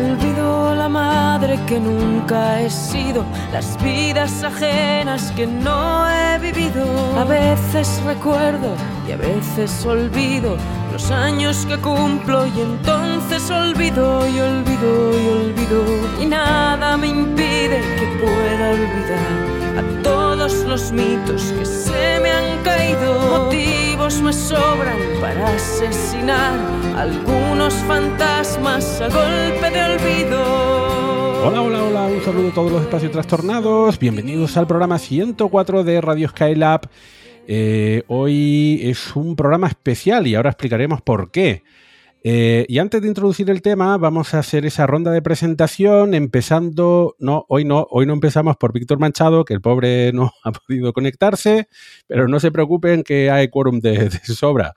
Olvido 0.00 0.74
la 0.74 0.88
madre 0.88 1.58
que 1.66 1.78
nunca 1.78 2.60
he 2.60 2.70
sido, 2.70 3.22
las 3.52 3.76
vidas 3.82 4.42
ajenas 4.42 5.30
que 5.32 5.46
no 5.46 6.08
he 6.10 6.38
vivido. 6.38 6.84
A 7.18 7.24
veces 7.24 8.00
recuerdo 8.06 8.74
y 9.06 9.12
a 9.12 9.16
veces 9.16 9.84
olvido 9.84 10.56
los 10.90 11.10
años 11.10 11.66
que 11.66 11.76
cumplo 11.76 12.46
y 12.46 12.60
entonces 12.60 13.50
olvido 13.50 14.26
y 14.26 14.40
olvido 14.40 15.20
y 15.20 15.28
olvido. 15.28 15.84
Y 16.22 16.26
nada 16.26 16.96
me 16.96 17.08
impide 17.08 17.80
que 17.98 18.06
pueda 18.24 18.70
olvidar 18.70 19.59
a 19.76 20.02
todos 20.02 20.64
los 20.64 20.92
mitos 20.92 21.52
que 21.58 21.64
se 21.64 22.20
me 22.20 22.30
han 22.30 22.62
caído. 22.62 23.44
Motivos 23.44 24.20
me 24.22 24.32
sobran 24.32 24.98
para 25.20 25.48
asesinar 25.48 26.58
algunos 26.96 27.74
fantasmas 27.74 29.00
a 29.00 29.08
golpe 29.08 29.70
de 29.70 29.82
olvido. 29.82 30.42
Hola, 31.44 31.62
hola, 31.62 31.82
hola, 31.84 32.02
un 32.06 32.22
saludo 32.22 32.48
a 32.48 32.52
todos 32.54 32.72
los 32.72 32.82
espacios 32.82 33.12
trastornados. 33.12 33.98
Bienvenidos 33.98 34.56
al 34.56 34.66
programa 34.66 34.98
104 34.98 35.84
de 35.84 36.00
Radio 36.00 36.28
Skylab. 36.28 36.88
Eh, 37.46 38.02
hoy 38.08 38.80
es 38.82 39.16
un 39.16 39.36
programa 39.36 39.68
especial 39.68 40.26
y 40.26 40.34
ahora 40.34 40.50
explicaremos 40.50 41.00
por 41.00 41.30
qué. 41.30 41.62
Eh, 42.22 42.66
y 42.68 42.78
antes 42.78 43.00
de 43.00 43.08
introducir 43.08 43.48
el 43.48 43.62
tema, 43.62 43.96
vamos 43.96 44.34
a 44.34 44.40
hacer 44.40 44.66
esa 44.66 44.86
ronda 44.86 45.10
de 45.10 45.22
presentación, 45.22 46.12
empezando, 46.12 47.16
no, 47.18 47.46
hoy 47.48 47.64
no, 47.64 47.86
hoy 47.90 48.04
no 48.04 48.12
empezamos 48.12 48.56
por 48.56 48.72
Víctor 48.72 48.98
Manchado, 48.98 49.44
que 49.44 49.54
el 49.54 49.60
pobre 49.60 50.12
no 50.12 50.32
ha 50.44 50.52
podido 50.52 50.92
conectarse, 50.92 51.68
pero 52.06 52.28
no 52.28 52.40
se 52.40 52.50
preocupen 52.50 53.02
que 53.02 53.30
hay 53.30 53.48
quórum 53.48 53.80
de, 53.80 54.10
sobra. 54.10 54.74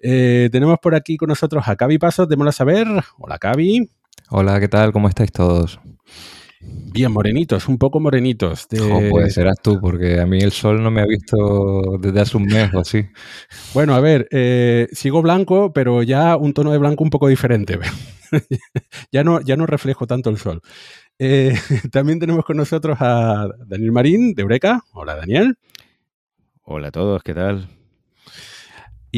Eh, 0.00 0.48
tenemos 0.52 0.78
por 0.80 0.94
aquí 0.94 1.16
con 1.16 1.28
nosotros 1.28 1.66
a 1.66 1.74
Cavi 1.74 1.98
Pasos, 1.98 2.28
démoslo 2.28 2.50
a 2.50 2.52
saber. 2.52 2.86
Hola, 3.18 3.38
Cavi. 3.38 3.90
Hola, 4.30 4.60
¿qué 4.60 4.68
tal? 4.68 4.92
¿Cómo 4.92 5.08
estáis 5.08 5.32
todos? 5.32 5.80
Bien, 6.60 7.12
morenitos, 7.12 7.68
un 7.68 7.78
poco 7.78 8.00
morenitos. 8.00 8.68
De... 8.68 9.08
pues 9.10 9.34
serás 9.34 9.56
tú, 9.62 9.78
porque 9.80 10.20
a 10.20 10.26
mí 10.26 10.38
el 10.38 10.52
sol 10.52 10.82
no 10.82 10.90
me 10.90 11.02
ha 11.02 11.06
visto 11.06 11.98
desde 12.00 12.20
hace 12.20 12.36
un 12.36 12.44
mes 12.44 12.72
o 12.72 12.80
así. 12.80 13.06
Bueno, 13.74 13.94
a 13.94 14.00
ver, 14.00 14.26
eh, 14.30 14.88
sigo 14.92 15.20
blanco, 15.22 15.72
pero 15.72 16.02
ya 16.02 16.36
un 16.36 16.54
tono 16.54 16.72
de 16.72 16.78
blanco 16.78 17.04
un 17.04 17.10
poco 17.10 17.28
diferente. 17.28 17.78
ya, 19.12 19.24
no, 19.24 19.40
ya 19.40 19.56
no 19.56 19.66
reflejo 19.66 20.06
tanto 20.06 20.30
el 20.30 20.38
sol. 20.38 20.62
Eh, 21.18 21.54
también 21.92 22.18
tenemos 22.18 22.44
con 22.44 22.56
nosotros 22.56 22.96
a 23.00 23.48
Daniel 23.66 23.92
Marín 23.92 24.34
de 24.34 24.42
Eureka. 24.42 24.82
Hola, 24.92 25.16
Daniel. 25.16 25.58
Hola 26.62 26.88
a 26.88 26.92
todos, 26.92 27.22
¿qué 27.22 27.34
tal? 27.34 27.68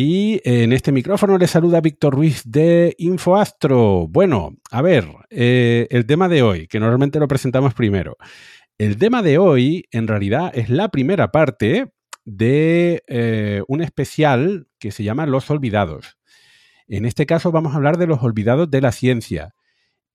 Y 0.01 0.41
en 0.45 0.73
este 0.73 0.93
micrófono 0.93 1.39
le 1.39 1.49
saluda 1.49 1.81
Víctor 1.81 2.15
Ruiz 2.15 2.45
de 2.45 2.95
InfoAstro. 2.99 4.07
Bueno, 4.07 4.55
a 4.71 4.81
ver, 4.81 5.09
eh, 5.29 5.89
el 5.91 6.07
tema 6.07 6.29
de 6.29 6.41
hoy, 6.41 6.69
que 6.69 6.79
normalmente 6.79 7.19
lo 7.19 7.27
presentamos 7.27 7.75
primero. 7.75 8.17
El 8.79 8.97
tema 8.97 9.25
de 9.25 9.39
hoy, 9.39 9.87
en 9.91 10.07
realidad, 10.07 10.53
es 10.55 10.71
la 10.71 10.89
primera 10.91 11.33
parte 11.33 11.91
de 12.25 13.03
eh, 13.09 13.64
un 13.67 13.83
especial 13.83 14.69
que 14.79 14.92
se 14.92 15.03
llama 15.03 15.27
Los 15.27 15.51
Olvidados. 15.51 16.17
En 16.87 17.05
este 17.05 17.27
caso 17.27 17.51
vamos 17.51 17.73
a 17.73 17.77
hablar 17.79 17.98
de 17.98 18.07
los 18.07 18.23
olvidados 18.23 18.70
de 18.70 18.81
la 18.81 18.92
ciencia. 18.92 19.57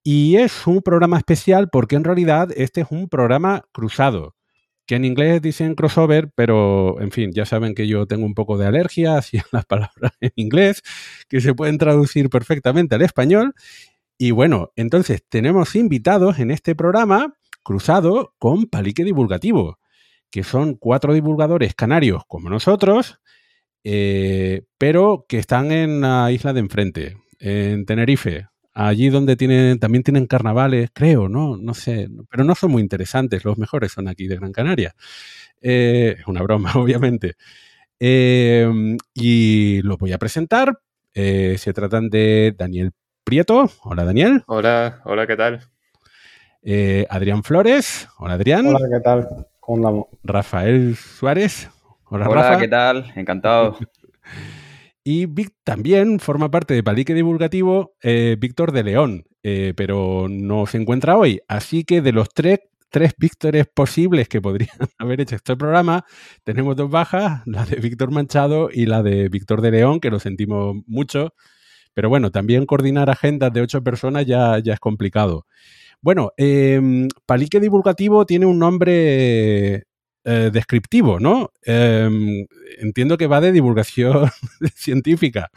Y 0.01 0.37
es 0.37 0.65
un 0.65 0.81
programa 0.81 1.17
especial 1.17 1.67
porque 1.69 1.97
en 1.97 2.05
realidad 2.05 2.51
este 2.55 2.79
es 2.79 2.87
un 2.89 3.09
programa 3.09 3.65
cruzado 3.73 4.37
que 4.85 4.95
en 4.95 5.05
inglés 5.05 5.41
dicen 5.41 5.75
crossover, 5.75 6.29
pero 6.35 6.99
en 7.01 7.11
fin, 7.11 7.31
ya 7.31 7.45
saben 7.45 7.73
que 7.73 7.87
yo 7.87 8.05
tengo 8.05 8.25
un 8.25 8.33
poco 8.33 8.57
de 8.57 8.67
alergia 8.67 9.17
hacia 9.17 9.45
las 9.51 9.65
palabras 9.65 10.13
en 10.21 10.31
inglés, 10.35 10.81
que 11.29 11.41
se 11.41 11.53
pueden 11.53 11.77
traducir 11.77 12.29
perfectamente 12.29 12.95
al 12.95 13.01
español. 13.01 13.53
Y 14.17 14.31
bueno, 14.31 14.71
entonces 14.75 15.23
tenemos 15.27 15.75
invitados 15.75 16.39
en 16.39 16.51
este 16.51 16.75
programa 16.75 17.33
cruzado 17.63 18.33
con 18.37 18.65
Palique 18.67 19.03
Divulgativo, 19.03 19.79
que 20.29 20.43
son 20.43 20.75
cuatro 20.75 21.13
divulgadores 21.13 21.73
canarios 21.75 22.23
como 22.27 22.49
nosotros, 22.49 23.19
eh, 23.83 24.63
pero 24.77 25.25
que 25.27 25.39
están 25.39 25.71
en 25.71 26.01
la 26.01 26.31
isla 26.31 26.53
de 26.53 26.59
enfrente, 26.59 27.17
en 27.39 27.85
Tenerife, 27.85 28.47
allí 28.73 29.09
donde 29.09 29.35
tienen, 29.35 29.79
también 29.79 30.03
tienen 30.03 30.27
carnavales, 30.27 30.89
creo, 30.93 31.29
¿no? 31.29 31.57
No 31.57 31.73
sé, 31.73 32.09
pero 32.29 32.43
no 32.43 32.55
son 32.55 32.71
muy 32.71 32.81
interesantes, 32.81 33.45
los 33.45 33.57
mejores 33.57 33.91
son 33.91 34.07
aquí 34.07 34.27
de 34.27 34.35
Gran 34.35 34.51
Canaria. 34.51 34.95
Eh, 35.61 36.17
es 36.19 36.27
una 36.27 36.41
broma, 36.41 36.71
obviamente. 36.75 37.35
Em, 37.99 38.97
y 39.13 39.81
los 39.83 39.97
voy 39.97 40.11
a 40.11 40.17
presentar. 40.17 40.79
Eh, 41.13 41.55
se 41.57 41.73
tratan 41.73 42.09
de 42.09 42.53
Daniel 42.57 42.91
Prieto. 43.23 43.69
Hola, 43.83 44.03
Daniel. 44.03 44.43
Hola, 44.47 45.01
hola, 45.05 45.27
¿qué 45.27 45.37
tal? 45.37 45.61
Eh, 46.63 47.05
Adrián 47.09 47.43
Flores. 47.43 48.07
Hola, 48.17 48.33
Adrián. 48.33 48.65
Hola, 48.67 48.87
¿qué 48.91 48.99
tal? 49.01 49.47
¿Cómo 49.59 49.77
andamos? 49.77 50.05
Rafael 50.23 50.95
Suárez. 50.95 51.69
Hola, 52.05 52.29
hola 52.29 52.57
¿qué 52.59 52.67
tal? 52.67 53.11
Encantado. 53.15 53.77
Y 55.03 55.25
Vic 55.25 55.53
también 55.65 56.19
forma 56.19 56.49
parte 56.49 56.73
de 56.73 56.83
Palique 56.83 57.13
Divulgativo 57.13 57.95
eh, 58.01 58.37
Víctor 58.39 58.71
de 58.71 58.83
León, 58.83 59.25
eh, 59.43 59.73
pero 59.75 60.27
no 60.29 60.65
se 60.65 60.77
encuentra 60.77 61.17
hoy. 61.17 61.41
Así 61.49 61.83
que 61.83 62.01
de 62.01 62.13
los 62.13 62.29
tres, 62.29 62.59
tres 62.89 63.13
Víctores 63.17 63.67
posibles 63.67 64.29
que 64.29 64.41
podrían 64.41 64.77
haber 64.97 65.19
hecho 65.19 65.35
este 65.35 65.57
programa, 65.57 66.05
tenemos 66.45 66.77
dos 66.77 66.89
bajas, 66.89 67.41
la 67.45 67.65
de 67.65 67.77
Víctor 67.77 68.11
Manchado 68.11 68.69
y 68.71 68.85
la 68.85 69.03
de 69.03 69.27
Víctor 69.27 69.61
de 69.61 69.71
León, 69.71 69.99
que 69.99 70.09
lo 70.09 70.19
sentimos 70.19 70.77
mucho. 70.87 71.33
Pero 71.93 72.07
bueno, 72.09 72.31
también 72.31 72.65
coordinar 72.65 73.09
agendas 73.09 73.51
de 73.51 73.61
ocho 73.61 73.83
personas 73.83 74.25
ya, 74.25 74.57
ya 74.59 74.73
es 74.73 74.79
complicado. 74.79 75.45
Bueno, 76.01 76.31
eh, 76.37 77.07
Palique 77.25 77.59
Divulgativo 77.59 78.25
tiene 78.25 78.45
un 78.45 78.59
nombre 78.59 79.83
eh, 80.25 80.49
descriptivo, 80.53 81.19
¿no? 81.19 81.51
Em, 81.63 82.45
entiendo 82.79 83.17
que 83.17 83.27
va 83.27 83.41
de 83.41 83.51
divulgación 83.51 84.29
científica. 84.75 85.49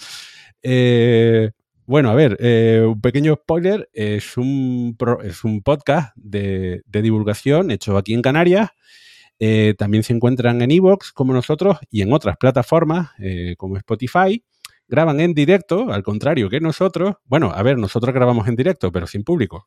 Eh, 0.62 1.50
bueno, 1.86 2.10
a 2.10 2.14
ver, 2.14 2.36
eh, 2.40 2.82
un 2.84 3.00
pequeño 3.00 3.34
spoiler, 3.36 3.88
es 3.92 4.36
un, 4.36 4.96
es 5.22 5.44
un 5.44 5.62
podcast 5.62 6.16
de, 6.16 6.82
divulgación 6.86 7.70
hecho 7.70 7.96
aquí 7.96 8.12
en 8.14 8.22
Canarias. 8.22 8.70
también 9.78 10.02
se 10.02 10.14
encuentran 10.14 10.62
en 10.62 10.70
Evox, 10.72 11.12
como 11.12 11.32
nosotros, 11.32 11.78
y 11.90 12.02
en 12.02 12.12
otras 12.12 12.36
plataformas, 12.36 13.10
como 13.58 13.76
Spotify 13.76 14.42
graban 14.88 15.20
en 15.20 15.34
directo, 15.34 15.92
al 15.92 16.02
contrario 16.02 16.48
que 16.48 16.60
nosotros. 16.60 17.16
Bueno, 17.24 17.52
a 17.54 17.62
ver, 17.62 17.78
nosotros 17.78 18.14
grabamos 18.14 18.48
en 18.48 18.56
directo, 18.56 18.92
pero 18.92 19.06
sin 19.06 19.24
público. 19.24 19.66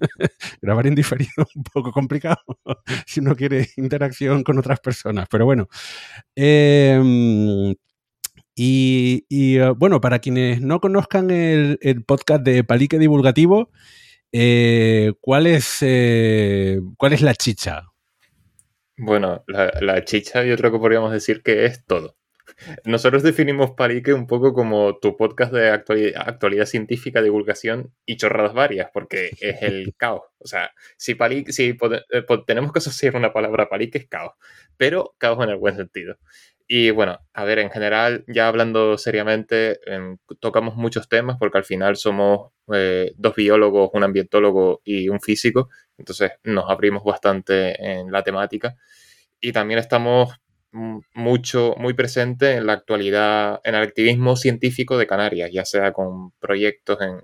Grabar 0.62 0.86
en 0.86 0.94
diferido 0.94 1.30
es 1.36 1.56
un 1.56 1.62
poco 1.64 1.92
complicado 1.92 2.38
si 3.06 3.20
uno 3.20 3.36
quiere 3.36 3.68
interacción 3.76 4.42
con 4.42 4.58
otras 4.58 4.80
personas, 4.80 5.26
pero 5.30 5.44
bueno. 5.44 5.68
Em, 6.34 7.74
y, 8.54 9.24
eh, 9.30 9.72
bueno, 9.76 10.00
para 10.00 10.18
quienes 10.18 10.60
no 10.60 10.80
conozcan 10.80 11.30
el, 11.30 11.78
podcast 12.06 12.42
de 12.42 12.62
Palique 12.64 12.98
Divulgativo, 12.98 13.70
eh, 14.32 15.12
¿cuál, 15.20 15.46
es, 15.46 15.78
eh, 15.80 16.80
¿cuál 16.98 17.14
es 17.14 17.22
la 17.22 17.34
chicha? 17.34 17.86
Bueno, 18.98 19.44
la, 19.46 19.72
la, 19.80 20.04
chicha 20.04 20.44
yo 20.44 20.56
creo 20.56 20.70
que 20.70 20.78
podríamos 20.78 21.10
decir 21.10 21.42
que 21.42 21.64
es 21.64 21.86
todo. 21.86 22.19
Nosotros 22.84 23.22
definimos 23.22 23.72
Palique 23.72 24.12
un 24.12 24.26
poco 24.26 24.52
como 24.52 24.98
tu 24.98 25.16
podcast 25.16 25.52
de 25.52 25.70
actualidad, 25.70 26.66
científica, 26.66 27.22
divulgación 27.22 27.92
y 28.06 28.16
chorradas 28.16 28.54
varias, 28.54 28.90
porque 28.92 29.30
es 29.40 29.62
el 29.62 29.94
caos. 29.96 30.22
O 30.38 30.46
sea, 30.46 30.72
si, 30.96 31.14
Palique, 31.14 31.52
si 31.52 31.76
eh, 32.12 32.24
tenemos 32.46 32.72
que 32.72 32.78
asociar 32.78 33.16
una 33.16 33.32
palabra 33.32 33.64
a 33.64 33.68
Palique 33.68 33.98
es 33.98 34.08
caos, 34.08 34.32
pero 34.76 35.14
caos 35.18 35.42
en 35.44 35.50
el 35.50 35.56
buen 35.56 35.76
sentido. 35.76 36.16
Y 36.72 36.90
bueno, 36.92 37.18
a 37.32 37.42
ver, 37.42 37.58
en 37.58 37.68
general, 37.70 38.24
ya 38.28 38.46
hablando 38.46 38.96
seriamente, 38.96 39.80
em, 39.92 40.18
tocamos 40.38 40.76
muchos 40.76 41.08
temas 41.08 41.36
porque 41.36 41.58
al 41.58 41.64
final 41.64 41.96
somos 41.96 42.52
eh, 42.72 43.12
dos 43.16 43.34
biólogos, 43.34 43.90
un 43.92 44.04
ambientólogo 44.04 44.80
y 44.84 45.08
un 45.08 45.20
físico, 45.20 45.68
entonces 45.98 46.30
nos 46.44 46.70
abrimos 46.70 47.02
bastante 47.02 47.74
en 47.84 48.12
la 48.12 48.22
temática. 48.22 48.76
Y 49.40 49.52
también 49.52 49.80
estamos 49.80 50.32
mucho, 50.72 51.74
muy 51.78 51.94
presente 51.94 52.52
en 52.52 52.66
la 52.66 52.74
actualidad, 52.74 53.60
en 53.64 53.74
el 53.74 53.82
activismo 53.82 54.36
científico 54.36 54.98
de 54.98 55.06
Canarias, 55.06 55.50
ya 55.52 55.64
sea 55.64 55.92
con 55.92 56.32
proyectos 56.38 56.98
en, 57.00 57.20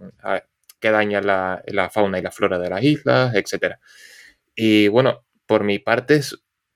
que 0.81 0.91
daña 0.91 1.21
la, 1.21 1.63
la, 1.67 1.91
fauna 1.91 2.19
y 2.19 2.23
la 2.23 2.31
flora 2.31 2.59
de 2.59 2.71
las 2.71 2.83
islas, 2.83 3.35
etc. 3.35 3.77
Y 4.55 4.89
bueno, 4.89 5.25
por 5.47 5.65
mi 5.65 5.79
parte, 5.79 6.21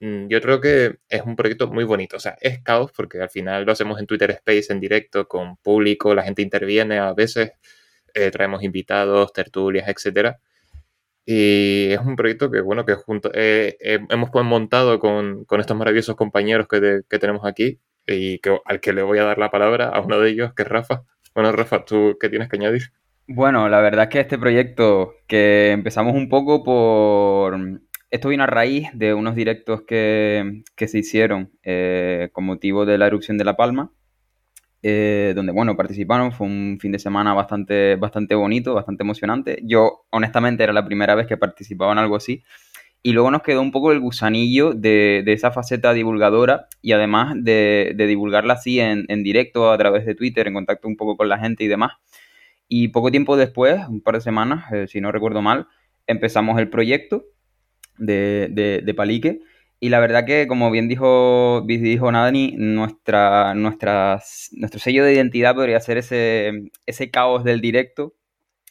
mm, 0.01 0.29
yo 0.29 0.41
creo 0.41 0.61
que 0.61 0.99
es 1.09 1.23
un 1.23 1.37
proyecto 1.37 1.69
muy 1.69 1.85
bonito. 1.85 2.17
O 2.17 2.21
sea, 2.21 2.37
es 2.41 2.63
caos 2.63 2.93
porque 2.93 3.21
al 3.21 3.31
final 3.31 3.65
lo 3.65 3.73
hacemos 3.73 3.99
en 4.01 4.07
Twitter 4.07 4.31
Space 4.31 4.73
en 4.73 4.81
directo 4.81 5.29
con 5.29 5.57
público, 5.57 6.15
la 6.15 6.23
gente 6.23 6.43
interviene 6.43 6.99
a 6.99 7.13
veces, 7.15 7.53
eh, 8.15 8.31
traemos 8.31 8.63
invitados, 8.63 9.33
tertulias, 9.33 9.89
etc. 9.89 10.37
Y 11.27 11.93
es 11.93 12.01
un 12.01 12.17
proyecto 12.17 12.51
que, 12.51 12.61
bueno, 12.61 12.85
que 12.85 12.95
junto, 12.95 13.31
eh, 13.35 13.77
eh, 13.81 14.01
hemos 14.09 14.31
pues 14.31 14.45
montado 14.45 14.99
con, 14.99 15.45
con, 15.45 15.61
estos 15.61 15.77
maravillosos 15.77 16.17
compañeros 16.17 16.67
que, 16.69 17.03
que 17.09 17.19
tenemos 17.19 17.45
aquí 17.45 17.81
y 18.07 18.41
al 18.65 18.81
que 18.81 18.93
le 18.93 19.03
voy 19.03 19.19
a 19.19 19.25
dar 19.25 19.39
la 19.39 19.51
palabra 19.51 19.89
a 19.89 20.01
uno 20.01 20.19
de 20.19 20.31
ellos, 20.31 20.55
que 20.55 20.63
es 20.63 20.69
Rafa. 20.69 21.05
Bueno, 21.35 21.53
Rafa, 21.53 21.85
¿tú 21.85 22.17
qué 22.21 22.29
tienes 22.29 22.49
que 22.49 22.57
añadir? 22.57 22.93
Bueno, 23.29 23.69
la 23.69 23.81
verdad 23.81 24.05
es 24.05 24.11
que 24.11 24.21
este 24.21 24.39
proyecto 24.39 25.15
que 25.29 25.71
empezamos 25.71 26.15
un 26.15 26.29
poco 26.29 26.65
por... 26.65 27.57
Esto 28.11 28.29
vino 28.29 28.43
a 28.43 28.49
raíz 28.49 28.89
de 28.93 29.15
unos 29.15 29.37
directos 29.37 29.83
que, 29.87 30.65
que 30.75 30.89
se 30.89 30.99
hicieron 30.99 31.53
eh, 31.63 32.31
con 32.33 32.45
motivo 32.45 32.85
de 32.85 32.99
la 32.99 33.07
erupción 33.07 33.39
de 33.39 33.45
La 33.45 33.57
Palma, 33.57 33.93
eh, 34.83 35.33
donde, 35.35 35.53
bueno, 35.53 35.77
participaron. 35.77 36.33
Fue 36.33 36.47
un 36.47 36.79
fin 36.81 36.93
de 36.93 36.99
semana 36.99 37.35
bastante, 37.35 37.97
bastante 37.97 38.35
bonito, 38.35 38.75
bastante 38.75 39.03
emocionante. 39.03 39.61
Yo, 39.65 40.07
honestamente, 40.11 40.63
era 40.63 40.73
la 40.73 40.85
primera 40.85 41.15
vez 41.15 41.27
que 41.27 41.37
participaba 41.37 41.93
en 41.93 41.99
algo 41.99 42.17
así. 42.17 42.43
Y 43.03 43.13
luego 43.13 43.31
nos 43.31 43.43
quedó 43.43 43.63
un 43.63 43.73
poco 43.73 43.93
el 43.93 44.01
gusanillo 44.01 44.75
de, 44.75 45.23
de 45.25 45.33
esa 45.33 45.51
faceta 45.53 45.95
divulgadora 45.95 46.67
y 46.83 46.93
además 46.93 47.35
de, 47.35 47.95
divulgarla 47.97 48.55
así 48.55 48.79
en, 48.79 49.07
en, 49.09 49.23
directo 49.23 49.73
a 49.73 49.79
través 49.79 50.05
de 50.05 50.15
Twitter, 50.15 50.47
en 50.47 50.55
contacto 50.55 50.87
un 50.87 50.97
poco 50.97 51.17
con 51.17 51.29
la 51.29 51.39
gente 51.39 51.65
y 51.65 51.69
demás. 51.69 51.93
Y 52.69 52.89
poco 52.89 53.11
tiempo 53.11 53.37
después, 53.37 53.81
un 53.89 54.01
par 54.01 54.15
de 54.15 54.21
semanas, 54.21 54.71
eh, 54.73 54.87
si 54.87 55.01
no 55.01 55.11
recuerdo 55.11 55.43
mal, 55.43 55.67
empezamos 56.07 56.59
el 56.61 56.69
proyecto 56.69 57.25
de, 57.99 58.83
de, 58.85 58.95
Palique. 58.95 59.41
Y 59.83 59.89
la 59.89 59.99
verdad 59.99 60.27
que, 60.27 60.47
como 60.47 60.71
bien 60.71 60.89
dijo, 60.89 61.63
dijo 61.67 62.13
Nadani, 62.13 62.55
nuestra, 62.59 63.55
nuestra, 63.55 64.23
nuestro 64.53 64.79
sello 64.79 65.05
de 65.05 65.15
identidad 65.15 65.55
podría 65.55 65.81
ser 65.81 65.97
ese, 65.97 66.71
ese 66.85 67.11
caos 67.11 67.45
del 67.45 67.63
directo, 67.63 68.15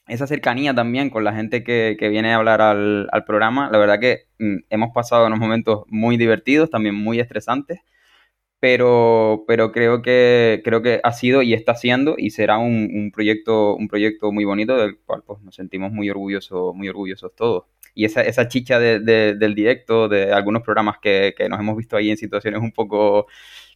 esa 0.07 0.27
cercanía 0.27 0.75
también 0.75 1.09
con 1.09 1.23
la 1.23 1.33
gente 1.33 1.63
que, 1.63 1.97
que 1.99 2.09
viene 2.09 2.33
a 2.33 2.37
hablar 2.37 2.61
al, 2.61 3.09
al, 3.11 3.25
programa. 3.25 3.69
La 3.71 3.79
verdad 3.79 3.99
que 3.99 4.27
mm, 4.39 4.57
hemos 4.69 4.91
pasado 4.93 5.27
unos 5.27 5.39
momentos 5.39 5.83
muy 5.87 6.17
divertidos, 6.17 6.69
también 6.69 6.95
muy 6.95 7.19
estresantes, 7.19 7.79
pero, 8.59 9.45
pero 9.47 9.71
creo, 9.71 10.01
que, 10.03 10.61
creo 10.63 10.81
que 10.83 11.01
ha 11.03 11.13
sido 11.13 11.41
y 11.41 11.53
está 11.53 11.75
siendo 11.75 12.15
y 12.17 12.31
será 12.31 12.59
un, 12.59 12.89
un 12.93 13.11
proyecto, 13.11 13.75
un 13.75 13.87
proyecto 13.87 14.31
muy 14.31 14.45
bonito 14.45 14.77
del 14.77 14.99
cual 14.99 15.23
pues, 15.25 15.41
nos 15.41 15.55
sentimos 15.55 15.91
muy 15.91 16.09
orgullosos, 16.09 16.75
muy 16.75 16.89
orgullosos 16.89 17.33
todos. 17.35 17.65
Y 17.93 18.05
esa, 18.05 18.21
esa 18.21 18.47
chicha 18.47 18.79
de, 18.79 18.99
de, 18.99 19.35
del 19.35 19.55
directo, 19.55 20.07
de 20.07 20.33
algunos 20.33 20.63
programas 20.63 20.97
que, 21.01 21.33
que 21.37 21.49
nos 21.49 21.59
hemos 21.59 21.77
visto 21.77 21.97
ahí 21.97 22.09
en 22.11 22.17
situaciones 22.17 22.61
un 22.61 22.71
poco 22.71 23.27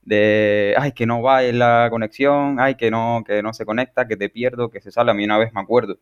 de, 0.01 0.75
ay, 0.77 0.92
que 0.94 1.06
no 1.06 1.21
va 1.21 1.44
en 1.44 1.60
la 1.60 1.88
conexión, 1.89 2.60
ay, 2.60 2.75
que 2.75 2.92
no, 2.92 3.24
que 3.25 3.42
no 3.44 3.54
se 3.54 3.65
conecta, 3.65 4.07
que 4.07 4.18
te 4.18 4.30
pierdo, 4.30 4.69
que 4.69 4.81
se 4.81 4.92
sale. 4.92 5.12
A 5.12 5.13
mí 5.13 5.25
una 5.25 5.38
vez 5.38 5.54
me 5.54 5.62
acuerdo 5.62 6.00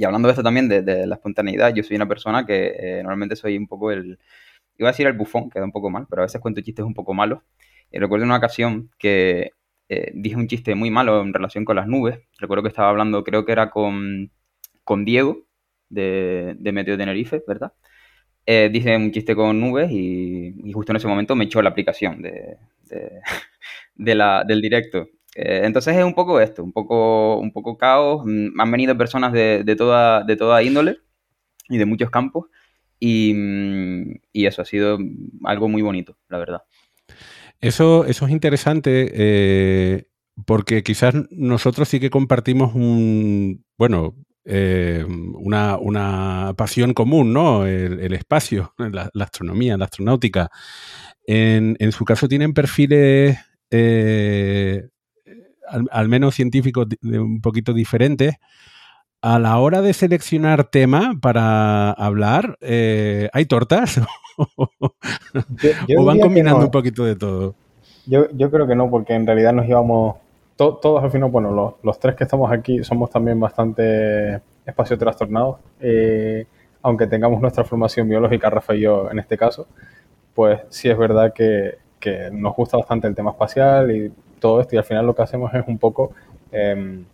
y 0.00 0.04
hablando 0.04 0.28
de 0.28 0.32
esto 0.32 0.42
también, 0.42 0.66
de, 0.66 1.06
la 1.06 1.16
espontaneidad, 1.16 1.74
yo 1.74 1.82
soy 1.82 1.94
una 1.96 2.08
persona 2.08 2.46
que 2.46 2.74
eh, 2.78 3.02
normalmente 3.02 3.36
soy 3.36 3.58
un 3.58 3.66
poco 3.66 3.90
el, 3.92 4.18
iba 4.78 4.88
a 4.88 4.92
decir 4.92 5.06
el 5.06 5.12
bufón, 5.12 5.50
queda 5.50 5.64
un 5.64 5.72
poco 5.72 5.90
mal, 5.90 6.06
pero 6.08 6.22
a 6.22 6.24
veces 6.24 6.40
cuento 6.40 6.62
chistes 6.62 6.86
un 6.86 6.94
poco 6.94 7.12
malos. 7.12 7.42
Y 7.92 7.98
recuerdo 7.98 8.24
una 8.24 8.38
ocasión 8.38 8.90
que 8.98 9.52
eh, 9.90 10.10
dije 10.14 10.36
un 10.36 10.48
chiste 10.48 10.74
muy 10.74 10.90
malo 10.90 11.20
en 11.20 11.34
relación 11.34 11.66
con 11.66 11.76
las 11.76 11.86
nubes. 11.86 12.18
Recuerdo 12.38 12.62
que 12.62 12.70
estaba 12.70 12.88
hablando, 12.88 13.24
creo 13.24 13.44
que 13.44 13.52
era 13.52 13.68
con, 13.68 14.32
con 14.84 15.04
Diego, 15.04 15.44
de, 15.90 16.56
de 16.58 16.72
Meteo 16.72 16.96
Tenerife, 16.96 17.42
¿verdad? 17.46 17.72
Eh, 18.46 18.70
dije 18.72 18.96
un 18.96 19.12
chiste 19.12 19.36
con 19.36 19.60
nubes 19.60 19.90
y, 19.90 20.54
y, 20.64 20.72
justo 20.72 20.92
en 20.92 20.96
ese 20.96 21.06
momento 21.06 21.36
me 21.36 21.44
echó 21.44 21.60
la 21.60 21.70
aplicación 21.70 22.22
de, 22.22 22.56
de 23.94 24.14
la, 24.14 24.44
del 24.46 24.60
directo. 24.60 25.08
Eh, 25.34 25.62
entonces 25.64 25.96
es 25.96 26.04
un 26.04 26.14
poco 26.14 26.40
esto, 26.40 26.64
un 26.64 26.72
poco, 26.72 27.38
un 27.38 27.52
poco 27.52 27.76
caos. 27.76 28.22
Mm, 28.24 28.58
han 28.60 28.70
venido 28.70 28.96
personas 28.96 29.32
de, 29.32 29.62
de, 29.64 29.76
toda, 29.76 30.24
de 30.24 30.36
toda 30.36 30.62
índole 30.62 30.98
y 31.68 31.78
de 31.78 31.86
muchos 31.86 32.10
campos. 32.10 32.46
Y, 32.98 33.32
mm, 33.34 34.20
y, 34.32 34.46
eso 34.46 34.62
ha 34.62 34.64
sido 34.64 34.98
algo 35.44 35.68
muy 35.68 35.82
bonito, 35.82 36.16
la 36.28 36.38
verdad. 36.38 36.62
Eso, 37.60 38.06
eso 38.06 38.26
es 38.26 38.32
interesante 38.32 39.10
eh, 39.14 40.06
porque 40.46 40.82
quizás 40.82 41.14
nosotros 41.30 41.88
sí 41.88 42.00
que 42.00 42.10
compartimos 42.10 42.74
un, 42.74 43.64
bueno, 43.76 44.16
eh, 44.52 45.04
una, 45.06 45.78
una, 45.78 46.54
pasión 46.56 46.92
común, 46.92 47.32
¿no? 47.32 47.66
El, 47.66 48.00
el 48.00 48.12
espacio, 48.14 48.74
la, 48.78 49.08
la, 49.12 49.24
astronomía, 49.24 49.76
la 49.76 49.84
astronáutica. 49.84 50.50
En, 51.24 51.76
en, 51.78 51.92
su 51.92 52.04
caso 52.04 52.26
tienen 52.26 52.52
perfiles 52.52 53.38
eh, 53.70 54.88
al, 55.68 55.88
al, 55.92 56.08
menos 56.08 56.34
científicos 56.34 56.88
un 57.02 57.40
poquito 57.40 57.72
diferentes, 57.72 58.34
a 59.22 59.38
la 59.38 59.58
hora 59.58 59.82
de 59.82 59.92
seleccionar 59.92 60.64
tema 60.64 61.16
para 61.20 61.92
hablar, 61.92 62.56
eh, 62.60 63.28
¿hay 63.32 63.44
tortas? 63.44 63.96
yo, 64.36 65.70
yo 65.86 66.00
¿O 66.00 66.04
van 66.04 66.18
combinando 66.18 66.60
no. 66.60 66.64
un 66.66 66.70
poquito 66.70 67.04
de 67.04 67.16
todo? 67.16 67.54
Yo, 68.06 68.26
yo, 68.32 68.50
creo 68.50 68.66
que 68.66 68.74
no, 68.74 68.90
porque 68.90 69.14
en 69.14 69.26
realidad 69.26 69.52
nos 69.52 69.66
llevamos, 69.66 70.16
to, 70.60 70.74
todos 70.74 71.02
al 71.02 71.10
final, 71.10 71.30
bueno, 71.30 71.50
los, 71.52 71.72
los, 71.82 71.98
tres 71.98 72.14
que 72.16 72.24
estamos 72.24 72.52
aquí 72.52 72.84
somos 72.84 73.08
también 73.08 73.40
bastante 73.40 74.42
espacio 74.66 74.98
trastornados, 74.98 75.56
eh, 75.80 76.44
aunque 76.82 77.06
tengamos 77.06 77.40
nuestra 77.40 77.64
formación 77.64 78.06
biológica, 78.06 78.50
Rafa 78.50 78.74
y 78.74 78.80
yo 78.82 79.10
en 79.10 79.18
este 79.18 79.38
caso, 79.38 79.66
pues 80.34 80.60
sí 80.68 80.90
es 80.90 80.98
verdad 80.98 81.32
que, 81.32 81.78
que 81.98 82.28
nos 82.30 82.54
gusta 82.54 82.76
bastante 82.76 83.06
el 83.06 83.14
tema 83.14 83.30
espacial 83.30 83.90
y 83.90 84.12
todo 84.38 84.60
esto 84.60 84.74
y 84.74 84.78
al 84.78 84.84
final 84.84 85.06
lo 85.06 85.14
que 85.14 85.22
hacemos 85.22 85.52
es 85.54 85.66
un 85.66 85.78
poco 85.78 86.12
eh, 86.52 87.04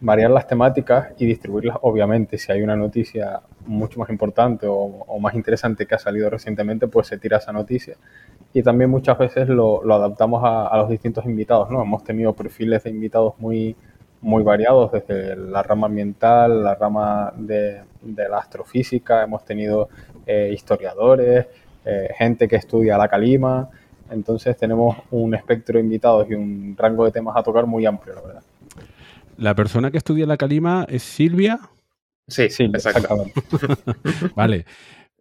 variar 0.00 0.30
las 0.30 0.46
temáticas 0.46 1.08
y 1.18 1.26
distribuirlas 1.26 1.76
obviamente. 1.82 2.38
Si 2.38 2.50
hay 2.50 2.62
una 2.62 2.76
noticia 2.76 3.42
mucho 3.66 4.00
más 4.00 4.08
importante 4.08 4.66
o, 4.66 4.74
o, 4.74 5.20
más 5.20 5.34
interesante 5.34 5.84
que 5.84 5.94
ha 5.94 5.98
salido 5.98 6.30
recientemente, 6.30 6.88
pues 6.88 7.08
se 7.08 7.18
tira 7.18 7.36
esa 7.36 7.52
noticia. 7.52 7.96
Y 8.52 8.62
también 8.62 8.90
muchas 8.90 9.16
veces 9.16 9.48
lo, 9.48 9.82
lo 9.84 9.94
adaptamos 9.94 10.42
a, 10.44 10.66
a, 10.66 10.76
los 10.78 10.88
distintos 10.88 11.24
invitados, 11.24 11.70
¿no? 11.70 11.82
Hemos 11.82 12.02
tenido 12.02 12.32
perfiles 12.32 12.82
de 12.82 12.90
invitados 12.90 13.34
muy, 13.38 13.76
muy 14.22 14.42
variados, 14.42 14.92
desde 14.92 15.36
la 15.36 15.62
rama 15.62 15.86
ambiental, 15.86 16.62
la 16.62 16.74
rama 16.74 17.32
de, 17.36 17.82
de 18.02 18.28
la 18.28 18.38
astrofísica, 18.38 19.22
hemos 19.22 19.44
tenido 19.44 19.88
eh, 20.26 20.50
historiadores, 20.52 21.46
eh, 21.84 22.08
gente 22.16 22.46
que 22.48 22.56
estudia 22.56 22.98
la 22.98 23.08
calima, 23.08 23.68
entonces 24.10 24.56
tenemos 24.56 24.96
un 25.10 25.34
espectro 25.34 25.78
de 25.78 25.84
invitados 25.84 26.28
y 26.28 26.34
un 26.34 26.74
rango 26.76 27.04
de 27.04 27.12
temas 27.12 27.36
a 27.36 27.42
tocar 27.42 27.66
muy 27.66 27.86
amplio, 27.86 28.14
la 28.16 28.20
verdad. 28.20 28.42
¿La 29.38 29.54
persona 29.54 29.90
que 29.90 29.98
estudia 29.98 30.26
la 30.26 30.36
calima 30.36 30.86
es 30.88 31.02
Silvia? 31.02 31.60
Sí, 32.28 32.50
sí, 32.50 32.70
exactamente. 32.72 33.32
vale, 34.34 34.66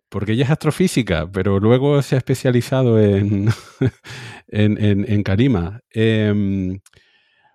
porque 0.10 0.34
ella 0.34 0.46
es 0.46 0.52
astrofísica, 0.52 1.30
pero 1.32 1.60
luego 1.60 2.02
se 2.02 2.16
ha 2.16 2.18
especializado 2.18 3.00
en, 3.00 3.50
en, 4.48 4.84
en, 4.84 5.12
en 5.12 5.24
calima. 5.24 5.82
Eh, 5.94 6.80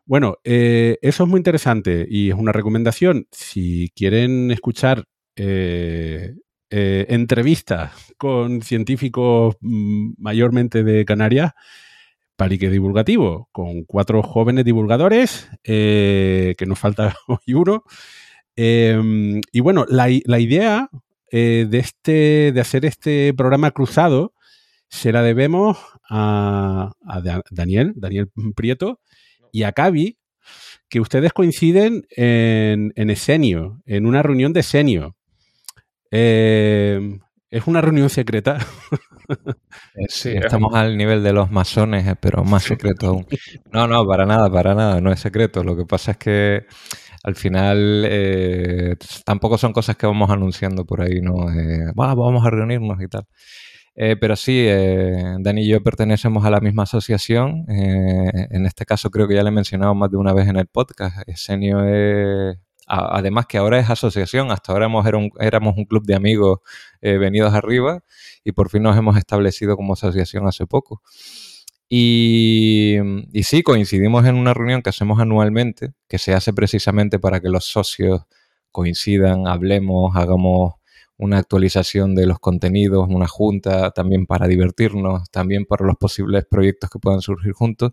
bueno, 0.07 0.37
eh, 0.45 0.99
eso 1.01 1.25
es 1.25 1.31
muy 1.31 1.39
interesante 1.39 2.07
y 2.09 2.29
es 2.29 2.35
una 2.35 2.53
recomendación. 2.53 3.27
Si 3.33 3.91
quieren 3.97 4.51
escuchar 4.51 5.05
eh, 5.37 6.35
eh, 6.71 7.07
entrevistas 7.09 7.93
con 8.19 8.61
científicos 8.63 9.57
mm, 9.61 10.13
mayormente 10.19 10.85
de 10.85 11.05
Canarias, 11.07 11.53
Palique 12.37 12.69
Divulgativo, 12.69 13.49
con 13.53 13.85
cuatro 13.85 14.23
jóvenes 14.23 14.65
divulgadores, 14.67 15.49
que 15.63 16.65
nos 16.67 16.79
falta 16.79 17.17
hoy 17.29 17.55
uno. 17.55 17.85
Eh, 18.57 19.41
y 19.53 19.61
bueno, 19.61 19.87
la, 19.89 20.09
la 20.27 20.39
idea 20.41 20.91
eh, 21.37 21.67
de, 21.69 21.79
este, 21.79 22.53
de 22.53 22.61
hacer 22.61 22.85
este 22.85 23.35
programa 23.35 23.73
cruzado 23.73 24.35
se 24.89 25.11
la 25.11 25.21
debemos 25.21 25.77
a, 26.09 26.93
a 27.05 27.23
Daniel, 27.51 27.93
Daniel 27.97 28.31
Prieto, 28.55 29.01
y 29.51 29.65
a 29.65 29.73
Cavi, 29.73 30.17
que 30.89 31.01
ustedes 31.01 31.33
coinciden 31.33 32.07
en, 32.11 32.93
en 32.95 33.11
Esenio, 33.11 33.83
en 33.85 34.07
una 34.07 34.23
reunión 34.23 34.53
de 34.53 34.61
Esenio. 34.61 35.17
Eh, 36.13 37.19
es 37.51 37.67
una 37.67 37.81
reunión 37.81 38.11
secreta. 38.11 38.59
Sí, 40.09 40.31
estamos 40.31 40.75
al 40.75 40.99
nivel 40.99 41.23
de 41.23 41.33
los 41.33 41.51
masones, 41.51 42.07
eh, 42.07 42.15
pero 42.21 42.45
más 42.45 42.63
secreto 42.63 43.07
aún. 43.07 43.27
No, 43.73 43.87
no, 43.87 44.07
para 44.07 44.27
nada, 44.27 44.51
para 44.51 44.75
nada, 44.75 45.01
no 45.01 45.11
es 45.11 45.19
secreto. 45.19 45.65
Lo 45.65 45.75
que 45.75 45.87
pasa 45.87 46.11
es 46.11 46.17
que 46.19 46.67
al 47.25 47.35
final 47.35 48.05
eh, 48.07 48.97
tampoco 49.25 49.59
son 49.59 49.73
cosas 49.73 49.97
que 49.97 50.07
vamos 50.07 50.31
anunciando 50.31 50.85
por 50.85 51.01
ahí, 51.01 51.21
¿no? 51.21 51.51
Eh, 51.51 51.91
vamos 51.95 52.47
a 52.47 52.51
reunirnos 52.51 53.03
y 53.03 53.09
tal. 53.09 53.27
Eh, 53.97 54.17
pero 54.21 54.37
sí, 54.37 54.67
Dani 54.67 55.63
y 55.63 55.69
yo 55.69 55.83
pertenecemos 55.83 56.45
a 56.45 56.51
la 56.51 56.61
misma 56.61 56.85
asociación. 56.85 57.65
En 57.69 58.67
este 58.67 58.85
caso 58.85 59.11
creo 59.11 59.27
que 59.27 59.35
ya 59.35 59.43
le 59.43 59.49
he 59.49 59.53
mencionado 59.53 59.95
más 59.95 60.11
de 60.11 60.17
una 60.19 60.33
vez 60.33 60.49
en 60.49 60.57
el 60.57 60.67
podcast. 60.67 61.29
Esenio 61.29 61.85
es 61.85 62.59
además 62.87 63.47
que 63.47 63.59
ahora 63.59 63.79
es 63.79 63.91
asociación, 63.91 64.51
hasta 64.51 64.73
ahora 64.73 64.89
éramos 65.41 65.77
un 65.77 65.85
club 65.85 66.05
de 66.05 66.15
amigos 66.15 66.61
eh, 67.01 67.17
venidos 67.19 67.55
arriba 67.55 68.03
y 68.45 68.53
por 68.53 68.71
fin 68.71 68.83
nos 68.83 68.97
hemos 68.97 69.17
establecido 69.17 69.77
como 69.77 69.95
asociación 69.95 70.47
hace 70.47 70.67
poco. 70.67 71.03
Y, 71.89 72.97
y, 73.33 73.43
sí, 73.45 73.63
coincidimos 73.63 74.27
en 74.27 74.37
una 74.37 74.55
reunión 74.55 74.83
que 74.83 74.91
hacemos 74.91 75.21
anualmente, 75.21 75.93
que 76.09 76.19
se 76.19 76.35
hace 76.35 76.53
precisamente 76.53 77.19
para 77.19 77.41
que 77.41 77.49
los 77.49 77.67
socios 77.67 78.23
coincidan, 78.73 79.47
hablemos, 79.47 80.17
hagamos 80.17 80.75
una 81.17 81.39
actualización 81.39 82.15
de 82.15 82.27
los 82.27 82.39
contenidos, 82.41 83.07
una 83.09 83.29
junta 83.29 83.91
también 83.93 84.27
para 84.27 84.49
divertirnos, 84.49 85.31
también 85.31 85.65
para 85.65 85.87
los 85.87 85.97
posibles 85.97 86.45
proyectos 86.51 86.91
que 86.91 86.99
puedan 86.99 87.21
surgir 87.21 87.53
juntos. 87.53 87.93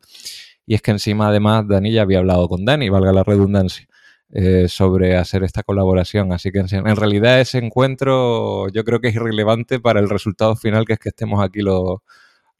Y 0.65 0.75
es 0.75 0.81
que 0.81 0.91
encima, 0.91 1.27
además, 1.27 1.67
Dani 1.67 1.91
ya 1.91 2.03
había 2.03 2.19
hablado 2.19 2.47
con 2.47 2.65
Dani, 2.65 2.89
valga 2.89 3.11
la 3.13 3.23
redundancia, 3.23 3.87
eh, 4.31 4.67
sobre 4.69 5.17
hacer 5.17 5.43
esta 5.43 5.63
colaboración. 5.63 6.31
Así 6.33 6.51
que 6.51 6.59
en, 6.59 6.95
realidad 6.95 7.41
ese 7.41 7.59
encuentro 7.59 8.69
yo 8.69 8.83
creo 8.83 9.01
que 9.01 9.09
es 9.09 9.15
irrelevante 9.15 9.79
para 9.79 9.99
el 9.99 10.09
resultado 10.09 10.55
final, 10.55 10.85
que 10.85 10.93
es 10.93 10.99
que 10.99 11.09
estemos 11.09 11.43
aquí 11.43 11.61
los, 11.61 11.99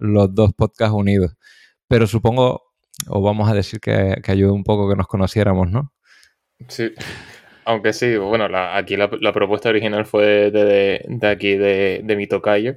los 0.01 0.33
dos 0.33 0.51
podcasts 0.53 0.93
unidos. 0.93 1.33
Pero 1.87 2.07
supongo, 2.07 2.63
o 3.07 3.21
vamos 3.21 3.49
a 3.49 3.53
decir 3.53 3.79
que, 3.79 4.15
que 4.23 4.31
ayuda 4.31 4.51
un 4.51 4.63
poco 4.63 4.89
que 4.89 4.95
nos 4.95 5.07
conociéramos, 5.07 5.69
¿no? 5.69 5.93
Sí. 6.67 6.91
Aunque 7.63 7.93
sí, 7.93 8.17
bueno, 8.17 8.47
aquí 8.73 8.97
la, 8.97 9.09
propuesta 9.09 9.69
original 9.69 10.05
fue 10.05 10.51
de, 10.51 11.05
de, 11.07 11.27
aquí, 11.27 11.55
de, 11.55 12.01
de, 12.03 12.15
mi 12.15 12.27
tocayo, 12.27 12.75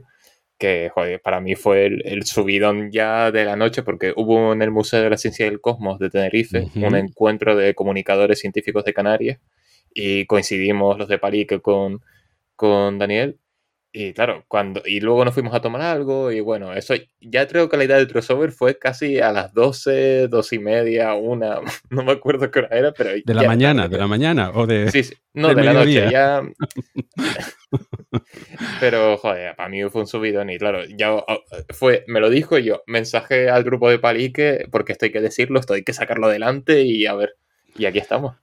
que 0.58 0.90
joder, 0.94 1.20
para 1.22 1.40
mí 1.40 1.54
fue 1.54 1.86
el, 1.86 2.24
subidón 2.24 2.90
ya 2.92 3.30
de 3.32 3.46
la 3.46 3.56
noche, 3.56 3.82
porque 3.82 4.12
hubo 4.14 4.52
en 4.52 4.60
el 4.60 4.70
Museo 4.70 5.02
de 5.02 5.10
la 5.10 5.16
Ciencia 5.16 5.46
del 5.46 5.60
Cosmos 5.60 5.98
de 5.98 6.10
Tenerife 6.10 6.68
un 6.76 6.94
encuentro 6.96 7.56
de 7.56 7.74
comunicadores 7.74 8.40
científicos 8.40 8.84
de 8.84 8.92
Canarias 8.92 9.40
y 9.94 10.26
coincidimos 10.26 10.98
los 10.98 11.08
de 11.08 11.18
Palique 11.18 11.60
con, 11.60 12.02
con 12.54 12.98
Daniel 12.98 13.38
y 13.96 14.12
claro, 14.12 14.44
cuando, 14.48 14.82
y 14.84 14.98
luego 14.98 15.24
nos 15.24 15.34
fuimos 15.34 15.54
a 15.54 15.60
tomar 15.60 15.80
algo, 15.80 16.32
y 16.32 16.40
bueno, 16.40 16.72
eso 16.74 16.94
ya 17.20 17.46
creo 17.46 17.68
que 17.68 17.76
la 17.76 17.84
idea 17.84 17.96
del 17.96 18.08
crossover 18.08 18.50
fue 18.50 18.76
casi 18.76 19.20
a 19.20 19.30
las 19.30 19.54
12, 19.54 20.26
12 20.26 20.56
y 20.56 20.58
media, 20.58 21.14
una, 21.14 21.60
no 21.90 22.02
me 22.02 22.10
acuerdo 22.10 22.50
qué 22.50 22.58
hora 22.58 22.76
era, 22.76 22.92
pero. 22.92 23.10
De 23.24 23.34
la 23.34 23.44
mañana, 23.44 23.86
de 23.86 23.96
la 23.96 24.08
mañana, 24.08 24.50
o 24.52 24.66
de. 24.66 24.90
Sí, 24.90 25.04
sí. 25.04 25.14
no, 25.34 25.54
de 25.54 25.62
la 25.62 25.72
noche, 25.72 26.10
ya. 26.10 26.42
pero, 28.80 29.16
joder, 29.16 29.54
para 29.54 29.68
mí 29.68 29.88
fue 29.88 30.00
un 30.00 30.08
subidón, 30.08 30.50
y 30.50 30.58
claro, 30.58 30.84
ya 30.86 31.24
fue, 31.68 32.04
me 32.08 32.18
lo 32.18 32.30
dijo 32.30 32.58
yo, 32.58 32.82
mensaje 32.88 33.48
al 33.48 33.62
grupo 33.62 33.88
de 33.90 34.00
Palique, 34.00 34.66
porque 34.72 34.90
esto 34.90 35.04
hay 35.04 35.12
que 35.12 35.20
decirlo, 35.20 35.60
esto 35.60 35.74
hay 35.74 35.84
que 35.84 35.92
sacarlo 35.92 36.26
adelante, 36.26 36.82
y 36.82 37.06
a 37.06 37.14
ver, 37.14 37.36
y 37.76 37.86
aquí 37.86 37.98
estamos. 37.98 38.34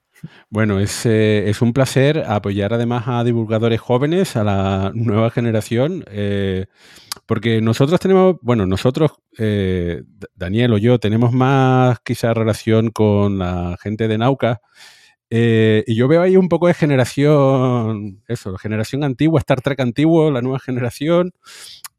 Bueno, 0.50 0.78
es, 0.80 1.04
eh, 1.06 1.48
es, 1.48 1.62
un 1.62 1.72
placer 1.72 2.24
apoyar 2.26 2.72
además 2.72 3.04
a 3.06 3.24
divulgadores 3.24 3.80
jóvenes, 3.80 4.36
a 4.36 4.44
la 4.44 4.92
nueva 4.94 5.30
generación, 5.30 6.04
eh, 6.08 6.66
porque 7.26 7.60
nosotros 7.60 7.98
tenemos, 8.00 8.36
bueno, 8.42 8.66
nosotros, 8.66 9.12
eh, 9.38 10.02
Daniel 10.34 10.74
o 10.74 10.78
yo, 10.78 10.98
tenemos 11.00 11.32
más 11.32 11.98
quizá 12.00 12.34
relación 12.34 12.90
con 12.90 13.38
la 13.38 13.76
gente 13.82 14.08
de 14.08 14.18
Nauca. 14.18 14.60
y 15.30 15.94
yo 15.94 16.08
veo 16.08 16.22
ahí 16.22 16.36
un 16.36 16.48
poco 16.48 16.66
de 16.68 16.74
generación, 16.74 18.22
eso, 18.28 18.56
generación 18.58 19.04
antigua, 19.04 19.40
Star 19.40 19.60
Trek 19.62 19.80
antiguo, 19.80 20.30
la 20.30 20.42
nueva 20.42 20.58
generación. 20.60 21.32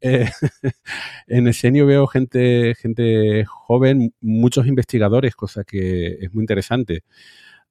en 1.26 1.48
Esenio 1.48 1.86
veo 1.86 2.06
gente, 2.06 2.74
gente 2.76 3.44
joven, 3.46 4.14
muchos 4.20 4.66
investigadores, 4.66 5.34
cosa 5.34 5.64
que 5.64 6.18
es 6.20 6.32
muy 6.34 6.42
interesante 6.42 7.02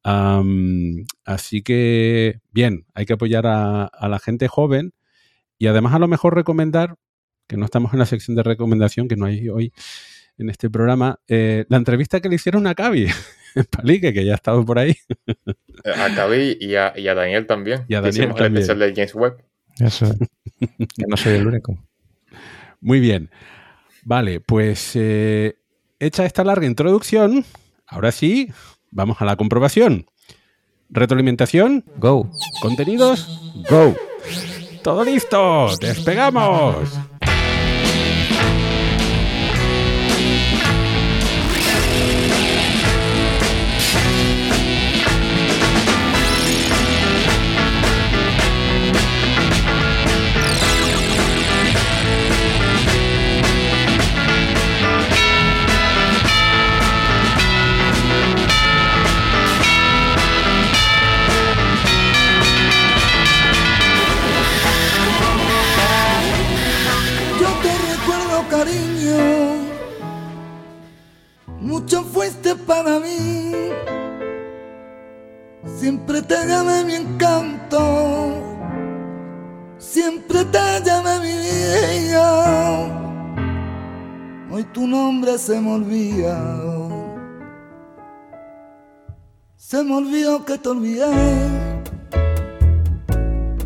así 0.03 1.61
que, 1.61 2.39
bien, 2.51 2.85
hay 2.93 3.05
que 3.05 3.13
apoyar 3.13 3.45
a, 3.47 3.89
la 4.01 4.19
gente 4.19 4.47
joven 4.47 4.93
y 5.57 5.67
además 5.67 5.93
a 5.93 5.99
lo 5.99 6.07
mejor 6.07 6.35
recomendar, 6.35 6.95
que 7.47 7.57
no 7.57 7.65
estamos 7.65 7.93
en 7.93 7.99
la 7.99 8.05
sección 8.05 8.35
de 8.35 8.43
recomendación, 8.43 9.07
que 9.07 9.15
no 9.15 9.25
hay 9.25 9.49
hoy 9.49 9.73
en 10.37 10.49
este 10.49 10.69
programa, 10.69 11.19
eh, 11.27 11.65
la 11.69 11.77
entrevista 11.77 12.19
que 12.19 12.29
le 12.29 12.35
hicieron 12.35 12.65
a 12.67 12.75
Cavi, 12.75 13.07
Palique, 13.69 14.13
que 14.13 14.25
ya 14.25 14.33
ha 14.33 14.35
estado 14.35 14.65
por 14.65 14.79
ahí. 14.79 14.95
Eh, 15.27 15.91
a 15.95 16.13
Cavi 16.15 16.57
y 16.59 16.75
a, 16.75 16.93
Daniel 17.15 17.45
también. 17.45 17.85
Y 17.87 17.95
a 17.95 18.01
Daniel 18.01 18.33
también. 18.33 18.69
El 18.69 18.79
de 18.79 18.93
James 18.95 19.15
Webb. 19.15 19.43
Eso. 19.79 20.13
que 20.59 21.05
no 21.07 21.17
soy 21.17 21.33
el 21.35 21.47
único. 21.47 21.77
Muy 22.81 22.99
bien. 22.99 23.29
Vale, 24.03 24.39
pues 24.41 24.91
eh, 24.95 25.55
hecha 25.99 26.25
esta 26.25 26.43
larga 26.43 26.65
introducción, 26.65 27.45
ahora 27.87 28.11
sí, 28.11 28.51
Vamos 28.93 29.21
a 29.21 29.25
la 29.25 29.35
comprobación. 29.35 30.05
Retroalimentación, 30.89 31.83
go. 31.97 32.29
Contenidos, 32.61 33.27
go. 33.69 33.95
Todo 34.83 35.03
listo, 35.03 35.75
despegamos. 35.77 36.75
Para 72.67 72.99
mí. 72.99 73.51
Siempre 75.77 76.21
te 76.21 76.35
llamé 76.45 76.83
mi 76.85 76.95
encanto, 76.95 77.79
siempre 79.77 80.43
te 80.45 80.59
llamé 80.85 81.19
mi 81.19 81.33
vida. 81.33 82.99
Hoy 84.51 84.63
tu 84.65 84.85
nombre 84.87 85.37
se 85.37 85.59
me 85.59 85.71
olvida. 85.73 86.37
Se 89.55 89.83
me 89.83 89.95
olvidó 89.95 90.45
que 90.45 90.57
te 90.57 90.69
olvidé. 90.69 91.07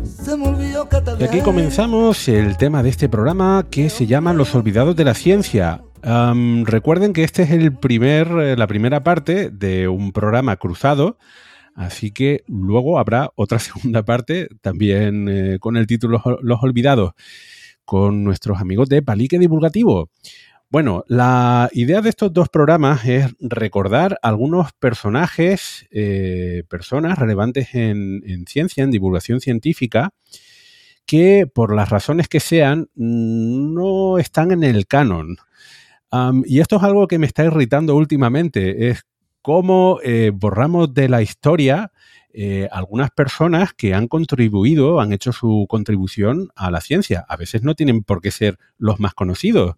Se 0.04 0.36
me 0.36 0.48
olvidó 0.48 0.88
que 0.88 1.00
te 1.00 1.10
Y 1.18 1.24
aquí 1.24 1.40
comenzamos 1.40 2.28
el 2.28 2.56
tema 2.56 2.82
de 2.82 2.90
este 2.90 3.08
programa 3.08 3.66
que 3.70 3.90
se 3.90 4.06
llama 4.06 4.32
Los 4.32 4.54
Olvidados 4.54 4.94
de 4.94 5.04
la 5.04 5.14
Ciencia 5.14 5.82
recuerden 6.02 7.12
que 7.12 7.24
este 7.24 7.42
es 7.42 7.50
el 7.50 7.76
primer, 7.76 8.28
eh, 8.28 8.56
la 8.56 8.66
primera 8.66 9.02
parte 9.02 9.50
de 9.50 9.88
un 9.88 10.12
programa 10.12 10.56
cruzado, 10.56 11.18
así 11.74 12.10
que 12.10 12.44
luego 12.46 12.98
habrá 12.98 13.30
otra 13.34 13.58
segunda 13.58 14.04
parte 14.04 14.48
también 14.60 15.28
eh, 15.28 15.58
con 15.58 15.76
el 15.76 15.86
título 15.86 16.22
Los 16.42 16.62
Olvidados, 16.62 17.12
con 17.84 18.24
nuestros 18.24 18.60
amigos 18.60 18.88
de 18.88 19.02
Palique 19.02 19.38
Divulgativo. 19.38 20.10
Bueno, 20.70 21.02
la 21.08 21.70
idea 21.72 22.02
de 22.02 22.10
estos 22.10 22.30
dos 22.30 22.50
programas 22.50 23.06
es 23.06 23.34
recordar 23.40 24.18
algunos 24.20 24.72
personajes, 24.74 25.88
eh, 25.90 26.62
personas 26.68 27.18
relevantes 27.18 27.74
en, 27.74 28.22
en, 28.26 28.44
ciencia, 28.46 28.84
en 28.84 28.90
divulgación 28.90 29.40
científica, 29.40 30.10
que 31.06 31.46
por 31.46 31.74
las 31.74 31.88
razones 31.88 32.28
que 32.28 32.38
sean 32.38 32.90
no 32.94 34.18
están 34.18 34.52
en 34.52 34.62
el 34.62 34.86
canon 34.86 35.38
y 36.44 36.60
esto 36.60 36.76
es 36.76 36.82
algo 36.82 37.06
que 37.06 37.18
me 37.18 37.26
está 37.26 37.44
irritando 37.44 37.94
últimamente, 37.94 38.88
es 38.88 39.04
cómo 39.42 39.98
eh, 40.02 40.30
borramos 40.34 40.92
de 40.94 41.08
la 41.08 41.22
historia 41.22 41.92
eh, 42.32 42.68
algunas 42.70 43.10
personas 43.10 43.72
que 43.72 43.94
han 43.94 44.06
contribuido, 44.06 45.00
han 45.00 45.12
hecho 45.12 45.32
su 45.32 45.66
contribución 45.68 46.50
a 46.54 46.70
la 46.70 46.80
ciencia. 46.80 47.24
A 47.28 47.36
veces 47.36 47.62
no 47.62 47.74
tienen 47.74 48.04
por 48.04 48.20
qué 48.20 48.30
ser 48.30 48.58
los 48.76 49.00
más 49.00 49.14
conocidos. 49.14 49.76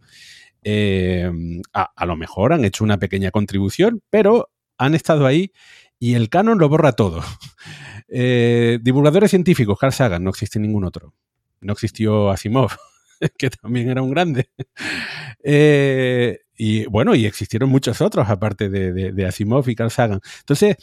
Em, 0.62 1.62
a, 1.72 2.04
lo 2.04 2.16
mejor 2.16 2.52
han 2.52 2.64
hecho 2.64 2.84
una 2.84 2.98
pequeña 2.98 3.30
contribución, 3.30 4.02
pero 4.10 4.50
han 4.76 4.94
estado 4.94 5.26
ahí 5.26 5.52
y 5.98 6.14
el 6.14 6.28
canon 6.28 6.58
lo 6.58 6.68
borra 6.68 6.92
todo. 6.92 7.22
Eh, 8.12 8.80
divulgadores 8.82 9.30
científicos, 9.30 9.78
Carl 9.78 9.92
Sagan, 9.92 10.24
no 10.24 10.30
existe 10.30 10.58
ningún 10.58 10.82
otro. 10.82 11.14
No 11.60 11.74
existió 11.74 12.30
Asimov. 12.30 12.72
que 13.38 13.50
también 13.50 13.90
era 13.90 14.02
un 14.02 14.10
grande. 14.10 14.50
Eh, 15.42 16.40
y 16.54 16.84
bueno, 16.84 17.14
y 17.14 17.24
existieron 17.24 17.70
muchos 17.70 18.02
otros 18.02 18.28
aparte 18.28 18.68
de, 18.68 19.26
Asimov 19.26 19.66
y 19.70 19.74
Carl 19.74 19.90
Sagan. 19.90 20.20
Entonces, 20.40 20.76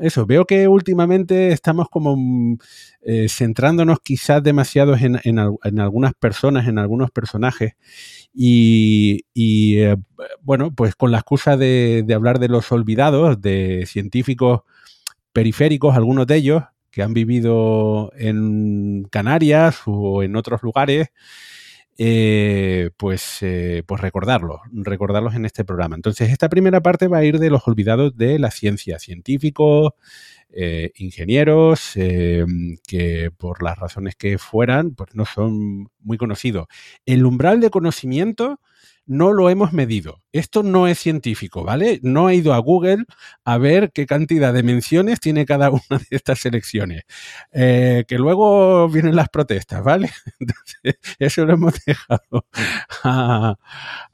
eso, 0.00 0.26
veo 0.26 0.44
que 0.44 0.68
últimamente 0.68 1.48
estamos 1.48 1.88
como 1.88 2.14
mm, 2.16 2.58
eh, 3.02 3.28
centrándonos 3.28 3.98
quizás 4.04 4.44
demasiado 4.44 4.94
en, 4.96 5.38
algunas 5.80 6.14
personas, 6.14 6.68
en 6.68 6.78
algunos 6.78 7.10
personajes. 7.10 7.72
Y, 8.32 9.24
eh, 9.34 9.96
bueno, 10.40 10.72
pues 10.72 10.94
con 10.94 11.10
la 11.10 11.18
excusa 11.18 11.56
de, 11.56 12.06
hablar 12.14 12.38
de 12.38 12.46
los 12.48 12.70
olvidados, 12.70 13.42
de 13.42 13.86
científicos 13.88 14.60
periféricos, 15.32 15.96
algunos 15.96 16.28
de 16.28 16.36
ellos, 16.36 16.62
que 16.94 17.02
han 17.02 17.12
vivido 17.12 18.12
en 18.16 19.04
Canarias 19.10 19.82
o 19.86 20.22
en 20.22 20.36
otros 20.36 20.62
lugares, 20.62 21.08
eh, 21.98 22.90
pues, 22.96 23.38
eh, 23.42 23.82
pues 23.86 24.00
recordarlos, 24.00 24.60
recordarlos 24.72 25.34
en 25.34 25.44
este 25.44 25.64
programa. 25.64 25.96
Entonces, 25.96 26.30
esta 26.30 26.48
primera 26.48 26.80
parte 26.82 27.08
va 27.08 27.18
a 27.18 27.24
ir 27.24 27.38
de 27.38 27.50
los 27.50 27.66
olvidados 27.66 28.16
de 28.16 28.38
la 28.38 28.50
ciencia, 28.50 28.98
científicos, 28.98 29.92
eh, 30.50 30.92
ingenieros, 30.96 31.94
que 31.94 33.30
por 33.36 33.62
las 33.62 33.78
razones 33.78 34.14
que 34.14 34.38
fueran, 34.38 34.94
pues 34.94 35.14
no 35.14 35.24
son 35.24 35.88
muy 36.00 36.16
conocidos. 36.16 36.66
El 37.06 37.26
umbral 37.26 37.60
de 37.60 37.70
conocimiento 37.70 38.60
no 39.06 39.32
lo 39.32 39.50
hemos 39.50 39.72
medido. 39.72 40.22
Esto 40.32 40.62
no 40.62 40.88
es 40.88 40.98
científico, 40.98 41.64
¿vale? 41.64 42.00
No 42.02 42.28
he 42.28 42.36
ido 42.36 42.54
a 42.54 42.58
Google 42.58 43.04
a 43.44 43.58
ver 43.58 43.92
qué 43.92 44.06
cantidad 44.06 44.52
de 44.52 44.62
menciones 44.62 45.20
tiene 45.20 45.46
cada 45.46 45.70
una 45.70 45.98
de 45.98 46.06
estas 46.10 46.40
selecciones. 46.40 47.02
Eh, 47.52 48.04
que 48.08 48.18
luego 48.18 48.88
vienen 48.88 49.16
las 49.16 49.28
protestas, 49.28 49.82
¿vale? 49.82 50.10
Entonces, 50.40 51.16
eso 51.18 51.44
lo 51.44 51.54
hemos 51.54 51.74
dejado 51.84 52.46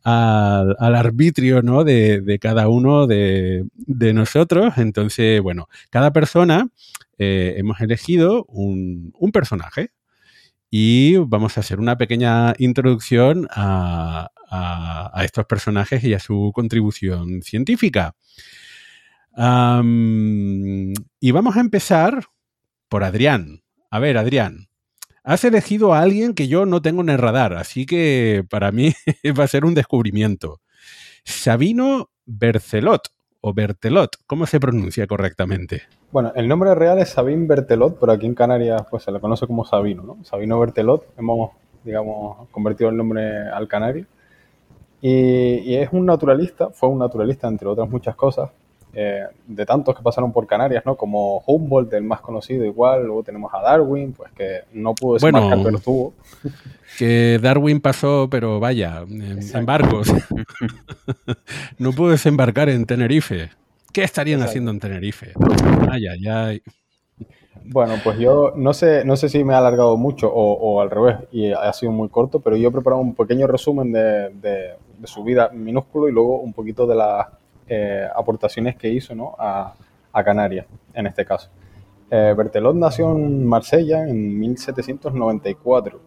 al 0.04 0.94
arbitrio, 0.94 1.62
¿no? 1.62 1.84
De, 1.84 2.38
cada 2.40 2.68
uno 2.68 3.06
de, 3.06 3.64
nosotros. 3.86 4.74
Entonces, 4.76 5.40
bueno, 5.40 5.68
cada 5.90 6.12
persona 6.12 6.68
eh, 7.18 7.54
hemos 7.58 7.80
elegido 7.80 8.44
un, 8.48 9.12
un 9.18 9.32
personaje, 9.32 9.90
y 10.70 11.16
vamos 11.16 11.56
a 11.56 11.60
hacer 11.60 11.80
una 11.80 11.96
pequeña 11.98 12.54
introducción 12.58 13.48
a, 13.50 14.30
estos 15.22 15.46
personajes 15.46 16.02
y 16.02 16.14
a 16.14 16.18
su 16.18 16.50
contribución 16.54 17.42
científica. 17.42 18.14
y 19.36 21.30
vamos 21.30 21.56
a 21.56 21.60
empezar 21.60 22.24
por 22.88 23.04
Adrián. 23.04 23.62
A 23.90 23.98
ver, 23.98 24.16
Adrián, 24.16 24.68
has 25.24 25.44
elegido 25.44 25.94
a 25.94 26.00
alguien 26.00 26.34
que 26.34 26.48
yo 26.48 26.66
no 26.66 26.82
tengo 26.82 27.02
en 27.02 27.10
el 27.10 27.18
radar, 27.18 27.54
así 27.54 27.86
que 27.86 28.44
para 28.48 28.72
mí 28.72 28.94
va 29.38 29.44
a 29.44 29.48
ser 29.48 29.64
un 29.64 29.74
descubrimiento. 29.74 30.60
Sabino 31.24 32.10
Bercelot 32.26 33.08
o 33.40 33.54
Bertelot, 33.54 34.16
¿cómo 34.26 34.46
se 34.46 34.60
pronuncia 34.60 35.06
correctamente? 35.06 35.82
Bueno, 36.12 36.32
el 36.34 36.48
nombre 36.48 36.74
real 36.74 36.98
es 36.98 37.10
Sabin 37.10 37.46
Bertelot, 37.46 37.98
pero 37.98 38.12
aquí 38.12 38.26
en 38.26 38.34
Canarias 38.34 38.82
pues 38.90 39.02
se 39.04 39.12
le 39.12 39.20
conoce 39.20 39.46
como 39.46 39.64
Sabino, 39.64 40.02
¿no? 40.02 40.24
Sabino 40.24 40.58
Bertelot, 40.58 41.06
hemos, 41.16 41.52
digamos, 41.84 42.48
convertido 42.50 42.90
el 42.90 42.96
nombre 42.96 43.48
al 43.48 43.68
canario. 43.68 44.06
Y, 45.00 45.74
es 45.76 45.88
un 45.92 46.04
naturalista, 46.04 46.68
fue 46.70 46.90
un 46.90 46.98
naturalista 46.98 47.48
entre 47.48 47.68
otras 47.68 47.88
muchas 47.88 48.14
cosas, 48.16 48.50
eh, 48.92 49.24
de 49.46 49.66
tantos 49.66 49.94
que 49.94 50.02
pasaron 50.02 50.32
por 50.32 50.46
Canarias, 50.46 50.84
¿no? 50.84 50.96
Como 50.96 51.42
Humboldt, 51.46 51.92
el 51.94 52.02
más 52.02 52.20
conocido 52.20 52.64
igual, 52.64 53.04
luego 53.04 53.22
tenemos 53.22 53.52
a 53.54 53.60
Darwin, 53.60 54.12
pues 54.12 54.32
que 54.32 54.62
no 54.72 54.94
pudo 54.94 55.14
desembarcar, 55.14 55.48
bueno, 55.50 55.64
pero 55.64 55.76
estuvo. 55.78 56.14
Que 56.98 57.38
Darwin 57.40 57.80
pasó, 57.80 58.28
pero 58.28 58.58
vaya, 58.58 59.04
en, 59.08 59.64
barcos. 59.64 60.12
no 61.78 61.92
pudo 61.92 62.10
desembarcar 62.10 62.68
en 62.68 62.84
Tenerife. 62.84 63.50
¿Qué 63.92 64.02
estarían 64.02 64.42
haciendo 64.42 64.72
en 64.72 64.80
Tenerife? 64.80 65.32
Vaya, 65.86 66.14
ya... 66.20 66.52
Bueno, 67.64 67.94
pues 68.02 68.18
yo 68.18 68.52
no 68.56 68.74
sé, 68.74 69.04
no 69.04 69.16
sé 69.16 69.28
si 69.28 69.44
me 69.44 69.54
ha 69.54 69.58
alargado 69.58 69.96
mucho 69.96 70.30
o, 70.30 70.80
al 70.80 70.90
revés 70.90 71.16
y 71.30 71.52
ha 71.52 71.72
sido 71.72 71.92
muy 71.92 72.08
corto, 72.08 72.40
pero 72.40 72.56
yo 72.56 72.68
he 72.68 72.72
preparado 72.72 73.00
un 73.00 73.14
pequeño 73.14 73.46
resumen 73.46 73.92
de, 73.92 74.30
de 75.00 75.06
su 75.06 75.22
vida 75.24 75.50
minúsculo 75.54 76.08
y 76.08 76.12
luego 76.12 76.40
un 76.40 76.52
poquito 76.52 76.86
de 76.86 76.96
las 76.96 77.28
eh, 77.72 78.04
aportaciones 78.16 78.74
que 78.74 78.88
hizo 78.88 79.14
¿no? 79.14 79.36
a, 79.38 79.74
a, 80.12 80.24
Canarias, 80.24 80.66
en 80.92 81.06
este 81.06 81.24
caso. 81.24 81.50
Eh, 82.10 82.34
Bertelot 82.36 82.74
nació 82.74 83.12
en 83.12 83.46
Marsella 83.46 84.08
en 84.08 84.40
1794. 84.40 86.00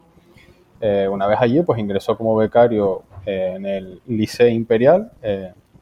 Eh, 0.82 1.08
una 1.10 1.26
vez 1.26 1.38
allí, 1.40 1.62
pues 1.62 1.80
ingresó 1.80 2.18
como 2.18 2.36
becario 2.36 3.04
en 3.26 3.66
el 3.66 4.02
Liceo 4.08 4.50
Imperial. 4.50 5.10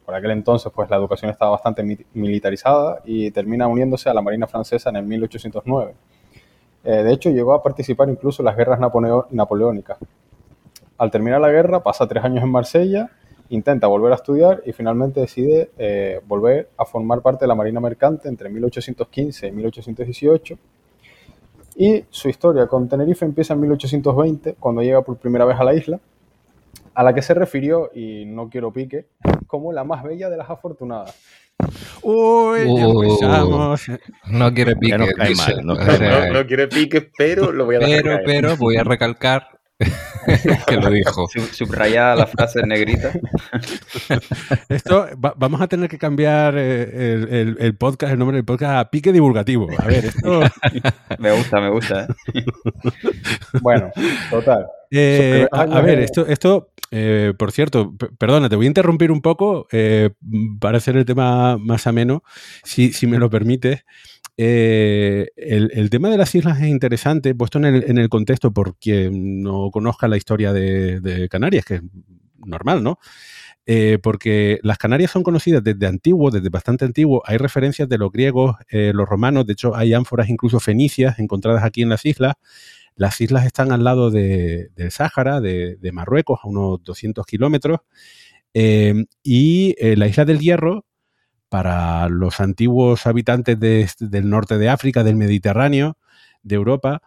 por 0.06 0.14
aquel 0.14 0.30
entonces, 0.30 0.72
pues 0.72 0.88
la 0.88 0.98
educación 0.98 1.32
estaba 1.32 1.50
bastante 1.50 1.84
militarizada 2.14 3.02
y 3.04 3.32
termina 3.32 3.66
uniéndose 3.66 4.08
a 4.08 4.14
la 4.14 4.22
Marina 4.22 4.46
Francesa 4.46 4.92
en 4.92 4.98
el 4.98 5.06
1809. 5.06 5.96
de 6.84 7.12
hecho, 7.12 7.32
llegó 7.32 7.56
a 7.56 7.64
participar 7.64 8.08
incluso 8.08 8.44
en 8.44 8.46
las 8.46 8.56
guerras 8.56 8.80
napoleónicas. 9.32 9.98
Al 11.00 11.10
terminar 11.10 11.42
la 11.42 11.50
guerra, 11.50 11.82
pasa 11.82 12.08
tres 12.08 12.24
años 12.24 12.44
en 12.44 12.52
Marsella, 12.52 13.10
intenta 13.52 13.88
volver 13.88 14.14
a 14.14 14.16
estudiar 14.16 14.64
y 14.66 14.72
finalmente 14.72 15.20
decide 15.20 15.72
eh, 15.78 16.22
volver 16.26 16.70
a 16.78 16.86
formar 16.86 17.22
parte 17.22 17.44
de 17.44 17.50
la 17.50 17.56
Marina 17.56 17.80
Mercante 17.80 18.30
entre 18.30 18.50
1815 18.50 19.48
y 19.48 19.52
1818. 19.52 20.58
Y 21.76 22.06
su 22.10 22.30
historia 22.30 22.68
con 22.68 22.88
Tenerife 22.88 23.26
empieza 23.26 23.54
en 23.54 23.62
1820, 23.62 24.56
cuando 24.60 24.82
llega 24.82 25.02
por 25.02 25.18
primera 25.18 25.46
vez 25.46 25.60
a 25.60 25.64
la 25.64 25.74
isla, 25.74 26.00
a 26.94 27.04
la 27.04 27.14
que 27.14 27.22
se 27.22 27.34
refirió, 27.34 27.92
y 27.94 28.26
no 28.26 28.50
quiero 28.50 28.72
pique, 28.72 29.06
como 29.48 29.72
la 29.74 29.84
más 29.84 30.04
bella 30.04 30.30
de 30.30 30.38
las 30.38 30.50
afortunadas. 30.50 31.18
Uy, 32.02 32.60
ya 32.76 32.86
empezamos. 32.86 33.88
No 34.28 34.54
quiere 34.54 34.76
pique. 34.76 34.98
No, 34.98 35.76
no, 36.34 36.48
quiere 36.48 36.68
pique, 36.68 37.10
pero 37.18 37.52
lo 37.52 37.66
voy 37.66 37.76
a 37.76 37.80
dejar 37.80 38.04
Pero, 38.04 38.20
pero 38.26 38.58
voy 38.58 38.78
a 38.78 38.84
recalcar 38.84 39.61
que 40.68 40.78
lo 40.78 40.90
dijo. 40.90 41.28
Subraya 41.52 42.16
la 42.16 42.28
frase 42.28 42.60
en 42.60 42.70
negrita. 42.70 43.12
Esto, 44.70 45.08
vamos 45.16 45.62
a 45.62 45.68
tener 45.68 45.90
que 45.90 45.98
cambiar 45.98 46.56
eh, 46.58 47.56
el, 47.58 47.76
podcast, 47.76 48.14
el 48.14 48.20
nombre 48.20 48.38
del 48.38 48.46
podcast 48.46 48.76
a 48.76 48.90
pique 48.90 49.12
divulgativo. 49.12 49.68
A 49.78 49.86
ver, 49.86 50.06
esto... 50.06 50.42
me 51.20 51.32
gusta, 51.32 51.62
me 51.62 51.70
gusta. 51.70 52.08
¿eh? 52.34 52.44
bueno, 53.62 53.92
total. 54.30 54.68
Eh, 54.92 55.48
a, 55.52 55.82
ver, 55.82 56.00
esto, 56.00 56.26
esto 56.28 56.70
por 57.38 57.52
cierto, 57.54 57.94
perdona, 58.18 58.50
te 58.50 58.58
voy 58.58 58.66
a 58.66 58.68
interrumpir 58.68 59.12
un 59.12 59.22
poco 59.22 59.68
para 60.60 60.78
hacer 60.78 60.98
el 60.98 61.06
tema 61.06 61.58
más 61.58 61.88
ameno, 61.88 62.24
si, 62.64 62.92
si 62.92 63.08
me 63.08 63.18
lo 63.18 63.30
permites. 63.30 63.86
Eh, 64.38 65.28
el, 65.36 65.90
tema 65.90 66.10
de 66.10 66.18
las 66.18 66.34
islas 66.34 66.60
es 66.62 66.68
interesante, 66.68 67.36
puesto 67.36 67.60
en 67.60 67.98
el, 67.98 68.10
contexto 68.10 68.52
por 68.52 68.76
quien 68.78 69.44
no 69.44 69.70
conozca 69.72 70.08
la 70.08 70.18
historia 70.18 70.54
de, 70.54 71.28
Canarias, 71.30 71.66
que 71.66 71.76
es 71.76 71.82
normal, 72.38 72.84
¿no? 72.84 72.98
Eh, 73.68 74.00
porque 74.02 74.60
las 74.64 74.80
Canarias 74.80 75.12
son 75.12 75.24
conocidas 75.24 75.64
desde 75.64 75.86
antiguo, 75.86 76.32
desde 76.32 76.50
bastante 76.50 76.86
antiguo. 76.86 77.22
Hay 77.26 77.38
referencias 77.38 77.88
de 77.88 77.98
los 77.98 78.12
griegos, 78.12 78.56
eh, 78.70 78.92
los 78.96 79.08
romanos, 79.08 79.46
de 79.46 79.54
hecho 79.54 79.76
hay 79.76 79.94
ánforas 79.94 80.30
incluso 80.30 80.60
fenicias 80.60 81.20
encontradas 81.20 81.64
aquí 81.64 81.84
en 81.84 81.90
las 81.90 82.06
islas. 82.06 82.34
Las 82.96 83.22
islas 83.22 83.46
están 83.46 83.72
al 83.72 83.84
lado 83.84 84.12
del 84.12 84.92
Sáhara, 84.92 85.40
de, 85.42 85.78
Marruecos, 85.94 86.40
a 86.44 86.48
unos 86.48 86.84
200 86.84 87.26
kilómetros. 87.26 87.80
y 88.54 89.76
la 89.96 90.08
isla 90.08 90.26
del 90.26 90.40
Hierro 90.40 90.86
para 91.52 92.08
los 92.08 92.40
antiguos 92.40 93.06
habitantes 93.06 93.60
del 94.00 94.30
norte 94.30 94.58
de 94.58 94.70
África, 94.70 95.04
del 95.04 95.18
Mediterráneo, 95.18 95.98
de 96.44 96.56
Europa, 96.56 97.02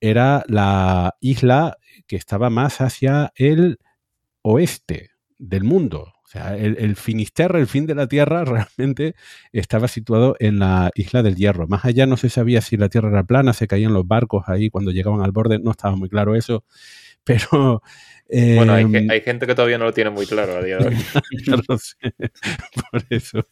era 0.00 0.42
la 0.48 1.14
isla 1.20 1.76
que 2.08 2.16
estaba 2.16 2.50
más 2.50 2.80
hacia 2.80 3.32
el 3.36 3.78
oeste 4.42 5.10
del 5.38 5.62
mundo. 5.62 6.12
O 6.24 6.26
sea, 6.26 6.56
el, 6.56 6.76
el, 6.80 6.96
Finisterre, 6.96 7.60
el 7.60 7.68
fin 7.68 7.86
de 7.86 7.94
la 7.94 8.08
Tierra, 8.08 8.44
realmente 8.76 9.14
estaba 9.52 9.86
situado 9.86 10.34
en 10.40 10.58
la 10.58 10.90
isla 10.96 11.22
del 11.22 11.36
Hierro. 11.36 11.68
Más 11.68 11.84
allá 11.84 12.04
no 12.06 12.16
se 12.16 12.30
sabía 12.30 12.62
si 12.62 12.76
la 12.76 12.88
Tierra 12.88 13.10
era 13.10 13.22
plana, 13.22 13.52
se 13.52 13.68
caían 13.68 13.94
los 13.94 14.08
barcos 14.08 14.48
ahí 14.48 14.70
cuando 14.70 14.90
llegaban 14.90 15.20
al 15.20 15.30
borde, 15.30 15.60
no 15.60 15.70
estaba 15.70 15.94
muy 15.94 16.08
claro 16.08 16.34
eso. 16.34 16.64
Pero 17.24 17.82
bueno, 18.28 18.78
em, 18.78 19.10
hay, 19.10 19.20
gente 19.20 19.46
que 19.46 19.54
todavía 19.54 19.78
no 19.78 19.84
lo 19.84 19.92
tiene 19.92 20.10
muy 20.10 20.26
claro 20.26 20.56
a 20.56 20.62
día 20.62 20.78
de 20.78 20.88
hoy. 20.88 20.96
no 21.68 21.78
sé, 21.78 21.96
por 22.90 23.04
eso. 23.10 23.44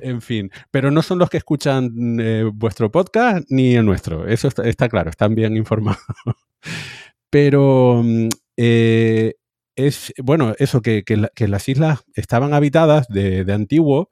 En 0.00 0.22
fin, 0.22 0.50
pero 0.70 0.90
no 0.90 1.02
son 1.02 1.18
los 1.18 1.28
que 1.28 1.36
escuchan 1.36 2.18
eh, 2.20 2.48
vuestro 2.52 2.90
podcast 2.90 3.44
ni 3.50 3.74
el 3.74 3.84
nuestro, 3.84 4.26
eso 4.26 4.48
está, 4.48 4.88
claro, 4.88 5.10
están 5.10 5.34
bien 5.34 5.56
informados. 5.56 6.00
Pero 7.30 8.02
mm, 8.02 8.28
eh, 8.56 9.34
es, 9.76 10.14
bueno, 10.22 10.54
eso, 10.58 10.80
que, 10.80 11.04
las 11.46 11.68
islas 11.68 12.04
estaban 12.14 12.54
habitadas 12.54 13.06
de, 13.08 13.44
antiguo, 13.52 14.08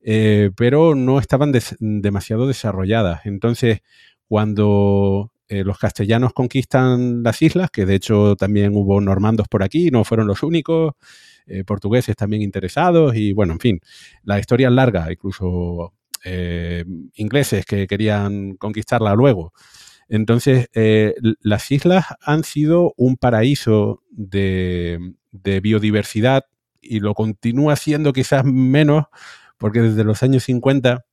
eh, 0.00 0.50
pero 0.56 0.94
no 0.94 1.18
estaban 1.18 1.52
demasiado 1.78 2.46
desarrolladas. 2.46 3.26
Entonces, 3.26 3.80
cuando 4.26 5.33
eh, 5.48 5.62
los 5.64 5.78
castellanos 5.78 6.32
conquistan 6.32 7.22
las 7.22 7.42
islas, 7.42 7.70
que 7.70 7.84
de 7.84 7.94
hecho 7.94 8.34
también 8.36 8.74
hubo 8.74 9.00
normandos 9.00 9.46
por 9.48 9.62
aquí, 9.62 9.90
no 9.90 10.04
fueron 10.04 10.26
los 10.26 10.42
únicos, 10.42 10.94
eh, 11.46 11.64
portugueses 11.64 12.16
también 12.16 12.42
interesados, 12.42 13.14
y 13.14 13.32
bueno, 13.32 13.52
en 13.52 13.60
fin, 13.60 13.80
la 14.22 14.38
historia 14.38 14.68
es 14.68 14.74
larga, 14.74 15.12
incluso 15.12 15.92
eh, 16.24 16.84
ingleses 17.14 17.66
que 17.66 17.86
querían 17.86 18.56
conquistarla 18.56 19.14
luego. 19.14 19.52
Entonces, 20.08 20.68
las 21.40 21.70
islas 21.70 22.04
han 22.20 22.44
sido 22.44 22.92
un 22.98 23.16
paraíso 23.16 24.02
de, 24.10 24.98
de 25.32 25.60
biodiversidad 25.60 26.44
y 26.80 27.00
lo 27.00 27.14
continúa 27.14 27.76
siendo 27.76 28.12
quizás 28.12 28.44
menos, 28.44 29.06
porque 29.56 29.80
desde 29.80 30.04
los 30.04 30.22
años 30.22 30.44
50 30.44 31.04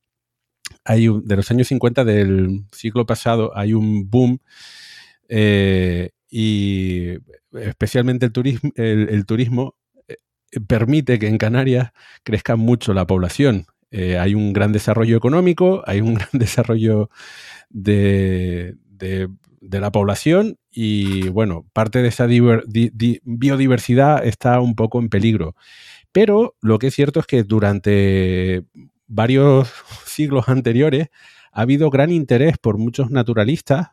hay 0.84 1.08
de 1.24 1.36
los 1.36 1.50
años 1.50 1.68
50 1.68 2.04
del 2.04 2.64
siglo 2.72 3.06
pasado 3.06 3.56
hay 3.56 3.74
un 3.74 4.10
boom 4.10 4.40
eh, 5.28 6.10
y 6.30 7.12
especialmente 7.52 8.26
el 8.26 8.32
turismo, 8.32 8.70
el, 8.76 9.26
turismo 9.26 9.76
eh, 10.08 10.16
permite 10.66 11.18
que 11.18 11.28
en 11.28 11.38
Canarias 11.38 11.92
crezca 12.22 12.56
mucho 12.56 12.94
la 12.94 13.06
población. 13.06 13.66
Eh, 13.90 14.18
hay 14.18 14.34
un 14.34 14.52
gran 14.52 14.72
desarrollo 14.72 15.16
económico, 15.16 15.82
hay 15.86 16.00
un 16.00 16.14
gran 16.14 16.28
desarrollo 16.32 17.10
de, 17.70 18.76
la 19.60 19.92
población 19.92 20.58
y 20.70 21.28
bueno, 21.28 21.66
parte 21.72 22.02
de 22.02 22.08
esa 22.08 22.26
biodiversidad 22.26 24.26
está 24.26 24.60
un 24.60 24.74
poco 24.74 25.00
en 25.00 25.08
peligro. 25.08 25.54
Pero 26.12 26.56
lo 26.60 26.78
que 26.78 26.88
es 26.88 26.94
cierto 26.94 27.20
es 27.20 27.26
que 27.26 27.42
durante 27.42 28.64
varios 29.12 29.70
siglos 30.06 30.48
anteriores 30.48 31.08
ha 31.52 31.62
habido 31.62 31.90
gran 31.90 32.10
interés 32.10 32.56
por 32.58 32.78
muchos 32.78 33.10
naturalistas 33.10 33.88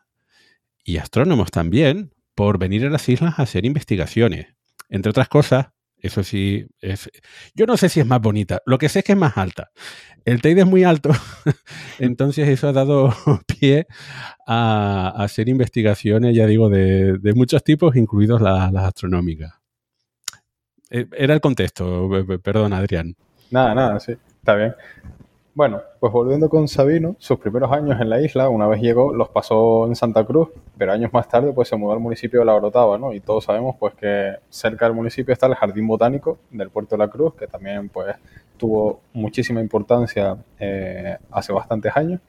y 0.82 0.96
astrónomos 0.96 1.50
también 1.50 2.12
por 2.34 2.58
venir 2.58 2.86
a 2.86 2.90
las 2.90 3.08
islas 3.08 3.38
a 3.38 3.42
hacer 3.42 3.66
investigaciones. 3.66 4.46
Entre 4.88 5.10
otras 5.10 5.28
cosas, 5.28 5.68
eso 5.98 6.24
sí, 6.24 6.66
es, 6.80 7.10
yo 7.54 7.66
no 7.66 7.76
sé 7.76 7.90
si 7.90 8.00
es 8.00 8.06
más 8.06 8.20
bonita, 8.22 8.60
lo 8.64 8.78
que 8.78 8.88
sé 8.88 9.00
es 9.00 9.04
que 9.04 9.12
es 9.12 9.18
más 9.18 9.36
alta. 9.36 9.70
El 10.24 10.40
Teide 10.40 10.62
es 10.62 10.66
muy 10.66 10.84
alto, 10.84 11.10
entonces 11.98 12.48
eso 12.48 12.68
ha 12.68 12.72
dado 12.72 13.14
pie 13.46 13.86
a, 14.46 15.12
hacer 15.22 15.50
investigaciones, 15.50 16.34
ya 16.34 16.46
digo, 16.46 16.70
de, 16.70 17.32
muchos 17.34 17.62
tipos, 17.62 17.94
incluidos 17.94 18.40
las 18.40 18.74
astronómicas. 18.74 19.52
Eh, 20.88 21.06
era 21.12 21.34
el 21.34 21.42
contexto, 21.42 22.08
perdón, 22.42 22.72
Adrián. 22.72 23.14
Nada, 23.50 23.74
nada, 23.74 24.00
sí, 24.00 24.14
está 24.40 24.54
bien. 24.56 24.74
Bueno, 25.52 25.82
pues 25.98 26.12
volviendo 26.12 26.48
con 26.48 26.68
Sabino, 26.68 27.16
sus 27.18 27.38
primeros 27.38 27.70
años 27.72 28.00
en 28.00 28.08
la 28.08 28.20
isla, 28.20 28.48
una 28.48 28.66
vez 28.66 28.80
llegó, 28.80 29.12
los 29.12 29.28
pasó 29.28 29.86
en 29.86 29.96
Santa 29.96 30.24
Cruz, 30.24 30.48
pero 30.78 30.92
años 30.92 31.12
más 31.12 31.28
tarde 31.28 31.52
pues 31.52 31.68
se 31.68 31.76
mudó 31.76 31.92
al 31.92 32.00
municipio 32.00 32.40
de 32.40 32.46
La 32.46 32.54
Orotava, 32.54 32.96
¿no? 32.98 33.12
Y 33.12 33.20
todos 33.20 33.44
sabemos 33.44 33.76
pues 33.78 33.94
que 33.94 34.36
cerca 34.48 34.86
del 34.86 34.94
municipio 34.94 35.32
está 35.32 35.46
el 35.46 35.56
Jardín 35.56 35.86
Botánico 35.86 36.38
del 36.50 36.70
Puerto 36.70 36.96
de 36.96 37.04
la 37.04 37.10
Cruz, 37.10 37.34
que 37.34 37.46
también 37.46 37.88
pues 37.88 38.16
tuvo 38.56 39.00
muchísima 39.12 39.60
importancia 39.60 40.36
eh, 40.58 41.18
hace 41.30 41.52
bastantes 41.52 41.96
años. 41.96 42.20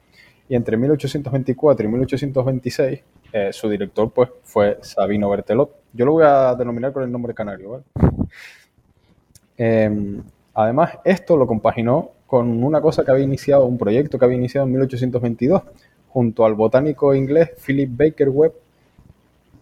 Y 0.48 0.56
entre 0.56 0.76
1824 0.76 1.86
y 1.86 1.88
1826 1.88 3.02
eh, 3.32 3.50
su 3.52 3.68
director 3.68 4.10
pues 4.12 4.28
fue 4.42 4.78
Sabino 4.82 5.30
Bertelot. 5.30 5.74
Yo 5.92 6.04
lo 6.04 6.12
voy 6.12 6.24
a 6.26 6.54
denominar 6.54 6.92
con 6.92 7.02
el 7.02 7.10
nombre 7.10 7.32
canario, 7.34 7.70
¿vale? 7.70 7.84
Em, 9.56 10.22
además, 10.54 10.98
esto 11.04 11.36
lo 11.36 11.46
compaginó 11.46 12.10
con 12.26 12.64
una 12.64 12.80
cosa 12.80 13.04
que 13.04 13.10
había 13.10 13.24
iniciado, 13.24 13.66
un 13.66 13.78
proyecto 13.78 14.18
que 14.18 14.24
había 14.24 14.38
iniciado 14.38 14.66
en 14.66 14.72
1822, 14.72 15.62
junto 16.08 16.44
al 16.44 16.54
botánico 16.54 17.14
inglés 17.14 17.50
Philip 17.64 17.90
Baker 17.94 18.28
Webb, 18.28 18.52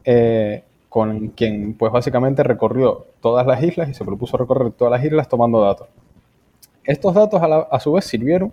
eh, 0.05 0.63
con 0.89 1.29
quien 1.29 1.75
pues 1.75 1.93
básicamente 1.93 2.43
recorrió 2.43 3.07
todas 3.21 3.47
las 3.47 3.63
islas 3.63 3.89
y 3.89 3.95
se 3.95 4.05
propuso 4.05 4.37
recorrer 4.37 4.73
todas 4.73 4.91
las 4.91 5.05
islas 5.05 5.29
tomando 5.29 5.61
datos. 5.61 5.89
Estos 6.85 7.15
datos 7.15 7.41
a, 7.43 7.81
su 7.81 7.93
vez 7.93 8.05
sirvieron 8.05 8.53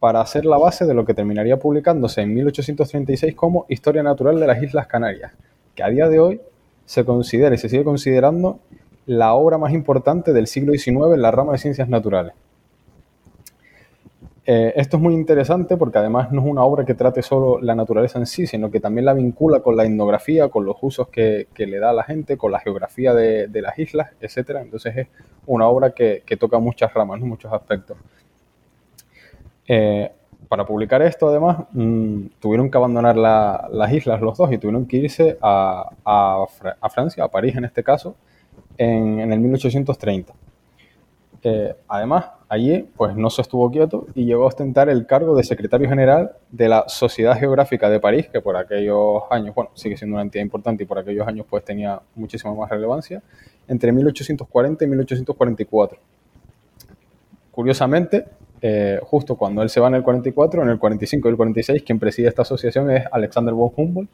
para 0.00 0.20
hacer 0.20 0.44
la 0.44 0.58
base 0.58 0.86
de 0.86 0.94
lo 0.94 1.04
que 1.04 1.14
terminaría 1.14 1.58
publicándose 1.58 2.22
en 2.22 2.34
1836 2.34 3.34
como 3.34 3.66
Historia 3.68 4.02
Natural 4.02 4.38
de 4.40 4.46
las 4.46 4.62
Islas 4.62 4.86
Canarias, 4.86 5.32
que 5.74 5.82
a 5.82 5.88
día 5.88 6.08
de 6.08 6.18
hoy 6.18 6.40
se 6.86 7.04
considera 7.04 7.54
y 7.54 7.58
se 7.58 7.68
sigue 7.68 7.84
considerando 7.84 8.58
la 9.08 9.32
obra 9.32 9.56
más 9.56 9.72
importante 9.72 10.34
del 10.34 10.46
siglo 10.46 10.74
XIX 10.74 11.14
en 11.14 11.22
la 11.22 11.30
rama 11.30 11.52
de 11.52 11.58
ciencias 11.58 11.88
naturales. 11.88 12.34
Eh, 14.44 14.74
esto 14.76 14.98
es 14.98 15.02
muy 15.02 15.14
interesante 15.14 15.78
porque 15.78 15.96
además 15.96 16.30
no 16.30 16.42
es 16.42 16.46
una 16.46 16.62
obra 16.62 16.84
que 16.84 16.92
trate 16.92 17.22
solo 17.22 17.58
la 17.58 17.74
naturaleza 17.74 18.18
en 18.18 18.26
sí, 18.26 18.46
sino 18.46 18.70
que 18.70 18.80
también 18.80 19.06
la 19.06 19.14
vincula 19.14 19.60
con 19.60 19.76
la 19.76 19.84
etnografía, 19.84 20.48
con 20.50 20.66
los 20.66 20.76
usos 20.82 21.08
que, 21.08 21.46
le 21.56 21.78
da 21.78 21.90
a 21.90 21.92
la 21.94 22.04
gente, 22.04 22.36
con 22.36 22.52
la 22.52 22.60
geografía 22.60 23.14
de, 23.14 23.48
las 23.62 23.78
islas, 23.78 24.10
etc. 24.20 24.58
Entonces 24.60 24.94
es 24.94 25.08
una 25.46 25.66
obra 25.68 25.92
que, 25.92 26.22
toca 26.38 26.58
muchas 26.58 26.92
ramas, 26.92 27.20
muchos 27.20 27.50
aspectos. 27.50 27.96
Eh, 29.66 30.12
para 30.48 30.66
publicar 30.66 31.00
esto, 31.00 31.28
además, 31.28 31.60
mm, 31.72 32.26
tuvieron 32.40 32.70
que 32.70 32.76
abandonar 32.76 33.16
las 33.16 33.92
islas 33.92 34.20
los 34.20 34.36
dos 34.36 34.52
y 34.52 34.58
tuvieron 34.58 34.86
que 34.86 34.98
irse 34.98 35.38
a, 35.40 36.44
Francia, 36.90 37.24
a 37.24 37.28
París 37.28 37.56
en 37.56 37.64
este 37.64 37.82
caso, 37.82 38.16
en, 38.78 39.20
en 39.20 39.32
el 39.32 39.40
1830. 39.40 40.32
Eh, 41.42 41.74
además, 41.86 42.30
allí 42.48 42.88
pues 42.96 43.14
no 43.14 43.30
se 43.30 43.42
estuvo 43.42 43.70
quieto 43.70 44.06
y 44.14 44.24
llegó 44.24 44.44
a 44.44 44.46
ostentar 44.48 44.88
el 44.88 45.06
cargo 45.06 45.36
de 45.36 45.44
secretario 45.44 45.88
general 45.88 46.32
de 46.50 46.68
la 46.68 46.84
Sociedad 46.88 47.38
Geográfica 47.38 47.88
de 47.88 48.00
París, 48.00 48.28
que 48.28 48.40
por 48.40 48.56
aquellos 48.56 49.22
años, 49.30 49.54
bueno, 49.54 49.70
sigue 49.74 49.96
siendo 49.96 50.16
una 50.16 50.22
entidad 50.22 50.42
importante 50.42 50.82
y 50.82 50.86
por 50.86 50.98
aquellos 50.98 51.26
años 51.26 51.46
pues 51.48 51.64
tenía 51.64 52.00
muchísima 52.14 52.54
más 52.54 52.70
relevancia, 52.70 53.22
entre 53.68 53.92
1840 53.92 54.84
y 54.84 54.88
1844. 54.88 55.98
Curiosamente, 57.52 58.24
eh, 58.60 58.98
justo 59.02 59.36
cuando 59.36 59.62
él 59.62 59.70
se 59.70 59.78
va 59.78 59.88
en 59.88 59.94
el 59.94 60.02
44, 60.02 60.62
en 60.62 60.70
el 60.70 60.78
45 60.78 61.28
y 61.28 61.30
el 61.30 61.36
46, 61.36 61.82
quien 61.82 61.98
preside 61.98 62.28
esta 62.28 62.42
asociación 62.42 62.90
es 62.90 63.04
Alexander 63.12 63.54
von 63.54 63.70
Humboldt, 63.76 64.10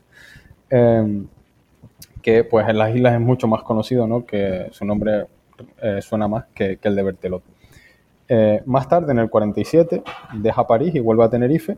em, 0.69 1.27
que 2.25 2.43
pues 2.43 2.67
en 2.67 2.79
las 2.79 2.97
islas 2.97 3.13
es 3.13 3.21
mucho 3.21 3.47
más 3.47 3.63
conocido, 3.63 4.07
¿no? 4.07 4.25
Que 4.25 4.69
su 4.71 4.87
nombre 4.87 5.27
eh, 5.83 6.01
suena 6.01 6.27
más 6.27 6.47
que, 6.55 6.79
el 6.83 6.97
de 6.97 7.03
Bertelot. 7.03 7.43
Eh, 8.27 8.63
más 8.65 8.89
tarde, 8.89 9.13
en 9.13 9.19
el 9.19 9.29
47, 9.29 10.03
deja 10.33 10.67
París 10.67 10.95
y 10.95 11.01
vuelve 11.01 11.23
a 11.23 11.29
Tenerife, 11.29 11.77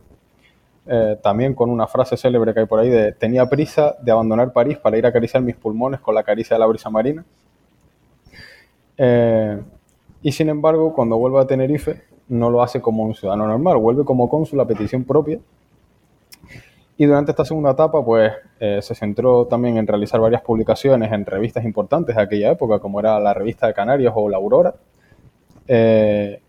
eh, 0.85 1.19
también 1.21 1.53
con 1.53 1.69
una 1.69 1.85
frase 1.85 2.15
célebre 2.15 2.53
que 2.53 2.61
hay 2.61 2.65
por 2.65 2.79
ahí 2.79 2.89
de 2.89 3.11
tenía 3.11 3.45
prisa 3.49 3.97
de 4.01 4.09
abandonar 4.09 4.53
París 4.53 4.77
para 4.77 4.97
ir 4.97 5.05
a 5.05 5.09
acariciar 5.09 5.43
mis 5.43 5.57
pulmones 5.57 5.99
con 5.99 6.15
la 6.15 6.23
caricia 6.23 6.55
de 6.55 6.59
la 6.59 6.65
brisa 6.65 6.89
marina. 6.89 7.25
y 10.21 10.31
sin 10.31 10.47
embargo, 10.47 10.93
cuando 10.93 11.17
vuelve 11.17 11.41
a 11.41 11.45
Tenerife, 11.45 12.03
no 12.29 12.49
lo 12.49 12.61
hace 12.61 12.79
como 12.79 13.03
un 13.03 13.15
ciudadano 13.15 13.47
normal, 13.47 13.75
vuelve 13.77 14.05
como 14.05 14.29
cónsul 14.29 14.61
a 14.61 14.65
petición 14.65 15.03
propia 15.03 15.39
y 16.99 17.05
durante 17.05 17.31
esta 17.31 17.45
segunda 17.45 17.71
etapa, 17.71 18.03
pues 18.03 18.31
eh, 18.59 18.79
se 18.81 18.95
centró 18.95 19.45
también 19.45 19.77
en 19.77 19.85
realizar 19.85 20.19
varias 20.19 20.41
publicaciones 20.41 21.11
en 21.11 21.27
revistas 21.27 21.63
importantes 21.63 22.15
de 22.15 22.21
aquella 22.23 22.51
época, 22.51 22.79
como 22.79 22.99
era 22.99 23.19
la 23.19 23.35
Revista 23.35 23.67
de 23.67 23.75
Canarias 23.75 24.13
o 24.15 24.27
La 24.27 24.37
Aurora. 24.37 24.73
Eh, 25.67 26.41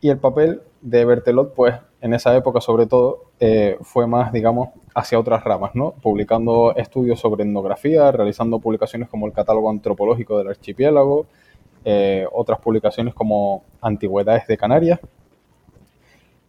y 0.00 0.08
el 0.08 0.18
papel 0.18 0.62
de 0.80 1.04
Bertelot, 1.04 1.54
pues 1.54 1.76
en 2.00 2.12
esa 2.12 2.36
época 2.36 2.60
sobre 2.60 2.86
todo, 2.86 3.30
eh, 3.38 3.78
fue 3.82 4.08
más, 4.08 4.32
digamos, 4.32 4.70
hacia 4.96 5.18
otras 5.18 5.44
ramas, 5.44 5.76
¿no? 5.76 5.92
Publicando 5.92 6.74
estudios 6.74 7.20
sobre 7.20 7.44
etnografía, 7.44 8.10
realizando 8.10 8.58
publicaciones 8.58 9.08
como 9.08 9.28
el 9.28 9.32
Catálogo 9.32 9.70
Antropológico 9.70 10.38
del 10.38 10.48
Archipiélago, 10.48 11.26
otras 12.32 12.58
publicaciones 12.58 13.14
como 13.14 13.62
Antigüedades 13.80 14.46
de 14.46 14.58
Canarias. 14.58 15.00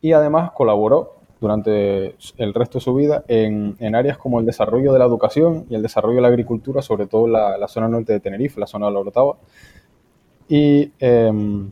Y 0.01 0.11
además 0.11 0.51
colaboró 0.51 1.18
durante 1.39 2.15
el 2.37 2.53
resto 2.53 2.79
de 2.79 2.83
su 2.83 2.93
vida 2.93 3.23
en, 3.27 3.95
áreas 3.95 4.17
como 4.17 4.39
el 4.39 4.45
desarrollo 4.45 4.91
de 4.91 4.99
la 4.99 5.05
educación 5.05 5.65
y 5.69 5.75
el 5.75 5.81
desarrollo 5.81 6.17
de 6.17 6.21
la 6.21 6.27
agricultura, 6.27 6.81
sobre 6.81 7.07
todo 7.07 7.27
en 7.27 7.33
la, 7.33 7.67
zona 7.67 7.87
norte 7.87 8.13
de 8.13 8.19
Tenerife, 8.19 8.59
la 8.59 8.67
zona 8.67 8.87
de 8.87 8.93
la 8.93 8.99
Orotava. 8.99 9.37
Y 10.47 10.91
em, 10.99 11.71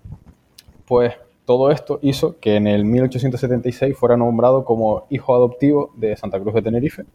pues 0.85 1.13
todo 1.45 1.71
esto 1.71 1.99
hizo 2.01 2.39
que 2.39 2.55
en 2.55 2.67
el 2.67 2.85
1876 2.85 3.97
fuera 3.97 4.17
nombrado 4.17 4.65
como 4.65 5.05
hijo 5.09 5.33
adoptivo 5.35 5.91
de 5.95 6.15
Santa 6.15 6.39
Cruz 6.39 6.53
de 6.53 6.61
Tenerife. 6.61 7.05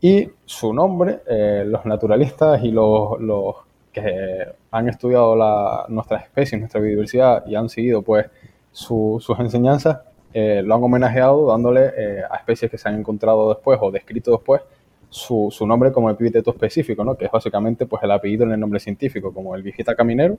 Y 0.00 0.28
su 0.44 0.72
nombre, 0.74 1.22
eh, 1.26 1.64
los 1.66 1.84
naturalistas 1.86 2.62
y 2.62 2.70
los, 2.70 3.16
que 3.92 4.46
han 4.70 4.88
estudiado 4.88 5.34
nuestras 5.88 6.24
especies, 6.24 6.60
nuestra 6.60 6.80
biodiversidad 6.80 7.46
y 7.46 7.54
han 7.54 7.68
seguido 7.70 8.02
pues 8.02 8.26
sus 8.70 9.26
enseñanzas, 9.38 10.00
eh, 10.38 10.60
lo 10.62 10.74
han 10.74 10.82
homenajeado 10.82 11.46
dándole 11.46 11.92
eh, 11.96 12.22
a 12.30 12.36
especies 12.36 12.70
que 12.70 12.76
se 12.76 12.86
han 12.86 12.96
encontrado 12.98 13.54
después 13.54 13.78
o 13.80 13.90
descrito 13.90 14.32
después 14.32 14.60
su, 15.08 15.50
nombre 15.66 15.90
como 15.92 16.10
epíteto 16.10 16.50
específico, 16.50 17.02
¿no? 17.04 17.16
que 17.16 17.24
es 17.24 17.30
básicamente 17.30 17.86
pues, 17.86 18.02
el 18.02 18.10
apellido 18.10 18.44
en 18.44 18.52
el 18.52 18.60
nombre 18.60 18.78
científico, 18.78 19.32
como 19.32 19.56
el 19.56 19.62
viejita 19.62 19.94
caminero, 19.94 20.36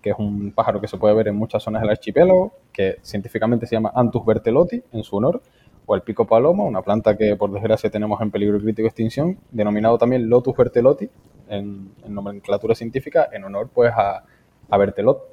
que 0.00 0.10
es 0.10 0.16
un 0.16 0.52
pájaro 0.52 0.80
que 0.80 0.86
se 0.86 0.98
puede 0.98 1.16
ver 1.16 1.26
en 1.26 1.34
muchas 1.34 1.64
zonas 1.64 1.82
del 1.82 1.90
archipiélago, 1.90 2.52
que 2.72 2.98
científicamente 3.02 3.66
se 3.66 3.74
llama 3.74 3.90
Antus 3.92 4.24
bertelotti 4.24 4.84
en 4.92 5.02
su 5.02 5.16
honor, 5.16 5.42
o 5.84 5.96
el 5.96 6.02
pico 6.02 6.28
paloma, 6.28 6.62
una 6.62 6.82
planta 6.82 7.16
que 7.16 7.34
por 7.34 7.50
desgracia 7.50 7.90
tenemos 7.90 8.20
en 8.20 8.30
peligro 8.30 8.60
crítico 8.60 8.82
de 8.82 8.88
extinción, 8.90 9.36
denominado 9.50 9.98
también 9.98 10.28
Lotus 10.28 10.56
bertelotti 10.56 11.10
en, 11.48 11.90
nomenclatura 12.06 12.76
científica, 12.76 13.28
en 13.32 13.42
honor 13.42 13.68
pues 13.74 13.92
a, 13.92 14.22
a 14.68 14.78
Bertelot. 14.78 15.24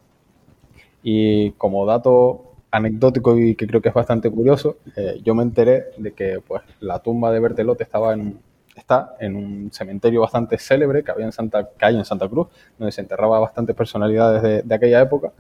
Y 1.04 1.52
como 1.52 1.86
dato 1.86 2.47
anecdótico 2.72 3.38
y 3.38 3.56
que 3.56 3.68
creo 3.68 3.82
que 3.82 3.90
es 3.90 3.96
bastante 3.96 4.30
curioso, 4.30 4.78
eh, 4.96 5.20
yo 5.24 5.36
me 5.36 5.44
enteré 5.44 5.88
de 5.98 6.14
que 6.14 6.42
pues, 6.46 6.64
la 6.80 7.00
tumba 7.00 7.32
de 7.32 7.40
Bertelote 7.40 7.84
estaba 7.84 8.14
en, 8.14 8.40
está 8.76 9.16
en 9.20 9.36
un 9.36 9.72
cementerio 9.72 10.22
bastante 10.22 10.58
célebre 10.58 11.04
que, 11.04 11.12
había 11.12 11.26
en 11.26 11.32
Santa, 11.32 11.70
que 11.78 11.86
hay 11.86 11.96
en 11.96 12.06
Santa 12.06 12.28
Cruz, 12.28 12.48
donde 12.78 12.92
se 12.92 13.02
enterraba 13.02 13.40
bastantes 13.40 13.76
personalidades 13.76 14.68
de, 14.68 14.76
aquella 14.76 15.02
época. 15.02 15.32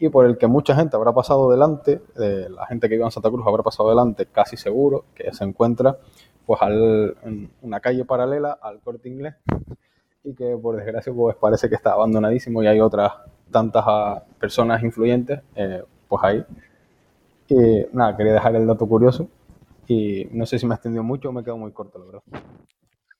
y 0.00 0.08
por 0.08 0.26
el 0.26 0.36
que 0.38 0.46
mucha 0.46 0.74
gente 0.74 0.96
habrá 0.96 1.12
pasado 1.12 1.50
delante, 1.50 2.00
eh, 2.20 2.48
la 2.50 2.66
gente 2.66 2.88
que 2.88 2.94
vive 2.94 3.04
en 3.04 3.10
Santa 3.10 3.30
Cruz 3.30 3.46
habrá 3.46 3.62
pasado 3.62 3.88
delante 3.88 4.26
casi 4.26 4.56
seguro, 4.56 5.04
que 5.14 5.32
se 5.32 5.44
encuentra 5.44 5.98
pues 6.46 6.60
al, 6.60 7.16
en 7.22 7.50
una 7.62 7.80
calle 7.80 8.04
paralela 8.04 8.58
al 8.60 8.80
corte 8.80 9.08
inglés 9.08 9.34
y 10.24 10.34
que 10.34 10.56
por 10.60 10.76
desgracia 10.76 11.12
pues 11.12 11.36
parece 11.36 11.68
que 11.68 11.74
está 11.74 11.92
abandonadísimo 11.92 12.62
y 12.62 12.66
hay 12.66 12.80
otras 12.80 13.12
tantas 13.50 13.84
ah, 13.86 14.24
personas 14.38 14.82
influyentes 14.82 15.40
eh, 15.54 15.82
pues 16.08 16.22
ahí. 16.24 16.44
Y 17.48 17.86
nada, 17.92 18.16
quería 18.16 18.32
dejar 18.32 18.56
el 18.56 18.66
dato 18.66 18.86
curioso 18.86 19.28
y 19.86 20.26
no 20.32 20.46
sé 20.46 20.58
si 20.58 20.66
me 20.66 20.74
ha 20.74 20.76
extendido 20.76 21.02
mucho 21.02 21.28
o 21.28 21.32
me 21.32 21.44
quedo 21.44 21.56
muy 21.56 21.72
corto, 21.72 21.98
la 21.98 22.04
verdad. 22.06 22.22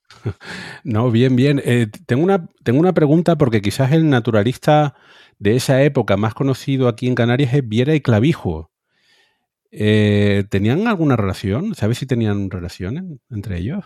No, 0.85 1.11
bien, 1.11 1.35
bien. 1.35 1.61
Eh, 1.65 1.87
tengo, 2.07 2.23
una, 2.25 2.47
tengo 2.63 2.79
una 2.79 2.93
pregunta 2.93 3.37
porque 3.37 3.63
quizás 3.63 3.93
el 3.93 4.09
naturalista 4.09 4.95
de 5.39 5.57
esa 5.57 5.83
época 5.83 6.17
más 6.17 6.35
conocido 6.35 6.89
aquí 6.89 7.09
en 7.09 7.15
Canarias 7.15 7.55
es 7.55 7.67
Viera 7.67 7.95
y 7.95 8.01
Clavijo. 8.01 8.71
Eh, 9.71 10.45
¿Tenían 10.51 10.87
alguna 10.87 11.17
relación? 11.17 11.75
¿Sabes 11.75 11.99
si 11.99 12.07
tenían 12.07 12.51
relación 12.51 13.21
entre 13.31 13.59
ellos? 13.59 13.85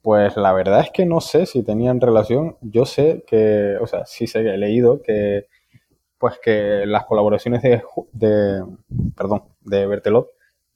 Pues 0.00 0.36
la 0.36 0.52
verdad 0.52 0.80
es 0.80 0.90
que 0.90 1.06
no 1.06 1.20
sé 1.20 1.46
si 1.46 1.62
tenían 1.62 2.00
relación. 2.00 2.56
Yo 2.60 2.86
sé 2.86 3.24
que, 3.26 3.76
o 3.80 3.86
sea, 3.86 4.06
sí 4.06 4.26
sé 4.26 4.42
que 4.42 4.54
he 4.54 4.58
leído 4.58 5.02
que, 5.02 5.46
pues 6.22 6.38
que 6.40 6.86
las 6.86 7.04
colaboraciones 7.04 7.62
de, 7.62 7.82
de 8.12 8.64
perdón, 9.16 9.42
de 9.60 9.86
Bertelot 9.88 10.28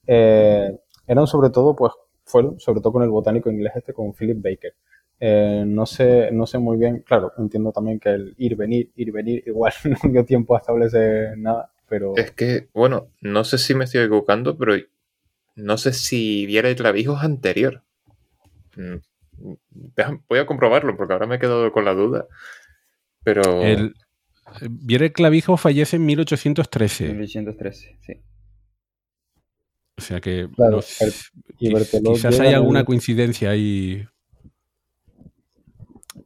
eh, 0.05 0.77
eran 1.07 1.25
sobre 1.25 1.51
todo, 1.51 1.73
pues, 1.73 1.93
fueron 2.25 2.59
sobre 2.59 2.81
todo 2.81 2.91
con 2.91 3.03
el 3.03 3.09
botánico 3.09 3.49
inglés 3.49 3.71
este, 3.77 3.93
con 3.93 4.13
Philip 4.13 4.43
Baker. 4.43 4.75
Eh, 5.21 5.63
no 5.65 5.85
sé, 5.85 6.31
no 6.33 6.47
sé 6.47 6.57
muy 6.57 6.75
bien, 6.75 6.99
claro, 6.99 7.31
entiendo 7.37 7.71
también 7.71 7.97
que 7.97 8.09
el 8.09 8.35
ir, 8.37 8.57
venir, 8.57 8.91
ir, 8.97 9.13
venir, 9.13 9.41
igual 9.47 9.71
no 9.85 10.11
dio 10.11 10.25
tiempo 10.25 10.53
a 10.53 10.59
establecer 10.59 11.37
nada, 11.37 11.71
pero... 11.87 12.11
Es 12.17 12.31
que, 12.31 12.67
bueno, 12.73 13.07
no 13.21 13.45
sé 13.45 13.57
si 13.57 13.73
me 13.73 13.85
estoy 13.85 14.01
equivocando, 14.01 14.57
pero 14.57 14.75
no 15.55 15.77
sé 15.77 15.93
si 15.93 16.45
Viera 16.45 16.67
el 16.67 16.75
Clavijo 16.75 17.15
anterior. 17.15 17.83
Mm, 18.75 18.97
voy 20.27 20.39
a 20.39 20.45
comprobarlo 20.45 20.97
porque 20.97 21.13
ahora 21.13 21.25
me 21.25 21.35
he 21.35 21.39
quedado 21.39 21.71
con 21.71 21.85
la 21.85 21.93
duda, 21.93 22.25
pero... 23.23 23.61
El, 23.61 23.95
Viera 24.69 25.09
Clavijo 25.09 25.57
fallece 25.57 25.97
en 25.97 26.05
1813. 26.05 27.13
1813, 27.13 27.97
sí. 28.01 28.13
O 29.97 30.01
sea 30.01 30.21
que 30.21 30.47
quizás 31.57 32.39
hay 32.39 32.53
alguna 32.53 32.85
coincidencia 32.85 33.49
ahí 33.49 34.05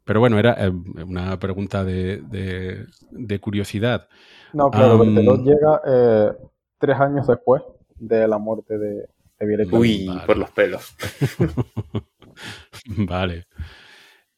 pero 0.03 0.19
bueno, 0.19 0.39
era 0.39 0.55
eh, 0.65 0.69
una 0.69 1.39
pregunta 1.39 1.83
de, 1.83 2.85
curiosidad. 3.39 4.07
No, 4.53 4.69
claro, 4.69 5.01
um, 5.01 5.43
llega 5.43 5.81
eh, 5.87 6.31
tres 6.77 6.99
años 6.99 7.27
después 7.27 7.61
de 7.95 8.27
la 8.27 8.37
muerte 8.37 8.77
de, 8.77 9.07
de 9.39 9.67
Uy, 9.71 10.09
por 10.25 10.37
los 10.37 10.51
pelos. 10.51 10.95
vale. 12.85 13.45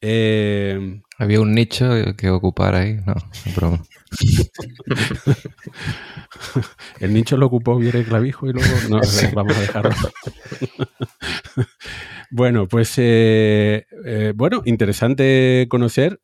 Eh, 0.05 1.01
Había 1.17 1.39
un 1.39 1.53
nicho 1.53 1.89
que 2.17 2.29
ocupar 2.29 2.75
ahí, 2.75 2.99
no, 3.05 3.15
broma. 3.55 3.81
El 6.99 7.13
nicho 7.13 7.37
lo 7.37 7.45
ocupó 7.45 7.77
Viera 7.77 8.03
Clavijo 8.03 8.49
y 8.49 8.51
luego 8.51 8.67
no, 8.89 8.99
vamos 9.33 9.55
a 9.57 9.61
dejarlo. 9.61 9.91
Bueno, 12.29 12.67
pues 12.67 12.93
eh, 12.97 13.85
eh, 14.05 14.33
bueno, 14.35 14.61
interesante 14.65 15.67
conocer. 15.69 16.19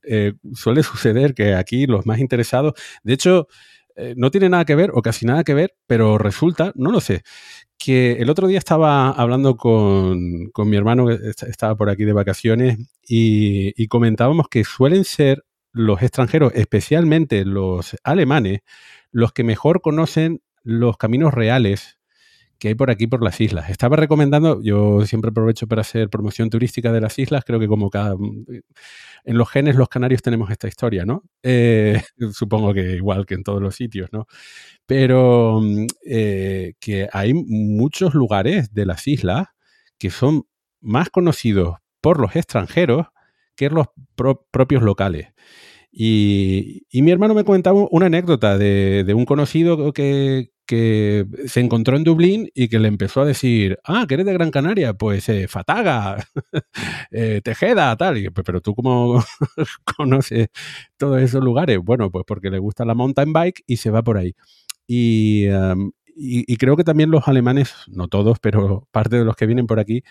Suele 0.54 0.84
suceder 0.84 1.34
que 1.34 1.56
aquí 1.56 1.86
los 1.86 2.06
más 2.06 2.20
interesados, 2.20 2.74
de 3.04 3.14
hecho, 3.14 3.48
no 4.16 4.32
tiene 4.32 4.50
nada 4.50 4.66
que 4.66 4.76
ver 4.76 4.92
o 4.94 5.02
casi 5.02 5.26
nada 5.26 5.44
que 5.44 5.54
ver, 5.54 5.76
pero 5.88 6.18
resulta, 6.18 6.72
no 6.76 6.92
lo 6.92 7.02
sé, 7.02 7.24
que 7.78 8.14
el 8.14 8.30
otro 8.30 8.48
día 8.48 8.58
estaba 8.58 9.10
hablando 9.10 9.58
con, 9.58 10.52
mi 10.56 10.78
hermano 10.78 11.08
que 11.08 11.32
estaba 11.48 11.76
por 11.76 11.90
aquí 11.90 12.06
de 12.06 12.14
vacaciones 12.14 12.78
y 13.08 13.88
comentábamos 13.88 14.48
que 14.50 14.64
suelen 14.64 15.06
ser 15.06 15.44
los 15.72 16.02
extranjeros, 16.02 16.54
especialmente 16.56 17.46
los 17.46 17.96
alemanes, 18.04 18.62
los 19.12 19.32
que 19.34 19.44
mejor 19.44 19.82
conocen 19.82 20.42
los 20.64 20.98
caminos 20.98 21.34
reales 21.34 21.99
que 22.60 22.68
hay 22.68 22.76
por 22.76 22.92
aquí, 22.92 23.08
por 23.08 23.24
las 23.24 23.40
islas. 23.40 23.70
Estaba 23.70 23.96
recomendando, 23.96 24.62
yo 24.62 25.06
siempre 25.06 25.30
aprovecho 25.30 25.66
para 25.66 25.82
hacer 25.82 26.10
promoción 26.10 26.50
turística 26.50 26.92
de 26.92 27.02
las 27.02 27.18
islas, 27.18 27.44
creo 27.46 27.60
que 27.60 27.68
como 27.68 27.90
cada... 27.90 28.16
En 29.26 29.38
los 29.38 29.50
genes 29.50 29.76
los 29.76 29.90
canarios 29.90 30.22
tenemos 30.22 30.52
esta 30.52 30.68
historia, 30.68 31.06
¿no? 31.06 31.24
Eh, 31.42 32.02
supongo 32.34 32.74
que 32.74 32.98
igual 32.98 33.26
que 33.26 33.36
en 33.36 33.44
todos 33.44 33.62
los 33.62 33.76
sitios, 33.76 34.10
¿no? 34.12 34.28
Pero 34.86 35.62
eh, 36.06 36.74
que 36.80 37.08
hay 37.14 37.34
muchos 37.34 38.14
lugares 38.14 38.74
de 38.74 38.86
las 38.86 39.08
islas 39.08 39.48
que 39.98 40.10
son 40.10 40.44
más 40.82 41.10
conocidos 41.10 41.78
por 42.02 42.20
los 42.20 42.36
extranjeros 42.36 43.08
que 43.56 43.70
los 43.70 43.88
propios 44.52 44.84
locales. 44.84 45.30
Y, 45.92 46.84
mi 46.94 47.12
hermano 47.12 47.34
me 47.34 47.44
comentaba 47.44 47.88
una 47.90 48.06
anécdota 48.06 48.58
de, 48.58 49.04
de 49.06 49.14
un 49.14 49.26
conocido 49.26 49.92
que, 49.92 50.52
que 50.70 51.26
se 51.48 51.62
encontró 51.62 51.98
en 51.98 52.04
Dublín 52.04 52.52
y 52.54 52.68
que 52.68 52.78
le 52.78 52.90
empezó 52.90 53.22
a 53.22 53.26
decir, 53.26 53.80
ah, 53.84 54.06
que 54.08 54.14
eres 54.14 54.28
de 54.28 54.34
Gran 54.34 54.52
Canaria, 54.52 54.94
pues 54.94 55.28
eh, 55.28 55.48
Fataga, 55.48 56.28
eh, 57.12 57.42
Tejeda, 57.44 57.98
tal. 57.98 58.32
Pero 58.46 58.62
tú 58.62 58.76
cómo 58.76 59.20
conoces 59.98 60.50
todos 60.96 61.24
esos 61.24 61.44
lugares? 61.44 61.80
Bueno, 61.84 62.12
pues 62.12 62.24
porque 62.28 62.52
le 62.52 62.60
gusta 62.60 62.86
la 62.86 62.94
mountain 62.94 63.34
bike 63.34 63.64
y 63.66 63.78
se 63.78 63.90
va 63.90 64.04
por 64.04 64.20
ahí. 64.20 64.36
Y, 64.86 65.48
y, 66.16 66.58
creo 66.58 66.78
que 66.78 66.84
también 66.84 67.10
los 67.10 67.28
alemanes, 67.28 67.74
no 67.88 68.08
todos, 68.08 68.38
pero 68.40 68.88
parte 68.92 69.18
de 69.18 69.26
los 69.26 69.36
que 69.36 69.48
vienen 69.48 69.66
por 69.66 69.80
aquí, 69.80 70.04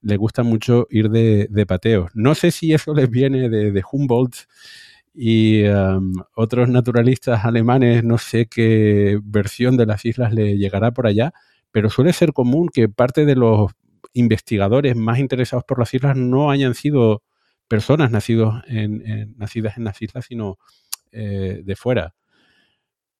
les 0.00 0.16
gusta 0.16 0.44
mucho 0.44 0.86
ir 0.90 1.10
de, 1.10 1.48
de 1.50 1.66
pateos. 1.66 2.12
No 2.14 2.36
sé 2.36 2.52
si 2.52 2.72
eso 2.72 2.94
les 2.94 3.10
viene 3.10 3.48
de 3.48 3.82
Humboldt 3.90 4.46
y 5.14 5.62
otros 6.34 6.68
naturalistas 6.68 7.44
alemanes, 7.44 8.02
no 8.02 8.18
sé 8.18 8.46
qué 8.46 9.20
versión 9.22 9.76
de 9.76 9.86
las 9.86 10.04
islas 10.04 10.34
le 10.34 10.58
llegará 10.58 10.90
por 10.90 11.06
allá, 11.06 11.32
pero 11.70 11.88
suele 11.88 12.12
ser 12.12 12.32
común 12.32 12.68
que 12.72 12.88
parte 12.88 13.24
de 13.24 13.36
los 13.36 13.70
investigadores 14.12 14.96
más 14.96 15.18
interesados 15.18 15.64
por 15.64 15.78
las 15.78 15.94
islas 15.94 16.16
no 16.16 16.50
hayan 16.50 16.74
sido 16.74 17.22
personas 17.68 18.10
nacidos 18.10 18.62
en, 18.66 19.34
nacidas 19.38 19.76
en 19.76 19.84
las 19.84 20.02
islas, 20.02 20.26
sino 20.26 20.58
eh, 21.12 21.62
de 21.64 21.76
fuera. 21.76 22.14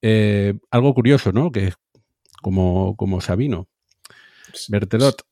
Eh, 0.03 0.55
algo 0.71 0.95
curioso, 0.95 1.33
¿no? 1.33 1.51
Que 1.51 1.69
es 1.69 1.75
como, 2.43 2.97
como 2.97 3.21
Sabino. 3.21 3.69
Bertelot. 4.69 5.23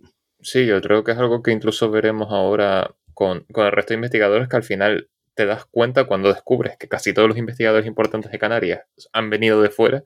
Sí, 0.41 0.67
yo 0.67 0.81
creo 0.81 1.05
que 1.05 1.13
es 1.13 1.19
algo 1.19 1.43
que 1.43 1.53
incluso 1.53 1.91
veremos 1.91 2.33
ahora 2.33 2.95
con, 3.15 3.45
con 3.53 3.67
el 3.67 3.73
resto 3.73 3.91
de 3.91 3.97
investigadores 3.97 4.49
que 4.49 4.57
al 4.57 4.65
final 4.65 5.09
te 5.35 5.47
das 5.47 5.65
cuenta 5.67 6.05
cuando 6.05 6.33
descubres 6.33 6.77
que 6.77 6.89
casi 6.89 7.13
todos 7.13 7.29
los 7.29 7.39
investigadores 7.39 7.87
importantes 7.87 8.31
de 8.31 8.39
Canarias 8.39 8.83
han 9.13 9.31
venido 9.31 9.63
de 9.63 9.71
fuera, 9.71 10.05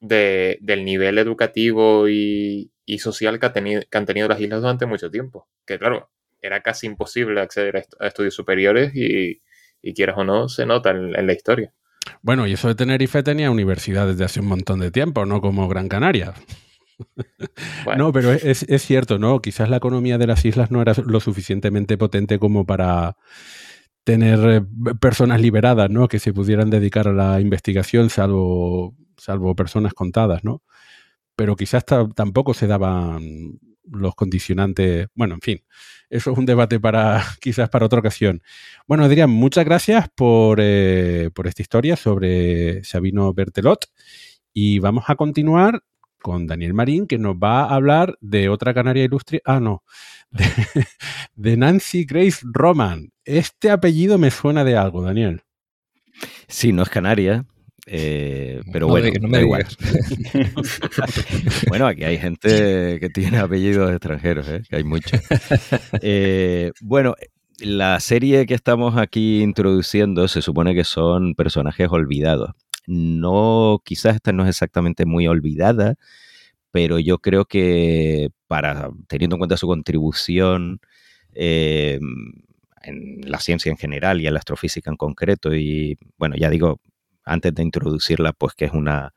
del 0.00 0.84
nivel 0.84 1.18
educativo 1.18 2.08
y, 2.08 2.70
social 2.98 3.38
que, 3.38 3.46
han 3.46 4.06
tenido 4.06 4.28
las 4.28 4.40
islas 4.40 4.60
durante 4.60 4.86
mucho 4.86 5.10
tiempo. 5.10 5.48
Que 5.64 5.78
claro, 5.78 6.10
era 6.40 6.60
casi 6.60 6.86
imposible 6.86 7.40
acceder 7.40 7.84
a, 7.98 8.06
estudios 8.06 8.34
superiores 8.34 8.92
y, 8.94 9.40
quieras 9.94 10.16
o 10.18 10.24
no, 10.24 10.48
se 10.48 10.66
nota 10.66 10.90
en, 10.90 11.26
la 11.26 11.32
historia. 11.32 11.72
Bueno, 12.20 12.46
y 12.46 12.52
eso 12.52 12.68
de 12.68 12.74
Tenerife 12.74 13.22
tenía 13.22 13.50
universidad 13.50 14.06
desde 14.06 14.24
hace 14.24 14.40
un 14.40 14.46
montón 14.46 14.80
de 14.80 14.90
tiempo, 14.90 15.24
no 15.24 15.40
como 15.40 15.68
Gran 15.68 15.88
Canaria. 15.88 16.34
No, 17.96 18.12
pero 18.12 18.30
es, 18.32 18.62
es, 18.62 18.82
cierto, 18.82 19.18
¿no? 19.18 19.40
Quizás 19.40 19.68
la 19.68 19.78
economía 19.78 20.18
de 20.18 20.28
las 20.28 20.44
islas 20.44 20.70
no 20.70 20.80
era 20.80 20.94
lo 21.04 21.18
suficientemente 21.18 21.98
potente 21.98 22.38
como 22.38 22.64
para 22.64 23.16
tener 24.04 24.38
eh, 24.48 24.94
personas 25.00 25.40
liberadas, 25.40 25.90
¿no? 25.90 26.08
Que 26.08 26.18
se 26.18 26.32
pudieran 26.32 26.70
dedicar 26.70 27.08
a 27.08 27.12
la 27.12 27.40
investigación, 27.40 28.10
salvo, 28.10 28.94
salvo 29.16 29.54
personas 29.54 29.94
contadas, 29.94 30.44
¿no? 30.44 30.62
Pero 31.36 31.56
quizás 31.56 31.84
tampoco 31.84 32.54
se 32.54 32.66
daban 32.66 33.58
los 33.84 34.14
condicionantes. 34.14 35.08
Bueno, 35.14 35.34
en 35.34 35.40
fin, 35.40 35.64
eso 36.10 36.32
es 36.32 36.38
un 36.38 36.46
debate 36.46 36.80
para 36.80 37.22
quizás 37.40 37.68
para 37.70 37.86
otra 37.86 38.00
ocasión. 38.00 38.42
Bueno, 38.86 39.04
Adrián, 39.04 39.30
muchas 39.30 39.64
gracias 39.64 40.08
por, 40.14 40.58
eh, 40.60 41.30
por 41.34 41.46
esta 41.46 41.62
historia 41.62 41.96
sobre 41.96 42.84
Sabino 42.84 43.32
Bertelot. 43.32 43.86
Y 44.52 44.80
vamos 44.80 45.04
a 45.08 45.16
continuar 45.16 45.82
con 46.22 46.46
Daniel 46.46 46.74
Marín, 46.74 47.06
que 47.06 47.18
nos 47.18 47.36
va 47.36 47.64
a 47.64 47.74
hablar 47.74 48.16
de 48.20 48.48
otra 48.48 48.72
canaria 48.72 49.04
ilustre. 49.04 49.42
Ah, 49.44 49.60
no. 49.60 49.82
De, 51.34 51.56
Nancy 51.56 52.04
Grace 52.04 52.40
Roman. 52.44 53.11
Este 53.24 53.70
apellido 53.70 54.18
me 54.18 54.30
suena 54.30 54.64
de 54.64 54.76
algo, 54.76 55.02
Daniel. 55.02 55.42
Sí, 56.48 56.72
no 56.72 56.82
es 56.82 56.88
canaria, 56.88 57.46
eh, 57.86 58.60
pero 58.72 58.86
bueno, 58.86 59.08
no 59.20 59.28
me 59.28 59.38
da 59.38 59.42
igual. 59.42 59.66
bueno, 61.68 61.86
aquí 61.86 62.04
hay 62.04 62.18
gente 62.18 62.98
que 63.00 63.10
tiene 63.12 63.38
apellidos 63.38 63.90
extranjeros, 63.90 64.48
¿eh? 64.48 64.62
que 64.68 64.76
hay 64.76 64.84
muchos. 64.84 65.20
Eh, 66.00 66.72
bueno, 66.80 67.14
la 67.58 68.00
serie 68.00 68.46
que 68.46 68.54
estamos 68.54 68.96
aquí 68.96 69.42
introduciendo 69.42 70.26
se 70.28 70.42
supone 70.42 70.74
que 70.74 70.84
son 70.84 71.34
personajes 71.34 71.88
olvidados. 71.90 72.50
no, 72.86 73.80
quizás 73.84 74.16
esta 74.16 74.32
no 74.32 74.42
es 74.42 74.48
exactamente 74.48 75.06
muy 75.06 75.26
olvidada, 75.28 75.94
pero 76.72 76.98
yo 76.98 77.18
creo 77.18 77.44
que 77.44 78.30
para, 78.48 78.90
teniendo 79.08 79.36
en 79.36 79.40
cuenta 79.40 79.56
su 79.56 79.66
contribución 79.66 80.80
eh, 81.34 82.00
en 82.84 83.20
la 83.24 83.40
ciencia 83.40 83.70
en 83.70 83.78
general 83.78 84.20
y 84.20 84.26
en 84.26 84.34
la 84.34 84.38
astrofísica 84.38 84.90
en 84.90 84.96
concreto, 84.96 85.54
y 85.54 85.98
bueno, 86.18 86.36
ya 86.36 86.50
digo, 86.50 86.80
antes 87.24 87.54
de 87.54 87.62
introducirla, 87.62 88.32
pues 88.32 88.54
que 88.54 88.66
es 88.66 88.72
una 88.72 89.12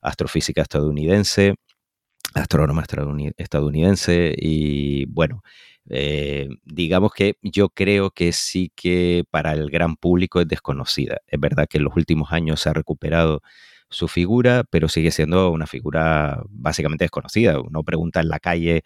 astrofísica 0.00 0.62
estadounidense, 0.62 1.54
astrónoma 2.34 2.84
estadounidense, 3.36 4.34
y 4.36 5.06
bueno, 5.06 5.42
eh, 5.90 6.48
digamos 6.64 7.12
que 7.12 7.36
yo 7.42 7.68
creo 7.68 8.10
que 8.10 8.32
sí 8.32 8.72
que 8.74 9.24
para 9.30 9.52
el 9.52 9.70
gran 9.70 9.96
público 9.96 10.40
es 10.40 10.48
desconocida. 10.48 11.18
Es 11.26 11.38
verdad 11.40 11.66
que 11.68 11.78
en 11.78 11.84
los 11.84 11.96
últimos 11.96 12.32
años 12.32 12.60
se 12.60 12.70
ha 12.70 12.72
recuperado 12.72 13.42
su 13.90 14.08
figura, 14.08 14.64
pero 14.70 14.88
sigue 14.88 15.10
siendo 15.10 15.50
una 15.50 15.66
figura 15.66 16.42
básicamente 16.48 17.04
desconocida. 17.04 17.60
Uno 17.60 17.84
pregunta 17.84 18.20
en 18.20 18.28
la 18.28 18.40
calle 18.40 18.82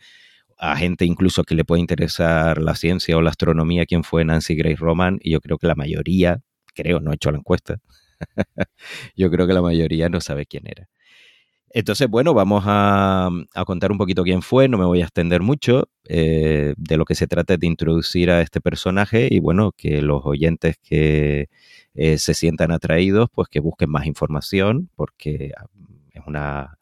a 0.58 0.76
gente 0.76 1.04
incluso 1.04 1.44
que 1.44 1.54
le 1.54 1.64
puede 1.64 1.80
interesar 1.80 2.58
la 2.58 2.74
ciencia 2.74 3.16
o 3.16 3.22
la 3.22 3.30
astronomía 3.30 3.86
quién 3.86 4.04
fue 4.04 4.24
Nancy 4.24 4.54
Grace 4.56 4.76
Roman 4.76 5.18
y 5.22 5.30
yo 5.30 5.40
creo 5.40 5.58
que 5.58 5.66
la 5.66 5.74
mayoría, 5.74 6.40
creo, 6.74 7.00
no 7.00 7.12
he 7.12 7.14
hecho 7.14 7.30
la 7.30 7.38
encuesta, 7.38 7.78
yo 9.16 9.30
creo 9.30 9.46
que 9.46 9.52
la 9.54 9.62
mayoría 9.62 10.08
no 10.08 10.20
sabe 10.20 10.46
quién 10.46 10.64
era. 10.66 10.88
Entonces, 11.70 12.08
bueno, 12.08 12.32
vamos 12.32 12.64
a, 12.66 13.30
contar 13.66 13.92
un 13.92 13.98
poquito 13.98 14.22
quién 14.24 14.40
fue, 14.40 14.68
no 14.68 14.78
me 14.78 14.86
voy 14.86 15.00
a 15.02 15.04
extender 15.04 15.42
mucho. 15.42 15.88
Eh, 16.08 16.74
de 16.78 16.96
lo 16.96 17.04
que 17.04 17.14
se 17.14 17.26
trata 17.26 17.56
de 17.58 17.66
introducir 17.66 18.30
a 18.30 18.40
este 18.40 18.60
personaje 18.62 19.28
y, 19.30 19.38
bueno, 19.40 19.72
que 19.76 20.00
los 20.00 20.22
oyentes 20.24 20.76
que 20.82 21.48
eh, 21.94 22.18
se 22.18 22.32
sientan 22.34 22.72
atraídos, 22.72 23.28
pues 23.30 23.48
que 23.48 23.60
busquen 23.60 23.90
más 23.90 24.06
información, 24.06 24.88
porque 24.96 25.52
ah, 25.58 25.66
es 26.12 26.22
una, 26.26 26.77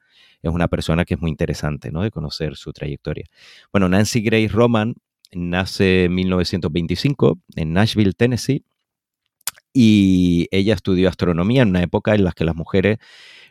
es 0.48 0.54
una 0.54 0.68
persona 0.68 1.04
que 1.04 1.14
es 1.14 1.20
muy 1.20 1.30
interesante, 1.30 1.90
¿no? 1.90 2.02
De 2.02 2.11
conocer 2.11 2.56
su 2.56 2.72
trayectoria. 2.72 3.26
Bueno, 3.72 3.88
Nancy 3.88 4.20
Grace 4.20 4.48
Roman 4.48 4.94
nace 5.32 6.04
en 6.04 6.14
1925 6.14 7.38
en 7.56 7.72
Nashville, 7.72 8.12
Tennessee, 8.12 8.64
y 9.72 10.48
ella 10.52 10.74
estudió 10.74 11.09
astronomía 11.09 11.62
en 11.62 11.68
una 11.68 11.82
época 11.82 12.14
en 12.14 12.24
la 12.24 12.32
que 12.32 12.44
las 12.44 12.56
mujeres 12.56 12.98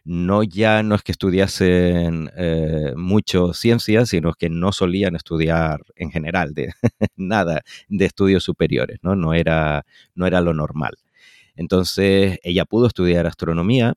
no 0.05 0.43
ya 0.43 0.83
no 0.83 0.95
es 0.95 1.01
que 1.01 1.11
estudiasen 1.11 2.31
eh, 2.37 2.93
mucho 2.95 3.53
ciencia, 3.53 4.05
sino 4.05 4.33
que 4.33 4.49
no 4.49 4.71
solían 4.71 5.15
estudiar 5.15 5.81
en 5.95 6.11
general 6.11 6.53
de 6.53 6.73
nada 7.15 7.61
de 7.89 8.05
estudios 8.05 8.43
superiores, 8.43 8.99
¿no? 9.01 9.15
No 9.15 9.33
era, 9.33 9.85
no 10.13 10.27
era 10.27 10.41
lo 10.41 10.53
normal. 10.53 10.95
Entonces 11.55 12.39
ella 12.43 12.65
pudo 12.65 12.87
estudiar 12.87 13.27
astronomía, 13.27 13.95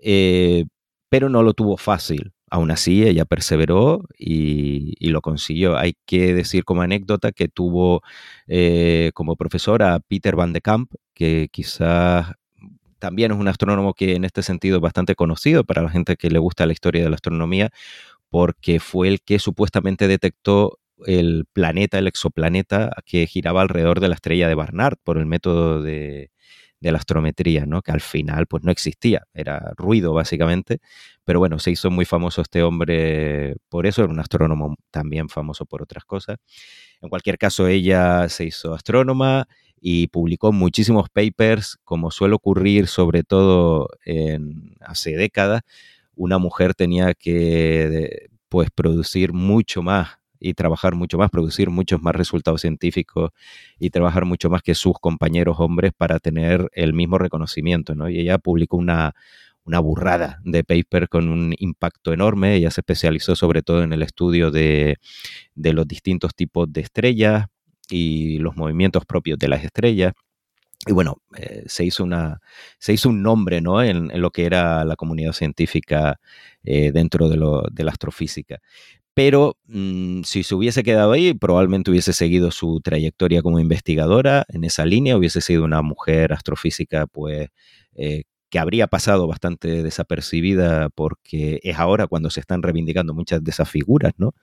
eh, 0.00 0.64
pero 1.08 1.28
no 1.28 1.42
lo 1.42 1.54
tuvo 1.54 1.76
fácil. 1.76 2.32
Aún 2.50 2.70
así, 2.70 3.04
ella 3.06 3.24
perseveró 3.24 4.04
y, 4.18 4.94
lo 5.10 5.20
consiguió. 5.20 5.76
Hay 5.76 5.94
que 6.06 6.34
decir 6.34 6.64
como 6.64 6.82
anécdota 6.82 7.32
que 7.32 7.48
tuvo 7.48 8.02
eh, 8.46 9.10
como 9.14 9.36
profesor 9.36 9.82
a 9.82 10.00
Peter 10.00 10.36
Van 10.36 10.52
de 10.52 10.60
Kamp, 10.62 10.92
que 11.14 11.48
quizás 11.52 12.32
también 12.98 13.32
es 13.32 13.38
un 13.38 13.48
astrónomo 13.48 13.94
que 13.94 14.14
en 14.16 14.24
este 14.24 14.42
sentido 14.42 14.76
es 14.76 14.82
bastante 14.82 15.14
conocido 15.14 15.64
para 15.64 15.82
la 15.82 15.90
gente 15.90 16.16
que 16.16 16.30
le 16.30 16.38
gusta 16.38 16.66
la 16.66 16.72
historia 16.72 17.02
de 17.02 17.10
la 17.10 17.16
astronomía, 17.16 17.70
porque 18.30 18.80
fue 18.80 19.08
el 19.08 19.20
que 19.22 19.38
supuestamente 19.38 20.08
detectó 20.08 20.78
el 21.06 21.46
planeta, 21.52 21.98
el 21.98 22.08
exoplaneta 22.08 22.90
que 23.06 23.26
giraba 23.26 23.62
alrededor 23.62 24.00
de 24.00 24.08
la 24.08 24.14
estrella 24.14 24.48
de 24.48 24.54
Barnard 24.54 24.96
por 25.04 25.18
el 25.18 25.26
método 25.26 25.82
de, 25.82 26.30
la 26.80 26.98
astrometría, 26.98 27.66
¿no? 27.66 27.82
que 27.82 27.92
al 27.92 28.00
final 28.00 28.46
pues 28.46 28.62
no 28.64 28.70
existía, 28.70 29.26
era 29.34 29.72
ruido 29.76 30.12
básicamente, 30.12 30.80
pero 31.24 31.38
bueno, 31.38 31.58
se 31.58 31.70
hizo 31.70 31.90
muy 31.90 32.04
famoso 32.04 32.42
este 32.42 32.62
hombre 32.62 33.56
por 33.68 33.86
eso, 33.86 34.04
era 34.04 34.12
un 34.12 34.20
astrónomo 34.20 34.76
también 34.90 35.28
famoso 35.28 35.66
por 35.66 35.82
otras 35.82 36.04
cosas. 36.04 36.38
En 37.00 37.08
cualquier 37.08 37.38
caso, 37.38 37.68
ella 37.68 38.28
se 38.28 38.44
hizo 38.44 38.74
astrónoma, 38.74 39.46
y 39.80 40.08
publicó 40.08 40.52
muchísimos 40.52 41.08
papers, 41.10 41.78
como 41.84 42.10
suele 42.10 42.34
ocurrir 42.34 42.86
sobre 42.88 43.22
todo 43.22 43.88
en, 44.04 44.74
hace 44.80 45.12
décadas, 45.16 45.62
una 46.14 46.38
mujer 46.38 46.74
tenía 46.74 47.14
que 47.14 48.28
pues 48.48 48.70
producir 48.70 49.32
mucho 49.32 49.82
más 49.82 50.17
y 50.40 50.54
trabajar 50.54 50.94
mucho 50.94 51.18
más, 51.18 51.30
producir 51.30 51.70
muchos 51.70 52.02
más 52.02 52.14
resultados 52.14 52.60
científicos 52.60 53.30
y 53.78 53.90
trabajar 53.90 54.24
mucho 54.24 54.50
más 54.50 54.62
que 54.62 54.74
sus 54.74 54.94
compañeros 55.00 55.56
hombres 55.60 55.92
para 55.96 56.18
tener 56.18 56.68
el 56.72 56.92
mismo 56.92 57.18
reconocimiento, 57.18 57.94
¿no? 57.94 58.08
Y 58.08 58.20
ella 58.20 58.38
publicó 58.38 58.76
una, 58.76 59.14
una 59.64 59.80
burrada 59.80 60.40
de 60.44 60.64
papers 60.64 61.08
con 61.08 61.28
un 61.28 61.54
impacto 61.58 62.12
enorme. 62.12 62.54
Ella 62.54 62.70
se 62.70 62.80
especializó 62.80 63.36
sobre 63.36 63.62
todo 63.62 63.82
en 63.82 63.92
el 63.92 64.02
estudio 64.02 64.50
de, 64.50 64.96
de 65.54 65.72
los 65.72 65.86
distintos 65.86 66.34
tipos 66.34 66.72
de 66.72 66.80
estrellas, 66.82 67.46
y 67.90 68.38
los 68.38 68.56
movimientos 68.56 69.04
propios 69.06 69.38
de 69.38 69.48
las 69.48 69.64
estrellas. 69.64 70.12
Y 70.86 70.92
bueno, 70.92 71.16
eh, 71.36 71.64
se, 71.66 71.84
hizo 71.84 72.04
una, 72.04 72.40
se 72.78 72.92
hizo 72.92 73.08
un 73.08 73.22
nombre 73.22 73.60
¿no? 73.60 73.82
en, 73.82 74.08
lo 74.20 74.30
que 74.30 74.46
era 74.46 74.84
la 74.84 74.96
comunidad 74.96 75.32
científica 75.32 76.20
eh, 76.62 76.92
dentro 76.92 77.28
de, 77.28 77.36
lo, 77.36 77.62
de, 77.70 77.84
la 77.84 77.90
astrofísica. 77.90 78.60
Pero 79.18 79.56
mm, 79.66 80.22
si 80.22 80.44
se 80.44 80.54
hubiese 80.54 80.84
quedado 80.84 81.10
ahí, 81.10 81.34
probablemente 81.34 81.90
hubiese 81.90 82.12
seguido 82.12 82.52
su 82.52 82.80
trayectoria 82.80 83.42
como 83.42 83.58
investigadora 83.58 84.44
en 84.46 84.62
esa 84.62 84.86
línea, 84.86 85.16
hubiese 85.16 85.40
sido 85.40 85.64
una 85.64 85.82
mujer 85.82 86.32
astrofísica 86.32 87.08
pues, 87.08 87.48
eh, 87.96 88.22
que 88.48 88.60
habría 88.60 88.86
pasado 88.86 89.26
bastante 89.26 89.82
desapercibida 89.82 90.88
porque 90.90 91.58
es 91.64 91.76
ahora 91.80 92.06
cuando 92.06 92.30
se 92.30 92.38
están 92.38 92.62
reivindicando 92.62 93.12
muchas 93.12 93.42
de 93.42 93.50
esas 93.50 93.68
figuras, 93.68 94.12
¿no? 94.18 94.34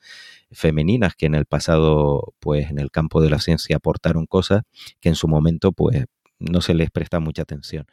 femeninas 0.51 1.15
que 1.15 1.27
en 1.27 1.35
el 1.35 1.45
pasado, 1.45 2.33
pues 2.41 2.69
en 2.69 2.77
el 2.77 2.91
campo 2.91 3.21
de 3.21 3.29
la 3.29 3.39
ciencia 3.39 3.77
aportaron 3.77 4.25
cosas 4.25 4.63
que 4.99 5.07
en 5.07 5.15
su 5.15 5.29
momento, 5.29 5.71
pues 5.71 6.03
no 6.37 6.59
se 6.59 6.73
les 6.73 6.91
presta 6.91 7.21
mucha 7.21 7.43
atención. 7.43 7.85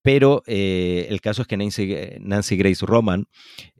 Pero 0.00 0.42
eh, 0.46 1.08
el 1.10 1.20
caso 1.20 1.42
es 1.42 1.48
que 1.48 1.58
Nancy, 1.58 2.56
Grace 2.56 2.86
Roman, 2.86 3.26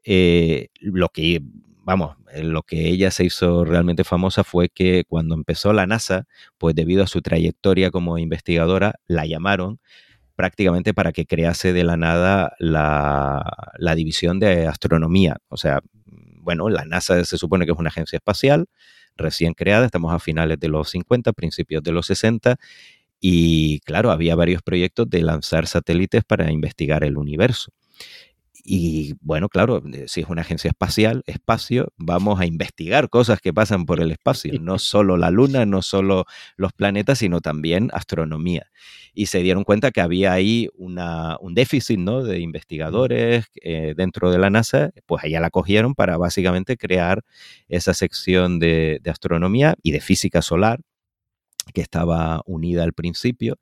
eh, 0.05 0.69
lo 0.81 1.09
que, 1.09 1.41
vamos, 1.87 2.17
lo 2.35 2.65
que 2.65 2.89
ella 2.89 3.13
se 3.13 3.25
hizo 3.25 3.65
realmente 3.65 4.03
famosa 4.03 4.43
fue 4.43 4.69
que 4.69 5.05
cuando 5.07 5.37
empezó 5.37 5.73
la 5.73 5.87
NASA, 5.87 6.27
pues 6.59 6.75
debido 6.75 7.05
a 7.05 7.07
su 7.07 7.23
trayectoria 7.23 7.93
como 7.93 8.19
investigadora, 8.19 8.97
la 9.07 9.25
llamaron 9.25 9.79
prácticamente 10.35 10.95
para 10.95 11.13
que 11.13 11.27
crease 11.27 11.73
de 11.73 11.85
la 11.85 11.97
nada 11.97 12.57
la, 12.59 13.73
la 13.79 13.95
división 13.95 14.41
de 14.41 14.67
astronomía. 14.67 15.37
O 15.49 15.57
sea, 15.57 15.81
bueno, 16.41 16.69
la 16.71 16.85
NASA 16.85 17.25
se 17.25 17.39
supone 17.39 17.67
que 17.67 17.73
es 17.73 17.79
una 17.79 17.91
agencia 17.91 18.17
espacial 18.17 18.67
recién 19.17 19.55
creada, 19.55 19.87
estamos 19.87 20.13
a 20.13 20.19
finales 20.19 20.59
de 20.59 20.69
los 20.69 20.91
50, 20.91 21.33
principios 21.35 21.85
de 21.85 21.93
los 21.93 22.07
60, 22.07 22.57
y 23.21 23.79
claro, 23.81 24.11
había 24.11 24.35
varios 24.35 24.61
proyectos 24.61 25.09
de 25.09 25.23
lanzar 25.23 25.69
satélites 25.69 26.25
para 26.25 26.51
investigar 26.51 27.05
el 27.05 27.17
universo. 27.17 27.73
Y 28.69 29.15
bueno, 29.21 29.49
claro, 29.49 29.81
eh, 29.93 30.07
si 30.09 30.23
es 30.23 30.29
una 30.29 30.41
agencia 30.41 30.71
espacial, 30.71 31.23
espacio, 31.27 31.93
vamos 31.97 32.41
a 32.41 32.47
investigar 32.47 33.09
cosas 33.09 33.41
que 33.41 33.55
pasan 33.55 33.87
por 33.87 34.01
el 34.01 34.11
espacio, 34.11 34.53
no 34.61 34.81
solo 34.81 35.17
la 35.17 35.31
Luna, 35.31 35.65
no 35.67 35.83
solo 35.83 36.25
los 36.57 36.73
planetas, 36.73 37.19
sino 37.19 37.41
también 37.41 37.91
astronomía. 37.93 38.67
Y 39.15 39.27
se 39.27 39.39
dieron 39.39 39.63
cuenta 39.63 39.93
que 39.93 40.01
había 40.01 40.33
ahí 40.33 40.69
una, 40.75 41.37
un 41.41 41.55
déficit 41.55 42.01
¿no? 42.01 42.25
de 42.25 42.41
investigadores 42.41 43.47
eh, 43.63 43.95
dentro 43.97 44.33
de 44.33 44.39
la 44.39 44.51
NASA, 44.51 44.91
pues 45.07 45.23
allá 45.23 45.39
la 45.39 45.51
cogieron 45.51 45.95
para 45.95 46.17
básicamente 46.17 46.77
crear 46.77 47.23
esa 47.69 47.95
sección 47.95 48.59
de, 48.59 48.99
de 49.01 49.11
astronomía 49.11 49.77
y 49.81 49.93
de 49.93 50.01
física 50.01 50.43
solar 50.43 50.81
que 51.73 51.83
estaba 51.83 52.43
unida 52.47 52.83
al 52.83 52.93
principio 52.93 53.59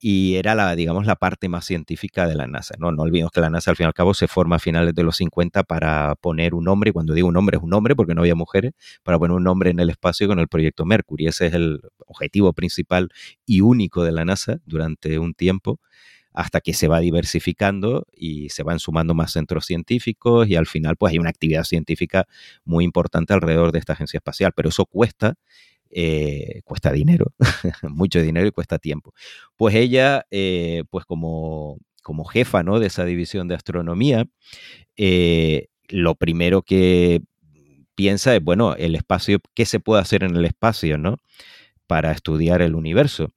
y 0.00 0.36
era 0.36 0.54
la, 0.54 0.74
digamos, 0.76 1.06
la 1.06 1.16
parte 1.16 1.48
más 1.48 1.64
científica 1.64 2.26
de 2.26 2.34
la 2.34 2.46
NASA. 2.46 2.74
No, 2.78 2.92
no 2.92 3.02
olvidemos 3.02 3.32
que 3.32 3.40
la 3.40 3.50
NASA 3.50 3.70
al 3.70 3.76
fin 3.76 3.84
y 3.84 3.88
al 3.88 3.94
cabo 3.94 4.14
se 4.14 4.28
forma 4.28 4.56
a 4.56 4.58
finales 4.58 4.94
de 4.94 5.02
los 5.02 5.16
50 5.16 5.62
para 5.64 6.14
poner 6.16 6.54
un 6.54 6.68
hombre, 6.68 6.92
cuando 6.92 7.14
digo 7.14 7.28
un 7.28 7.36
hombre 7.36 7.56
es 7.56 7.62
un 7.62 7.72
hombre 7.74 7.96
porque 7.96 8.14
no 8.14 8.22
había 8.22 8.34
mujeres, 8.34 8.72
para 9.02 9.18
poner 9.18 9.36
un 9.36 9.44
nombre 9.44 9.70
en 9.70 9.80
el 9.80 9.90
espacio 9.90 10.28
con 10.28 10.38
el 10.38 10.48
proyecto 10.48 10.84
Mercury. 10.84 11.26
Ese 11.28 11.46
es 11.46 11.54
el 11.54 11.80
objetivo 12.06 12.52
principal 12.52 13.08
y 13.46 13.60
único 13.60 14.04
de 14.04 14.12
la 14.12 14.24
NASA 14.24 14.58
durante 14.66 15.18
un 15.18 15.34
tiempo 15.34 15.80
hasta 16.36 16.60
que 16.60 16.74
se 16.74 16.86
va 16.86 17.00
diversificando 17.00 18.06
y 18.12 18.50
se 18.50 18.62
van 18.62 18.78
sumando 18.78 19.14
más 19.14 19.32
centros 19.32 19.64
científicos 19.64 20.46
y 20.48 20.54
al 20.54 20.66
final 20.66 20.96
pues 20.96 21.12
hay 21.12 21.18
una 21.18 21.30
actividad 21.30 21.64
científica 21.64 22.26
muy 22.64 22.84
importante 22.84 23.32
alrededor 23.32 23.72
de 23.72 23.78
esta 23.78 23.94
agencia 23.94 24.18
espacial, 24.18 24.52
pero 24.54 24.68
eso 24.68 24.84
cuesta 24.84 25.36
eh, 25.90 26.62
cuesta 26.64 26.92
dinero, 26.92 27.32
mucho 27.82 28.20
dinero 28.20 28.46
y 28.46 28.52
cuesta 28.52 28.78
tiempo. 28.78 29.14
Pues 29.56 29.74
ella, 29.74 30.26
eh, 30.30 30.84
pues 30.90 31.04
como, 31.06 31.78
como 32.02 32.24
jefa 32.24 32.62
¿no? 32.62 32.78
de 32.80 32.88
esa 32.88 33.04
división 33.04 33.48
de 33.48 33.54
astronomía, 33.54 34.26
eh, 34.96 35.68
lo 35.88 36.14
primero 36.14 36.62
que 36.62 37.22
piensa 37.94 38.34
es, 38.36 38.42
bueno, 38.42 38.74
el 38.76 38.94
espacio, 38.94 39.38
¿qué 39.54 39.66
se 39.66 39.80
puede 39.80 40.02
hacer 40.02 40.24
en 40.24 40.36
el 40.36 40.44
espacio, 40.44 40.98
¿no? 40.98 41.18
Para 41.86 42.12
estudiar 42.12 42.62
el 42.62 42.74
universo. 42.74 43.30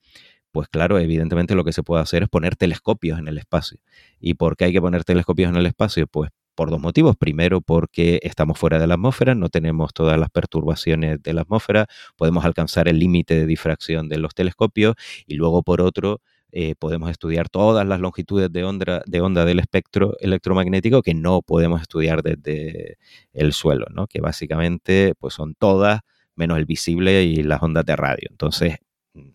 pues 0.51 0.69
claro, 0.69 0.99
evidentemente 0.99 1.55
lo 1.55 1.63
que 1.65 1.73
se 1.73 1.83
puede 1.83 2.01
hacer 2.03 2.23
es 2.23 2.29
poner 2.29 2.55
telescopios 2.57 3.19
en 3.19 3.27
el 3.27 3.37
espacio. 3.37 3.79
¿Y 4.19 4.35
por 4.35 4.57
qué 4.57 4.65
hay 4.65 4.73
que 4.73 4.81
poner 4.81 5.03
telescopios 5.05 5.49
en 5.49 5.57
el 5.57 5.65
espacio? 5.67 6.07
Pues 6.07 6.31
por 6.59 6.71
dos 6.71 6.81
motivos. 6.81 7.15
Primero, 7.15 7.61
porque 7.61 8.19
estamos 8.21 8.59
fuera 8.59 8.79
de 8.79 8.85
la 8.85 8.95
atmósfera, 8.95 9.33
no 9.33 9.47
tenemos 9.47 9.93
todas 9.93 10.19
las 10.19 10.29
perturbaciones 10.29 11.23
de 11.23 11.31
la 11.31 11.43
atmósfera, 11.43 11.87
podemos 12.17 12.43
alcanzar 12.43 12.89
el 12.89 12.99
límite 12.99 13.33
de 13.33 13.45
difracción 13.45 14.09
de 14.09 14.17
los 14.17 14.35
telescopios 14.35 14.95
y 15.25 15.35
luego, 15.35 15.63
por 15.63 15.79
otro, 15.79 16.19
eh, 16.51 16.75
podemos 16.77 17.11
estudiar 17.11 17.47
todas 17.47 17.87
las 17.87 18.01
longitudes 18.01 18.51
de 18.51 18.65
onda, 18.65 19.01
de 19.05 19.21
onda 19.21 19.45
del 19.45 19.59
espectro 19.59 20.17
electromagnético 20.19 21.01
que 21.01 21.13
no 21.13 21.41
podemos 21.43 21.81
estudiar 21.81 22.23
desde 22.23 22.97
el 23.31 23.53
suelo, 23.53 23.85
¿no? 23.91 24.07
que 24.07 24.19
básicamente 24.19 25.13
pues 25.17 25.35
son 25.35 25.55
todas 25.55 26.01
menos 26.35 26.57
el 26.57 26.65
visible 26.65 27.23
y 27.23 27.41
las 27.41 27.63
ondas 27.63 27.85
de 27.85 27.95
radio. 27.95 28.27
Entonces, 28.31 28.79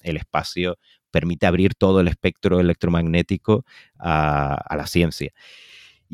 el 0.03 0.19
espacio 0.19 0.77
permite 1.11 1.47
abrir 1.47 1.75
todo 1.75 2.01
el 2.01 2.09
espectro 2.09 2.61
electromagnético 2.61 3.65
a, 3.99 4.75
la 4.77 4.87
ciencia. 4.87 5.33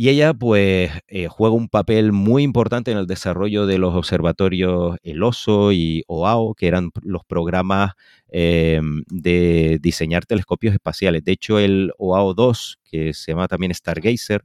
Y 0.01 0.09
ella, 0.09 0.32
pues, 0.32 0.90
eh, 1.09 1.26
juega 1.28 1.55
un 1.55 1.68
papel 1.68 2.12
muy 2.12 2.42
importante 2.42 2.90
en 2.90 2.96
el 2.96 3.07
desarrollo 3.07 3.66
de 3.66 3.76
los 3.76 3.94
observatorios 3.94 4.96
El 5.03 5.22
Oso 5.22 5.72
y 5.72 6.05
OAO, 6.07 6.55
que 6.55 6.68
eran 6.68 6.90
los 7.03 7.22
programas 7.26 7.92
em, 8.28 9.03
de 9.11 9.78
diseñar 9.82 10.24
telescopios 10.24 10.72
espaciales. 10.72 11.22
De 11.22 11.32
hecho, 11.32 11.59
el 11.59 11.92
OAO-2, 11.98 12.78
que 12.82 13.12
se 13.12 13.32
llama 13.32 13.46
también 13.46 13.74
Stargazer, 13.74 14.42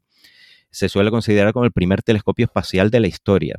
se 0.72 0.90
suele 0.90 1.10
considerar 1.10 1.54
como 1.54 1.64
el 1.64 1.72
primer 1.72 2.04
telescopio 2.04 2.48
espacial 2.48 2.90
de 2.92 3.00
la 3.00 3.08
historia 3.08 3.56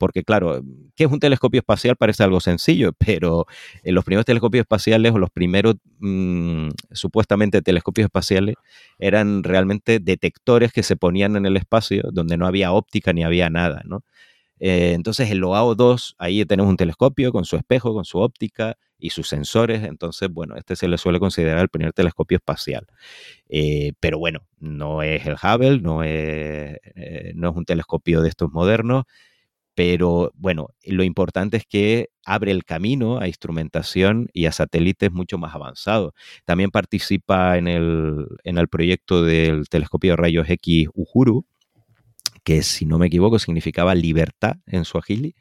porque 0.00 0.24
claro, 0.24 0.62
¿qué 0.96 1.04
es 1.04 1.12
un 1.12 1.20
telescopio 1.20 1.60
espacial? 1.60 1.94
Parece 1.94 2.24
algo 2.24 2.40
sencillo, 2.40 2.92
pero 2.94 3.46
en 3.84 3.94
los 3.94 4.02
primeros 4.02 4.24
telescopios 4.24 4.62
espaciales 4.62 5.12
o 5.12 5.18
los 5.18 5.30
primeros 5.30 5.76
mm, 5.98 6.70
supuestamente 6.92 7.60
telescopios 7.60 8.06
espaciales 8.06 8.56
eran 8.98 9.44
realmente 9.44 10.00
detectores 10.00 10.72
que 10.72 10.82
se 10.82 10.96
ponían 10.96 11.36
en 11.36 11.44
el 11.44 11.58
espacio 11.58 12.02
donde 12.12 12.38
no 12.38 12.46
había 12.46 12.72
óptica 12.72 13.12
ni 13.12 13.24
había 13.24 13.50
nada, 13.50 13.82
¿no? 13.84 14.02
Eh, 14.60 14.92
entonces, 14.94 15.30
el 15.30 15.42
OAO 15.42 15.74
2, 15.74 16.16
ahí 16.18 16.44
tenemos 16.44 16.70
un 16.70 16.76
telescopio 16.76 17.32
con 17.32 17.44
su 17.46 17.56
espejo, 17.56 17.94
con 17.94 18.04
su 18.04 18.18
óptica 18.18 18.76
y 18.98 19.10
sus 19.10 19.26
sensores. 19.28 19.82
Entonces, 19.84 20.28
bueno, 20.30 20.56
este 20.56 20.76
se 20.76 20.86
le 20.86 20.98
suele 20.98 21.18
considerar 21.18 21.60
el 21.60 21.70
primer 21.70 21.92
telescopio 21.94 22.36
espacial. 22.36 22.86
Eh, 23.48 23.92
pero 24.00 24.18
bueno, 24.18 24.40
no 24.58 25.02
es 25.02 25.26
el 25.26 25.34
Hubble, 25.34 25.80
no 25.80 26.04
es, 26.04 26.78
eh, 26.94 27.32
no 27.34 27.50
es 27.50 27.56
un 27.56 27.64
telescopio 27.64 28.20
de 28.20 28.28
estos 28.28 28.50
modernos. 28.52 29.04
Pero 29.74 30.32
bueno, 30.34 30.68
lo 30.84 31.04
importante 31.04 31.56
es 31.56 31.64
que 31.66 32.10
abre 32.24 32.50
el 32.50 32.64
camino 32.64 33.18
a 33.18 33.28
instrumentación 33.28 34.28
y 34.32 34.46
a 34.46 34.52
satélites 34.52 35.12
mucho 35.12 35.38
más 35.38 35.54
avanzados. 35.54 36.12
También 36.44 36.70
participa 36.70 37.56
en 37.56 37.68
el, 37.68 38.26
en 38.44 38.58
el 38.58 38.68
proyecto 38.68 39.22
del 39.22 39.68
telescopio 39.68 40.12
de 40.12 40.16
rayos 40.16 40.50
X 40.50 40.88
Uhuru, 40.94 41.46
que 42.44 42.62
si 42.62 42.84
no 42.86 42.98
me 42.98 43.06
equivoco 43.06 43.38
significaba 43.38 43.94
libertad 43.94 44.56
en 44.66 44.84
Swahili, 44.84 45.34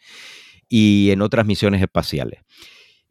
y 0.70 1.10
en 1.12 1.22
otras 1.22 1.46
misiones 1.46 1.82
espaciales. 1.82 2.42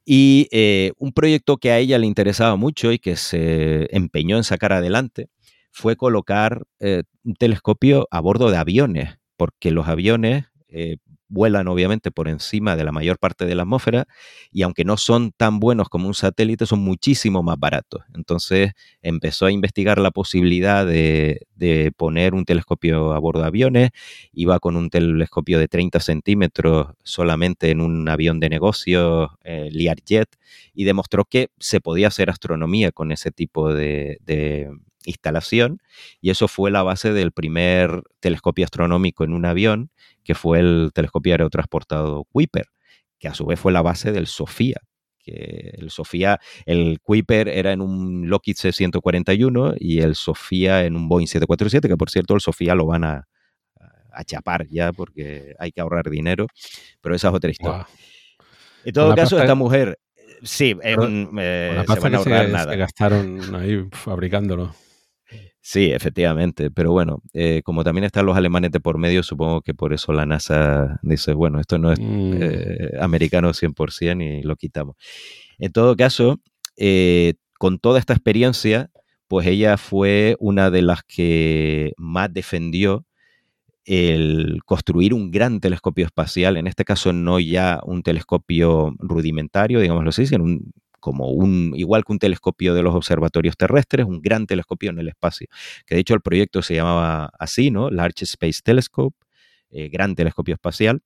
Y 0.05 0.49
eh, 0.53 0.93
un 0.97 1.13
proyecto 1.13 1.59
que 1.59 1.71
a 1.71 1.79
ella 1.79 1.99
le 1.99 2.07
interesaba 2.07 2.57
mucho 2.57 2.93
y 2.93 2.99
que 2.99 3.17
se 3.17 3.95
empeñó 3.95 4.39
en 4.39 4.45
sacar 4.45 4.73
adelante 4.73 5.29
fue 5.71 5.97
colocar 5.97 6.63
eh, 6.81 7.03
un 7.25 7.35
telescopio 7.35 8.09
a 8.11 8.21
bordo 8.21 8.51
de 8.51 8.57
aviones, 8.57 9.19
porque 9.37 9.71
los 9.71 9.87
aviones 9.87 10.47
eh, 10.69 10.97
vuelan 11.29 11.69
obviamente 11.69 12.11
por 12.11 12.29
encima 12.29 12.77
de 12.77 12.85
la 12.85 12.93
mayor 12.93 13.19
parte 13.19 13.45
de 13.45 13.55
la 13.55 13.63
atmósfera 13.63 14.07
y 14.51 14.63
aunque 14.63 14.85
no 14.85 14.97
son 14.97 15.33
tan 15.37 15.61
buenos 15.61 15.89
como 15.89 16.09
un 16.09 16.15
satélite, 16.15 16.67
son 16.67 16.81
muchísimo 16.81 17.43
más 17.43 17.59
baratos. 17.59 18.03
Entonces 18.15 18.73
empezó 19.03 19.47
a 19.47 19.53
investigar 19.53 19.99
la 19.99 20.11
posibilidad 20.11 20.87
de, 20.87 21.47
poner 21.97 22.35
un 22.35 22.45
telescopio 22.45 23.13
a 23.13 23.19
bordo 23.19 23.41
de 23.41 23.47
aviones, 23.47 23.91
iba 24.33 24.59
con 24.61 24.77
un 24.77 24.91
telescopio 24.91 25.59
de 25.59 25.69
30 25.69 26.01
centímetros 26.01 26.89
solamente 27.03 27.71
en 27.71 27.81
un 27.81 28.09
avión 28.09 28.41
de 28.41 28.49
negocio, 28.49 29.39
eh, 29.45 29.69
Learjet, 29.73 30.29
y 30.75 30.85
demostró 30.85 31.25
que 31.25 31.49
se 31.59 31.81
podía 31.81 32.09
hacer 32.09 32.31
astronomía 32.31 32.93
con 32.93 33.13
ese 33.13 33.31
tipo 33.31 33.73
de 33.73 34.19
instalación 35.09 35.81
y 36.21 36.31
eso 36.31 36.49
fue 36.49 36.71
la 36.71 36.83
base 36.83 37.13
del 37.13 37.33
primer 37.33 38.03
telescopio 38.21 38.65
astronómico 38.65 39.25
en 39.25 39.33
un 39.33 39.45
avión, 39.45 39.91
que 40.25 40.35
fue 40.35 40.61
el 40.61 40.91
telescopio 40.95 41.35
aerotransportado 41.35 42.25
Kuiper, 42.25 42.67
que 43.19 43.29
a 43.29 43.35
su 43.35 43.47
vez 43.47 43.59
fue 43.59 43.73
la 43.73 43.83
base 43.83 44.13
del 44.13 44.27
SOFIA. 44.27 44.81
Que 45.19 45.75
el 45.79 45.91
SOFIA, 45.91 46.39
el 46.65 47.01
Kuiper 47.03 47.49
era 47.49 47.73
en 47.73 47.81
un 47.83 48.29
Lockheed 48.29 48.57
C-141 48.57 49.77
y 49.79 50.01
el 50.01 50.15
SOFIA 50.15 50.85
en 50.85 50.97
un 50.97 51.09
Boeing 51.09 51.27
747, 51.27 51.89
que 51.89 51.97
por 51.97 52.11
cierto 52.11 52.35
el 52.35 52.41
SOFIA 52.41 52.75
lo 52.75 52.87
van 52.87 53.05
a, 53.05 53.29
a 54.19 54.25
chapar 54.25 54.67
ya 54.69 54.93
porque 54.93 55.55
hay 55.59 55.73
que 55.73 55.81
ahorrar 55.81 56.11
dinero, 56.11 56.47
pero 57.01 57.15
esa 57.15 57.29
es 57.29 57.35
otra 57.35 57.51
historia. 57.51 57.87
En 58.85 58.93
todo 58.93 59.15
caso, 59.15 59.39
esta 59.39 59.55
mujer, 59.55 59.99
sí, 60.43 60.77
eh, 60.83 60.95
se 60.95 62.01
van 62.01 62.15
a 62.15 62.19
ahorrar 62.19 62.49
nada. 62.49 62.73
Se 62.73 62.79
gastaron 62.79 63.55
ahí 63.55 63.87
fabricándolo. 63.93 64.75
Sí, 65.71 65.91
efectivamente, 65.93 66.71
pero 66.71 66.93
bueno, 66.93 67.21
eh, 67.35 67.61
como 67.63 67.85
también 67.85 68.05
están 68.05 68.25
los 68.25 68.39
alemanes 68.39 68.71
de 68.71 68.81
por 68.81 68.97
medio, 68.97 69.23
supongo 69.23 69.61
que 69.61 69.75
por 69.75 69.93
eso 69.93 70.15
la 70.15 70.25
NASA 70.25 70.99
dice, 71.03 71.35
bueno, 71.35 71.61
esto 71.61 71.77
no 71.77 71.93
es 71.93 72.01
mm. 72.01 72.33
eh, 72.41 72.91
americano 72.99 73.51
100% 73.53 74.41
y 74.41 74.43
lo 74.45 74.57
quitamos. 74.57 74.97
En 75.59 75.71
todo 75.71 75.95
caso, 75.95 76.41
eh, 76.79 77.35
con 77.59 77.79
toda 77.79 77.99
esta 77.99 78.15
experiencia, 78.15 78.91
pues 79.27 79.47
ella 79.47 79.77
fue 79.77 80.37
una 80.41 80.71
de 80.71 80.81
las 80.81 81.03
que 81.03 81.93
más 81.99 82.33
defendió 82.33 83.05
el 83.85 84.63
construir 84.65 85.13
un 85.13 85.31
gran 85.31 85.61
telescopio 85.61 86.07
espacial, 86.07 86.57
en 86.57 86.67
este 86.67 86.87
caso 86.87 87.13
no 87.13 87.41
ya 87.41 87.81
un 87.85 88.03
telescopio 88.03 88.95
rudimentario, 88.99 89.81
digámoslo 89.81 90.09
así, 90.09 90.27
sino 90.27 90.45
un 90.45 90.73
como 91.01 91.31
un, 91.31 91.73
igual 91.77 92.05
que 92.05 92.13
un 92.13 92.19
telescopio 92.19 92.75
de 92.75 92.83
los 92.83 92.95
observatorios 92.95 93.57
terrestres, 93.57 94.07
un 94.07 94.21
gran 94.21 94.47
telescopio 94.47 94.91
en 94.91 94.99
el 94.99 95.09
espacio. 95.09 95.49
Que 95.87 95.95
de 95.95 96.01
hecho 96.01 96.15
el 96.15 96.21
proyecto 96.21 96.63
se 96.63 96.75
llamaba 96.75 97.31
así, 97.39 97.71
¿no? 97.71 97.91
Large 97.91 98.25
Space 98.25 98.61
Telescope, 98.63 99.17
eh, 99.71 99.89
gran 99.89 100.15
telescopio 100.15 100.55
espacial. 100.55 101.01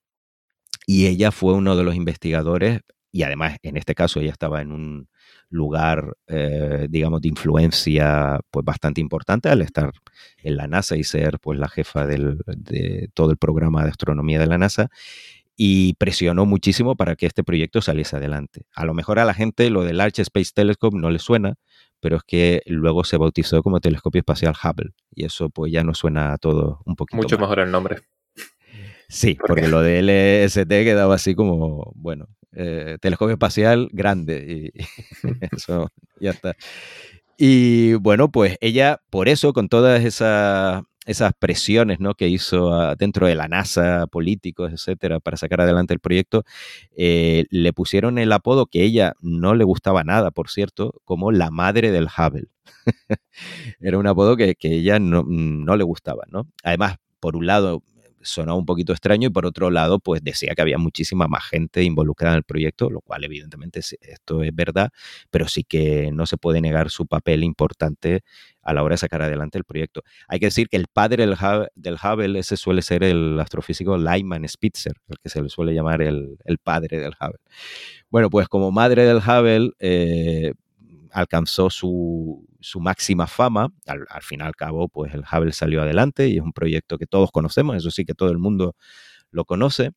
Y 0.86 1.06
ella 1.06 1.30
fue 1.30 1.54
uno 1.54 1.76
de 1.76 1.84
los 1.84 1.94
investigadores, 1.94 2.80
y 3.12 3.22
además 3.24 3.58
en 3.62 3.76
este 3.76 3.94
caso 3.94 4.20
ella 4.20 4.32
estaba 4.32 4.62
en 4.62 4.72
un 4.72 5.08
lugar, 5.50 6.14
eh, 6.28 6.86
digamos, 6.90 7.20
de 7.20 7.28
influencia 7.28 8.40
pues 8.50 8.64
bastante 8.64 9.00
importante 9.00 9.50
al 9.50 9.62
estar 9.62 9.92
en 10.38 10.56
la 10.56 10.66
NASA 10.66 10.96
y 10.96 11.04
ser 11.04 11.38
pues 11.40 11.58
la 11.58 11.68
jefa 11.68 12.06
de 12.06 13.10
todo 13.14 13.30
el 13.30 13.36
programa 13.36 13.84
de 13.84 13.90
astronomía 13.90 14.38
de 14.38 14.46
la 14.46 14.58
NASA 14.58 14.88
y 15.56 15.94
presionó 15.94 16.46
muchísimo 16.46 16.96
para 16.96 17.16
que 17.16 17.26
este 17.26 17.44
proyecto 17.44 17.82
saliese 17.82 18.16
adelante. 18.16 18.66
A 18.74 18.84
lo 18.84 18.94
mejor 18.94 19.18
a 19.18 19.24
la 19.24 19.34
gente 19.34 19.70
lo 19.70 19.84
del 19.84 19.98
Large 19.98 20.22
Space 20.22 20.52
Telescope 20.54 20.96
no 20.98 21.10
le 21.10 21.18
suena, 21.18 21.54
pero 22.00 22.16
es 22.16 22.22
que 22.24 22.62
luego 22.66 23.04
se 23.04 23.16
bautizó 23.16 23.62
como 23.62 23.80
Telescopio 23.80 24.20
Espacial 24.20 24.54
Hubble 24.62 24.90
y 25.14 25.24
eso 25.24 25.50
pues 25.50 25.72
ya 25.72 25.84
nos 25.84 25.98
suena 25.98 26.32
a 26.32 26.38
todo 26.38 26.80
un 26.84 26.96
poquito 26.96 27.16
Mucho 27.16 27.38
mejor 27.38 27.60
el 27.60 27.70
nombre. 27.70 27.98
Sí, 29.08 29.36
porque 29.46 29.68
lo 29.68 29.82
de 29.82 30.00
LST 30.46 30.68
quedaba 30.68 31.14
así 31.14 31.34
como, 31.34 31.92
bueno, 31.94 32.28
eh, 32.54 32.96
telescopio 33.00 33.34
espacial 33.34 33.88
grande 33.92 34.72
y 34.72 34.80
eso 35.52 35.90
ya 36.18 36.30
está. 36.30 36.56
Y 37.36 37.94
bueno, 37.94 38.30
pues 38.30 38.56
ella, 38.60 39.02
por 39.10 39.28
eso, 39.28 39.52
con 39.52 39.68
todas 39.68 40.04
esas 40.04 40.82
esas 41.06 41.32
presiones 41.38 42.00
¿no? 42.00 42.14
que 42.14 42.28
hizo 42.28 42.94
dentro 42.96 43.26
de 43.26 43.34
la 43.34 43.48
NASA, 43.48 44.06
políticos, 44.06 44.72
etcétera, 44.72 45.20
para 45.20 45.36
sacar 45.36 45.60
adelante 45.60 45.94
el 45.94 46.00
proyecto, 46.00 46.44
eh, 46.96 47.46
le 47.50 47.72
pusieron 47.72 48.18
el 48.18 48.32
apodo 48.32 48.66
que 48.66 48.82
ella 48.82 49.14
no 49.20 49.54
le 49.54 49.64
gustaba 49.64 50.04
nada, 50.04 50.30
por 50.30 50.50
cierto, 50.50 50.94
como 51.04 51.32
la 51.32 51.50
madre 51.50 51.90
del 51.90 52.06
Hubble. 52.06 52.48
Era 53.80 53.98
un 53.98 54.06
apodo 54.06 54.36
que, 54.36 54.54
que 54.54 54.74
ella 54.74 54.98
no, 54.98 55.24
no, 55.26 55.76
le 55.76 55.84
gustaba, 55.84 56.24
¿no? 56.28 56.46
Además, 56.62 56.96
por 57.20 57.36
un 57.36 57.46
lado, 57.46 57.82
sonaba 58.22 58.58
un 58.58 58.66
poquito 58.66 58.92
extraño 58.92 59.28
y 59.28 59.30
por 59.30 59.46
otro 59.46 59.70
lado, 59.70 59.98
pues 59.98 60.22
decía 60.22 60.54
que 60.54 60.62
había 60.62 60.78
muchísima 60.78 61.28
más 61.28 61.44
gente 61.44 61.82
involucrada 61.82 62.34
en 62.34 62.38
el 62.38 62.44
proyecto, 62.44 62.90
lo 62.90 63.00
cual 63.00 63.24
evidentemente 63.24 63.80
esto 63.80 64.42
es 64.42 64.54
verdad, 64.54 64.90
pero 65.30 65.48
sí 65.48 65.64
que 65.64 66.10
no 66.12 66.26
se 66.26 66.36
puede 66.36 66.60
negar 66.60 66.90
su 66.90 67.06
papel 67.06 67.44
importante 67.44 68.22
a 68.62 68.72
la 68.72 68.82
hora 68.82 68.94
de 68.94 68.98
sacar 68.98 69.22
adelante 69.22 69.58
el 69.58 69.64
proyecto. 69.64 70.02
Hay 70.28 70.38
que 70.38 70.46
decir 70.46 70.68
que 70.68 70.76
el 70.76 70.86
padre 70.86 71.26
del, 71.26 71.36
Hubble, 71.94 72.38
ese 72.38 72.56
suele 72.56 72.82
ser 72.82 73.02
el 73.02 73.38
astrofísico 73.40 73.96
Lyman 73.96 74.48
Spitzer, 74.48 74.94
el 75.08 75.18
que 75.18 75.28
se 75.28 75.42
le 75.42 75.48
suele 75.48 75.74
llamar 75.74 76.02
el, 76.02 76.38
padre 76.62 77.00
del 77.00 77.12
Hubble. 77.20 77.40
Bueno, 78.08 78.30
pues 78.30 78.48
como 78.48 78.70
madre 78.70 79.04
del 79.04 79.18
Hubble, 79.18 79.72
eh, 79.80 80.52
alcanzó 81.10 81.70
su, 81.70 82.46
máxima 82.80 83.26
fama. 83.26 83.72
Al, 83.86 84.22
fin 84.22 84.40
y 84.40 84.42
al 84.42 84.54
cabo, 84.56 84.88
pues 84.88 85.14
el 85.14 85.20
Hubble 85.20 85.52
salió 85.52 85.82
adelante 85.82 86.28
y 86.28 86.36
es 86.36 86.42
un 86.42 86.52
proyecto 86.52 86.98
que 86.98 87.06
todos 87.06 87.30
conocemos, 87.30 87.76
eso 87.76 87.90
sí 87.90 88.04
que 88.04 88.14
todo 88.14 88.30
el 88.30 88.38
mundo 88.38 88.76
lo 89.30 89.44
conoce. 89.44 89.90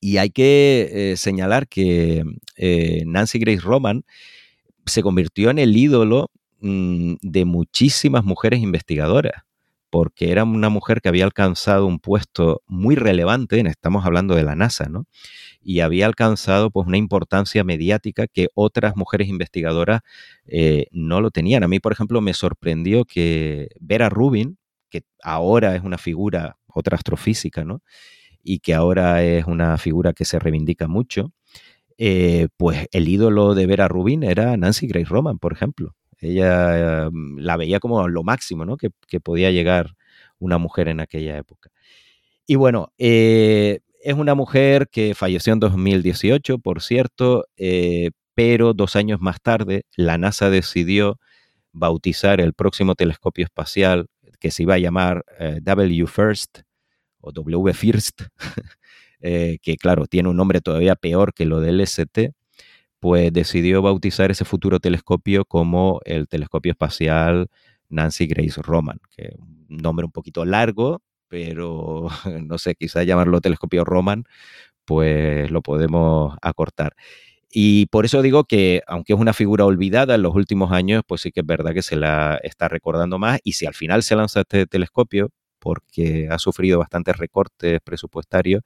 Y 0.00 0.18
hay 0.18 0.30
que 0.30 1.12
eh, 1.12 1.16
señalar 1.16 1.68
que 1.68 2.24
eh, 2.56 3.02
Nancy 3.06 3.38
Grace 3.38 3.60
Roman 3.60 4.04
se 4.86 5.02
convirtió 5.02 5.50
en 5.50 5.58
el 5.58 5.76
ídolo 5.76 6.30
mm, 6.60 7.14
de 7.22 7.44
muchísimas 7.44 8.24
mujeres 8.24 8.60
investigadoras, 8.60 9.42
porque 9.90 10.30
era 10.30 10.44
una 10.44 10.68
mujer 10.68 11.00
que 11.00 11.08
había 11.08 11.24
alcanzado 11.24 11.86
un 11.86 11.98
puesto 11.98 12.62
muy 12.66 12.94
relevante, 12.96 13.60
estamos 13.60 14.04
hablando 14.04 14.34
de 14.34 14.42
la 14.42 14.54
NASA, 14.54 14.88
¿no? 14.88 15.06
Y 15.62 15.80
había 15.80 16.06
alcanzado 16.06 16.70
pues 16.70 16.86
una 16.86 16.96
importancia 16.98 17.64
mediática 17.64 18.26
que 18.26 18.48
otras 18.54 18.96
mujeres 18.96 19.28
investigadoras 19.28 20.00
eh, 20.46 20.86
no 20.92 21.20
lo 21.20 21.30
tenían. 21.30 21.64
A 21.64 21.68
mí, 21.68 21.80
por 21.80 21.92
ejemplo, 21.92 22.20
me 22.20 22.34
sorprendió 22.34 23.04
que 23.04 23.68
Vera 23.80 24.08
Rubin, 24.08 24.58
que 24.90 25.02
ahora 25.22 25.76
es 25.76 25.82
una 25.82 25.98
figura, 25.98 26.58
otra 26.66 26.96
astrofísica, 26.96 27.64
¿no? 27.64 27.82
Y 28.42 28.60
que 28.60 28.74
ahora 28.74 29.22
es 29.24 29.46
una 29.46 29.76
figura 29.78 30.12
que 30.12 30.24
se 30.24 30.38
reivindica 30.38 30.88
mucho, 30.88 31.32
eh, 31.98 32.48
pues 32.56 32.86
el 32.92 33.08
ídolo 33.08 33.54
de 33.54 33.66
Vera 33.66 33.88
Rubin 33.88 34.22
era 34.22 34.56
Nancy 34.56 34.86
Grace 34.86 35.08
Roman, 35.08 35.38
por 35.38 35.52
ejemplo. 35.52 35.94
Ella 36.20 37.08
mm, 37.10 37.38
la 37.38 37.56
veía 37.56 37.80
como 37.80 38.08
lo 38.08 38.22
máximo, 38.22 38.64
¿no? 38.64 38.76
Que, 38.76 38.90
podía 39.20 39.50
llegar 39.50 39.94
una 40.38 40.58
mujer 40.58 40.88
en 40.88 41.00
aquella 41.00 41.36
época. 41.36 41.70
Y 42.46 42.56
bueno, 42.56 42.92
eh, 42.98 43.80
es 44.02 44.14
una 44.14 44.34
mujer 44.34 44.88
que 44.90 45.14
falleció 45.14 45.52
en 45.52 45.60
2018, 45.60 46.58
por 46.58 46.82
cierto, 46.82 47.46
eh, 47.56 48.10
pero 48.34 48.74
dos 48.74 48.96
años 48.96 49.20
más 49.20 49.40
tarde 49.42 49.84
la 49.96 50.18
NASA 50.18 50.50
decidió 50.50 51.18
bautizar 51.72 52.40
el 52.40 52.54
próximo 52.54 52.94
telescopio 52.94 53.44
espacial 53.44 54.06
que 54.40 54.50
se 54.50 54.62
iba 54.62 54.74
a 54.74 54.78
llamar 54.78 55.24
W 55.62 56.06
First 56.06 56.60
o 57.20 57.32
W 57.32 57.74
First, 57.74 58.22
Eh, 59.20 59.58
que 59.62 59.76
claro, 59.76 60.06
tiene 60.06 60.28
un 60.28 60.36
nombre 60.36 60.60
todavía 60.60 60.94
peor 60.94 61.34
que 61.34 61.44
lo 61.44 61.60
del 61.60 61.80
ST, 61.80 62.34
pues 63.00 63.32
decidió 63.32 63.82
bautizar 63.82 64.30
ese 64.30 64.44
futuro 64.44 64.80
telescopio 64.80 65.44
como 65.44 66.00
el 66.04 66.28
telescopio 66.28 66.72
espacial 66.72 67.48
Nancy 67.88 68.26
Grace 68.26 68.60
Roman, 68.62 68.98
que 69.16 69.26
es 69.28 69.34
un 69.38 69.78
nombre 69.78 70.04
un 70.06 70.12
poquito 70.12 70.44
largo, 70.44 71.02
pero 71.28 72.08
no 72.42 72.58
sé, 72.58 72.74
quizás 72.74 73.06
llamarlo 73.06 73.40
telescopio 73.40 73.84
Roman, 73.84 74.24
pues 74.84 75.50
lo 75.50 75.62
podemos 75.62 76.36
acortar. 76.42 76.94
Y 77.50 77.86
por 77.86 78.04
eso 78.04 78.22
digo 78.22 78.44
que, 78.44 78.82
aunque 78.86 79.14
es 79.14 79.18
una 79.18 79.32
figura 79.32 79.64
olvidada 79.64 80.16
en 80.16 80.22
los 80.22 80.34
últimos 80.34 80.72
años, 80.72 81.02
pues 81.06 81.22
sí 81.22 81.32
que 81.32 81.40
es 81.40 81.46
verdad 81.46 81.72
que 81.74 81.82
se 81.82 81.96
la 81.96 82.38
está 82.42 82.68
recordando 82.68 83.18
más. 83.18 83.40
Y 83.42 83.52
si 83.54 83.66
al 83.66 83.74
final 83.74 84.02
se 84.02 84.16
lanza 84.16 84.40
este 84.40 84.66
telescopio, 84.66 85.30
porque 85.58 86.28
ha 86.30 86.38
sufrido 86.38 86.78
bastantes 86.78 87.16
recortes 87.16 87.80
presupuestarios, 87.82 88.62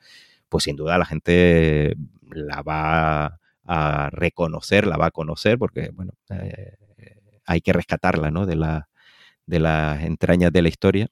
pues 0.49 0.65
sin 0.65 0.77
duda 0.77 0.99
la 0.99 1.07
gente 1.07 1.95
la 2.31 2.63
va 2.63 3.41
a 3.65 4.11
reconocer, 4.11 4.87
la 4.87 4.97
va 4.97 5.07
a 5.07 5.11
conocer, 5.11 5.59
porque 5.59 5.91
bueno, 5.93 6.13
eh, 6.31 6.77
hay 7.47 7.61
que 7.61 7.73
rescatarla 7.73 8.31
¿no? 8.31 8.47
de, 8.47 8.57
la, 8.57 8.89
de 9.47 9.61
las 9.61 10.03
entrañas 10.03 10.53
de 10.53 10.63
la 10.63 10.69
historia. 10.69 11.09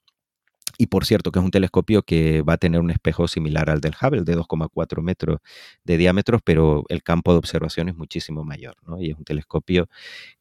Y 0.78 0.86
por 0.86 1.04
cierto, 1.04 1.30
que 1.30 1.38
es 1.38 1.44
un 1.44 1.50
telescopio 1.50 2.02
que 2.02 2.42
va 2.42 2.54
a 2.54 2.58
tener 2.58 2.80
un 2.80 2.90
espejo 2.90 3.28
similar 3.28 3.68
al 3.70 3.80
del 3.80 3.94
Hubble, 4.00 4.22
de 4.22 4.36
2,4 4.36 5.02
metros 5.02 5.38
de 5.84 5.96
diámetro, 5.98 6.38
pero 6.42 6.84
el 6.88 7.02
campo 7.02 7.32
de 7.32 7.38
observación 7.38 7.88
es 7.90 7.96
muchísimo 7.96 8.44
mayor. 8.44 8.76
Y 8.98 9.10
es 9.10 9.18
un 9.18 9.24
telescopio 9.24 9.88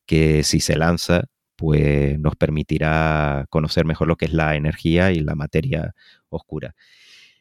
que 0.05 0.43
si 0.43 0.61
se 0.61 0.77
lanza, 0.77 1.23
pues 1.57 2.17
nos 2.19 2.35
permitirá 2.37 3.47
conocer 3.49 3.85
mejor 3.85 4.07
lo 4.07 4.15
que 4.15 4.25
es 4.25 4.33
la 4.33 4.55
energía 4.55 5.11
y 5.11 5.19
la 5.19 5.35
materia 5.35 5.93
oscura 6.29 6.75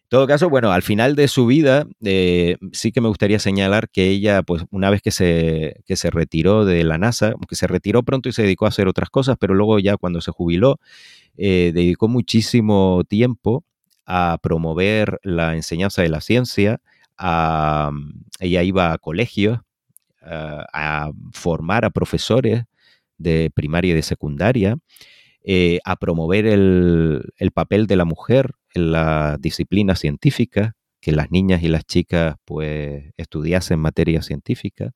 todo 0.09 0.27
caso, 0.27 0.49
bueno, 0.49 0.73
al 0.73 0.83
final 0.83 1.17
de 1.17 1.29
su 1.29 1.47
vida, 1.47 1.87
eh, 2.03 2.57
sí 2.73 2.93
que 2.93 3.01
me 3.01 3.09
gustaría 3.09 3.39
señalar 3.39 3.91
que 3.91 4.09
ella, 4.09 4.43
pues 4.43 4.65
una 4.71 4.91
vez 4.91 5.03
que 5.03 5.11
se, 5.11 5.83
se 5.87 6.11
retiró 6.11 6.65
de 6.65 6.83
la 6.85 6.99
NASA, 6.99 7.35
que 7.49 7.57
se 7.57 7.67
retiró 7.67 8.03
pronto 8.03 8.29
y 8.29 8.33
se 8.33 8.43
dedicó 8.43 8.65
a 8.65 8.69
hacer 8.69 8.89
otras 8.89 9.11
cosas, 9.11 9.37
pero 9.39 9.55
luego 9.55 9.79
ya 9.79 9.97
cuando 9.97 10.21
se 10.21 10.31
jubiló, 10.31 10.81
eh, 11.37 11.73
dedicó 11.75 12.09
muchísimo 12.09 13.03
tiempo 13.07 13.65
a 14.07 14.39
promover 14.43 15.21
la 15.23 15.55
enseñanza 15.55 16.03
de 16.03 16.09
la 16.09 16.23
ciencia, 16.23 16.81
ella 17.19 18.63
iba 18.63 18.93
a 18.93 18.99
colegios, 18.99 19.61
a, 20.23 21.11
formar 21.33 21.85
a 21.85 21.91
profesores 21.91 22.65
de 23.19 23.51
primaria 23.55 23.93
y 23.93 23.95
de 23.95 24.03
secundaria, 24.03 24.79
eh, 25.43 25.81
a 25.85 25.97
promover 25.97 26.47
el, 26.47 27.51
papel 27.55 27.87
de 27.87 27.97
la 27.97 28.05
mujer 28.05 28.53
en 28.75 28.93
la 28.93 29.37
disciplina 29.41 29.97
científica, 29.97 30.75
que 31.01 31.13
las 31.13 31.31
niñas 31.31 31.63
y 31.63 31.69
las 31.69 31.85
chicas 31.85 32.37
pues 32.45 33.13
estudiasen 33.17 33.79
materia 33.79 34.23
científica 34.23 34.93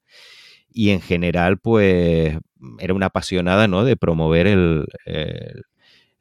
y 0.72 0.90
en 0.90 1.00
general 1.00 1.58
pues 1.58 2.38
era 2.78 2.94
una 2.94 3.06
apasionada 3.06 3.68
¿no? 3.68 3.84
de 3.84 3.96
promover 3.96 4.46
el, 4.46 4.86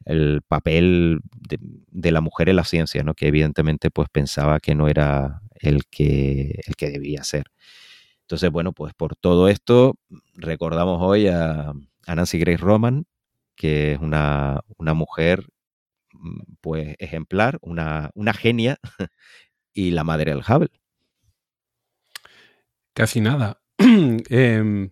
el, 0.05 0.41
papel 0.47 1.19
de, 1.41 2.11
la 2.11 2.21
mujer 2.21 2.49
en 2.49 2.57
la 2.57 2.63
ciencia, 2.63 3.03
¿no? 3.03 3.13
que 3.13 3.27
evidentemente 3.27 3.91
pues 3.91 4.09
pensaba 4.09 4.59
que 4.59 4.75
no 4.75 4.87
era 4.87 5.41
el 5.55 5.85
que, 5.85 6.59
el 6.65 6.75
que 6.75 6.89
debía 6.89 7.23
ser. 7.23 7.45
Entonces, 8.21 8.49
bueno, 8.51 8.73
pues 8.73 8.93
por 8.93 9.15
todo 9.15 9.47
esto 9.49 9.95
recordamos 10.35 10.99
hoy 11.01 11.27
a, 11.27 11.73
a 12.07 12.15
Nancy 12.15 12.39
Grace 12.39 12.57
Roman, 12.57 13.05
que 13.55 13.93
es 13.93 13.99
una, 13.99 14.61
una 14.77 14.93
mujer 14.93 15.47
pues 16.61 16.95
ejemplar, 16.99 17.59
una, 17.61 18.11
una 18.13 18.33
genia 18.33 18.79
y 19.73 19.91
la 19.91 20.03
madre 20.03 20.31
del 20.31 20.43
Hubble. 20.47 20.71
Casi 22.93 23.21
nada. 23.21 23.61
Em, 23.77 24.91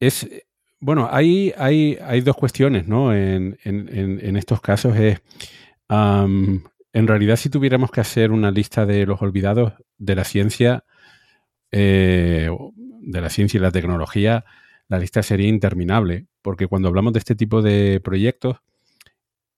es, 0.00 0.28
bueno, 0.80 1.08
hay, 1.10 1.52
hay, 1.56 1.98
hay, 2.02 2.20
dos 2.22 2.36
cuestiones, 2.36 2.88
¿no? 2.88 3.14
En, 3.14 3.56
estos 4.36 4.60
casos 4.60 4.96
es, 4.96 5.20
en 5.88 7.06
realidad 7.06 7.36
si 7.36 7.50
tuviéramos 7.50 7.90
que 7.90 8.00
hacer 8.00 8.32
una 8.32 8.50
lista 8.50 8.86
de 8.86 9.06
los 9.06 9.22
olvidados 9.22 9.74
de 9.98 10.14
la 10.14 10.24
ciencia, 10.24 10.84
eh, 11.70 12.50
de 12.76 13.20
la 13.20 13.30
ciencia 13.30 13.58
y 13.58 13.60
la 13.60 13.70
tecnología, 13.70 14.44
la 14.88 14.98
lista 14.98 15.22
sería 15.22 15.48
interminable, 15.48 16.26
porque 16.42 16.66
cuando 16.66 16.88
hablamos 16.88 17.12
de 17.12 17.20
este 17.20 17.34
tipo 17.34 17.62
de 17.62 18.00
proyectos, 18.00 18.58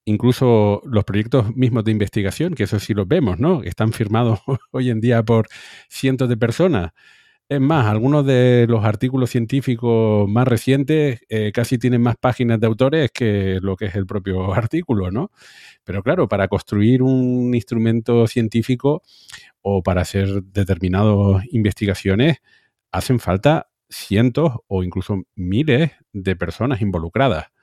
incluso 0.04 0.82
los 0.84 1.04
proyectos 1.04 1.54
mismos 1.56 1.84
de 1.84 1.92
investigación, 1.92 2.54
que 2.54 2.64
eso 2.64 2.78
sí 2.78 2.94
los 2.94 3.08
vemos, 3.08 3.38
¿no? 3.38 3.62
Están 3.62 3.92
firmados 3.92 4.40
hoy 4.72 4.90
en 4.90 5.00
día 5.00 5.22
por 5.22 5.48
cientos 5.88 6.28
de 6.28 6.36
personas. 6.36 6.92
Es 7.48 7.60
más, 7.60 7.86
algunos 7.86 8.24
de 8.24 8.66
los 8.68 8.84
artículos 8.84 9.30
científicos 9.30 10.26
más 10.28 10.48
recientes 10.48 11.20
eh, 11.28 11.52
casi 11.52 11.76
tienen 11.78 12.00
más 12.00 12.16
páginas 12.16 12.58
de 12.58 12.66
autores 12.66 13.10
que 13.12 13.58
lo 13.60 13.76
que 13.76 13.86
es 13.86 13.94
el 13.96 14.06
propio 14.06 14.54
artículo, 14.54 15.10
¿no? 15.10 15.30
Pero 15.84 16.02
claro, 16.02 16.28
para 16.28 16.48
construir 16.48 17.02
un 17.02 17.54
instrumento 17.54 18.26
científico 18.26 19.02
o 19.62 19.82
para 19.82 20.02
hacer 20.02 20.42
determinadas 20.44 21.44
investigaciones, 21.50 22.38
hacen 22.92 23.20
falta 23.20 23.68
cientos 23.90 24.52
o 24.66 24.82
incluso 24.82 25.22
miles 25.34 25.92
de 26.12 26.36
personas 26.36 26.80
involucradas. 26.80 27.53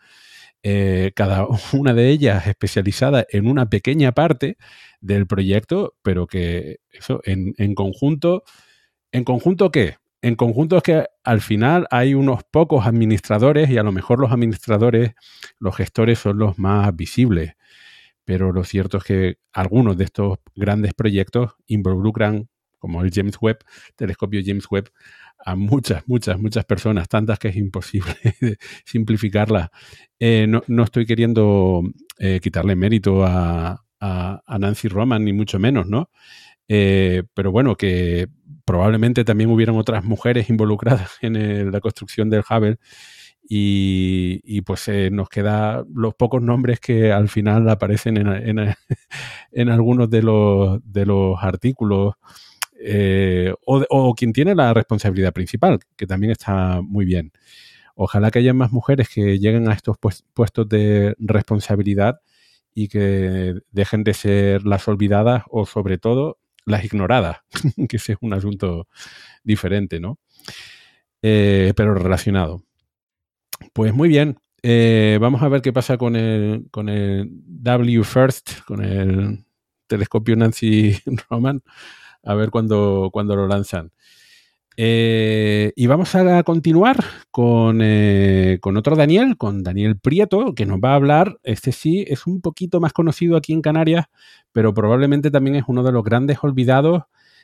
Eh, 0.63 1.11
cada 1.15 1.47
una 1.73 1.93
de 1.93 2.09
ellas 2.09 2.45
especializada 2.47 3.25
en 3.29 3.47
una 3.47 3.69
pequeña 3.69 4.11
parte 4.11 4.57
del 4.99 5.25
proyecto, 5.25 5.95
pero 6.03 6.27
que 6.27 6.77
eso 6.91 7.21
en, 7.23 7.75
conjunto, 7.75 8.43
¿en 9.11 9.23
conjunto 9.23 9.71
qué? 9.71 9.95
En 10.21 10.35
conjunto 10.35 10.77
es 10.77 10.83
que 10.83 11.05
al 11.23 11.41
final 11.41 11.87
hay 11.89 12.13
unos 12.13 12.43
pocos 12.43 12.85
administradores 12.85 13.71
y 13.71 13.79
a 13.79 13.83
lo 13.83 13.91
mejor 13.91 14.19
los 14.19 14.31
administradores, 14.31 15.13
los 15.59 15.75
gestores 15.75 16.19
son 16.19 16.37
los 16.37 16.59
más 16.59 16.95
visibles. 16.95 17.53
Pero 18.23 18.51
lo 18.51 18.63
cierto 18.63 18.97
es 18.97 19.03
que 19.03 19.37
algunos 19.51 19.97
de 19.97 20.03
estos 20.03 20.37
grandes 20.55 20.93
proyectos 20.93 21.53
involucran, 21.65 22.49
como 22.77 23.01
el 23.01 23.11
James 23.11 23.37
Webb, 23.41 23.59
telescopio 23.95 24.41
James 24.45 24.67
Webb, 24.69 24.91
a 25.45 25.55
muchas, 25.55 26.07
muchas, 26.07 26.39
muchas 26.39 26.65
personas, 26.65 27.07
tantas 27.07 27.39
que 27.39 27.49
es 27.49 27.55
imposible 27.55 28.15
simplificarla. 28.85 29.71
Eh, 30.19 30.47
no, 30.47 30.83
estoy 30.83 31.05
queriendo 31.05 31.81
eh, 32.19 32.39
quitarle 32.41 32.75
mérito 32.75 33.23
a, 33.25 33.83
Nancy 34.59 34.87
Roman, 34.87 35.23
ni 35.23 35.31
mucho 35.31 35.59
menos, 35.59 35.87
¿no? 35.87 36.09
Eh, 36.67 37.23
pero 37.35 37.51
bueno, 37.51 37.75
que 37.75 38.27
probablemente 38.65 39.23
también 39.23 39.51
hubieran 39.51 39.75
otras 39.75 40.03
mujeres 40.03 40.49
involucradas 40.49 41.17
en 41.21 41.71
la 41.71 41.79
construcción 41.81 42.29
del 42.29 42.43
Hubble 42.49 42.77
y, 43.47 44.61
pues 44.61 44.89
nos 45.11 45.29
queda 45.29 45.83
los 45.93 46.15
pocos 46.15 46.41
nombres 46.41 46.79
que 46.79 47.11
al 47.11 47.29
final 47.29 47.69
aparecen 47.69 48.17
en, 48.17 48.75
en 49.51 49.69
algunos 49.69 50.09
de 50.09 50.23
los, 50.23 50.79
de 50.83 51.05
los 51.05 51.37
artículos 51.41 52.15
eh, 52.83 53.53
o, 53.65 54.15
quien 54.15 54.33
tiene 54.33 54.55
la 54.55 54.73
responsabilidad 54.73 55.33
principal, 55.33 55.79
que 55.95 56.07
también 56.07 56.31
está 56.31 56.81
muy 56.81 57.05
bien. 57.05 57.31
Ojalá 57.95 58.31
que 58.31 58.39
haya 58.39 58.53
más 58.53 58.71
mujeres 58.71 59.09
que 59.09 59.39
lleguen 59.39 59.69
a 59.69 59.73
estos 59.73 59.97
puestos 60.33 60.67
de 60.69 61.15
responsabilidad 61.19 62.21
y 62.73 62.87
que 62.87 63.55
dejen 63.71 64.03
de 64.03 64.13
ser 64.13 64.65
las 64.65 64.87
olvidadas 64.87 65.43
o 65.49 65.65
sobre 65.65 65.97
todo 65.97 66.39
las 66.65 66.83
ignoradas, 66.85 67.39
que 67.89 67.97
ese 67.97 68.13
es 68.13 68.17
un 68.21 68.33
asunto 68.33 68.87
diferente, 69.43 69.99
¿no? 69.99 70.19
Eh, 71.21 71.73
pero 71.75 71.93
relacionado. 71.93 72.63
Pues 73.73 73.93
muy 73.93 74.09
bien. 74.09 74.37
Eh, 74.63 75.17
vamos 75.19 75.41
a 75.41 75.49
ver 75.49 75.61
qué 75.61 75.73
pasa 75.73 75.97
con 75.97 76.15
el, 76.15 76.67
con 76.71 76.87
el 76.89 77.27
W 77.31 78.03
First, 78.03 78.61
con 78.65 78.83
el 78.83 79.43
telescopio 79.87 80.35
Nancy 80.35 80.95
Roman, 81.29 81.61
a 82.23 82.35
ver 82.35 82.49
cuándo, 82.49 83.09
cuando 83.11 83.35
lo 83.35 83.47
lanzan. 83.47 83.91
Eh, 84.77 85.73
y 85.75 85.87
vamos 85.87 86.15
a 86.15 86.43
continuar 86.43 86.97
eh, 87.81 88.57
con, 88.61 88.77
otro 88.77 88.95
Daniel, 88.95 89.37
con 89.37 89.63
Daniel 89.63 89.99
Prieto, 89.99 90.55
que 90.55 90.65
nos 90.65 90.79
va 90.79 90.91
a 90.91 90.95
hablar. 90.95 91.37
Este 91.43 91.71
sí 91.71 92.05
es 92.07 92.25
un 92.25 92.41
poquito 92.41 92.79
más 92.79 92.93
conocido 92.93 93.35
aquí 93.35 93.53
en 93.53 93.61
Canarias, 93.61 94.05
pero 94.51 94.73
probablemente 94.73 95.29
también 95.29 95.57
es 95.57 95.65
uno 95.67 95.83
de 95.83 95.91
los 95.91 96.03
grandes 96.03 96.37
olvidados 96.41 97.03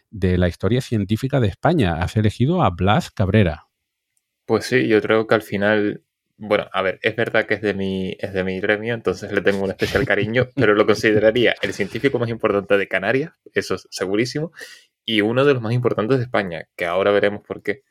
de 0.10 0.38
la 0.38 0.48
historia 0.48 0.82
científica 0.82 1.40
de 1.40 1.48
España. 1.48 2.02
Has 2.02 2.16
elegido 2.16 2.64
a 2.64 2.70
Blas 2.70 3.12
Cabrera. 3.12 3.68
Pues 4.46 4.66
sí, 4.66 4.88
yo 4.88 5.02
creo 5.02 5.28
que 5.28 5.36
al 5.36 5.42
final, 5.42 6.04
bueno, 6.38 6.68
a 6.72 6.82
ver, 6.84 7.00
es 7.02 7.16
verdad 7.16 7.48
que 7.48 7.56
es 7.56 7.62
de 7.62 7.74
mi, 7.74 8.16
es 8.20 8.32
de 8.32 8.44
mi 8.44 8.60
gremio, 8.60 8.94
entonces 8.94 9.32
le 9.32 9.42
tengo 9.42 9.64
un 9.64 9.72
especial 9.72 10.06
cariño, 10.06 10.48
pero 10.56 10.76
lo 10.76 10.86
consideraría 10.86 11.56
el 11.62 11.74
científico 11.74 12.20
más 12.20 12.30
importante 12.30 12.78
de 12.78 12.88
Canarias, 12.88 13.34
eso 13.54 13.76
es 13.76 13.88
segurísimo, 13.90 14.52
y 15.04 15.22
uno 15.22 15.46
de 15.46 15.54
los 15.54 15.64
más 15.64 15.74
importantes 15.74 16.18
de 16.18 16.26
España, 16.26 16.68
que 16.76 16.86
ahora 16.86 17.12
veremos 17.12 17.42
por 17.46 17.64
qué. 17.64 17.82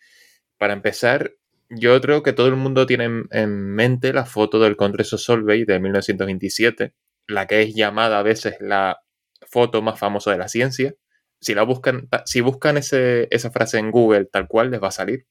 Para 0.59 0.75
empezar, 0.75 1.33
yo 1.69 2.01
creo 2.01 2.23
que 2.23 2.33
todo 2.33 2.47
el 2.47 2.57
mundo 2.57 2.87
tiene 2.87 3.25
en 3.31 3.75
mente 3.75 4.13
la 4.13 4.25
foto 4.25 4.61
del 4.61 4.77
Congreso 4.77 5.19
Solvay 5.19 5.65
de 5.65 5.81
1927, 5.81 6.95
la 7.27 7.47
que 7.47 7.63
es 7.63 7.75
llamada 7.75 8.21
a 8.21 8.23
veces 8.23 8.57
la 8.61 9.01
foto 9.49 9.83
más 9.83 9.99
famosa 9.99 10.31
de 10.31 10.39
la 10.39 10.49
ciencia. 10.49 10.95
Si 11.41 11.55
la 11.55 11.65
buscan, 11.65 12.09
si 12.25 12.41
buscan 12.41 12.77
ese, 12.77 13.27
esa 13.31 13.51
frase 13.51 13.79
en 13.79 13.91
Google 13.91 14.27
tal 14.27 14.47
cual, 14.47 14.71
les 14.71 14.83
va 14.83 14.89
a 14.89 14.93
salir. 14.93 15.27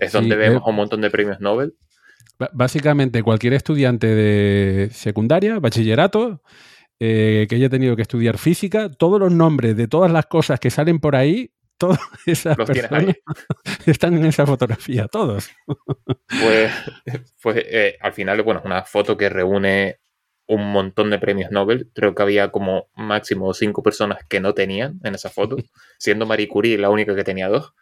Es 0.00 0.12
donde 0.12 0.36
vemos 0.36 0.62
un 0.66 0.74
montón 0.74 1.00
de 1.00 1.10
premios 1.10 1.40
Nobel. 1.40 1.74
Básicamente, 2.52 3.22
cualquier 3.22 3.54
estudiante 3.54 4.06
de 4.06 4.90
secundaria, 4.92 5.58
bachillerato, 5.58 6.42
eh, 7.00 7.46
que 7.48 7.54
haya 7.54 7.68
tenido 7.68 7.94
que 7.94 8.02
estudiar 8.02 8.38
física, 8.38 8.90
todos 8.90 9.20
los 9.20 9.32
nombres 9.32 9.76
de 9.76 9.86
todas 9.86 10.10
las 10.10 10.26
cosas 10.26 10.58
que 10.58 10.70
salen 10.70 10.98
por 10.98 11.14
ahí, 11.14 11.52
todas 11.78 12.00
esas 12.26 12.56
personas 12.56 13.16
están 13.86 14.16
en 14.16 14.26
esa 14.26 14.46
fotografía, 14.46 15.06
todos. 15.06 15.50
Pues, 16.26 16.72
pues 17.42 17.56
eh, 17.58 17.96
al 18.00 18.12
final, 18.12 18.42
bueno, 18.42 18.60
es 18.60 18.66
una 18.66 18.82
foto 18.82 19.16
que 19.16 19.28
reúne 19.28 20.00
un 20.48 20.72
montón 20.72 21.10
de 21.10 21.18
premios 21.18 21.52
Nobel. 21.52 21.90
Creo 21.94 22.14
que 22.14 22.22
había 22.22 22.50
como 22.50 22.88
máximo 22.96 23.54
cinco 23.54 23.82
personas 23.82 24.18
que 24.28 24.40
no 24.40 24.54
tenían 24.54 24.98
en 25.04 25.14
esa 25.14 25.28
foto, 25.28 25.56
siendo 25.98 26.26
Marie 26.26 26.48
Curie 26.48 26.78
la 26.78 26.90
única 26.90 27.14
que 27.14 27.22
tenía 27.24 27.48
dos. 27.48 27.74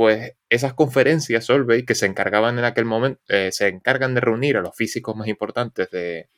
Pues 0.00 0.32
esas 0.48 0.72
conferencias 0.72 1.44
Solvay 1.44 1.84
que 1.84 1.94
se 1.94 2.06
encargaban 2.06 2.58
en 2.58 2.64
aquel 2.64 2.86
momento, 2.86 3.20
eh, 3.28 3.50
se 3.52 3.68
encargan 3.68 4.14
de 4.14 4.22
reunir 4.22 4.56
a 4.56 4.62
los 4.62 4.74
físicos 4.74 5.14
más 5.14 5.28
importantes 5.28 5.90
de, 5.90 6.30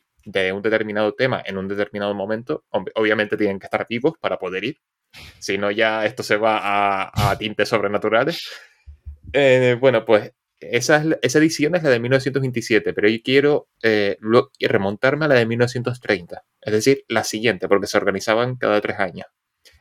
un 0.52 0.62
determinado 0.62 1.14
tema 1.14 1.40
en 1.46 1.56
un 1.56 1.68
determinado 1.68 2.12
momento, 2.12 2.64
obviamente 2.96 3.36
tienen 3.36 3.60
que 3.60 3.66
estar 3.66 3.86
vivos 3.88 4.14
para 4.20 4.40
poder 4.40 4.64
ir. 4.64 4.78
Si 5.38 5.58
no, 5.58 5.70
ya 5.70 6.04
esto 6.04 6.24
se 6.24 6.38
va 6.38 7.12
a, 7.14 7.38
tintes 7.38 7.68
sobrenaturales. 7.68 8.50
Eh, 9.32 9.76
bueno, 9.78 10.04
pues 10.04 10.32
esa, 10.58 11.04
esa, 11.22 11.38
edición 11.38 11.76
es 11.76 11.84
la 11.84 11.90
de 11.90 12.00
1927, 12.00 12.92
pero 12.92 13.08
yo 13.08 13.18
quiero 13.22 13.68
eh, 13.80 14.18
remontarme 14.58 15.26
a 15.26 15.28
la 15.28 15.36
de 15.36 15.46
1930, 15.46 16.44
es 16.62 16.72
decir, 16.72 17.04
la 17.06 17.22
siguiente, 17.22 17.68
porque 17.68 17.86
se 17.86 17.96
organizaban 17.96 18.56
cada 18.56 18.80
tres 18.80 18.98
años. 18.98 19.26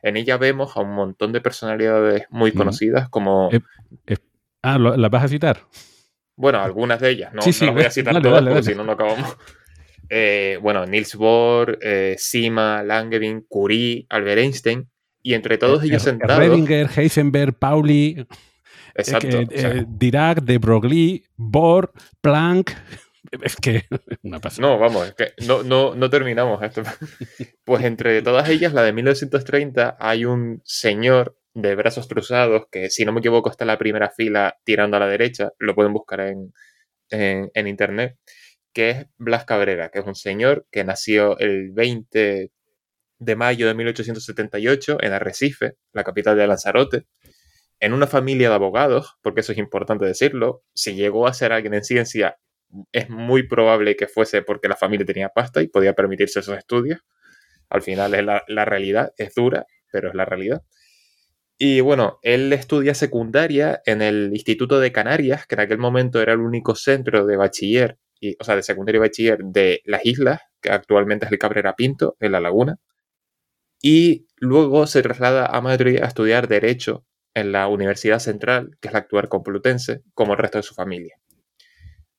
En 0.01 0.17
ella 0.17 0.37
vemos 0.37 0.75
a 0.75 0.81
un 0.81 0.93
montón 0.93 1.31
de 1.31 1.41
personalidades 1.41 2.25
muy 2.29 2.51
conocidas 2.51 3.09
como... 3.09 3.49
Eh, 3.51 4.17
ah, 4.63 4.77
¿las 4.77 5.11
vas 5.11 5.23
a 5.23 5.27
citar? 5.27 5.67
Bueno, 6.35 6.59
algunas 6.59 6.99
de 6.99 7.09
ellas, 7.11 7.33
no, 7.33 7.41
las 7.45 7.73
voy 7.73 7.83
a 7.83 7.91
citar 7.91 8.21
todas 8.21 8.43
porque 8.43 8.63
si 8.63 8.75
no, 8.75 8.83
no 8.83 8.93
acabamos. 8.93 9.37
Eh, 10.09 10.57
bueno, 10.61 10.85
Niels 10.85 11.15
Bohr, 11.15 11.79
eh, 11.81 12.15
Sima, 12.17 12.83
Langevin, 12.83 13.45
Curie, 13.47 14.07
Albert 14.09 14.39
Einstein, 14.39 14.89
y 15.21 15.35
entre 15.35 15.57
todos 15.57 15.83
ellos 15.83 16.01
sentados. 16.01 16.37
Redinger, 16.37 16.89
Heisenberg, 16.93 17.53
Pauli, 17.53 18.25
Exacto, 18.95 19.39
Dirac, 19.87 20.41
de 20.41 20.57
Broglie, 20.57 21.23
Bohr, 21.37 21.91
Planck. 22.21 22.75
Es 23.41 23.55
que 23.55 23.83
una 24.23 24.39
pasada. 24.39 24.67
No, 24.67 24.77
vamos, 24.77 25.07
es 25.07 25.13
que 25.13 25.33
no, 25.47 25.63
no, 25.63 25.95
no 25.95 26.09
terminamos 26.09 26.61
esto. 26.63 26.83
Pues 27.63 27.85
entre 27.85 28.21
todas 28.21 28.49
ellas, 28.49 28.73
la 28.73 28.83
de 28.83 28.91
1930, 28.91 29.97
hay 29.99 30.25
un 30.25 30.61
señor 30.65 31.37
de 31.53 31.75
brazos 31.75 32.07
cruzados 32.07 32.63
que, 32.71 32.89
si 32.89 33.05
no 33.05 33.13
me 33.13 33.19
equivoco, 33.19 33.49
está 33.49 33.63
en 33.63 33.69
la 33.69 33.77
primera 33.77 34.09
fila 34.09 34.57
tirando 34.65 34.97
a 34.97 34.99
la 34.99 35.07
derecha. 35.07 35.51
Lo 35.59 35.75
pueden 35.75 35.93
buscar 35.93 36.21
en, 36.21 36.53
en, 37.09 37.49
en 37.53 37.67
internet 37.67 38.17
que 38.73 38.89
es 38.89 39.05
Blas 39.17 39.45
Cabrera, 39.45 39.89
que 39.89 39.99
es 39.99 40.05
un 40.05 40.15
señor 40.15 40.65
que 40.71 40.83
nació 40.83 41.37
el 41.39 41.71
20 41.71 42.51
de 43.19 43.35
mayo 43.35 43.67
de 43.67 43.73
1878 43.73 44.97
en 45.01 45.13
Arrecife, 45.13 45.75
la 45.93 46.03
capital 46.03 46.37
de 46.37 46.47
Lanzarote, 46.47 47.05
en 47.79 47.93
una 47.93 48.07
familia 48.07 48.49
de 48.49 48.55
abogados, 48.55 49.17
porque 49.21 49.41
eso 49.41 49.51
es 49.51 49.57
importante 49.57 50.05
decirlo. 50.05 50.63
Si 50.73 50.95
llegó 50.95 51.27
a 51.27 51.33
ser 51.33 51.51
alguien 51.51 51.73
en 51.73 51.83
ciencia, 51.83 52.37
es 52.91 53.09
muy 53.09 53.47
probable 53.47 53.95
que 53.95 54.07
fuese 54.07 54.41
porque 54.41 54.67
la 54.67 54.75
familia 54.75 55.05
tenía 55.05 55.29
pasta 55.29 55.61
y 55.61 55.67
podía 55.67 55.93
permitirse 55.93 56.39
esos 56.39 56.57
estudios. 56.57 56.99
Al 57.69 57.81
final 57.81 58.13
es 58.13 58.23
la, 58.23 58.65
realidad, 58.65 59.13
es 59.17 59.33
dura, 59.33 59.65
pero 59.91 60.09
es 60.09 60.15
la 60.15 60.25
realidad. 60.25 60.63
Y 61.57 61.81
bueno, 61.81 62.19
él 62.23 62.51
estudia 62.53 62.95
secundaria 62.95 63.81
en 63.85 64.01
el 64.01 64.31
Instituto 64.33 64.79
de 64.79 64.91
Canarias, 64.91 65.45
que 65.47 65.55
en 65.55 65.61
aquel 65.61 65.77
momento 65.77 66.21
era 66.21 66.33
el 66.33 66.39
único 66.39 66.75
centro 66.75 67.25
de 67.25 67.37
bachiller 67.37 67.99
o 68.39 68.43
sea, 68.43 68.55
de 68.55 68.63
secundario 68.63 68.99
y 68.99 69.07
bachiller 69.07 69.39
de 69.43 69.81
las 69.85 70.05
islas, 70.05 70.41
que 70.61 70.69
actualmente 70.69 71.25
es 71.25 71.31
el 71.31 71.39
Cabrera 71.39 71.75
Pinto, 71.75 72.15
en 72.19 72.31
La 72.31 72.39
Laguna. 72.39 72.77
Y 73.81 74.27
luego 74.37 74.85
se 74.85 75.01
traslada 75.01 75.47
a 75.47 75.59
Madrid 75.61 75.99
a 76.01 76.07
estudiar 76.07 76.47
Derecho 76.47 77.03
en 77.33 77.51
la 77.51 77.67
Universidad 77.67 78.19
Central, 78.19 78.77
que 78.79 78.89
es 78.89 78.93
la 78.93 78.99
actual 78.99 79.27
Complutense, 79.27 80.03
como 80.13 80.33
el 80.33 80.39
resto 80.39 80.59
de 80.59 80.63
su 80.63 80.75
familia. 80.75 81.15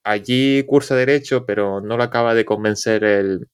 Allí 0.04 0.64
cursa 0.64 0.96
Derecho, 0.96 1.46
pero 1.46 1.80
no 1.80 1.96
lo 1.96 2.02
acaba 2.02 2.34
de 2.34 2.44
convencer 2.44 3.04
el, 3.04 3.48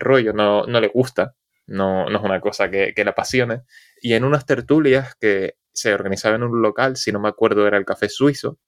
rollo, 0.00 0.32
no, 0.32 0.66
no, 0.66 0.80
le 0.80 0.88
gusta, 0.88 1.34
no, 1.66 2.08
no 2.08 2.18
es 2.18 2.24
una 2.24 2.40
cosa 2.40 2.70
que, 2.70 2.92
que 2.94 3.04
le 3.04 3.10
apasione. 3.10 3.62
Y 4.00 4.14
en 4.14 4.24
unas 4.24 4.46
tertulias 4.46 5.14
que 5.16 5.56
se 5.72 5.94
organizaban 5.94 6.42
en 6.42 6.48
un 6.48 6.62
local, 6.62 6.96
si 6.96 7.12
no 7.12 7.20
me 7.20 7.28
acuerdo 7.28 7.66
era 7.66 7.78
el 7.78 7.84
Café 7.84 8.08
Suizo, 8.08 8.58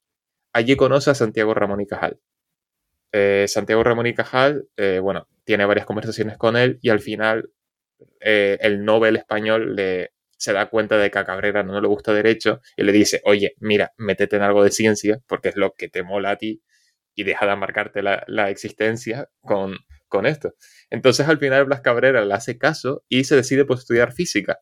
allí 0.53 0.75
conoce 0.75 1.11
a 1.11 1.15
Santiago 1.15 1.53
Ramón 1.53 1.81
y 1.81 1.87
Cajal. 1.87 2.19
Eh, 3.11 3.45
Santiago 3.47 3.83
Ramón 3.83 4.07
y 4.07 4.13
Cajal, 4.13 4.67
eh, 4.77 4.99
bueno, 4.99 5.27
tiene 5.45 5.65
varias 5.65 5.85
conversaciones 5.85 6.37
con 6.37 6.57
él 6.57 6.77
y 6.81 6.89
al 6.89 6.99
final 6.99 7.49
eh, 8.19 8.57
el 8.61 8.83
Nobel 8.83 9.15
español 9.15 9.75
le, 9.75 10.11
se 10.37 10.53
da 10.53 10.69
cuenta 10.69 10.97
de 10.97 11.09
que 11.09 11.19
a 11.19 11.25
Cabrera 11.25 11.63
no 11.63 11.79
le 11.81 11.87
gusta 11.87 12.13
derecho 12.13 12.61
y 12.75 12.83
le 12.83 12.91
dice, 12.91 13.21
oye, 13.23 13.55
mira, 13.59 13.93
métete 13.97 14.35
en 14.35 14.43
algo 14.43 14.63
de 14.63 14.71
ciencia 14.71 15.19
porque 15.27 15.49
es 15.49 15.55
lo 15.55 15.73
que 15.73 15.89
te 15.89 16.03
mola 16.03 16.31
a 16.31 16.37
ti 16.37 16.61
y 17.17 17.23
deja 17.23 17.45
de 17.47 17.55
marcarte 17.55 18.01
la, 18.01 18.49
existencia 18.49 19.27
con, 19.41 19.75
con, 20.07 20.25
esto. 20.25 20.53
Entonces 20.89 21.27
al 21.27 21.39
final 21.39 21.65
Blas 21.65 21.81
Cabrera 21.81 22.23
le 22.23 22.33
hace 22.33 22.57
caso 22.57 23.03
y 23.09 23.23
se 23.23 23.35
decide 23.35 23.65
por 23.65 23.79
estudiar 23.79 24.13
física. 24.13 24.59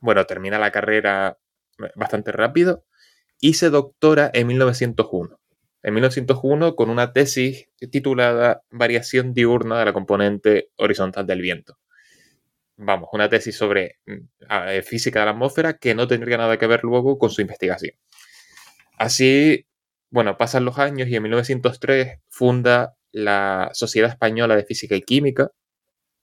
Bueno, 0.00 0.24
termina 0.24 0.58
la 0.58 0.72
carrera 0.72 1.38
bastante 1.94 2.32
rápido 2.32 2.86
y 3.38 3.54
se 3.54 3.70
doctora 3.70 4.30
en 4.32 4.46
1901 4.46 5.42
en 5.82 5.94
1901 5.94 6.76
con 6.76 6.90
una 6.90 7.12
tesis 7.12 7.68
titulada 7.90 8.62
Variación 8.70 9.34
diurna 9.34 9.78
de 9.78 9.84
la 9.84 9.92
componente 9.92 10.70
horizontal 10.76 11.26
del 11.26 11.40
viento. 11.40 11.78
Vamos, 12.76 13.10
una 13.12 13.28
tesis 13.28 13.56
sobre 13.56 13.98
mm, 14.06 14.68
eh, 14.68 14.82
física 14.82 15.20
de 15.20 15.26
la 15.26 15.32
atmósfera 15.32 15.74
que 15.74 15.94
no 15.94 16.06
tendría 16.06 16.38
nada 16.38 16.56
que 16.56 16.66
ver 16.66 16.84
luego 16.84 17.18
con 17.18 17.30
su 17.30 17.40
investigación. 17.40 17.94
Así, 18.96 19.66
bueno, 20.12 20.36
pasan 20.36 20.66
los 20.66 20.78
años 20.78 21.08
y 21.08 21.16
en 21.16 21.22
1903 21.22 22.18
funda 22.28 22.94
la 23.12 23.70
Sociedad 23.72 24.10
Española 24.10 24.54
de 24.54 24.64
Física 24.64 24.94
y 24.94 25.00
Química. 25.00 25.50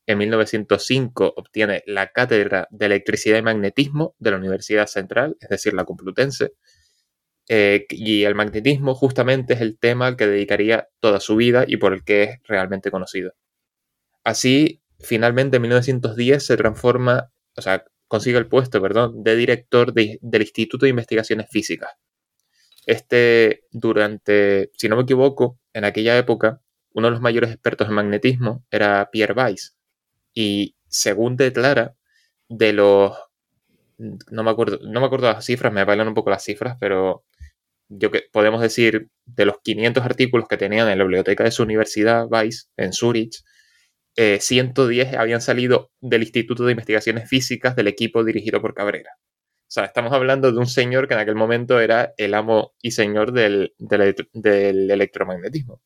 En 0.05 0.19
1905 0.19 1.33
obtiene 1.35 1.81
la 1.87 2.11
cátedra 2.11 2.67
de 2.69 2.85
electricidad 2.85 3.39
y 3.39 3.41
magnetismo 3.41 4.15
de 4.19 4.31
la 4.31 4.37
Universidad 4.37 4.85
Central, 4.85 5.37
es 5.39 5.49
decir, 5.49 5.73
la 5.73 5.85
Complutense. 5.85 6.53
Eh, 7.49 7.87
y 7.89 8.25
el 8.25 8.35
magnetismo 8.35 8.93
justamente 8.93 9.55
es 9.55 9.61
el 9.61 9.79
tema 9.79 10.05
al 10.05 10.17
que 10.17 10.27
dedicaría 10.27 10.87
toda 10.99 11.19
su 11.19 11.35
vida 11.35 11.65
y 11.67 11.77
por 11.77 11.93
el 11.93 12.03
que 12.03 12.23
es 12.23 12.39
realmente 12.47 12.91
conocido. 12.91 13.33
Así, 14.23 14.83
finalmente 14.99 15.55
en 15.57 15.63
1910 15.63 16.45
se 16.45 16.57
transforma, 16.57 17.31
o 17.57 17.61
sea, 17.63 17.85
consigue 18.07 18.37
el 18.37 18.47
puesto, 18.47 18.79
perdón, 18.83 19.23
de 19.23 19.35
director 19.35 19.93
del 19.93 20.41
Instituto 20.41 20.85
de 20.85 20.91
Investigaciones 20.91 21.47
Físicas. 21.49 21.89
Este, 22.89 23.65
durante, 23.69 24.71
si 24.75 24.89
no 24.89 24.95
me 24.95 25.03
equivoco, 25.03 25.59
en 25.73 25.85
aquella 25.85 26.17
época, 26.17 26.59
uno 26.91 27.05
de 27.05 27.11
los 27.11 27.21
mayores 27.21 27.51
expertos 27.51 27.87
en 27.87 27.93
magnetismo 27.93 28.65
era 28.71 29.11
Pierre 29.11 29.35
Weiss. 29.35 29.77
Y 30.33 30.75
según 30.87 31.37
declara, 31.37 31.93
de 32.47 32.73
los 32.73 33.15
no 33.97 34.43
me 34.43 34.49
acuerdo, 34.49 34.79
no 34.81 35.01
me 35.01 35.05
acuerdo 35.05 35.27
las 35.31 35.45
cifras, 35.45 35.71
me 35.71 35.83
bailan 35.83 36.07
un 36.07 36.15
poco 36.15 36.31
las 36.31 36.43
cifras, 36.43 36.77
pero 36.79 37.23
yo 37.89 38.09
que 38.09 38.23
podemos 38.31 38.59
decir, 38.59 39.09
de 39.25 39.45
los 39.45 39.57
500 39.63 40.03
artículos 40.03 40.47
que 40.47 40.57
tenían 40.57 40.89
en 40.89 40.97
la 40.97 41.03
biblioteca 41.03 41.43
de 41.43 41.51
su 41.51 41.61
universidad, 41.61 42.25
Weiss, 42.27 42.71
en 42.75 42.91
Zurich, 42.91 43.43
110 44.15 45.13
eh, 45.13 45.17
habían 45.17 45.41
salido 45.41 45.91
del 46.01 46.23
Instituto 46.23 46.65
de 46.65 46.71
Investigaciones 46.71 47.29
Físicas 47.29 47.75
del 47.75 47.87
equipo 47.87 48.23
dirigido 48.23 48.61
por 48.61 48.73
Cabrera. 48.73 49.11
O 49.69 49.71
sea, 49.71 49.85
estamos 49.85 50.11
hablando 50.13 50.51
de 50.51 50.57
un 50.57 50.65
señor 50.65 51.07
que 51.07 51.13
en 51.13 51.19
aquel 51.19 51.35
momento 51.35 51.79
era 51.79 52.15
el 52.17 52.33
amo 52.33 52.73
y 52.81 52.89
señor 52.89 53.33
del, 53.33 53.75
del, 53.77 54.89
electromagnetismo. 54.89 55.83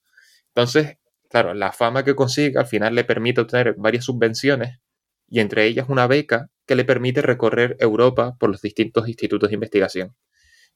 Entonces, 0.48 1.00
claro, 1.30 1.54
la 1.54 1.74
fama 1.74 2.06
que 2.06 2.16
consigue 2.16 2.58
al 2.58 2.66
final 2.66 2.96
le 2.96 3.04
permite 3.04 3.42
obtener 3.42 3.76
varias 3.78 4.06
subvenciones 4.06 4.80
y 5.28 5.42
entre 5.42 5.66
ellas 5.66 5.88
una 5.90 6.08
beca 6.08 6.50
que 6.66 6.76
le 6.76 6.86
permite 6.86 7.22
recorrer 7.22 7.76
Europa 7.78 8.38
por 8.40 8.52
los 8.52 8.62
distintos 8.62 9.10
institutos 9.10 9.50
de 9.50 9.56
investigación. 9.56 10.16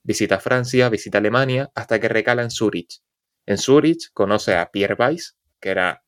Visita 0.03 0.41
Francia, 0.41 0.89
visita 0.89 1.19
Alemania, 1.19 1.71
hasta 1.75 2.01
que 2.01 2.09
recala 2.09 2.43
en 2.43 2.51
Zurich. 2.51 2.99
En 3.45 3.57
Zurich 3.57 4.11
conoce 4.11 4.57
a 4.57 4.69
Pierre 4.69 4.97
Weiss, 4.99 5.37
que 5.61 5.69
era, 5.69 6.03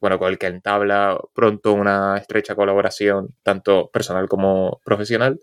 bueno, 0.00 0.20
con 0.20 0.28
el 0.30 0.38
que 0.38 0.46
entabla 0.46 1.20
pronto 1.34 1.72
una 1.72 2.16
estrecha 2.16 2.54
colaboración, 2.54 3.34
tanto 3.42 3.90
personal 3.90 4.28
como 4.28 4.80
profesional, 4.84 5.40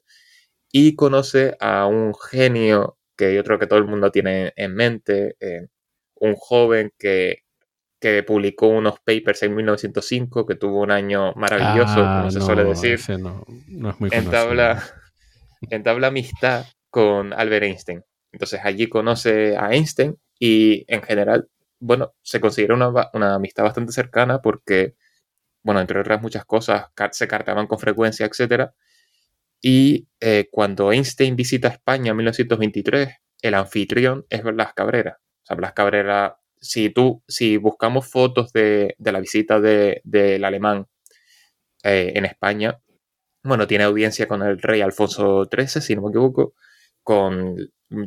y 0.72 0.96
conoce 0.96 1.58
a 1.60 1.86
un 1.86 2.14
genio 2.16 2.98
que 3.18 3.36
yo 3.36 3.44
creo 3.44 3.60
que 3.60 3.68
todo 3.68 3.80
el 3.80 3.86
mundo 3.86 4.12
tiene 4.12 4.54
en 4.56 4.74
mente, 4.74 5.36
eh, 5.40 5.68
un 6.16 6.36
joven 6.36 6.92
que, 6.98 7.44
que, 8.00 8.24
publicó 8.24 8.68
unos 8.68 9.00
papers 9.00 9.44
en 9.44 9.56
1905, 9.56 10.46
que 10.46 10.56
tuvo 10.56 10.82
un 10.82 10.92
año 10.92 11.34
maravilloso, 11.34 11.96
como 11.96 12.28
ah, 12.28 12.32
se 12.32 12.42
suele 12.42 12.64
decir. 12.64 13.00
No, 13.20 13.46
no, 13.68 13.90
es 13.90 14.00
muy 14.00 14.10
entabla, 14.12 14.84
entabla 15.70 16.08
amistad 16.08 16.66
con 16.90 17.34
Albert 17.34 17.66
Einstein. 17.66 18.04
Entonces 18.32 18.62
allí 18.64 18.88
conoce 18.88 19.58
a 19.58 19.74
Einstein 19.74 20.18
y 20.40 20.86
en 20.88 21.04
general, 21.04 21.50
bueno, 21.80 22.14
se 22.22 22.40
considera 22.40 22.74
una, 22.74 22.92
una 23.14 23.36
amistad 23.36 23.64
bastante 23.64 23.92
cercana 23.92 24.42
porque, 24.42 24.96
bueno, 25.64 25.82
entre 25.82 26.00
otras 26.00 26.22
muchas 26.22 26.46
cosas, 26.46 26.86
se 27.12 27.28
cartaban 27.28 27.68
con 27.68 27.78
frecuencia, 27.78 28.26
etcétera 28.26 28.74
y 29.62 30.08
eh, 30.20 30.48
cuando 30.52 30.92
Einstein 30.92 31.36
visita 31.36 31.68
España 31.68 32.12
en 32.12 32.18
1923, 32.18 33.10
el 33.42 33.54
anfitrión 33.54 34.26
es 34.30 34.44
Blas 34.44 34.74
Cabrera. 34.74 35.20
O 35.22 35.46
sea, 35.46 35.56
Blas 35.56 35.74
Cabrera, 35.74 36.38
si 36.60 36.90
tú, 36.90 37.24
si 37.28 37.58
buscamos 37.58 38.10
fotos 38.10 38.52
de, 38.54 38.96
la 39.00 39.20
visita 39.20 39.60
del 39.60 40.44
alemán 40.44 40.88
eh, 41.84 42.14
en 42.16 42.26
España, 42.26 42.82
bueno, 43.44 43.68
tiene 43.68 43.84
audiencia 43.86 44.28
con 44.28 44.44
el 44.44 44.60
rey 44.62 44.82
Alfonso 44.82 45.46
XIII, 45.46 45.82
si 45.82 45.96
no 45.96 46.04
me 46.04 46.10
equivoco, 46.10 46.54
con 47.04 47.56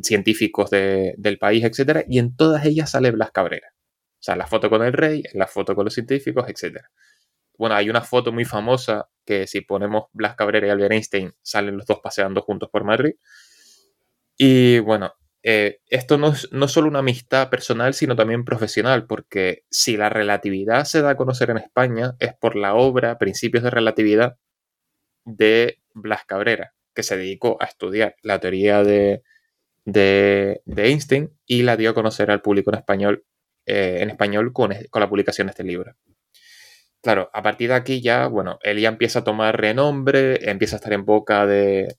científicos 0.01 0.69
del 0.69 1.37
país, 1.39 1.63
etc. 1.63 2.05
Y 2.07 2.19
en 2.19 2.35
todas 2.35 2.65
ellas 2.65 2.91
sale 2.91 3.11
Blas 3.11 3.31
Cabrera. 3.31 3.67
O 3.73 4.23
sea, 4.25 4.35
la 4.35 4.47
foto 4.47 4.69
con 4.69 4.81
el 4.83 4.93
rey, 4.93 5.23
la 5.33 5.47
foto 5.47 5.75
con 5.75 5.85
los 5.85 5.93
científicos, 5.93 6.45
etc. 6.49 6.81
Bueno, 7.57 7.75
hay 7.75 7.89
una 7.89 8.01
foto 8.01 8.31
muy 8.31 8.45
famosa 8.45 9.09
que 9.25 9.47
si 9.47 9.61
ponemos 9.61 10.05
Blas 10.13 10.35
Cabrera 10.35 10.67
y 10.67 10.69
Albert 10.69 10.93
Einstein 10.93 11.33
salen 11.41 11.77
los 11.77 11.85
dos 11.85 11.99
paseando 12.01 12.41
juntos 12.41 12.69
por 12.71 12.83
Madrid. 12.83 13.15
Y 14.37 14.79
bueno, 14.79 15.13
eh, 15.43 15.79
esto 15.87 16.17
no 16.17 16.29
es 16.29 16.51
no 16.51 16.67
solo 16.67 16.87
una 16.87 16.99
amistad 16.99 17.49
personal, 17.49 17.93
sino 17.93 18.15
también 18.15 18.45
profesional, 18.45 19.05
porque 19.05 19.63
si 19.69 19.95
la 19.95 20.09
relatividad 20.09 20.85
se 20.85 21.01
da 21.01 21.11
a 21.11 21.17
conocer 21.17 21.51
en 21.51 21.57
España 21.57 22.15
es 22.19 22.33
por 22.33 22.55
la 22.55 22.73
obra 22.75 23.19
Principios 23.19 23.63
de 23.63 23.69
Relatividad 23.69 24.37
de 25.23 25.81
Blas 25.93 26.25
Cabrera, 26.25 26.73
que 26.95 27.03
se 27.03 27.17
dedicó 27.17 27.57
a 27.61 27.65
estudiar 27.65 28.15
la 28.23 28.39
teoría 28.39 28.83
de, 28.83 29.21
de, 29.85 30.61
Einstein 30.75 31.31
y 31.45 31.61
la 31.63 31.77
dio 31.77 31.91
a 31.91 31.93
conocer 31.93 32.31
al 32.31 32.41
público 32.41 32.71
en 32.71 32.79
español, 32.79 33.25
eh, 33.67 33.99
en 34.01 34.09
español 34.09 34.51
con, 34.51 34.73
con 34.89 34.99
la 34.99 35.09
publicación 35.09 35.47
de 35.47 35.51
este 35.51 35.63
libro. 35.63 35.95
Claro, 37.05 37.29
a 37.33 37.43
partir 37.43 37.69
de 37.69 37.75
aquí 37.75 38.01
ya, 38.01 38.25
bueno, 38.25 38.57
él 38.63 38.79
ya 38.79 38.89
empieza 38.89 39.19
a 39.19 39.23
tomar 39.23 39.61
renombre, 39.61 40.49
empieza 40.49 40.75
a 40.75 40.77
estar 40.77 40.91
en 40.91 41.05
boca 41.05 41.45
de, 41.45 41.95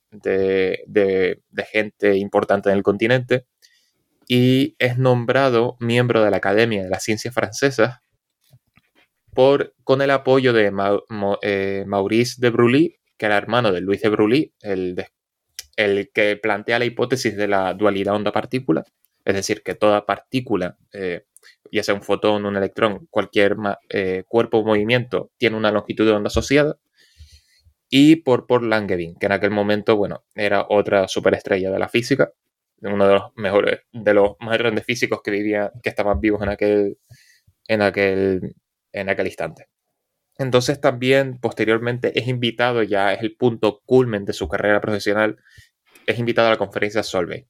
gente 1.72 2.16
importante 2.16 2.70
en 2.70 2.76
el 2.76 2.82
continente 2.82 3.46
y 4.26 4.74
es 4.80 4.98
nombrado 4.98 5.76
miembro 5.78 6.24
de 6.24 6.32
la 6.32 6.38
Academia 6.38 6.82
de 6.82 6.90
las 6.90 7.04
Ciencias 7.04 7.32
Francesas 7.32 8.00
por, 9.32 9.76
con 9.84 10.02
el 10.02 10.10
apoyo 10.10 10.52
de 10.52 10.72
eh, 11.42 11.84
Maurice 11.86 12.40
de 12.40 12.50
Brully, 12.50 12.98
que 13.16 13.26
era 13.26 13.36
hermano 13.36 13.70
de 13.70 13.82
Luis 13.82 14.02
de 14.02 14.08
Brully, 14.08 14.54
el, 14.60 15.06
el 15.76 16.10
que 16.12 16.36
plantea 16.36 16.80
la 16.80 16.84
hipótesis 16.84 17.36
de 17.36 17.46
la 17.46 17.74
dualidad 17.74 18.16
onda-partícula, 18.16 18.82
es 19.26 19.34
decir, 19.34 19.62
que 19.62 19.74
toda 19.74 20.06
partícula 20.06 20.78
eh, 20.92 21.26
ya 21.70 21.82
sea 21.82 21.94
un 21.94 22.02
fotón, 22.02 22.46
un 22.46 22.56
electrón, 22.56 23.06
cualquier 23.10 23.56
eh, 23.90 24.24
cuerpo 24.26 24.58
o 24.58 24.64
movimiento, 24.64 25.30
tiene 25.36 25.56
una 25.56 25.70
longitud 25.70 26.06
de 26.06 26.12
onda 26.12 26.28
asociada. 26.28 26.78
Y 27.88 28.16
por 28.16 28.46
Paul 28.46 28.70
Langevin, 28.70 29.16
que 29.16 29.26
en 29.26 29.32
aquel 29.32 29.50
momento, 29.50 29.96
bueno, 29.96 30.24
era 30.34 30.66
otra 30.68 31.06
superestrella 31.08 31.70
de 31.70 31.78
la 31.78 31.88
física, 31.88 32.32
uno 32.82 33.06
de 33.06 33.14
los 33.14 33.32
mejores, 33.36 33.80
de 33.92 34.14
los 34.14 34.36
más 34.40 34.58
grandes 34.58 34.84
físicos 34.84 35.20
que 35.22 35.30
vivían, 35.30 35.70
que 35.82 35.88
estaban 35.90 36.20
vivos 36.20 36.42
en 36.42 36.48
aquel, 36.48 36.98
en 37.68 37.82
aquel, 37.82 38.54
en 38.92 39.08
aquel 39.08 39.26
instante. 39.26 39.68
Entonces 40.38 40.80
también 40.80 41.38
posteriormente 41.40 42.18
es 42.18 42.28
invitado, 42.28 42.82
ya 42.82 43.12
es 43.12 43.22
el 43.22 43.36
punto 43.36 43.82
culmen 43.86 44.24
de 44.24 44.32
su 44.32 44.48
carrera 44.48 44.80
profesional, 44.80 45.36
es 46.06 46.18
invitado 46.18 46.48
a 46.48 46.52
la 46.52 46.58
conferencia 46.58 47.02
Solvay. 47.02 47.46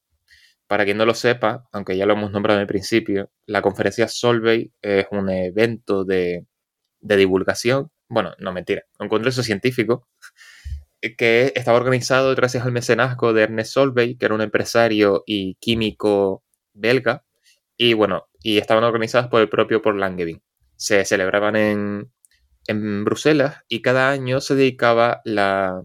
Para 0.67 0.85
quien 0.85 0.97
no 0.97 1.07
lo 1.07 1.15
sepa, 1.15 1.69
aunque 1.73 1.97
ya 1.97 2.07
lo 2.07 2.15
hemos 2.15 2.33
nombrado 2.33 2.59
en 2.59 2.63
el 2.63 2.67
principio, 2.67 3.31
la 3.47 3.63
conferencia 3.63 4.09
Solvay 4.09 4.73
es 4.83 5.07
un 5.13 5.31
evento 5.31 6.05
de, 6.05 6.47
divulgación, 7.01 7.91
bueno, 8.09 8.33
no 8.39 8.53
mentira, 8.53 8.83
un 8.99 9.09
congreso 9.09 9.45
científico 9.45 10.09
que 11.17 11.53
estaba 11.55 11.79
organizado 11.79 12.35
gracias 12.35 12.65
al 12.65 12.73
mecenazgo 12.73 13.33
de 13.33 13.43
Ernest 13.43 13.75
Solvay, 13.75 14.17
que 14.17 14.27
era 14.27 14.35
un 14.35 14.41
empresario 14.41 15.23
y 15.25 15.55
químico 15.57 16.43
belga, 16.73 17.25
y 17.77 17.95
bueno, 17.95 18.27
y 18.43 18.59
estaban 18.59 18.83
organizados 18.83 19.29
por 19.29 19.41
el 19.41 19.49
propio 19.49 19.83
Paul 19.83 20.01
Langevin. 20.01 20.43
Se 20.75 21.05
celebraban 21.05 21.55
en, 21.57 22.11
Bruselas 23.05 23.63
y 23.69 23.83
cada 23.83 24.11
año 24.11 24.41
se 24.41 24.57
dedicaba 24.57 25.21
la, 25.25 25.85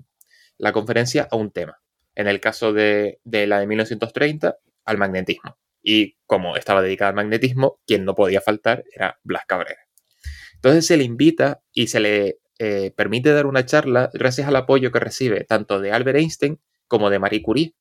conferencia 0.73 1.27
a 1.29 1.35
un 1.35 1.51
tema. 1.51 1.77
En 2.15 2.27
el 2.27 2.39
caso 2.39 2.73
de, 2.73 3.19
de 3.23 3.45
la 3.45 3.59
de 3.59 3.67
1930 3.67 4.57
al 4.85 4.97
magnetismo. 4.97 5.57
Y 5.81 6.17
como 6.25 6.55
estaba 6.55 6.81
dedicada 6.81 7.09
al 7.09 7.15
magnetismo, 7.15 7.79
quien 7.87 8.05
no 8.05 8.15
podía 8.15 8.41
faltar 8.41 8.83
era 8.93 9.19
Blas 9.23 9.45
Cabrera. 9.47 9.79
Entonces 10.55 10.85
se 10.85 10.97
le 10.97 11.03
invita 11.03 11.61
y 11.73 11.87
se 11.87 11.99
le 11.99 12.39
eh, 12.59 12.91
permite 12.95 13.31
dar 13.31 13.47
una 13.47 13.65
charla 13.65 14.11
gracias 14.13 14.47
al 14.47 14.55
apoyo 14.55 14.91
que 14.91 14.99
recibe 14.99 15.43
tanto 15.43 15.79
de 15.79 15.91
Albert 15.91 16.19
Einstein 16.19 16.59
como 16.87 17.09
de 17.09 17.19
Marie 17.19 17.41
Curie. 17.41 17.73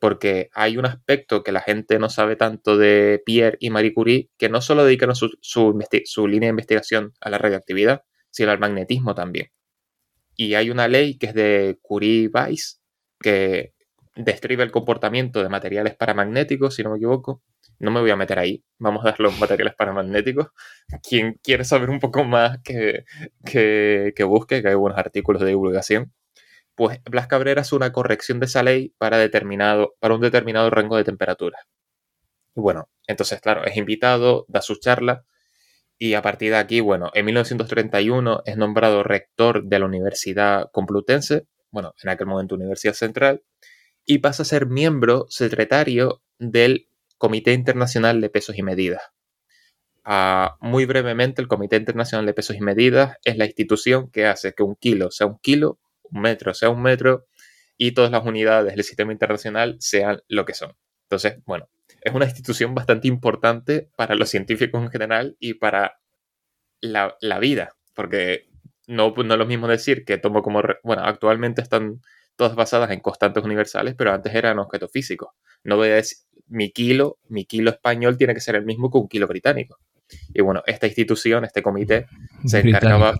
Porque 0.00 0.50
hay 0.52 0.78
un 0.78 0.86
aspecto 0.86 1.44
que 1.44 1.52
la 1.52 1.60
gente 1.60 2.00
no 2.00 2.08
sabe 2.08 2.34
tanto 2.34 2.76
de 2.76 3.22
Pierre 3.24 3.56
y 3.60 3.70
Marie 3.70 3.94
Curie, 3.94 4.30
que 4.36 4.48
no 4.48 4.60
solo 4.60 4.84
dedican 4.84 5.14
su, 5.14 5.30
su 5.40 6.26
línea 6.26 6.48
de 6.48 6.50
investigación 6.50 7.12
a 7.20 7.30
la 7.30 7.38
radioactividad, 7.38 8.02
sino 8.30 8.50
al 8.50 8.58
magnetismo 8.58 9.14
también. 9.14 9.52
Y 10.34 10.54
hay 10.54 10.70
una 10.70 10.88
ley 10.88 11.18
que 11.18 11.26
es 11.26 11.34
de 11.34 11.78
Curie-Weiss, 11.82 12.80
que 13.20 13.71
describe 14.14 14.62
el 14.62 14.70
comportamiento 14.70 15.42
de 15.42 15.48
materiales 15.48 15.94
paramagnéticos, 15.94 16.74
si 16.74 16.82
no 16.82 16.90
me 16.90 16.96
equivoco. 16.96 17.42
No 17.78 17.90
me 17.90 18.00
voy 18.00 18.10
a 18.10 18.16
meter 18.16 18.38
ahí, 18.38 18.62
vamos 18.78 19.04
a 19.04 19.10
dar 19.10 19.20
los 19.20 19.38
materiales 19.40 19.74
paramagnéticos. 19.74 20.48
Quien 21.08 21.34
quiere 21.42 21.64
saber 21.64 21.90
un 21.90 21.98
poco 22.00 22.24
más, 22.24 22.58
que, 22.62 23.04
que, 23.44 24.24
busque, 24.24 24.62
que 24.62 24.68
hay 24.68 24.74
buenos 24.74 24.98
artículos 24.98 25.42
de 25.42 25.48
divulgación. 25.48 26.12
Pues 26.74 27.00
Blas 27.04 27.26
Cabrera 27.26 27.62
es 27.62 27.72
una 27.72 27.92
corrección 27.92 28.40
de 28.40 28.46
esa 28.46 28.62
ley 28.62 28.94
para, 28.98 29.18
determinado, 29.18 29.94
para 30.00 30.14
un 30.14 30.20
determinado 30.20 30.70
rango 30.70 30.96
de 30.96 31.04
temperatura. 31.04 31.58
Y 32.54 32.60
bueno, 32.60 32.88
entonces, 33.06 33.40
claro, 33.40 33.64
es 33.64 33.76
invitado, 33.76 34.44
da 34.48 34.62
su 34.62 34.76
charla, 34.76 35.24
y 35.98 36.14
a 36.14 36.22
partir 36.22 36.50
de 36.50 36.56
aquí, 36.56 36.80
bueno, 36.80 37.12
en 37.14 37.24
1931 37.26 38.42
es 38.44 38.56
nombrado 38.56 39.04
rector 39.04 39.62
de 39.62 39.78
la 39.78 39.86
Universidad 39.86 40.68
Complutense, 40.72 41.46
bueno, 41.70 41.94
en 42.02 42.10
aquel 42.10 42.26
momento 42.26 42.56
Universidad 42.56 42.94
Central, 42.94 43.42
y 44.04 44.18
pasa 44.18 44.42
a 44.42 44.46
ser 44.46 44.66
miembro 44.66 45.26
secretario 45.28 46.22
del 46.38 46.88
Comité 47.18 47.52
Internacional 47.52 48.20
de 48.20 48.30
Pesos 48.30 48.58
y 48.58 48.62
Medidas. 48.62 49.02
Ah, 50.04 50.56
muy 50.60 50.84
brevemente, 50.84 51.40
el 51.40 51.48
Comité 51.48 51.76
Internacional 51.76 52.26
de 52.26 52.34
Pesos 52.34 52.56
y 52.56 52.60
Medidas 52.60 53.16
es 53.24 53.36
la 53.36 53.44
institución 53.44 54.10
que 54.10 54.26
hace 54.26 54.52
que 54.52 54.64
un 54.64 54.74
kilo 54.74 55.10
sea 55.12 55.28
un 55.28 55.38
kilo, 55.38 55.78
un 56.02 56.20
metro 56.20 56.54
sea 56.54 56.70
un 56.70 56.82
metro 56.82 57.26
y 57.76 57.92
todas 57.92 58.10
las 58.10 58.24
unidades 58.24 58.74
del 58.74 58.84
sistema 58.84 59.12
internacional 59.12 59.76
sean 59.78 60.22
lo 60.28 60.44
que 60.44 60.54
son. 60.54 60.76
Entonces, 61.04 61.38
bueno, 61.46 61.68
es 62.00 62.12
una 62.12 62.24
institución 62.24 62.74
bastante 62.74 63.06
importante 63.08 63.90
para 63.96 64.14
los 64.14 64.28
científicos 64.28 64.82
en 64.82 64.90
general 64.90 65.36
y 65.38 65.54
para 65.54 66.00
la, 66.80 67.38
vida, 67.38 67.76
porque 67.94 68.48
no, 68.88 69.14
no 69.16 69.34
es 69.34 69.38
lo 69.38 69.46
mismo 69.46 69.68
decir 69.68 70.04
que 70.04 70.18
tomo 70.18 70.42
como, 70.42 70.62
bueno, 70.82 71.04
actualmente 71.04 71.62
están 71.62 72.00
todas 72.36 72.54
basadas 72.54 72.90
en 72.90 73.00
constantes 73.00 73.44
universales, 73.44 73.94
pero 73.96 74.12
antes 74.12 74.34
eran 74.34 74.58
objetos 74.58 74.90
físicos. 74.90 75.30
No 75.64 75.76
voy 75.76 75.88
a 75.88 75.94
decir, 75.96 76.18
mi 76.48 76.70
kilo, 76.70 77.18
mi 77.28 77.44
kilo 77.44 77.70
español 77.70 78.16
tiene 78.16 78.34
que 78.34 78.40
ser 78.40 78.56
el 78.56 78.64
mismo 78.64 78.90
que 78.90 78.98
un 78.98 79.08
kilo 79.08 79.26
británico. 79.26 79.78
Y 80.34 80.42
bueno, 80.42 80.62
esta 80.66 80.86
institución, 80.86 81.44
este 81.44 81.62
comité, 81.62 82.06
se 82.44 82.60
encargaba... 82.60 83.18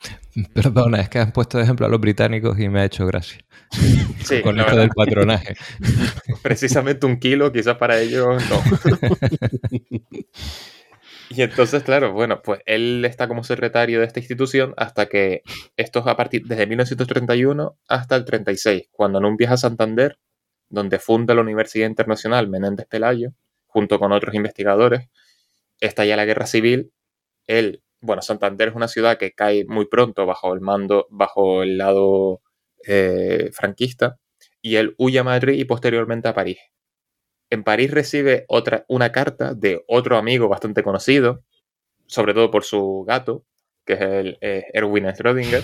Perdona, 0.54 1.00
es 1.00 1.08
que 1.08 1.20
has 1.20 1.30
puesto 1.30 1.58
de 1.58 1.64
ejemplo 1.64 1.86
a 1.86 1.88
los 1.88 2.00
británicos 2.00 2.58
y 2.58 2.68
me 2.68 2.80
ha 2.80 2.84
hecho 2.84 3.06
gracia. 3.06 3.38
Sí, 4.22 4.40
Con 4.40 4.60
esto 4.60 4.76
del 4.76 4.90
patronaje. 4.90 5.56
Precisamente 6.42 7.06
un 7.06 7.18
kilo, 7.18 7.50
quizás 7.50 7.76
para 7.76 7.98
ellos 7.98 8.40
no. 8.48 8.62
Y 11.34 11.42
entonces, 11.42 11.82
claro, 11.82 12.12
bueno, 12.12 12.42
pues 12.42 12.60
él 12.66 13.04
está 13.04 13.28
como 13.28 13.44
secretario 13.44 14.00
de 14.00 14.06
esta 14.06 14.20
institución 14.20 14.74
hasta 14.76 15.06
que 15.06 15.42
esto 15.76 16.00
es 16.00 16.06
a 16.06 16.16
partir 16.16 16.46
desde 16.46 16.66
1931 16.66 17.78
hasta 17.88 18.16
el 18.16 18.24
36, 18.24 18.88
cuando 18.90 19.18
en 19.18 19.24
un 19.24 19.36
viaje 19.36 19.54
a 19.54 19.56
Santander, 19.56 20.18
donde 20.68 20.98
funda 20.98 21.34
la 21.34 21.42
Universidad 21.42 21.86
Internacional 21.86 22.48
Menéndez 22.48 22.86
Pelayo, 22.86 23.30
junto 23.66 23.98
con 23.98 24.12
otros 24.12 24.34
investigadores, 24.34 25.08
estalla 25.80 26.16
la 26.16 26.24
guerra 26.24 26.46
civil. 26.46 26.92
Él, 27.46 27.82
bueno, 28.00 28.22
Santander 28.22 28.68
es 28.68 28.74
una 28.74 28.88
ciudad 28.88 29.18
que 29.18 29.32
cae 29.32 29.64
muy 29.66 29.86
pronto 29.86 30.26
bajo 30.26 30.52
el 30.54 30.60
mando, 30.60 31.06
bajo 31.10 31.62
el 31.62 31.78
lado 31.78 32.42
eh, 32.86 33.50
franquista, 33.52 34.18
y 34.60 34.76
él 34.76 34.94
huye 34.98 35.18
a 35.18 35.24
Madrid 35.24 35.58
y 35.58 35.64
posteriormente 35.64 36.28
a 36.28 36.34
París. 36.34 36.58
En 37.52 37.64
París 37.64 37.90
recibe 37.90 38.46
otra, 38.48 38.86
una 38.88 39.12
carta 39.12 39.52
de 39.52 39.84
otro 39.86 40.16
amigo 40.16 40.48
bastante 40.48 40.82
conocido, 40.82 41.44
sobre 42.06 42.32
todo 42.32 42.50
por 42.50 42.64
su 42.64 43.04
gato, 43.06 43.44
que 43.84 43.92
es 43.92 44.00
el 44.00 44.38
eh, 44.40 44.64
Erwin 44.72 45.04
Schrödinger. 45.04 45.62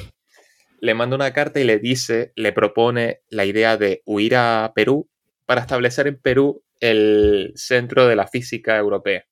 Le 0.80 0.92
manda 0.92 1.16
una 1.16 1.32
carta 1.32 1.60
y 1.60 1.64
le 1.64 1.78
dice, 1.78 2.32
le 2.36 2.52
propone 2.52 3.22
la 3.30 3.46
idea 3.46 3.78
de 3.78 4.02
huir 4.04 4.36
a 4.36 4.70
Perú 4.74 5.08
para 5.46 5.62
establecer 5.62 6.06
en 6.08 6.20
Perú 6.20 6.62
el 6.78 7.54
centro 7.56 8.06
de 8.06 8.16
la 8.16 8.26
física 8.26 8.76
europea. 8.76 9.24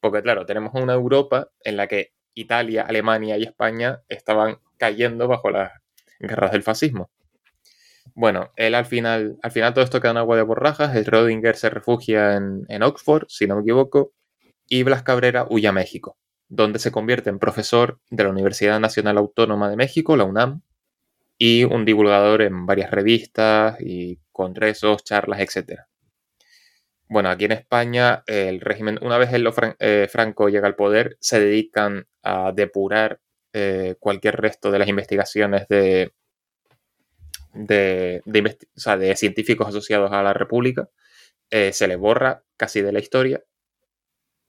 Porque 0.00 0.22
claro, 0.22 0.44
tenemos 0.44 0.74
una 0.74 0.94
Europa 0.94 1.52
en 1.62 1.76
la 1.76 1.86
que 1.86 2.14
Italia, 2.34 2.82
Alemania 2.82 3.38
y 3.38 3.44
España 3.44 4.02
estaban 4.08 4.58
cayendo 4.76 5.28
bajo 5.28 5.50
las 5.50 5.70
guerras 6.18 6.50
del 6.50 6.64
fascismo. 6.64 7.11
Bueno, 8.14 8.52
él 8.56 8.74
al 8.74 8.84
final, 8.84 9.38
al 9.42 9.50
final 9.50 9.72
todo 9.72 9.84
esto 9.84 10.00
queda 10.00 10.10
en 10.12 10.16
agua 10.18 10.36
de 10.36 10.42
borrajas, 10.42 10.94
el 10.96 11.06
Rodinger 11.06 11.56
se 11.56 11.70
refugia 11.70 12.36
en, 12.36 12.82
Oxford, 12.82 13.26
si 13.28 13.46
no 13.46 13.56
me 13.56 13.62
equivoco, 13.62 14.12
y 14.68 14.82
Blas 14.82 15.02
Cabrera 15.02 15.46
huye 15.48 15.68
a 15.68 15.72
México, 15.72 16.18
donde 16.48 16.78
se 16.78 16.92
convierte 16.92 17.30
en 17.30 17.38
profesor 17.38 18.00
de 18.10 18.24
la 18.24 18.30
Universidad 18.30 18.80
Nacional 18.80 19.16
Autónoma 19.16 19.70
de 19.70 19.76
México, 19.76 20.16
la 20.16 20.24
UNAM, 20.24 20.62
y 21.38 21.64
un 21.64 21.84
divulgador 21.84 22.42
en 22.42 22.66
varias 22.66 22.90
revistas 22.90 23.80
y 23.80 24.20
congresos, 24.30 25.04
charlas, 25.04 25.40
etc. 25.40 25.80
Bueno, 27.08 27.30
aquí 27.30 27.46
en 27.46 27.52
España, 27.52 28.22
el 28.26 28.60
régimen, 28.60 28.98
una 29.02 29.18
vez 29.18 29.32
el 29.32 29.48
eh, 29.78 30.08
Franco 30.10 30.48
llega 30.48 30.66
al 30.66 30.76
poder, 30.76 31.16
se 31.20 31.40
dedican 31.40 32.06
a 32.22 32.52
depurar 32.52 33.20
eh, 33.54 33.96
cualquier 33.98 34.36
resto 34.36 34.70
de 34.70 34.78
las 34.78 34.88
investigaciones 34.88 35.66
de, 35.68 36.12
de, 37.52 38.22
de, 38.24 39.16
científicos 39.16 39.68
asociados 39.68 40.12
a 40.12 40.22
la 40.22 40.32
República, 40.32 40.88
eh, 41.50 41.72
se 41.72 41.86
le 41.86 41.96
borra 41.96 42.44
casi 42.56 42.82
de 42.82 42.92
la 42.92 43.00
historia. 43.00 43.42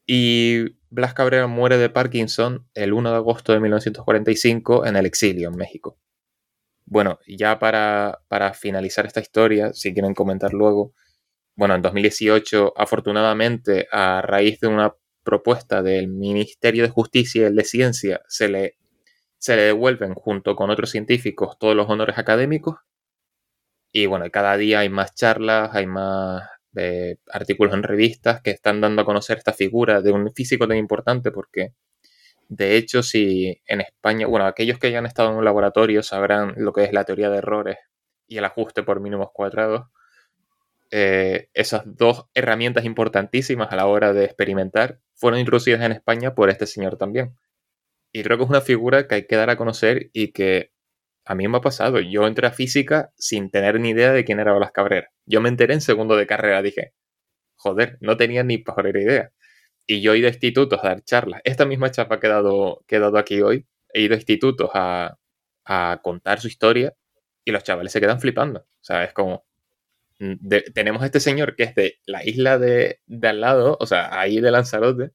Y 0.06 0.78
Blas 0.90 1.14
Cabrera 1.14 1.48
muere 1.48 1.78
de 1.78 1.90
Parkinson 1.90 2.68
el 2.74 2.94
1 2.94 3.12
de 3.12 3.16
agosto 3.16 3.54
de 3.54 3.60
1945 3.60 4.86
en 4.86 4.96
el 4.96 5.06
exilio 5.06 5.50
en 5.50 5.56
México. 5.56 5.98
Bueno, 6.86 7.20
ya 7.28 7.60
para, 7.60 8.20
para 8.28 8.54
finalizar 8.54 9.06
esta 9.06 9.22
historia, 9.22 9.74
si 9.74 9.94
quieren 9.94 10.14
comentar 10.14 10.54
luego, 10.54 10.94
bueno, 11.56 11.76
en 11.76 11.82
2018, 11.82 12.74
afortunadamente, 12.76 13.88
a 13.92 14.22
raíz 14.22 14.60
de 14.60 14.68
una 14.68 14.94
propuesta 15.24 15.82
del 15.82 16.10
Ministerio 16.10 16.84
de 16.84 16.90
Justicia 16.90 17.44
y 17.44 17.46
el 17.46 17.56
de 17.56 17.64
Ciencia, 17.64 18.22
se 18.28 18.50
le, 18.50 18.78
se 19.38 19.56
le 19.56 19.64
devuelven 19.64 20.14
junto 20.14 20.56
con 20.56 20.70
otros 20.70 20.90
científicos 20.90 21.58
todos 21.58 21.76
los 21.76 21.90
honores 21.90 22.18
académicos 22.18 22.76
y 23.96 24.08
bueno, 24.08 24.30
cada 24.32 24.58
día 24.58 24.80
hay 24.80 24.90
más 24.90 25.14
charlas, 25.14 25.70
hay 25.74 25.86
más 25.86 26.44
eh, 26.76 27.18
artículos 27.32 27.76
en 27.76 27.84
revistas 27.84 28.42
que 28.42 28.50
están 28.50 28.82
dando 28.82 29.04
a 29.04 29.06
conocer 29.06 29.38
esta 29.38 29.54
figura 29.54 30.02
de 30.02 30.12
un 30.12 30.34
físico 30.34 30.68
tan 30.68 30.78
importante 30.78 31.32
porque, 31.32 31.76
de 32.50 32.76
hecho, 32.76 33.04
si 33.04 33.62
en 33.68 33.82
España, 33.82 34.26
bueno, 34.28 34.48
aquellos 34.48 34.80
que 34.80 34.88
hayan 34.88 35.06
estado 35.06 35.30
en 35.30 35.38
un 35.38 35.46
laboratorio 35.46 36.02
sabrán 36.02 36.56
lo 36.58 36.74
que 36.74 36.86
es 36.86 36.92
la 36.92 37.06
teoría 37.06 37.30
de 37.30 37.38
errores 37.38 37.78
y 38.28 38.38
el 38.38 38.46
ajuste 38.46 38.82
por 38.82 39.00
mínimos 39.00 39.30
cuadrados. 39.32 39.84
Eh, 40.90 41.50
esas 41.54 41.84
dos 41.86 42.26
herramientas 42.34 42.86
importantísimas 42.86 43.72
a 43.72 43.76
la 43.76 43.86
hora 43.86 44.14
de 44.14 44.26
experimentar 44.26 45.00
fueron 45.14 45.40
introducidas 45.40 45.82
en 45.82 45.92
España 45.92 46.34
por 46.34 46.50
este 46.50 46.66
señor 46.66 46.98
también. 46.98 47.38
Y 48.12 48.24
creo 48.24 48.38
que 48.38 48.44
es 48.46 48.50
una 48.50 48.62
figura 48.62 49.08
que 49.08 49.16
hay 49.16 49.28
que 49.28 49.36
dar 49.36 49.52
a 49.52 49.58
conocer 49.58 50.10
y 50.14 50.32
que 50.32 50.73
a 51.26 51.36
mí 51.36 51.48
me 51.48 51.58
ha 51.58 51.62
pasado. 51.62 52.00
Yo 52.00 52.28
entré 52.28 52.48
a 52.48 52.52
física 52.52 53.14
sin 53.18 53.50
tener 53.50 53.80
ni 53.80 53.90
idea 53.90 54.12
de 54.12 54.26
quién 54.26 54.40
era 54.40 54.54
Blas 54.54 54.72
Cabrera. 54.72 55.12
Yo 55.26 55.42
me 55.42 55.50
enteré 55.50 55.74
en 55.74 55.82
segundo 55.82 56.16
de 56.16 56.28
carrera. 56.28 56.62
Dije, 56.62 56.94
joder, 57.56 57.98
no 58.02 58.18
tenía 58.18 58.44
ni 58.44 58.58
por 58.58 58.86
idea. 58.98 59.32
Y 59.86 60.02
yo 60.02 60.14
he 60.14 60.20
ido 60.20 60.28
a 60.28 60.32
institutos 60.32 60.80
a 60.84 60.90
dar 60.90 61.04
charlas. 61.04 61.42
Esta 61.44 61.66
misma 61.66 61.92
chapa 61.92 62.20
que 62.20 62.28
he 62.28 62.30
dado, 62.30 63.18
aquí 63.18 63.42
hoy, 63.42 63.68
he 63.94 64.02
ido 64.02 64.14
a 64.14 64.18
institutos 64.18 64.70
a, 64.74 65.18
contar 66.02 66.42
su 66.42 66.48
historia 66.48 66.94
y 67.46 67.52
los 67.52 67.64
chavales 67.64 67.92
se 67.92 68.02
quedan 68.02 68.20
flipando. 68.20 68.62
O 68.62 68.84
sea, 68.84 69.04
es 69.06 69.14
como, 69.14 69.46
mm, 70.20 70.36
tenemos 70.74 71.02
a 71.04 71.06
este 71.06 71.20
señor 71.20 71.56
que 71.56 71.64
es 71.64 71.76
de 71.76 72.00
la 72.06 72.26
isla 72.26 72.58
de, 72.60 73.00
al 73.24 73.42
lado, 73.42 73.78
o 73.80 73.86
sea, 73.86 74.20
ahí 74.20 74.42
de 74.42 74.52
Lanzarote, 74.52 75.12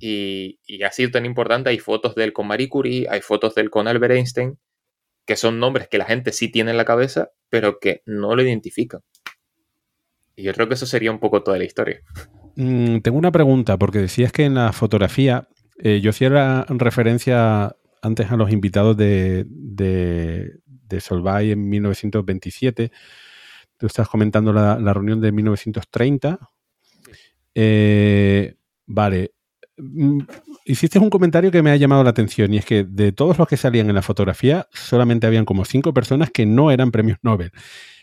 y, 0.00 0.60
y, 0.66 0.82
ha 0.84 0.92
sido 0.92 1.10
tan 1.10 1.26
importante. 1.26 1.70
Hay 1.70 1.78
fotos 1.80 2.14
de 2.14 2.24
él 2.24 2.32
con 2.32 2.46
Marie 2.46 2.68
Curie, 2.68 3.08
hay 3.10 3.20
fotos 3.20 3.54
de 3.56 3.62
él 3.62 3.70
con 3.70 3.88
Albert 3.88 4.14
Einstein, 4.14 4.58
que 5.28 5.36
son 5.36 5.60
nombres 5.60 5.88
que 5.88 5.98
la 5.98 6.06
gente 6.06 6.32
sí 6.32 6.50
tiene 6.50 6.70
en 6.70 6.78
la 6.78 6.86
cabeza, 6.86 7.32
pero 7.50 7.78
que 7.78 8.00
no 8.06 8.34
lo 8.34 8.42
identifican. 8.42 9.02
Y 10.34 10.42
yo 10.42 10.54
creo 10.54 10.68
que 10.68 10.74
eso 10.74 10.86
sería 10.86 11.12
un 11.12 11.20
poco 11.20 11.42
toda 11.42 11.58
la 11.58 11.64
historia. 11.64 12.00
Mm, 12.56 13.00
tengo 13.00 13.18
una 13.18 13.30
pregunta, 13.30 13.76
porque 13.76 13.98
decías 13.98 14.32
que 14.32 14.46
en 14.46 14.54
la 14.54 14.72
fotografía, 14.72 15.46
eh, 15.84 16.00
yo 16.00 16.08
hacía 16.08 16.64
referencia 16.70 17.76
antes 18.00 18.32
a 18.32 18.36
los 18.38 18.50
invitados 18.50 18.96
de, 18.96 19.44
de, 19.46 20.98
Solvay 20.98 21.50
en 21.50 21.68
1927. 21.68 22.90
Tú 23.76 23.86
estás 23.86 24.08
comentando 24.08 24.54
la, 24.54 24.94
reunión 24.94 25.20
de 25.20 25.30
1930. 25.30 26.38
Eh, 27.54 28.54
vale, 28.86 29.32
hiciste 30.64 30.98
un 30.98 31.10
comentario 31.10 31.50
que 31.50 31.62
me 31.62 31.70
ha 31.70 31.76
llamado 31.76 32.04
la 32.04 32.10
atención 32.10 32.52
y 32.52 32.58
es 32.58 32.64
que 32.64 32.84
de 32.84 33.12
todos 33.12 33.38
los 33.38 33.48
que 33.48 33.56
salían 33.56 33.88
en 33.88 33.94
la 33.94 34.02
fotografía, 34.02 34.68
solamente 34.72 35.26
habían 35.26 35.44
como 35.44 35.64
cinco 35.64 35.94
personas 35.94 36.30
que 36.30 36.46
no 36.46 36.70
eran 36.70 36.90
premios 36.90 37.18
Nobel. 37.22 37.52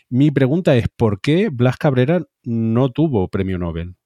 Mi 0.08 0.30
pregunta 0.30 0.76
es, 0.76 0.88
¿por 0.88 1.20
qué 1.20 1.48
Blas 1.50 1.76
Cabrera 1.76 2.22
no 2.44 2.90
tuvo 2.90 3.28
premio 3.28 3.58
Nobel? 3.58 3.96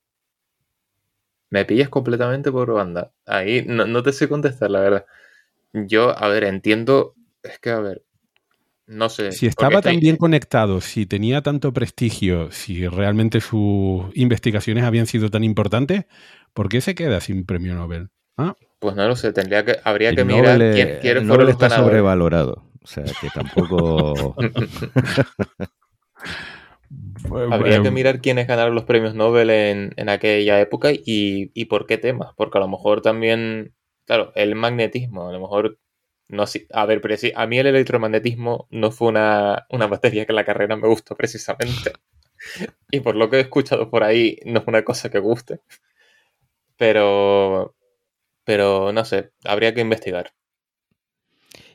Me 1.51 1.65
pillas 1.65 1.89
completamente 1.89 2.51
por 2.53 2.73
banda. 2.73 3.13
Ahí 3.27 3.65
no, 3.67 3.87
no 3.87 4.03
te 4.03 4.13
sé 4.13 4.29
contestar, 4.29 4.71
la 4.71 4.81
verdad. 4.81 5.07
Yo, 5.73 6.17
a 6.17 6.29
ver, 6.29 6.45
entiendo, 6.45 7.15
es 7.43 7.59
que, 7.59 7.71
a 7.71 7.81
ver, 7.81 8.03
no 8.91 9.09
sé. 9.09 9.31
Si 9.31 9.47
estaba 9.47 9.83
tan 9.83 10.01
bien 10.01 10.17
conectado, 10.17 10.81
si 10.81 11.07
tenía 11.07 11.43
tanto 11.43 11.73
prestigio, 11.73 12.51
si 12.51 12.89
realmente 12.89 13.41
sus 13.41 14.05
investigaciones 14.15 14.83
habían 14.83 15.07
sido 15.07 15.31
tan 15.31 15.45
importantes, 15.45 16.07
¿por 16.53 16.69
qué 16.69 16.81
se 16.81 16.95
queda 16.95 17.21
sin 17.21 17.45
premio 17.45 17.75
Nobel? 17.75 18.11
¿Ah? 18.37 18.55
Pues 18.79 18.97
no 18.97 19.07
lo 19.07 19.17
sé, 19.17 19.33
tendría 19.33 19.65
que, 19.65 19.77
habría 19.85 20.15
que 20.15 20.25
mirar 20.25 20.59
quién, 20.59 20.99
quién 21.01 21.27
Nobel 21.27 21.51
está 21.51 21.69
sobrevalorado. 21.71 22.65
O 22.83 22.87
sea, 22.87 23.05
que 23.05 23.29
tampoco. 23.35 24.35
Habría 27.53 27.83
que 27.83 27.91
mirar 27.91 28.21
quiénes 28.21 28.49
ganaron 28.49 28.75
los 28.75 28.85
premios 28.85 29.15
Nobel 29.15 29.51
en, 29.51 29.93
en 29.97 30.09
aquella 30.09 30.61
época 30.61 30.91
y, 30.93 31.53
y, 31.55 31.67
por 31.67 31.87
qué 31.87 31.99
temas. 31.99 32.33
Porque 32.37 32.59
a 32.59 32.61
lo 32.61 32.69
mejor 32.69 33.03
también, 33.03 33.75
claro, 34.07 34.33
el 34.35 34.57
magnetismo, 34.57 35.29
a 35.29 35.33
lo 35.33 35.41
mejor 35.41 35.79
no, 36.31 36.45
a 36.73 36.87
ver, 36.87 37.01
pero 37.01 37.17
a 37.35 37.47
mí 37.47 37.59
el 37.59 37.67
electromagnetismo 37.67 38.69
no 38.71 38.91
fue 38.93 39.09
una, 39.09 39.67
una 39.69 39.89
materia 39.89 40.25
que 40.25 40.33
en 40.33 40.37
la 40.37 40.45
carrera 40.45 40.77
me 40.77 40.89
gustó 40.89 41.17
precisamente. 41.17 41.93
y 42.91 43.01
por 43.01 43.17
lo 43.17 43.29
que 43.29 43.37
he 43.37 43.41
escuchado 43.41 43.91
por 43.91 44.05
ahí, 44.05 44.39
no 44.45 44.61
es 44.61 44.67
una 44.67 44.85
cosa 44.85 45.11
que 45.11 45.19
guste. 45.19 45.61
Pero, 46.81 47.77
pero 48.43 48.91
no 48.91 49.05
sé, 49.05 49.33
habría 49.45 49.75
que 49.75 49.83
investigar. 49.83 50.33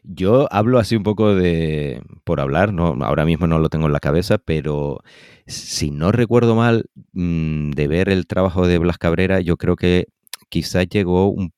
Yo 0.01 0.47
hablo 0.51 0.79
así 0.79 0.95
un 0.95 1.03
poco 1.03 1.35
de, 1.35 2.01
por 2.23 2.39
hablar, 2.39 2.73
no, 2.73 2.97
ahora 3.05 3.23
mismo 3.23 3.45
no 3.45 3.59
lo 3.59 3.69
tengo 3.69 3.85
en 3.85 3.93
la 3.93 3.99
cabeza, 3.99 4.39
pero 4.39 5.01
si 5.45 5.91
no 5.91 6.11
recuerdo 6.11 6.55
mal 6.55 6.85
mm, 7.13 7.69
de 7.73 7.87
ver 7.87 8.09
el 8.09 8.25
trabajo 8.25 8.65
de 8.65 8.79
Blas 8.79 8.97
Cabrera, 8.97 9.41
yo 9.41 9.57
creo 9.57 9.75
que 9.75 10.07
quizás 10.49 10.87
llegó 10.89 11.29
un 11.29 11.53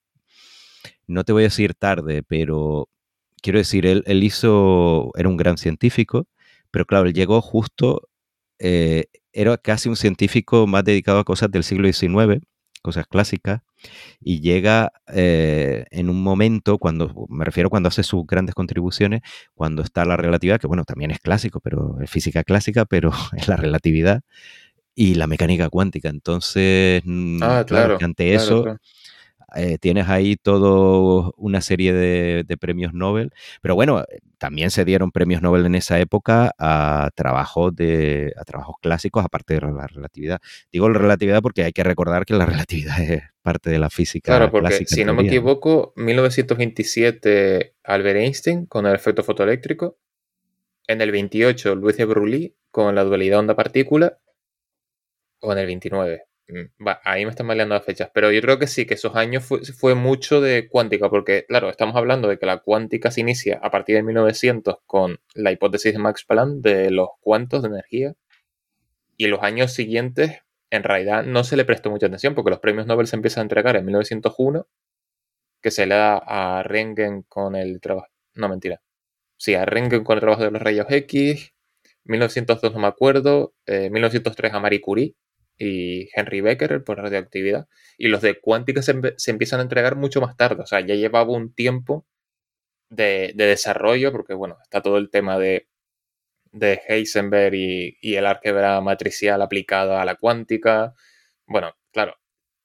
no 1.07 1.23
te 1.23 1.31
voy 1.31 1.43
a 1.43 1.45
decir 1.45 1.73
tarde, 1.73 2.23
pero 2.23 2.89
quiero 3.41 3.59
decir, 3.59 3.85
él, 3.85 4.23
hizo, 4.23 5.11
era 5.15 5.29
un 5.29 5.37
gran 5.37 5.57
científico, 5.57 6.27
pero 6.69 6.85
claro, 6.85 7.07
él 7.07 7.13
llegó 7.13 7.41
justo, 7.41 8.09
eh, 8.59 9.05
era 9.31 9.57
casi 9.57 9.87
un 9.87 9.95
científico 9.95 10.67
más 10.67 10.83
dedicado 10.83 11.19
a 11.19 11.23
cosas 11.23 11.49
del 11.49 11.63
siglo 11.63 11.87
XIX, 11.87 12.41
cosas 12.87 13.05
clásicas, 13.05 13.59
y 14.21 14.39
llega 14.39 14.93
eh, 15.13 15.83
en 15.91 16.09
un 16.09 16.23
momento, 16.23 16.77
cuando 16.77 17.27
me 17.27 17.43
refiero 17.43 17.69
cuando 17.69 17.89
hace 17.89 18.03
sus 18.03 18.25
grandes 18.25 18.55
contribuciones, 18.55 19.23
cuando 19.55 19.81
está 19.81 20.05
la 20.05 20.15
relatividad, 20.15 20.57
que 20.57 20.67
bueno, 20.67 20.85
también 20.85 21.11
es 21.11 21.19
clásico, 21.19 21.59
pero 21.59 21.97
es 22.01 22.09
física 22.09 22.45
clásica, 22.45 22.85
pero 22.85 23.11
es 23.35 23.49
la 23.49 23.57
relatividad, 23.57 24.21
y 24.95 25.15
la 25.15 25.27
mecánica 25.27 25.69
cuántica. 25.69 26.07
Entonces, 26.07 27.01
mm, 27.03 27.43
ah, 27.43 27.65
claro, 27.67 27.97
ante 28.01 28.33
eso 28.33 28.79
eh, 29.55 29.77
tienes 29.77 30.09
ahí 30.09 30.35
toda 30.35 31.31
una 31.37 31.61
serie 31.61 31.93
de, 31.93 32.57
premios 32.59 32.93
Nobel, 32.93 33.31
pero 33.61 33.75
bueno, 33.75 34.03
también 34.37 34.71
se 34.71 34.83
dieron 34.83 35.11
premios 35.11 35.41
Nobel 35.41 35.65
en 35.65 35.75
esa 35.75 35.99
época 35.99 36.51
a 36.57 37.09
trabajos, 37.15 37.75
de, 37.75 38.33
a 38.37 38.43
trabajos 38.43 38.75
clásicos, 38.81 39.23
aparte 39.23 39.53
de 39.53 39.61
la 39.61 39.87
relatividad. 39.87 40.39
Digo 40.71 40.89
la 40.89 40.99
relatividad 40.99 41.41
porque 41.41 41.63
hay 41.63 41.71
que 41.71 41.83
recordar 41.83 42.25
que 42.25 42.33
la 42.33 42.45
relatividad 42.47 42.99
es 42.99 43.23
parte 43.41 43.69
de 43.69 43.79
la 43.79 43.89
física. 43.89 44.35
Claro, 44.35 44.51
porque 44.51 44.85
si 44.85 45.05
no 45.05 45.13
me 45.13 45.23
equivoco, 45.23 45.93
1927 45.95 47.75
Albert 47.83 48.19
Einstein 48.19 48.65
con 48.65 48.85
el 48.85 48.95
efecto 48.95 49.23
fotoeléctrico, 49.23 49.97
en 50.87 51.01
el 51.01 51.11
28 51.11 51.75
Louis 51.75 51.97
de 51.97 52.05
Broglie 52.05 52.55
con 52.71 52.95
la 52.95 53.03
dualidad 53.03 53.39
onda-partícula, 53.39 54.19
o 55.39 55.51
en 55.51 55.57
el 55.59 55.65
29. 55.65 56.23
Mm, 56.49 56.87
ahí 57.03 57.25
me 57.25 57.31
están 57.31 57.45
maleando 57.45 57.75
las 57.75 57.83
fechas, 57.83 58.09
pero 58.13 58.31
yo 58.31 58.41
creo 58.41 58.57
que 58.57 58.67
sí, 58.67 58.85
que 58.85 58.93
esos 58.93 59.15
años 59.15 59.43
fue, 59.77 59.95
mucho 59.95 60.39
de 60.39 60.69
cuántica, 60.69 61.09
porque 61.09 61.45
claro, 61.45 61.69
estamos 61.69 61.95
hablando 61.97 62.29
de 62.29 62.39
que 62.39 62.45
la 62.45 62.59
cuántica 62.59 63.11
se 63.11 63.21
inicia 63.21 63.59
a 63.61 63.69
partir 63.69 63.95
de 63.97 64.03
1900 64.03 64.77
con 64.85 65.19
la 65.33 65.51
hipótesis 65.51 65.91
de 65.93 65.99
Max 65.99 66.23
Planck 66.25 66.61
de 66.61 66.89
los 66.91 67.09
cuantos 67.19 67.63
de 67.63 67.69
energía, 67.69 68.13
y 69.17 69.27
los 69.27 69.41
años 69.43 69.73
siguientes 69.73 70.41
en 70.69 70.83
realidad 70.83 71.23
no 71.23 71.43
se 71.43 71.57
le 71.57 71.65
prestó 71.65 71.89
mucha 71.91 72.07
atención, 72.07 72.35
porque 72.35 72.51
los 72.51 72.59
premios 72.59 72.87
Nobel 72.87 73.07
se 73.07 73.17
empiezan 73.17 73.41
a 73.41 73.43
entregar 73.43 73.75
en 73.75 73.85
1901, 73.85 74.67
que 75.61 75.71
se 75.71 75.85
le 75.85 75.95
da 75.95 76.17
a 76.17 76.63
Rengen 76.63 77.23
con 77.23 77.55
el 77.55 77.81
trabajo, 77.81 78.07
no 78.35 78.49
mentira, 78.49 78.81
sí, 79.37 79.55
a 79.55 79.65
Rengen 79.65 80.03
con 80.03 80.15
el 80.15 80.21
trabajo 80.21 80.43
de 80.43 80.51
los 80.51 80.61
rayos 80.61 80.87
X, 80.89 81.53
1902 82.05 82.73
no 82.73 82.79
me 82.79 82.87
acuerdo, 82.87 83.53
1903 83.67 84.51
eh, 84.53 84.55
a 84.55 84.59
Marie 84.59 84.81
Curie, 84.81 85.15
y 85.57 86.09
Henry 86.13 86.41
Becker 86.41 86.83
por 86.83 86.97
radioactividad. 86.97 87.67
Y 87.97 88.07
los 88.07 88.21
de 88.21 88.39
cuántica 88.39 88.81
se, 88.81 88.93
empiezan 89.27 89.59
a 89.59 89.63
entregar 89.63 89.95
mucho 89.95 90.21
más 90.21 90.37
tarde. 90.37 90.63
O 90.63 90.65
sea, 90.67 90.81
ya 90.81 90.95
llevaba 90.95 91.31
un 91.31 91.53
tiempo 91.53 92.05
de, 92.89 93.33
desarrollo, 93.35 94.11
porque 94.11 94.33
bueno, 94.33 94.57
está 94.63 94.81
todo 94.81 94.97
el 94.97 95.09
tema 95.09 95.39
de, 95.39 95.67
de 96.51 96.81
Heisenberg 96.87 97.55
y, 97.55 97.97
y 98.01 98.15
el 98.15 98.25
álgebra 98.25 98.79
matricial 98.81 99.41
aplicado 99.41 99.97
a 99.97 100.05
la 100.05 100.15
cuántica. 100.15 100.93
Bueno, 101.47 101.75
claro, 101.91 102.15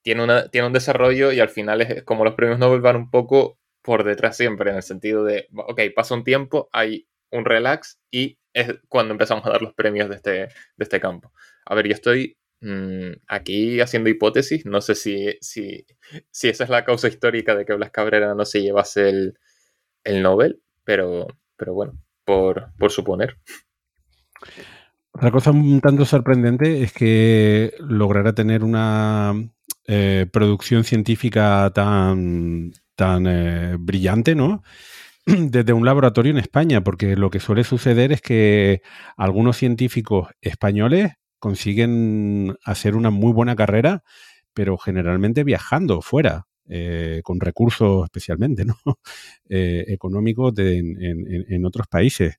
tiene, 0.03 0.23
una, 0.23 0.49
tiene 0.49 0.67
un 0.67 0.73
desarrollo 0.73 1.33
y 1.33 1.41
al 1.41 1.49
final 1.49 1.81
es 1.81 2.03
como 2.05 2.25
los 2.25 2.35
premios 2.35 2.59
Nobel 2.59 2.81
van 2.81 2.97
un 2.97 3.11
poco 3.11 3.59
por 3.83 4.05
detrás 4.05 4.37
siempre, 4.37 4.71
en 4.71 4.77
el 4.77 4.83
sentido 4.83 5.25
de, 5.25 5.49
ok, 5.55 5.81
pasa 5.95 6.15
un 6.15 6.25
tiempo, 6.25 6.69
hay 6.73 7.09
un 7.31 7.45
relax 7.45 8.01
y 8.11 8.39
es 8.53 8.75
cuando 8.89 9.13
empezamos 9.13 9.45
a 9.47 9.51
dar 9.51 9.63
los 9.63 9.75
premios 9.75 10.09
de 10.09 10.17
este, 10.17 10.31
de 10.31 10.51
este 10.79 11.01
campo. 11.01 11.33
A 11.65 11.75
ver, 11.75 11.89
yo 11.89 11.95
estoy 11.95 12.37
Mm, 12.65 13.15
aquí 13.27 13.81
haciendo 13.81 14.09
hipótesis, 14.09 14.65
no 14.67 14.81
sé 14.81 14.95
si, 14.95 15.37
si, 15.41 15.85
si, 16.31 16.49
esa 16.49 16.63
es 16.63 16.71
la 16.71 16.85
causa 16.85 17.09
histórica 17.09 17.57
de 17.57 17.65
que 17.65 17.75
Blas 17.75 17.91
Cabrera 17.91 18.37
no 18.37 18.45
se 18.45 18.63
llevase 18.63 19.09
el, 19.09 19.39
el 20.05 20.23
Nobel, 20.23 20.63
pero, 20.85 21.27
pero 21.57 21.75
bueno, 21.75 21.99
por, 22.25 22.71
suponer. 22.89 23.37
Otra 25.11 25.33
cosa 25.33 25.51
un 25.51 25.81
tanto 25.81 26.05
sorprendente 26.05 26.85
es 26.85 26.93
que 26.93 27.75
lograra 27.81 28.33
tener 28.33 28.63
una 28.63 29.35
eh, 29.89 30.27
producción 30.33 30.85
científica 30.85 31.69
tan, 31.75 32.71
tan 32.95 33.27
eh, 33.27 33.77
brillante, 33.77 34.37
¿no? 34.37 34.63
Desde 35.27 35.73
un 35.73 35.85
laboratorio 35.85 36.31
en 36.31 36.39
España, 36.39 36.85
porque 36.85 37.17
lo 37.17 37.29
que 37.29 37.41
suele 37.41 37.65
suceder 37.65 38.13
es 38.13 38.21
que 38.21 38.83
algunos 39.17 39.57
científicos 39.57 40.29
españoles 40.41 41.15
consiguen 41.43 42.57
hacer 42.65 42.95
una 42.95 43.11
muy 43.11 43.33
buena 43.33 43.57
carrera, 43.57 44.05
pero 44.55 44.79
generalmente 44.79 45.43
viajando 45.43 46.01
fuera, 46.01 46.47
eh, 46.69 47.21
con 47.25 47.41
recursos 47.41 48.05
especialmente 48.05 48.65
¿no? 48.65 48.77
Eh, 49.49 49.85
económicos 49.89 50.55
en, 50.57 51.67
otros 51.67 51.89
países. 51.89 52.39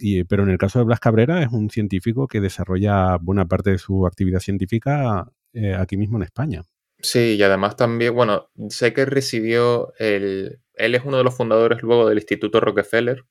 Y, 0.00 0.24
pero 0.24 0.42
en 0.42 0.50
el 0.50 0.58
caso 0.58 0.80
de 0.80 0.84
Blas 0.84 0.98
Cabrera 0.98 1.44
es 1.44 1.52
un 1.52 1.70
científico 1.70 2.26
que 2.26 2.40
desarrolla 2.40 3.18
buena 3.18 3.46
parte 3.46 3.70
de 3.70 3.78
su 3.78 4.04
actividad 4.04 4.40
científica 4.40 5.30
eh, 5.52 5.74
aquí 5.74 5.96
mismo 5.96 6.18
en 6.18 6.24
España. 6.24 6.64
Sí, 6.98 7.36
y 7.36 7.42
además 7.44 7.76
también, 7.76 8.12
bueno, 8.16 8.50
sé 8.68 8.92
que 8.92 9.04
recibió 9.04 9.92
el... 10.00 10.60
Él 10.74 10.96
es 10.96 11.04
uno 11.04 11.18
de 11.18 11.24
los 11.24 11.36
fundadores 11.36 11.82
luego 11.82 12.08
del 12.08 12.18
Instituto 12.18 12.58
Rockefeller, 12.60 13.24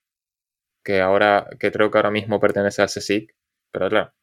que 0.81 1.01
ahora, 1.01 1.49
que 1.59 1.73
creo 1.73 1.91
que 1.91 1.97
ahora 1.97 2.09
mismo 2.09 2.39
pertenece 2.39 2.81
al 2.81 2.87
CSIC, 2.87 3.35
pero 3.71 3.89
claro, 3.89 4.13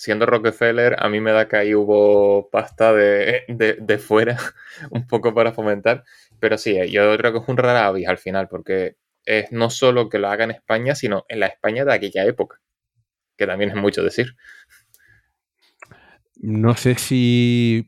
siendo 0.00 0.24
Rockefeller, 0.24 0.96
a 0.98 1.10
mí 1.10 1.20
me 1.20 1.30
da 1.30 1.46
que 1.46 1.56
ahí 1.56 1.74
hubo 1.74 2.48
pasta 2.48 2.94
de, 2.94 3.44
fuera, 3.98 4.38
un 4.90 5.06
poco 5.06 5.34
para 5.34 5.52
fomentar. 5.52 6.04
Pero 6.38 6.56
sí, 6.56 6.74
yo 6.90 7.14
creo 7.18 7.32
que 7.32 7.38
es 7.38 7.48
un 7.48 7.58
rara 7.58 7.86
avis 7.86 8.08
al 8.08 8.16
final, 8.16 8.48
porque 8.48 8.96
es 9.26 9.52
no 9.52 9.68
solo 9.68 10.08
que 10.08 10.18
lo 10.18 10.28
haga 10.28 10.44
en 10.44 10.52
España, 10.52 10.94
sino 10.94 11.26
en 11.28 11.40
la 11.40 11.48
España 11.48 11.84
de 11.84 11.92
aquella 11.92 12.24
época, 12.24 12.62
que 13.36 13.46
también 13.46 13.72
es 13.72 13.76
mucho 13.76 14.02
decir. 14.02 14.36
No 16.36 16.74
sé 16.76 16.94
si 16.94 17.86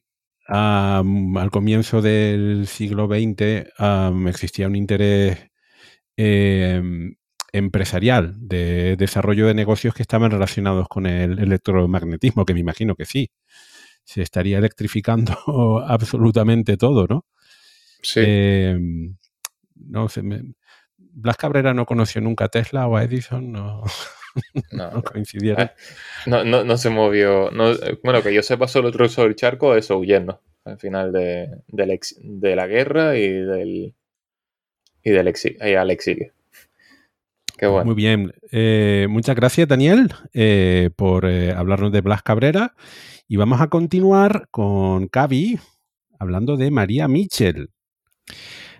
al 0.48 1.50
comienzo 1.50 2.02
del 2.02 2.66
siglo 2.66 3.06
XX 3.06 3.72
existía 4.28 4.66
un 4.66 4.76
interés 4.76 5.50
em, 6.18 7.14
empresarial 7.52 8.34
de 8.36 8.96
desarrollo 8.96 9.46
de 9.46 9.54
negocios 9.54 9.94
que 9.94 10.02
estaban 10.02 10.30
relacionados 10.30 10.88
con 10.88 11.06
el 11.06 11.38
electromagnetismo, 11.38 12.44
que 12.44 12.54
me 12.54 12.60
imagino 12.60 12.94
que 12.94 13.04
sí. 13.04 13.30
Se 14.04 14.22
estaría 14.22 14.58
electrificando 14.58 15.36
absolutamente 15.86 16.76
todo, 16.76 17.06
¿no? 17.06 17.26
Sí. 18.02 18.20
Em, 18.24 19.16
no 19.76 20.08
sé, 20.08 20.22
Blas 20.96 21.36
Cabrera 21.36 21.74
no 21.74 21.86
conoció 21.86 22.20
nunca 22.20 22.46
a 22.46 22.48
Tesla 22.48 22.86
o 22.88 22.96
a 22.96 23.04
Edison, 23.04 23.52
no, 23.52 23.82
no, 24.72 25.02
coincidieron. 25.02 25.70
Ah, 26.26 26.44
no, 26.44 26.64
no, 26.64 26.76
se 26.76 26.88
movió. 26.88 27.50
bueno, 28.02 28.22
que 28.22 28.32
yo 28.32 28.42
sepa, 28.42 28.68
solo 28.68 28.88
el 28.88 29.36
charco 29.36 29.74
eso 29.74 29.98
huyendo 29.98 30.40
al 30.64 30.78
final 30.78 31.12
de, 31.12 31.50
de, 31.66 32.56
la 32.56 32.66
guerra 32.68 33.16
y 33.16 33.28
del, 33.28 33.94
y 35.02 35.10
del 35.10 35.34
y 35.60 35.74
al 35.74 35.90
exilio. 35.90 36.32
Muy 37.62 37.94
bien. 37.94 38.32
Eh, 38.50 39.06
muchas 39.08 39.36
gracias, 39.36 39.68
Daniel, 39.68 40.12
eh, 40.34 40.90
por 40.96 41.26
eh, 41.26 41.52
hablarnos 41.52 41.92
de 41.92 42.00
Blas 42.00 42.22
Cabrera. 42.22 42.74
Y 43.28 43.36
vamos 43.36 43.60
a 43.60 43.68
continuar 43.68 44.48
con 44.50 45.06
Cavi, 45.06 45.58
hablando 46.18 46.56
de 46.56 46.70
María 46.70 47.06
Mitchell. 47.06 47.70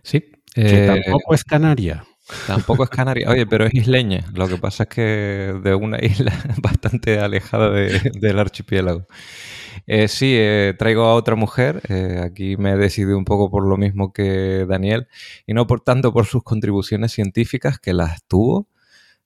Sí. 0.02 0.24
Que 0.52 0.86
tampoco 0.86 1.34
es 1.34 1.44
canaria. 1.44 2.04
Tampoco 2.46 2.84
es 2.84 2.90
canaria. 2.90 3.28
Oye, 3.30 3.46
pero 3.46 3.66
es 3.66 3.74
isleña. 3.74 4.24
Lo 4.34 4.48
que 4.48 4.56
pasa 4.56 4.82
es 4.82 4.88
que 4.88 5.54
de 5.62 5.74
una 5.74 5.98
isla 6.04 6.32
bastante 6.60 7.20
alejada 7.20 7.70
del 7.70 8.38
archipiélago. 8.38 9.06
sí, 10.08 10.38
traigo 10.76 11.04
a 11.04 11.14
otra 11.14 11.36
mujer. 11.36 11.80
aquí 12.22 12.56
me 12.56 12.72
he 12.72 12.76
decidido 12.76 13.16
un 13.16 13.24
poco 13.24 13.48
por 13.50 13.64
lo 13.64 13.76
mismo 13.76 14.12
que 14.12 14.66
Daniel. 14.68 15.06
Y 15.46 15.54
no 15.54 15.66
por 15.66 15.80
tanto 15.80 16.12
por 16.12 16.26
sus 16.26 16.42
contribuciones 16.42 17.12
científicas, 17.12 17.78
que 17.78 17.94
las 17.94 18.24
tuvo, 18.24 18.68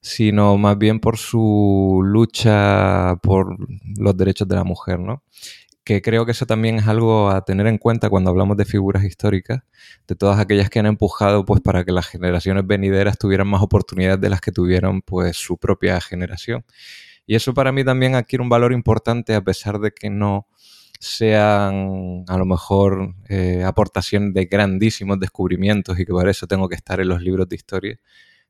sino 0.07 0.57
más 0.57 0.79
bien 0.79 1.01
por 1.01 1.19
su 1.19 2.01
lucha 2.05 3.17
por 3.25 3.57
los 3.99 4.17
derechos 4.17 4.47
de 4.47 4.55
la 4.55 4.63
mujer, 4.63 5.01
¿no? 5.01 5.25
Que 5.83 6.01
creo 6.01 6.25
que 6.25 6.31
eso 6.31 6.47
también 6.47 6.77
es 6.77 6.87
algo 6.87 7.29
a 7.29 7.45
tener 7.45 7.67
en 7.67 7.77
cuenta 7.77 8.09
cuando 8.09 8.31
hablamos 8.31 8.57
de 8.57 8.65
figuras 8.65 9.03
históricas, 9.03 9.65
de 10.07 10.15
todas 10.15 10.39
aquellas 10.39 10.71
que 10.71 10.79
han 10.79 10.87
empujado 10.87 11.45
pues 11.45 11.61
para 11.61 11.85
que 11.85 11.91
las 11.91 12.07
generaciones 12.07 12.65
venideras 12.65 13.19
tuvieran 13.19 13.49
más 13.49 13.63
oportunidades 13.63 14.21
de 14.21 14.31
las 14.31 14.41
que 14.41 14.53
tuvieron 14.53 15.03
pues 15.03 15.37
su 15.39 15.59
propia 15.59 16.01
generación. 16.01 16.65
Y 17.27 17.35
eso 17.35 17.53
para 17.53 17.73
mí 17.73 17.85
también 17.85 18.15
adquiere 18.15 18.45
un 18.45 18.49
valor 18.49 18.73
importante 18.73 19.35
a 19.35 19.43
pesar 19.43 19.81
de 19.81 19.91
que 19.91 20.09
no 20.09 20.47
sean 21.01 22.25
a 22.29 22.37
lo 22.39 22.47
mejor 22.47 23.17
eh, 23.29 23.65
aportaciones 23.65 24.33
de 24.35 24.45
grandísimos 24.45 25.19
descubrimientos 25.19 25.99
y 25.99 26.07
que 26.07 26.13
por 26.13 26.29
eso 26.29 26.47
tengo 26.47 26.69
que 26.69 26.77
estar 26.77 27.01
en 27.01 27.09
los 27.09 27.21
libros 27.21 27.49
de 27.49 27.57
historia 27.57 28.01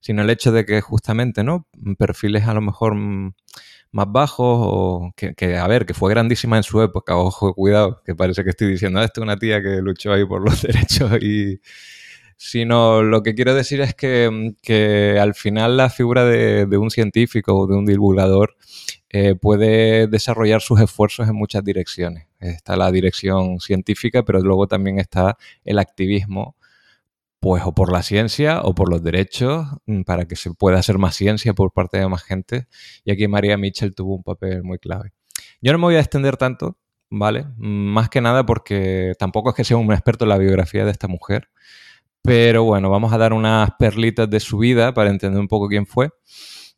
sino 0.01 0.23
el 0.23 0.31
hecho 0.31 0.53
de 0.53 0.65
que 0.65 0.81
justamente, 0.81 1.45
¿no? 1.45 1.67
Perfiles 1.99 2.45
a 2.47 2.55
lo 2.55 2.61
mejor 2.61 2.95
más 2.95 4.07
bajos 4.13 4.59
o 4.61 5.13
que, 5.17 5.57
a 5.57 5.67
ver, 5.67 5.87
que 5.87 5.95
fue 5.95 6.11
grandísima 6.11 6.57
en 6.57 6.63
su 6.63 6.83
época, 6.83 7.17
ojo, 7.17 7.55
cuidado, 7.55 8.03
que 8.05 8.15
parece 8.15 8.45
que 8.45 8.51
estoy 8.51 8.69
diciendo, 8.69 9.03
esto 9.03 9.21
es 9.21 9.23
una 9.23 9.39
tía 9.39 9.63
que 9.63 9.81
luchó 9.81 10.13
ahí 10.13 10.25
por 10.25 10.43
los 10.43 10.63
derechos 10.63 11.13
y 11.23 11.61
sino 12.37 13.03
lo 13.03 13.23
que 13.23 13.35
quiero 13.35 13.55
decir 13.55 13.81
es 13.81 13.95
que, 13.95 15.19
al 15.21 15.35
final 15.35 15.77
la 15.77 15.89
figura 15.91 16.25
de, 16.25 16.77
un 16.77 16.91
científico 16.91 17.55
o 17.55 17.67
de 17.67 17.77
un 17.77 17.87
divulgador 17.87 18.57
eh, 19.09 19.35
puede 19.35 20.07
desarrollar 20.09 20.61
sus 20.61 20.81
esfuerzos 20.81 21.29
en 21.29 21.35
muchas 21.35 21.65
direcciones. 21.65 22.27
Está 22.39 22.77
la 22.77 22.93
dirección 22.93 23.61
científica, 23.61 24.25
pero 24.25 24.41
luego 24.41 24.67
también 24.67 24.99
está 24.99 25.39
el 25.65 25.79
activismo, 25.79 26.57
pues 27.47 27.63
o 27.65 27.73
por 27.73 27.93
la 27.93 28.03
ciencia 28.03 28.61
o 28.63 28.75
por 28.75 28.91
los 28.91 29.05
derechos, 29.05 29.69
mm, 29.87 30.03
para 30.03 30.27
que 30.27 30.35
se 30.35 30.53
pueda 30.53 30.81
hacer 30.81 30.99
más 30.99 31.15
ciencia 31.15 31.55
por 31.55 31.73
parte 31.73 31.97
de 31.97 32.09
más 32.09 32.25
gente. 32.25 32.67
Y 33.05 33.13
aquí 33.13 33.29
María 33.29 33.57
Mitchell 33.57 33.95
tuvo 33.95 34.17
un 34.17 34.25
papel 34.25 34.65
muy 34.65 34.81
clave. 34.81 35.13
Yo 35.63 35.71
no 35.71 35.79
me 35.79 35.85
voy 35.85 35.95
a 35.95 36.01
extender 36.01 36.37
tanto, 36.37 36.77
¿vale? 37.09 37.47
Más 37.57 38.09
que 38.09 38.21
nada 38.21 38.45
porque 38.45 39.13
tampoco 39.17 39.51
es 39.51 39.55
que 39.55 39.63
sea 39.63 39.77
un 39.77 39.93
experto 39.93 40.25
en 40.25 40.31
la 40.31 40.39
biografía 40.39 40.85
de 40.85 40.91
esta 40.91 41.07
mujer. 41.07 41.49
Pero 42.21 42.65
bueno, 42.65 42.91
vamos 42.91 43.13
a 43.13 43.19
dar 43.19 43.33
unas 43.33 43.71
perlitas 43.79 44.29
de 44.29 44.41
su 44.41 44.59
vida 44.59 44.93
para 44.93 45.11
entender 45.11 45.41
un 45.41 45.47
poco 45.47 45.69
quién 45.69 45.87
fue. 45.87 46.11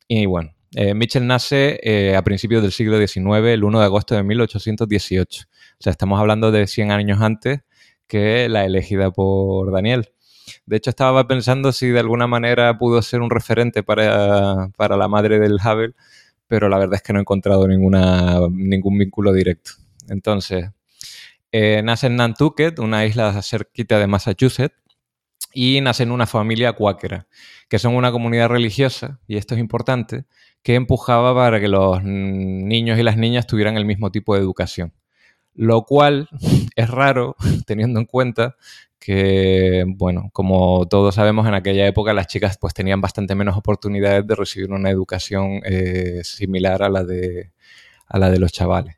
Y 0.06 0.26
bueno, 0.26 0.50
eh, 0.74 0.92
Mitchell 0.92 1.26
nace 1.26 1.80
eh, 1.82 2.14
a 2.14 2.20
principios 2.20 2.60
del 2.60 2.72
siglo 2.72 2.98
XIX, 2.98 3.46
el 3.46 3.64
1 3.64 3.78
de 3.78 3.84
agosto 3.86 4.14
de 4.16 4.22
1818. 4.22 5.46
O 5.48 5.76
sea, 5.80 5.92
estamos 5.92 6.20
hablando 6.20 6.52
de 6.52 6.66
100 6.66 6.90
años 6.90 7.22
antes 7.22 7.60
que 8.06 8.50
la 8.50 8.66
elegida 8.66 9.10
por 9.10 9.72
Daniel. 9.72 10.10
De 10.66 10.76
hecho, 10.76 10.90
estaba 10.90 11.26
pensando 11.26 11.72
si 11.72 11.88
de 11.88 12.00
alguna 12.00 12.26
manera 12.26 12.76
pudo 12.78 13.02
ser 13.02 13.20
un 13.20 13.30
referente 13.30 13.82
para, 13.82 14.68
para 14.76 14.96
la 14.96 15.08
madre 15.08 15.38
del 15.38 15.54
Hubble, 15.54 15.94
pero 16.46 16.68
la 16.68 16.78
verdad 16.78 16.96
es 16.96 17.02
que 17.02 17.12
no 17.12 17.18
he 17.18 17.22
encontrado 17.22 17.66
ningún 17.68 18.98
vínculo 18.98 19.32
directo. 19.32 19.72
Entonces, 20.08 20.70
eh, 21.52 21.82
nace 21.82 22.08
en 22.08 22.16
Nantucket, 22.16 22.78
una 22.78 23.06
isla 23.06 23.40
cerquita 23.42 23.98
de 23.98 24.06
Massachusetts, 24.06 24.74
y 25.52 25.80
nace 25.80 26.02
en 26.02 26.12
una 26.12 26.26
familia 26.26 26.72
cuáquera, 26.74 27.26
que 27.68 27.78
son 27.78 27.94
una 27.94 28.12
comunidad 28.12 28.48
religiosa, 28.48 29.20
y 29.26 29.36
esto 29.36 29.54
es 29.54 29.60
importante, 29.60 30.24
que 30.62 30.74
empujaba 30.74 31.34
para 31.34 31.60
que 31.60 31.68
los 31.68 32.02
niños 32.02 32.98
y 32.98 33.02
las 33.02 33.16
niñas 33.16 33.46
tuvieran 33.46 33.76
el 33.76 33.84
mismo 33.84 34.10
tipo 34.10 34.34
de 34.34 34.40
educación. 34.40 34.92
Lo 35.54 35.82
cual 35.82 36.28
es 36.76 36.90
raro 36.90 37.36
teniendo 37.66 38.00
en 38.00 38.06
cuenta 38.06 38.56
que, 38.98 39.84
bueno, 39.86 40.30
como 40.32 40.86
todos 40.88 41.14
sabemos, 41.14 41.46
en 41.46 41.54
aquella 41.54 41.86
época 41.86 42.12
las 42.12 42.26
chicas 42.26 42.58
pues 42.60 42.74
tenían 42.74 43.00
bastante 43.00 43.34
menos 43.34 43.56
oportunidades 43.56 44.26
de 44.26 44.34
recibir 44.34 44.70
una 44.70 44.90
educación 44.90 45.60
eh, 45.64 46.20
similar 46.24 46.82
a 46.82 46.88
la, 46.88 47.04
de, 47.04 47.52
a 48.06 48.18
la 48.18 48.30
de 48.30 48.38
los 48.38 48.52
chavales. 48.52 48.96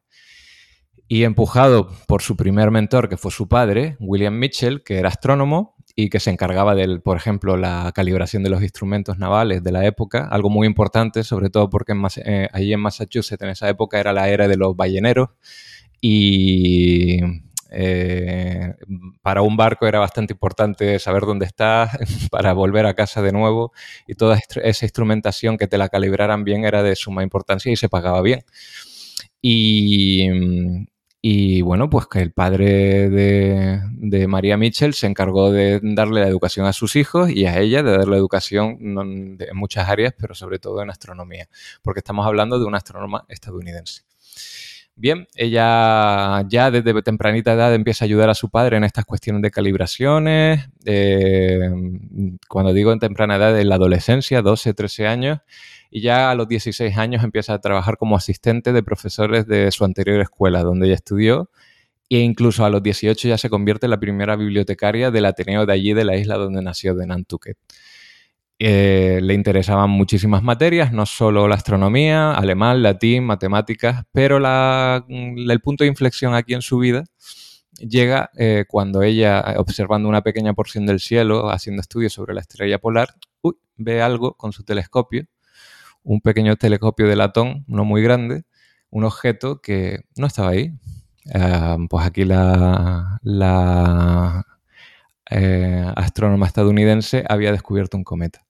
Y 1.06 1.24
empujado 1.24 1.90
por 2.06 2.22
su 2.22 2.36
primer 2.36 2.70
mentor, 2.70 3.08
que 3.08 3.16
fue 3.16 3.32
su 3.32 3.48
padre, 3.48 3.96
William 3.98 4.38
Mitchell, 4.38 4.84
que 4.84 4.98
era 4.98 5.08
astrónomo, 5.08 5.74
y 5.96 6.08
que 6.08 6.20
se 6.20 6.30
encargaba 6.30 6.74
de, 6.74 7.00
por 7.00 7.16
ejemplo, 7.16 7.56
la 7.56 7.92
calibración 7.94 8.42
de 8.42 8.50
los 8.50 8.62
instrumentos 8.62 9.18
navales 9.18 9.62
de 9.62 9.72
la 9.72 9.84
época, 9.84 10.28
algo 10.30 10.50
muy 10.50 10.66
importante, 10.66 11.24
sobre 11.24 11.50
todo 11.50 11.68
porque 11.68 11.92
en, 11.92 12.02
eh, 12.24 12.48
allí 12.52 12.72
en 12.72 12.80
Massachusetts 12.80 13.42
en 13.42 13.50
esa 13.50 13.68
época 13.68 14.00
era 14.00 14.12
la 14.12 14.28
era 14.28 14.48
de 14.48 14.56
los 14.56 14.76
balleneros 14.76 15.30
y 16.00 17.20
eh, 17.70 18.74
para 19.22 19.42
un 19.42 19.56
barco 19.56 19.86
era 19.86 19.98
bastante 19.98 20.32
importante 20.32 20.98
saber 20.98 21.22
dónde 21.22 21.46
está 21.46 21.90
para 22.30 22.52
volver 22.52 22.86
a 22.86 22.94
casa 22.94 23.22
de 23.22 23.32
nuevo 23.32 23.72
y 24.06 24.14
toda 24.14 24.38
esa 24.62 24.84
instrumentación 24.84 25.56
que 25.56 25.66
te 25.68 25.78
la 25.78 25.88
calibraran 25.88 26.44
bien 26.44 26.64
era 26.64 26.82
de 26.82 26.96
suma 26.96 27.22
importancia 27.22 27.72
y 27.72 27.76
se 27.76 27.88
pagaba 27.88 28.22
bien. 28.22 28.44
Y, 29.42 30.28
y 31.22 31.60
bueno, 31.60 31.90
pues 31.90 32.06
que 32.06 32.20
el 32.20 32.32
padre 32.32 33.10
de, 33.10 34.26
María 34.26 34.56
Mitchell 34.56 34.94
se 34.94 35.06
encargó 35.06 35.52
de 35.52 35.78
darle 35.82 36.22
la 36.22 36.28
educación 36.28 36.64
a 36.66 36.72
sus 36.72 36.96
hijos 36.96 37.30
y 37.30 37.44
a 37.44 37.58
ella 37.58 37.82
de 37.82 37.92
darle 37.92 38.16
educación 38.16 38.78
en 38.80 39.38
muchas 39.54 39.88
áreas, 39.88 40.14
pero 40.18 40.34
sobre 40.34 40.58
todo 40.58 40.82
en 40.82 40.90
astronomía, 40.90 41.48
porque 41.82 42.00
estamos 42.00 42.26
hablando 42.26 42.58
de 42.58 42.64
una 42.64 42.78
astrónoma 42.78 43.26
estadounidense. 43.28 44.09
Bien, 45.00 45.26
ella 45.34 46.46
ya 46.50 46.70
desde 46.70 47.00
tempranita 47.02 47.54
edad 47.54 47.74
empieza 47.74 48.04
a 48.04 48.06
ayudar 48.06 48.28
a 48.28 48.34
su 48.34 48.50
padre 48.50 48.76
en 48.76 48.84
estas 48.84 49.06
cuestiones 49.06 49.40
de 49.40 49.50
calibraciones. 49.50 50.68
cuando 52.48 52.74
digo 52.74 52.92
en 52.92 52.98
temprana 52.98 53.36
edad, 53.36 53.58
en 53.58 53.70
la 53.70 53.76
adolescencia, 53.76 54.42
12, 54.42 54.74
13 54.74 55.06
años, 55.06 55.38
y 55.90 56.02
ya 56.02 56.30
a 56.30 56.34
los 56.34 56.48
16 56.48 56.98
años 56.98 57.24
empieza 57.24 57.54
a 57.54 57.60
trabajar 57.62 57.96
como 57.96 58.14
asistente 58.14 58.74
de 58.74 58.82
profesores 58.82 59.46
de 59.46 59.70
su 59.70 59.86
anterior 59.86 60.20
escuela, 60.20 60.62
donde 60.62 60.84
ella 60.88 60.96
estudió, 60.96 61.50
e 62.10 62.18
incluso 62.18 62.66
a 62.66 62.68
los 62.68 62.82
18 62.82 63.26
ya 63.26 63.38
se 63.38 63.48
convierte 63.48 63.86
en 63.86 63.92
la 63.92 64.00
primera 64.00 64.36
bibliotecaria 64.36 65.10
del 65.10 65.24
Ateneo 65.24 65.64
de 65.64 65.72
allí, 65.72 65.94
de 65.94 66.04
la 66.04 66.16
isla 66.16 66.36
donde 66.36 66.60
nació, 66.60 66.94
de 66.94 67.06
Nantucket. 67.06 67.56
Eh, 68.62 69.20
le 69.22 69.32
interesaban 69.32 69.88
muchísimas 69.88 70.42
materias, 70.42 70.92
no 70.92 71.06
solo 71.06 71.48
la 71.48 71.54
astronomía, 71.54 72.32
alemán, 72.32 72.82
latín, 72.82 73.24
matemáticas, 73.24 74.04
pero 74.12 74.36
el 74.36 75.60
punto 75.62 75.84
de 75.84 75.88
inflexión 75.88 76.34
aquí 76.34 76.52
en 76.52 76.60
su 76.60 76.78
vida 76.78 77.04
llega 77.78 78.30
eh, 78.36 78.66
cuando 78.68 79.02
ella, 79.02 79.54
observando 79.56 80.10
una 80.10 80.22
pequeña 80.22 80.52
porción 80.52 80.84
del 80.84 81.00
cielo, 81.00 81.50
haciendo 81.50 81.80
estudios 81.80 82.12
sobre 82.12 82.34
la 82.34 82.42
estrella 82.42 82.78
polar, 82.78 83.14
ve 83.76 84.02
algo 84.02 84.34
con 84.34 84.52
su 84.52 84.62
telescopio 84.62 85.26
un 86.02 86.20
pequeño 86.20 86.56
telescopio 86.56 87.06
de 87.08 87.16
latón, 87.16 87.64
no 87.66 87.84
muy 87.84 88.02
grande, 88.02 88.44
un 88.90 89.04
objeto 89.04 89.60
que 89.60 90.00
no 90.16 90.26
estaba 90.26 90.50
ahí. 90.50 90.72
Ah, 91.34 91.76
pues 91.88 92.06
aquí 92.06 92.24
la, 92.24 93.18
la 93.22 94.46
eh, 95.30 95.92
astrónoma 95.96 96.46
estadounidense 96.46 97.24
había 97.28 97.52
descubierto 97.52 97.96
un 97.96 98.04
cometa. 98.04 98.46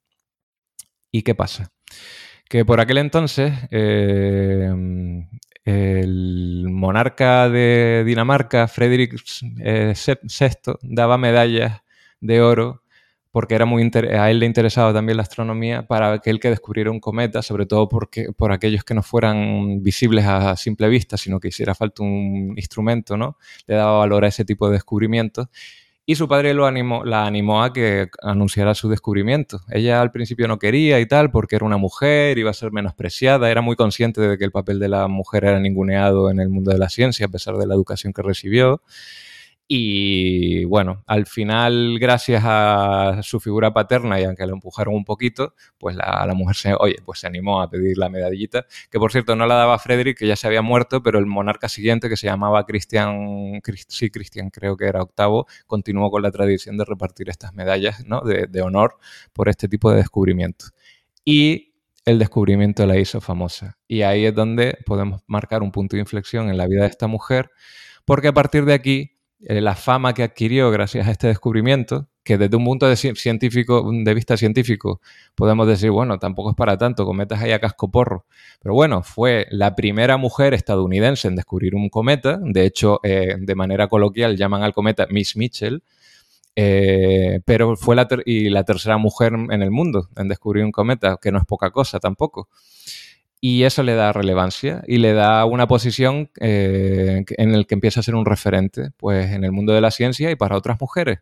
¿Y 1.10 1.22
qué 1.22 1.34
pasa? 1.34 1.72
Que 2.48 2.64
por 2.64 2.80
aquel 2.80 2.98
entonces 2.98 3.52
eh, 3.70 4.72
el 5.64 6.66
monarca 6.68 7.48
de 7.48 8.02
Dinamarca, 8.04 8.66
Frederick 8.68 9.14
VI, 9.14 9.54
eh, 9.62 9.94
daba 10.82 11.18
medallas 11.18 11.82
de 12.20 12.40
oro 12.40 12.82
porque 13.32 13.54
era 13.54 13.64
muy 13.64 13.88
a 13.94 14.30
él 14.30 14.40
le 14.40 14.46
interesaba 14.46 14.92
también 14.92 15.16
la 15.16 15.22
astronomía 15.22 15.86
para 15.86 16.12
aquel 16.14 16.40
que 16.40 16.50
descubriera 16.50 16.90
un 16.90 16.98
cometa, 16.98 17.42
sobre 17.42 17.66
todo 17.66 17.88
porque, 17.88 18.32
por 18.36 18.52
aquellos 18.52 18.82
que 18.82 18.94
no 18.94 19.02
fueran 19.02 19.82
visibles 19.82 20.24
a 20.26 20.56
simple 20.56 20.88
vista, 20.88 21.16
sino 21.16 21.38
que 21.38 21.48
hiciera 21.48 21.74
falta 21.74 22.02
un 22.02 22.54
instrumento, 22.56 23.16
¿no? 23.16 23.36
Le 23.66 23.76
daba 23.76 23.98
valor 23.98 24.24
a 24.24 24.28
ese 24.28 24.44
tipo 24.44 24.66
de 24.66 24.74
descubrimientos. 24.74 25.46
Y 26.10 26.16
su 26.16 26.26
padre 26.26 26.54
la 26.54 27.24
animó 27.24 27.62
a 27.62 27.72
que 27.72 28.08
anunciara 28.20 28.74
su 28.74 28.88
descubrimiento. 28.88 29.60
Ella 29.68 30.00
al 30.00 30.10
principio 30.10 30.48
no 30.48 30.58
quería 30.58 30.98
y 30.98 31.06
tal, 31.06 31.30
porque 31.30 31.54
era 31.54 31.64
una 31.64 31.76
mujer, 31.76 32.36
iba 32.36 32.50
a 32.50 32.52
ser 32.52 32.72
menospreciada, 32.72 33.48
era 33.48 33.60
muy 33.60 33.76
consciente 33.76 34.20
de 34.20 34.36
que 34.36 34.42
el 34.42 34.50
papel 34.50 34.80
de 34.80 34.88
la 34.88 35.06
mujer 35.06 35.44
era 35.44 35.60
ninguneado 35.60 36.28
en 36.28 36.40
el 36.40 36.48
mundo 36.48 36.72
de 36.72 36.78
la 36.78 36.88
ciencia, 36.88 37.26
a 37.26 37.28
pesar 37.28 37.58
de 37.58 37.66
la 37.68 37.74
educación 37.74 38.12
que 38.12 38.22
recibió. 38.22 38.82
Y 39.72 40.64
bueno, 40.64 41.04
al 41.06 41.26
final, 41.26 42.00
gracias 42.00 42.42
a 42.44 43.20
su 43.22 43.38
figura 43.38 43.72
paterna 43.72 44.20
y 44.20 44.24
aunque 44.24 44.44
lo 44.44 44.54
empujaron 44.54 44.96
un 44.96 45.04
poquito, 45.04 45.54
pues 45.78 45.94
la, 45.94 46.28
mujer 46.34 46.56
se, 46.56 46.74
oye, 46.74 46.96
pues 47.04 47.20
se 47.20 47.28
animó 47.28 47.62
a 47.62 47.70
pedir 47.70 47.96
la 47.96 48.08
medallita, 48.08 48.66
que 48.90 48.98
por 48.98 49.12
cierto 49.12 49.36
no 49.36 49.46
la 49.46 49.54
daba 49.54 49.78
Frederick, 49.78 50.18
que 50.18 50.26
ya 50.26 50.34
se 50.34 50.48
había 50.48 50.60
muerto, 50.60 51.04
pero 51.04 51.20
el 51.20 51.26
monarca 51.26 51.68
siguiente, 51.68 52.08
que 52.08 52.16
se 52.16 52.26
llamaba 52.26 52.66
Cristian, 52.66 53.60
sí, 53.86 54.10
Cristian 54.10 54.50
creo 54.50 54.76
que 54.76 54.86
era 54.86 55.02
octavo, 55.02 55.46
continuó 55.68 56.10
con 56.10 56.22
la 56.22 56.32
tradición 56.32 56.76
de 56.76 56.84
repartir 56.84 57.30
estas 57.30 57.54
medallas 57.54 58.04
¿no? 58.04 58.22
de, 58.22 58.48
de 58.48 58.62
honor 58.62 58.98
por 59.32 59.48
este 59.48 59.68
tipo 59.68 59.92
de 59.92 59.98
descubrimientos. 59.98 60.72
Y 61.24 61.74
el 62.04 62.18
descubrimiento 62.18 62.84
la 62.86 62.98
hizo 62.98 63.20
famosa. 63.20 63.78
Y 63.86 64.02
ahí 64.02 64.24
es 64.26 64.34
donde 64.34 64.78
podemos 64.84 65.22
marcar 65.28 65.62
un 65.62 65.70
punto 65.70 65.94
de 65.94 66.00
inflexión 66.00 66.50
en 66.50 66.56
la 66.56 66.66
vida 66.66 66.82
de 66.82 66.88
esta 66.88 67.06
mujer, 67.06 67.52
porque 68.04 68.26
a 68.26 68.32
partir 68.32 68.64
de 68.64 68.74
aquí 68.74 69.19
la 69.40 69.74
fama 69.74 70.12
que 70.12 70.22
adquirió 70.22 70.70
gracias 70.70 71.08
a 71.08 71.10
este 71.10 71.26
descubrimiento, 71.28 72.08
que 72.22 72.36
desde 72.36 72.56
un 72.56 72.64
punto 72.64 72.86
de, 72.88 72.96
científico, 72.96 73.90
de 73.90 74.14
vista 74.14 74.36
científico 74.36 75.00
podemos 75.34 75.66
decir, 75.66 75.90
bueno, 75.90 76.18
tampoco 76.18 76.50
es 76.50 76.56
para 76.56 76.76
tanto, 76.76 77.06
cometas 77.06 77.40
ahí 77.40 77.52
a 77.52 77.60
casco 77.60 77.90
porro. 77.90 78.26
Pero 78.62 78.74
bueno, 78.74 79.02
fue 79.02 79.46
la 79.50 79.74
primera 79.74 80.16
mujer 80.18 80.52
estadounidense 80.54 81.28
en 81.28 81.36
descubrir 81.36 81.74
un 81.74 81.88
cometa. 81.88 82.38
De 82.42 82.66
hecho, 82.66 83.00
eh, 83.02 83.36
de 83.38 83.54
manera 83.54 83.88
coloquial 83.88 84.36
llaman 84.36 84.62
al 84.62 84.74
cometa 84.74 85.06
Miss 85.10 85.36
Mitchell. 85.36 85.82
Eh, 86.56 87.40
pero 87.44 87.76
fue 87.76 87.96
la, 87.96 88.08
y 88.26 88.50
la 88.50 88.64
tercera 88.64 88.98
mujer 88.98 89.32
en 89.32 89.62
el 89.62 89.70
mundo 89.70 90.08
en 90.16 90.28
descubrir 90.28 90.64
un 90.64 90.72
cometa, 90.72 91.16
que 91.22 91.32
no 91.32 91.38
es 91.38 91.46
poca 91.46 91.70
cosa 91.70 92.00
tampoco 92.00 92.48
y 93.40 93.62
eso 93.62 93.82
le 93.82 93.94
da 93.94 94.12
relevancia 94.12 94.82
y 94.86 94.98
le 94.98 95.14
da 95.14 95.44
una 95.46 95.66
posición 95.66 96.30
eh, 96.40 97.24
en 97.28 97.54
el 97.54 97.66
que 97.66 97.74
empieza 97.74 98.00
a 98.00 98.02
ser 98.02 98.14
un 98.14 98.26
referente 98.26 98.90
pues, 98.98 99.30
en 99.32 99.44
el 99.44 99.52
mundo 99.52 99.72
de 99.72 99.80
la 99.80 99.90
ciencia 99.90 100.30
y 100.30 100.36
para 100.36 100.56
otras 100.56 100.78
mujeres. 100.80 101.20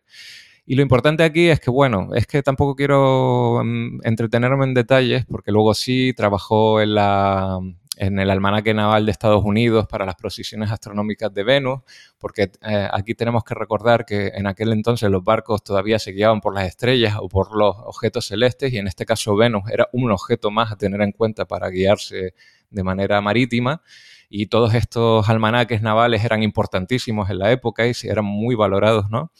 Y 0.66 0.74
lo 0.74 0.82
importante 0.82 1.23
aquí 1.23 1.49
es 1.49 1.61
que, 1.61 1.70
bueno, 1.70 2.11
es 2.15 2.27
que 2.27 2.43
tampoco 2.43 2.74
quiero 2.74 3.62
mm, 3.65 4.01
entretenerme 4.03 4.65
en 4.65 4.74
detalles 4.74 5.24
porque 5.27 5.53
luego 5.53 5.73
sí 5.74 6.12
trabajó 6.15 6.81
en 6.81 6.95
la, 6.95 7.59
en 7.99 8.19
el 8.20 8.31
almanaque 8.31 8.73
naval 8.75 9.05
de 9.05 9.12
Estados 9.12 9.45
Unidos 9.45 9.87
para 9.89 10.07
las 10.07 10.15
posiciones 10.15 10.70
astronómicas 10.70 11.35
de 11.35 11.43
Venus, 11.43 11.81
porque 12.19 12.51
eh, 12.62 12.89
aquí 12.93 13.15
tenemos 13.15 13.43
que 13.43 13.55
recordar 13.55 14.07
que 14.07 14.29
en 14.29 14.47
aquel 14.47 14.73
entonces 14.73 15.11
los 15.11 15.25
barcos 15.25 15.65
todavía 15.65 15.99
se 15.99 16.12
guiaban 16.12 16.41
por 16.41 16.55
las 16.55 16.66
estrellas 16.66 17.16
o 17.20 17.29
por 17.29 17.57
los 17.57 17.75
objetos 17.77 18.27
celestes 18.27 18.73
y 18.73 18.79
en 18.79 18.87
este 18.87 19.05
caso 19.05 19.35
Venus 19.37 19.65
era 19.70 19.89
un 19.93 20.12
objeto 20.12 20.51
más 20.51 20.70
a 20.70 20.77
tener 20.77 21.01
en 21.01 21.11
cuenta 21.11 21.45
para 21.45 21.69
guiarse 21.70 22.35
de 22.70 22.83
manera 22.85 23.20
marítima 23.20 23.83
y 24.31 24.47
todos 24.47 24.75
estos 24.75 25.29
almanaques 25.29 25.83
navales 25.83 26.25
eran 26.25 26.43
importantísimos 26.43 27.31
en 27.31 27.39
la 27.39 27.51
época 27.51 27.87
y 27.87 27.93
eran 28.05 28.25
muy 28.25 28.55
valorados, 28.55 29.11
¿no? 29.11 29.33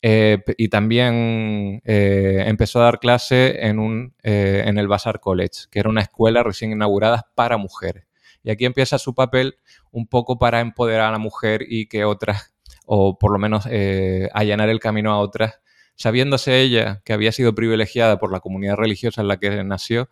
Eh, 0.00 0.38
y 0.56 0.68
también 0.68 1.82
eh, 1.84 2.44
empezó 2.46 2.80
a 2.80 2.84
dar 2.84 3.00
clase 3.00 3.66
en, 3.66 3.78
un, 3.78 4.14
eh, 4.22 4.62
en 4.66 4.78
el 4.78 4.86
Bazaar 4.86 5.20
College, 5.20 5.64
que 5.70 5.80
era 5.80 5.88
una 5.88 6.02
escuela 6.02 6.42
recién 6.42 6.72
inaugurada 6.72 7.28
para 7.34 7.56
mujeres. 7.56 8.04
Y 8.44 8.50
aquí 8.50 8.64
empieza 8.64 8.98
su 8.98 9.14
papel 9.14 9.58
un 9.90 10.06
poco 10.06 10.38
para 10.38 10.60
empoderar 10.60 11.08
a 11.08 11.12
la 11.12 11.18
mujer 11.18 11.62
y 11.68 11.86
que 11.86 12.04
otras, 12.04 12.54
o 12.86 13.18
por 13.18 13.32
lo 13.32 13.38
menos 13.38 13.66
allanar 14.32 14.68
el 14.68 14.78
camino 14.78 15.12
a 15.12 15.18
otras, 15.18 15.60
sabiéndose 15.96 16.60
ella 16.60 17.02
que 17.04 17.12
había 17.12 17.32
sido 17.32 17.54
privilegiada 17.54 18.18
por 18.18 18.32
la 18.32 18.40
comunidad 18.40 18.76
religiosa 18.76 19.20
en 19.20 19.28
la 19.28 19.38
que 19.38 19.64
nació, 19.64 20.08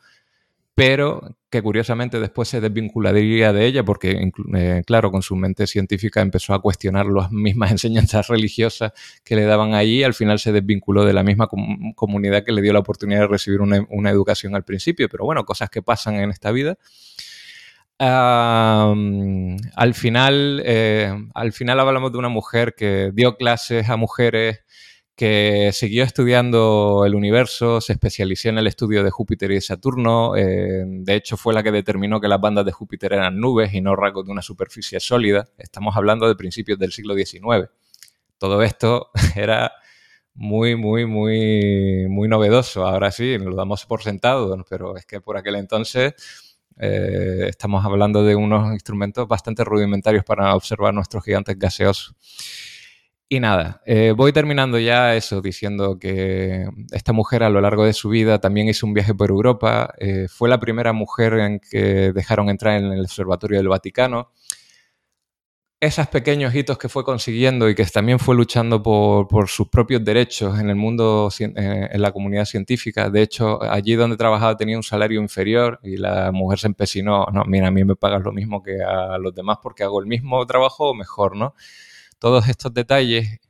pero 0.76 1.22
que 1.48 1.62
curiosamente 1.62 2.20
después 2.20 2.48
se 2.50 2.60
desvincularía 2.60 3.54
de 3.54 3.64
ella 3.64 3.82
porque, 3.82 4.30
eh, 4.54 4.82
claro, 4.86 5.10
con 5.10 5.22
su 5.22 5.34
mente 5.34 5.66
científica 5.66 6.20
empezó 6.20 6.52
a 6.52 6.60
cuestionar 6.60 7.06
las 7.06 7.32
mismas 7.32 7.70
enseñanzas 7.72 8.28
religiosas 8.28 8.92
que 9.24 9.36
le 9.36 9.44
daban 9.44 9.72
allí 9.72 10.00
y 10.00 10.04
al 10.04 10.12
final 10.12 10.38
se 10.38 10.52
desvinculó 10.52 11.06
de 11.06 11.14
la 11.14 11.22
misma 11.22 11.48
comunidad 11.94 12.44
que 12.44 12.52
le 12.52 12.60
dio 12.60 12.74
la 12.74 12.80
oportunidad 12.80 13.20
de 13.20 13.26
recibir 13.28 13.62
una, 13.62 14.10
educación 14.10 14.54
al 14.54 14.64
principio. 14.64 15.08
Pero 15.08 15.24
bueno, 15.24 15.46
cosas 15.46 15.70
que 15.70 15.80
pasan 15.80 16.16
en 16.16 16.28
esta 16.28 16.52
vida. 16.52 16.76
al 17.98 19.94
final, 19.94 20.62
eh, 20.62 21.10
al 21.34 21.52
final 21.54 21.80
hablamos 21.80 22.12
de 22.12 22.18
una 22.18 22.28
mujer 22.28 22.74
que 22.76 23.12
dio 23.14 23.38
clases 23.38 23.88
a 23.88 23.96
mujeres 23.96 24.60
que 25.16 25.70
siguió 25.72 26.04
estudiando 26.04 27.04
el 27.06 27.14
universo, 27.14 27.80
se 27.80 27.94
especializó 27.94 28.50
en 28.50 28.58
el 28.58 28.66
estudio 28.66 29.02
de 29.02 29.10
Júpiter 29.10 29.50
y 29.50 29.62
Saturno, 29.62 30.36
eh, 30.36 30.84
de 30.86 31.14
hecho 31.14 31.38
fue 31.38 31.54
la 31.54 31.62
que 31.62 31.72
determinó 31.72 32.20
que 32.20 32.28
las 32.28 32.38
bandas 32.38 32.66
de 32.66 32.72
Júpiter 32.72 33.14
eran 33.14 33.40
nubes 33.40 33.72
y 33.72 33.80
no 33.80 33.96
rasgos 33.96 34.26
de 34.26 34.32
una 34.32 34.42
superficie 34.42 35.00
sólida, 35.00 35.48
estamos 35.56 35.96
hablando 35.96 36.28
de 36.28 36.36
principios 36.36 36.78
del 36.78 36.92
siglo 36.92 37.14
XIX. 37.14 37.70
Todo 38.36 38.62
esto 38.62 39.10
era 39.34 39.72
muy, 40.34 40.76
muy, 40.76 41.06
muy, 41.06 42.06
muy 42.10 42.28
novedoso, 42.28 42.86
ahora 42.86 43.10
sí, 43.10 43.38
lo 43.38 43.56
damos 43.56 43.86
por 43.86 44.02
sentado, 44.02 44.62
pero 44.68 44.96
es 44.96 45.06
que 45.06 45.20
por 45.20 45.36
aquel 45.36 45.56
entonces... 45.56 46.14
Eh, 46.78 47.46
estamos 47.48 47.82
hablando 47.86 48.22
de 48.22 48.36
unos 48.36 48.70
instrumentos 48.70 49.26
bastante 49.26 49.64
rudimentarios 49.64 50.26
para 50.26 50.54
observar 50.54 50.92
nuestros 50.92 51.24
gigantes 51.24 51.58
gaseosos. 51.58 52.14
Y 53.28 53.40
nada, 53.40 53.82
eh, 53.86 54.12
voy 54.16 54.32
terminando 54.32 54.78
ya 54.78 55.16
eso 55.16 55.40
diciendo 55.40 55.98
que 55.98 56.68
esta 56.92 57.12
mujer 57.12 57.42
a 57.42 57.50
lo 57.50 57.60
largo 57.60 57.84
de 57.84 57.92
su 57.92 58.08
vida 58.08 58.38
también 58.38 58.68
hizo 58.68 58.86
un 58.86 58.94
viaje 58.94 59.14
por 59.14 59.30
Europa, 59.30 59.92
eh, 59.98 60.28
fue 60.28 60.48
la 60.48 60.60
primera 60.60 60.92
mujer 60.92 61.32
en 61.34 61.58
que 61.58 62.12
dejaron 62.12 62.48
entrar 62.50 62.76
en 62.76 62.92
el 62.92 63.00
Observatorio 63.00 63.58
del 63.58 63.66
Vaticano. 63.66 64.30
Esos 65.80 66.06
pequeños 66.06 66.54
hitos 66.54 66.78
que 66.78 66.88
fue 66.88 67.04
consiguiendo 67.04 67.68
y 67.68 67.74
que 67.74 67.84
también 67.86 68.20
fue 68.20 68.36
luchando 68.36 68.80
por, 68.80 69.48
sus 69.48 69.68
propios 69.68 70.04
derechos 70.04 70.60
en 70.60 70.70
el 70.70 70.76
mundo, 70.76 71.28
eh, 71.40 71.88
en 71.92 72.02
la 72.02 72.12
comunidad 72.12 72.44
científica. 72.44 73.10
De 73.10 73.22
hecho, 73.22 73.60
allí 73.62 73.94
donde 73.96 74.16
trabajaba 74.16 74.56
tenía 74.56 74.76
un 74.76 74.84
salario 74.84 75.20
inferior 75.20 75.80
y 75.82 75.96
la 75.96 76.30
mujer 76.30 76.60
se 76.60 76.68
empecinó, 76.68 77.26
no, 77.32 77.44
mira, 77.44 77.68
a 77.68 77.70
mí 77.72 77.84
me 77.84 77.96
pagas 77.96 78.22
lo 78.22 78.32
mismo 78.32 78.62
que 78.62 78.82
a 78.82 79.18
los 79.18 79.34
demás 79.34 79.58
porque 79.60 79.82
hago 79.82 80.00
el 80.00 80.06
mismo 80.06 80.46
trabajo 80.46 80.90
o 80.90 80.94
mejor, 80.94 81.36
¿no? 81.36 81.54
Todos 82.18 82.48
estos 82.48 82.72
detalles 82.72 83.40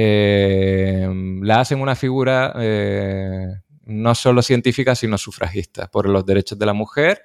eh, 0.00 1.08
la 1.42 1.58
hacen 1.58 1.80
una 1.80 1.96
figura 1.96 2.54
eh, 2.56 3.48
no 3.86 4.14
solo 4.14 4.42
científica, 4.42 4.94
sino 4.94 5.18
sufragista 5.18 5.88
por 5.88 6.08
los 6.08 6.24
derechos 6.24 6.56
de 6.56 6.66
la 6.66 6.72
mujer 6.72 7.20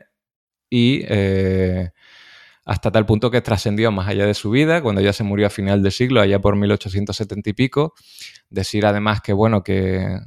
y 0.72 1.02
eh, 1.08 1.92
hasta 2.66 2.92
tal 2.92 3.06
punto 3.06 3.30
que 3.30 3.42
trascendió 3.42 3.92
más 3.92 4.08
allá 4.08 4.26
de 4.26 4.34
su 4.34 4.50
vida, 4.50 4.82
cuando 4.82 5.02
ya 5.02 5.14
se 5.14 5.24
murió 5.24 5.46
a 5.46 5.50
final 5.52 5.84
de 5.84 5.92
siglo, 5.92 6.20
allá 6.20 6.40
por 6.40 6.56
1870 6.56 7.50
y 7.52 7.54
pico. 7.54 7.94
Decir 8.50 8.88
además 8.88 9.22
que, 9.22 9.34
bueno, 9.34 9.64
que 9.64 10.18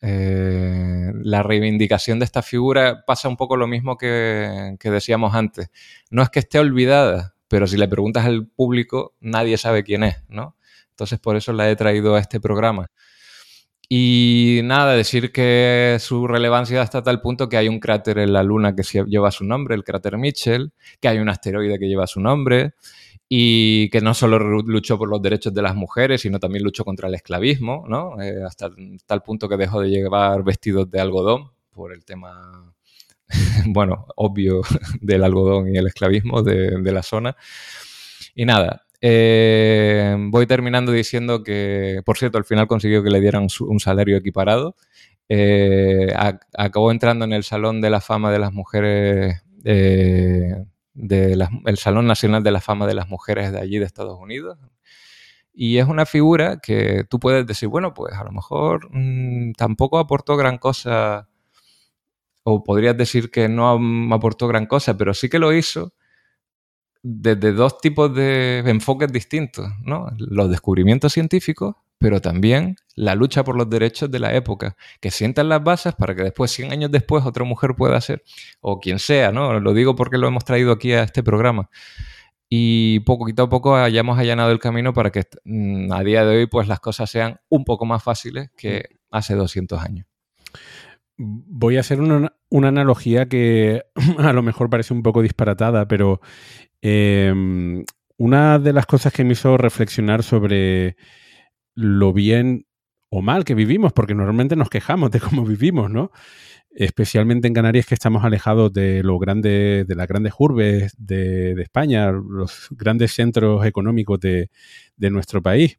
la 0.00 1.42
reivindicación 1.42 2.20
de 2.20 2.26
esta 2.26 2.42
figura 2.42 3.02
pasa 3.04 3.28
un 3.28 3.36
poco 3.36 3.56
lo 3.56 3.66
mismo 3.66 3.96
que 3.96 4.76
decíamos 4.80 5.34
antes. 5.34 5.70
No 6.10 6.22
es 6.22 6.28
que 6.28 6.38
esté 6.38 6.60
olvidada, 6.60 7.35
pero 7.48 7.66
si 7.66 7.76
le 7.76 7.88
preguntas 7.88 8.24
al 8.24 8.46
público, 8.46 9.14
nadie 9.20 9.56
sabe 9.58 9.84
quién 9.84 10.04
es, 10.04 10.16
¿no? 10.28 10.56
Entonces 10.90 11.18
por 11.18 11.36
eso 11.36 11.52
la 11.52 11.70
he 11.70 11.76
traído 11.76 12.14
a 12.14 12.20
este 12.20 12.40
programa. 12.40 12.90
Y 13.88 14.60
nada, 14.64 14.94
decir 14.96 15.30
que 15.30 15.98
su 16.00 16.26
relevancia 16.26 16.82
hasta 16.82 17.04
tal 17.04 17.20
punto 17.20 17.48
que 17.48 17.56
hay 17.56 17.68
un 17.68 17.78
cráter 17.78 18.18
en 18.18 18.32
la 18.32 18.42
Luna 18.42 18.74
que 18.74 18.82
lleva 18.82 19.30
su 19.30 19.44
nombre, 19.44 19.76
el 19.76 19.84
cráter 19.84 20.18
Mitchell, 20.18 20.72
que 21.00 21.08
hay 21.08 21.18
un 21.18 21.28
asteroide 21.28 21.78
que 21.78 21.86
lleva 21.86 22.08
su 22.08 22.20
nombre 22.20 22.72
y 23.28 23.88
que 23.90 24.00
no 24.00 24.14
solo 24.14 24.38
luchó 24.38 24.98
por 24.98 25.08
los 25.08 25.22
derechos 25.22 25.54
de 25.54 25.62
las 25.62 25.76
mujeres, 25.76 26.22
sino 26.22 26.40
también 26.40 26.64
luchó 26.64 26.84
contra 26.84 27.08
el 27.08 27.14
esclavismo, 27.14 27.84
¿no? 27.88 28.20
Eh, 28.20 28.42
hasta 28.44 28.70
tal 29.06 29.22
punto 29.22 29.48
que 29.48 29.56
dejó 29.56 29.80
de 29.80 29.90
llevar 29.90 30.42
vestidos 30.42 30.90
de 30.90 31.00
algodón 31.00 31.50
por 31.70 31.92
el 31.92 32.04
tema 32.04 32.74
bueno, 33.66 34.06
obvio 34.16 34.62
del 35.00 35.24
algodón 35.24 35.74
y 35.74 35.78
el 35.78 35.86
esclavismo 35.86 36.42
de, 36.42 36.92
la 36.92 37.02
zona. 37.02 37.36
Y 38.34 38.44
nada, 38.44 38.86
eh, 39.00 40.16
voy 40.18 40.46
terminando 40.46 40.92
diciendo 40.92 41.42
que, 41.42 42.02
por 42.04 42.18
cierto, 42.18 42.38
al 42.38 42.44
final 42.44 42.66
consiguió 42.66 43.02
que 43.02 43.10
le 43.10 43.20
dieran 43.20 43.46
un 43.60 43.80
salario 43.80 44.16
equiparado. 44.16 44.76
Eh, 45.28 46.12
acabó 46.56 46.90
entrando 46.92 47.24
en 47.24 47.32
el 47.32 47.42
Salón 47.42 47.80
de 47.80 47.90
la 47.90 48.00
Fama 48.00 48.30
de 48.30 48.38
las 48.38 48.52
Mujeres, 48.52 49.42
eh, 49.64 50.64
de 50.94 51.48
el 51.66 51.76
Salón 51.78 52.06
Nacional 52.06 52.42
de 52.42 52.52
la 52.52 52.60
Fama 52.60 52.86
de 52.86 52.94
las 52.94 53.08
Mujeres 53.08 53.52
de 53.52 53.58
allí 53.58 53.78
de 53.78 53.86
Estados 53.86 54.18
Unidos. 54.20 54.58
Y 55.52 55.78
es 55.78 55.86
una 55.86 56.06
figura 56.06 56.58
que 56.60 57.04
tú 57.08 57.18
puedes 57.18 57.46
decir, 57.46 57.68
bueno, 57.68 57.94
pues 57.94 58.14
a 58.14 58.24
lo 58.24 58.30
mejor 58.30 58.88
mm, 58.92 59.52
tampoco 59.52 59.98
aportó 59.98 60.36
gran 60.36 60.58
cosa 60.58 61.28
o 62.48 62.62
podrías 62.62 62.96
decir 62.96 63.32
que 63.32 63.48
no 63.48 63.76
aportó 64.14 64.46
gran 64.46 64.66
cosa, 64.66 64.96
pero 64.96 65.12
sí 65.14 65.28
que 65.28 65.40
lo 65.40 65.52
hizo 65.52 65.92
desde 67.02 67.52
dos 67.52 67.78
tipos 67.78 68.14
de 68.14 68.60
enfoques 68.66 69.10
distintos, 69.10 69.68
¿no? 69.82 70.06
Los 70.16 70.48
descubrimientos 70.48 71.12
científicos, 71.12 71.74
pero 71.98 72.20
también 72.20 72.76
la 72.94 73.16
lucha 73.16 73.42
por 73.42 73.56
los 73.56 73.68
derechos 73.68 74.12
de 74.12 74.20
la 74.20 74.32
época, 74.32 74.76
que 75.00 75.10
sientan 75.10 75.48
las 75.48 75.64
bases 75.64 75.96
para 75.96 76.14
que 76.14 76.22
después, 76.22 76.52
100 76.52 76.70
años 76.70 76.92
después, 76.92 77.26
otra 77.26 77.42
mujer 77.42 77.74
pueda 77.76 77.96
hacer, 77.96 78.22
o 78.60 78.78
quien 78.78 79.00
sea, 79.00 79.32
¿no? 79.32 79.58
Lo 79.58 79.74
digo 79.74 79.96
porque 79.96 80.16
lo 80.16 80.28
hemos 80.28 80.44
traído 80.44 80.70
aquí 80.70 80.92
a 80.92 81.02
este 81.02 81.24
programa. 81.24 81.68
Y 82.48 83.00
poquito 83.00 83.44
a 83.44 83.48
poco 83.48 83.74
hayamos 83.74 84.20
allanado 84.20 84.52
el 84.52 84.60
camino 84.60 84.92
para 84.92 85.10
que 85.10 85.24
mm, 85.44 85.92
a 85.92 86.04
día 86.04 86.24
de 86.24 86.36
hoy 86.38 86.46
pues 86.46 86.68
las 86.68 86.78
cosas 86.78 87.10
sean 87.10 87.40
un 87.48 87.64
poco 87.64 87.86
más 87.86 88.04
fáciles 88.04 88.50
que 88.56 89.00
hace 89.10 89.34
200 89.34 89.80
años 89.82 90.06
voy 91.18 91.76
a 91.76 91.80
hacer 91.80 92.00
una, 92.00 92.32
analogía 92.50 93.28
que 93.28 93.84
a 94.18 94.32
lo 94.32 94.42
mejor 94.42 94.70
parece 94.70 94.94
un 94.94 95.02
poco 95.02 95.22
disparatada, 95.22 95.88
pero 95.88 96.20
em, 96.82 97.84
una 98.16 98.58
de 98.58 98.72
las 98.72 98.86
cosas 98.86 99.12
que 99.12 99.24
me 99.24 99.32
hizo 99.32 99.56
reflexionar 99.56 100.22
sobre 100.22 100.96
lo 101.74 102.12
bien 102.12 102.66
o 103.10 103.22
mal 103.22 103.44
que 103.44 103.54
vivimos, 103.54 103.92
porque 103.92 104.14
normalmente 104.14 104.56
nos 104.56 104.70
quejamos 104.70 105.10
de 105.10 105.20
cómo 105.20 105.44
vivimos, 105.44 105.90
¿no? 105.90 106.10
Especialmente 106.70 107.48
en 107.48 107.54
Canarias 107.54 107.86
que 107.86 107.94
estamos 107.94 108.24
alejados 108.24 108.72
de 108.72 109.02
los 109.02 109.18
grandes, 109.18 109.86
de 109.86 109.94
las 109.94 110.06
grandes 110.08 110.34
urbes 110.38 110.94
de, 110.98 111.52
España, 111.62 112.12
los 112.12 112.68
grandes 112.70 113.12
centros 113.12 113.64
económicos 113.64 114.20
de, 114.20 114.50
de 114.96 115.10
nuestro 115.10 115.42
país, 115.42 115.78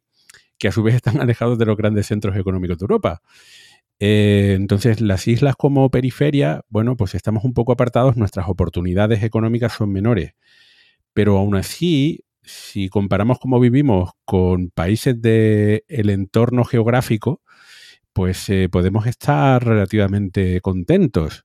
que 0.58 0.68
a 0.68 0.72
su 0.72 0.82
vez 0.82 0.96
están 0.96 1.20
alejados 1.20 1.58
de 1.58 1.66
los 1.66 1.76
grandes 1.76 2.06
centros 2.06 2.36
económicos 2.36 2.78
de 2.78 2.84
Europa. 2.84 3.22
Eh, 4.00 4.54
entonces, 4.56 5.00
las 5.00 5.26
islas 5.26 5.56
como 5.56 5.90
periferia, 5.90 6.62
bueno, 6.68 6.96
pues 6.96 7.14
estamos 7.14 7.44
un 7.44 7.54
poco 7.54 7.72
apartados, 7.72 8.16
nuestras 8.16 8.48
oportunidades 8.48 9.22
económicas 9.22 9.72
son 9.72 9.92
menores. 9.92 10.32
Pero 11.14 11.38
aún 11.38 11.56
así, 11.56 12.24
si 12.42 12.88
comparamos 12.88 13.38
cómo 13.40 13.60
vivimos 13.60 14.10
con 14.24 14.70
países 14.70 15.20
del 15.20 16.10
entorno 16.10 16.64
geográfico, 16.64 17.42
pues 18.12 18.48
eh, 18.48 18.68
podemos 18.70 19.06
estar 19.06 19.64
relativamente 19.64 20.60
contentos. 20.60 21.44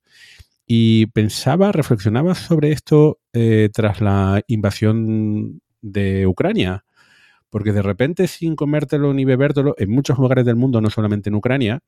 Y 0.66 1.08
pensaba, 1.08 1.72
reflexionaba 1.72 2.36
sobre 2.36 2.72
esto 2.72 3.20
eh, 3.34 3.70
tras 3.74 4.02
la 4.02 4.42
invasión 4.48 5.62
de 5.82 6.26
Ucrania, 6.28 6.86
porque 7.50 7.74
de 7.74 7.82
repente 7.82 8.28
sin 8.28 8.56
comértelo 8.56 9.14
ni 9.14 9.26
bebértelo, 9.26 9.76
en 9.78 9.92
muchos 9.92 10.18
lugares 10.18 10.46
del 10.46 10.56
mundo, 10.56 10.82
no 10.82 10.90
solamente 10.90 11.30
en 11.30 11.36
Ucrania, 11.36 11.82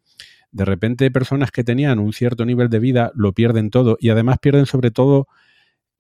de 0.52 0.66
repente 0.66 1.12
personas 1.12 1.52
que 1.52 1.64
tenían 1.64 2.00
un 2.00 2.14
cierto 2.14 2.46
nivel 2.46 2.70
de 2.70 2.80
vida 2.80 3.12
lo 3.16 3.34
pierden 3.34 3.70
todo 3.70 3.98
y 4.00 4.10
además 4.10 4.38
pierden 4.40 4.66
sobre 4.66 4.92
todo 4.92 5.28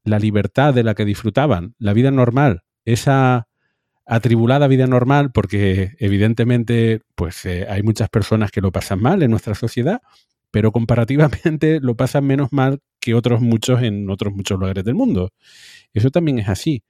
la 0.03 0.19
libertad 0.19 0.73
de 0.73 0.83
la 0.83 0.93
que 0.95 1.05
disfrutaban, 1.05 1.75
la 1.79 1.93
vida 1.93 2.11
normal, 2.11 2.61
esa 2.85 3.47
atribulada 4.05 4.67
vida 4.67 4.85
normal, 4.87 5.31
porque 5.31 5.95
evidentemente 5.99 7.01
pues 7.15 7.45
eh, 7.45 7.65
hay 7.67 7.81
muchas 7.81 8.09
personas 8.09 8.51
que 8.51 8.61
lo 8.61 8.71
pasan 8.71 9.01
mal 9.01 9.23
en 9.23 9.31
nuestra 9.31 9.55
sociedad, 9.55 10.01
pero 10.51 10.71
comparativamente 10.71 11.79
lo 11.81 11.95
pasan 11.95 12.25
menos 12.25 12.53
mal 12.53 12.79
que 12.99 13.15
otros 13.15 13.41
muchos 13.41 13.81
en 13.81 14.09
otros 14.09 14.33
muchos 14.33 14.59
lugares 14.59 14.83
del 14.83 14.95
mundo. 14.95 15.31
Eso 15.93 16.11
también 16.11 16.39
es 16.39 16.49
así. 16.49 16.83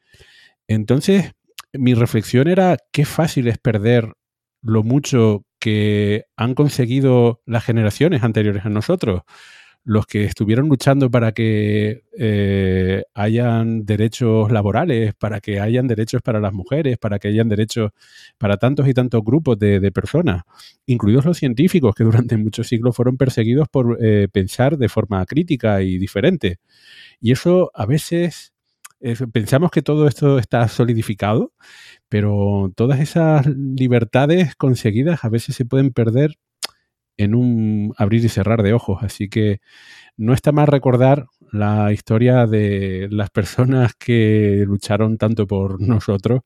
Entonces, 0.67 1.31
mi 1.73 1.93
reflexión 1.93 2.47
era 2.47 2.77
qué 2.91 3.05
fácil 3.05 3.47
es 3.47 3.57
perder 3.57 4.13
lo 4.61 4.83
mucho 4.83 5.44
que 5.65 6.25
han 6.37 6.53
conseguido 6.53 7.41
las 7.47 7.63
generaciones 7.63 8.21
anteriores 8.21 8.67
a 8.67 8.69
nosotros 8.69 9.23
los 9.83 10.05
que 10.05 10.25
estuvieron 10.25 10.67
luchando 10.69 11.09
para 11.09 11.31
que 11.31 12.03
eh, 12.19 13.03
hayan 13.15 13.83
derechos 13.83 14.51
laborales, 14.51 15.15
para 15.15 15.41
que 15.41 15.59
hayan 15.59 15.87
derechos 15.87 16.21
para 16.21 16.39
las 16.39 16.53
mujeres, 16.53 16.99
para 16.99 17.17
que 17.17 17.29
hayan 17.29 17.49
derechos 17.49 17.93
para 18.37 18.57
tantos 18.57 18.87
y 18.87 18.93
tantos 18.93 19.23
grupos 19.23 19.57
de, 19.57 19.91
personas, 19.91 20.43
incluidos 20.85 21.25
los 21.25 21.37
científicos 21.37 21.95
que 21.95 22.03
durante 22.03 22.37
muchos 22.37 22.67
siglos 22.67 22.95
fueron 22.95 23.17
perseguidos 23.17 23.67
por 23.67 23.97
eh, 23.99 24.27
pensar 24.31 24.77
de 24.77 24.89
forma 24.89 25.25
crítica 25.25 25.81
y 25.81 25.97
diferente. 25.97 26.59
Y 27.19 27.31
eso 27.31 27.71
a 27.73 27.87
veces 27.87 28.53
pensamos 29.31 29.71
que 29.71 29.81
todo 29.81 30.07
esto 30.07 30.37
está 30.37 30.67
solidificado, 30.67 31.53
pero 32.09 32.71
todas 32.75 32.99
esas 32.99 33.45
libertades 33.47 34.55
conseguidas 34.55 35.23
a 35.23 35.29
veces 35.29 35.55
se 35.55 35.65
pueden 35.65 35.91
perder 35.91 36.37
en 37.17 37.35
un 37.35 37.93
abrir 37.97 38.23
y 38.25 38.29
cerrar 38.29 38.63
de 38.63 38.73
ojos. 38.73 38.99
Así 39.01 39.29
que 39.29 39.59
no 40.17 40.33
está 40.33 40.51
mal 40.51 40.67
recordar 40.67 41.27
la 41.51 41.91
historia 41.93 42.47
de 42.47 43.07
las 43.11 43.29
personas 43.29 43.93
que 43.95 44.63
lucharon 44.67 45.17
tanto 45.17 45.47
por 45.47 45.81
nosotros 45.81 46.41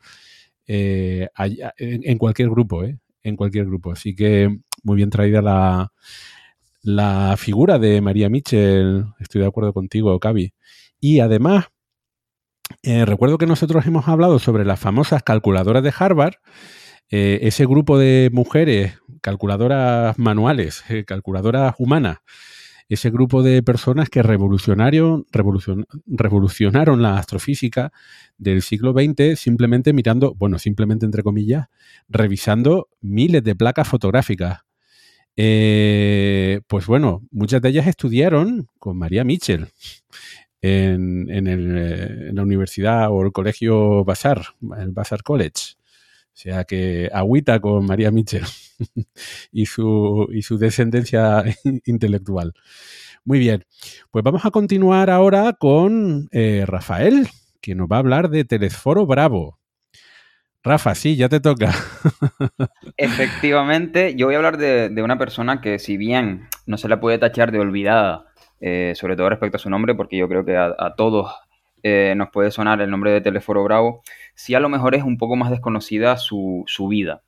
eh, 0.68 1.30
en, 1.77 2.18
cualquier 2.18 2.49
grupo, 2.49 2.84
¿eh? 2.84 2.99
En 3.23 3.36
cualquier 3.36 3.65
grupo. 3.65 3.91
Así 3.91 4.15
que 4.15 4.60
muy 4.84 4.98
bien 4.98 5.10
traída 5.10 5.41
la, 6.84 7.36
figura 7.38 7.80
de 7.80 8.02
María 8.02 8.30
Mitchell. 8.30 9.06
Estoy 9.19 9.41
de 9.41 9.48
acuerdo 9.48 9.73
contigo, 9.73 10.19
Cavi. 10.19 10.53
Y 10.99 11.19
además, 11.19 11.65
eh, 12.83 13.05
recuerdo 13.05 13.37
que 13.37 13.45
nosotros 13.45 13.85
hemos 13.85 14.07
hablado 14.07 14.39
sobre 14.39 14.63
las 14.65 14.79
famosas 14.79 15.23
calculadoras 15.23 15.83
de 15.83 15.93
Harvard 15.97 16.35
eh, 17.11 17.39
ese 17.41 17.65
grupo 17.65 17.97
de 17.97 18.29
mujeres, 18.31 18.93
calculadoras 19.21 20.17
manuales, 20.19 20.83
eh, 20.89 21.05
calculadoras 21.05 21.73
humanas, 21.79 22.19
ese 22.87 23.09
grupo 23.09 23.43
de 23.43 23.63
personas 23.63 24.09
que 24.09 24.21
revolucionaron, 24.23 25.25
revolucionaron 26.07 27.01
la 27.01 27.17
astrofísica 27.17 27.91
del 28.37 28.61
siglo 28.61 28.93
XX 28.93 29.39
simplemente 29.39 29.91
mirando, 29.93 30.33
bueno, 30.35 30.57
simplemente 30.59 31.05
entre 31.05 31.23
comillas, 31.23 31.67
revisando 32.07 32.89
miles 33.01 33.43
de 33.43 33.55
placas 33.55 33.87
fotográficas. 33.87 34.59
Pues 35.35 36.85
bueno, 36.87 37.21
muchas 37.31 37.61
de 37.61 37.69
ellas 37.69 37.87
estudiaron 37.87 38.67
con 38.77 38.97
María 38.97 39.23
Mitchell 39.23 39.67
en, 40.61 41.30
en 41.30 42.36
la 42.36 42.44
universidad 42.44 43.11
o 43.11 43.23
el 43.23 43.31
colegio 43.31 44.03
Vassar, 44.03 44.41
el 44.77 44.91
Vassar 44.91 45.23
College. 45.23 45.76
O 46.40 46.41
sea 46.41 46.64
que 46.64 47.10
agüita 47.14 47.60
con 47.60 47.86
María 47.86 48.11
Mitchell 48.11 48.45
y, 49.52 49.65
su, 49.65 50.26
y 50.31 50.41
su 50.41 50.57
descendencia 50.57 51.44
intelectual. 51.86 52.53
Muy 53.26 53.40
bien, 53.40 53.65
pues 54.10 54.23
vamos 54.23 54.45
a 54.45 54.52
continuar 54.52 55.10
ahora 55.10 55.53
con 55.60 56.30
eh, 56.31 56.64
Rafael, 56.65 57.27
que 57.60 57.76
nos 57.76 57.90
va 57.90 57.98
a 57.98 57.99
hablar 57.99 58.30
de 58.30 58.45
Telesforo 58.45 59.06
Bravo. 59.06 59.60
Rafa, 60.64 60.95
sí, 60.95 61.15
ya 61.15 61.30
te 61.30 61.40
toca. 61.40 61.73
Efectivamente, 62.98 64.15
yo 64.15 64.27
voy 64.27 64.36
a 64.36 64.38
hablar 64.38 64.57
de, 64.57 65.02
una 65.02 65.18
persona 65.18 65.61
que 65.61 65.77
si 65.77 65.98
bien 65.98 66.48
no 66.65 66.77
se 66.77 66.88
la 66.88 66.99
puede 66.99 67.18
tachar 67.18 67.52
de 67.52 67.60
olvidada, 67.60 68.28
eh, 68.61 68.94
sobre 68.95 69.15
todo 69.15 69.30
respecto 69.30 69.57
a 69.57 69.60
su 69.60 69.69
nombre, 69.69 69.95
porque 69.95 70.18
yo 70.18 70.27
creo 70.27 70.45
que 70.45 70.57
a 70.57 70.94
todos 70.98 71.34
eh, 71.81 72.14
nos 72.18 72.30
puede 72.30 72.52
sonar 72.52 72.81
el 72.81 72.90
nombre 72.90 73.11
de 73.11 73.22
Teleforo 73.22 73.64
Bravo, 73.64 74.02
si 74.36 74.53
a 74.53 74.60
lo 74.60 74.68
mejor 74.69 74.95
es 74.95 75.03
un 75.03 75.18
poco 75.18 75.36
más 75.36 75.49
desconocida 75.49 76.18
su, 76.18 76.65
vida. 76.90 77.23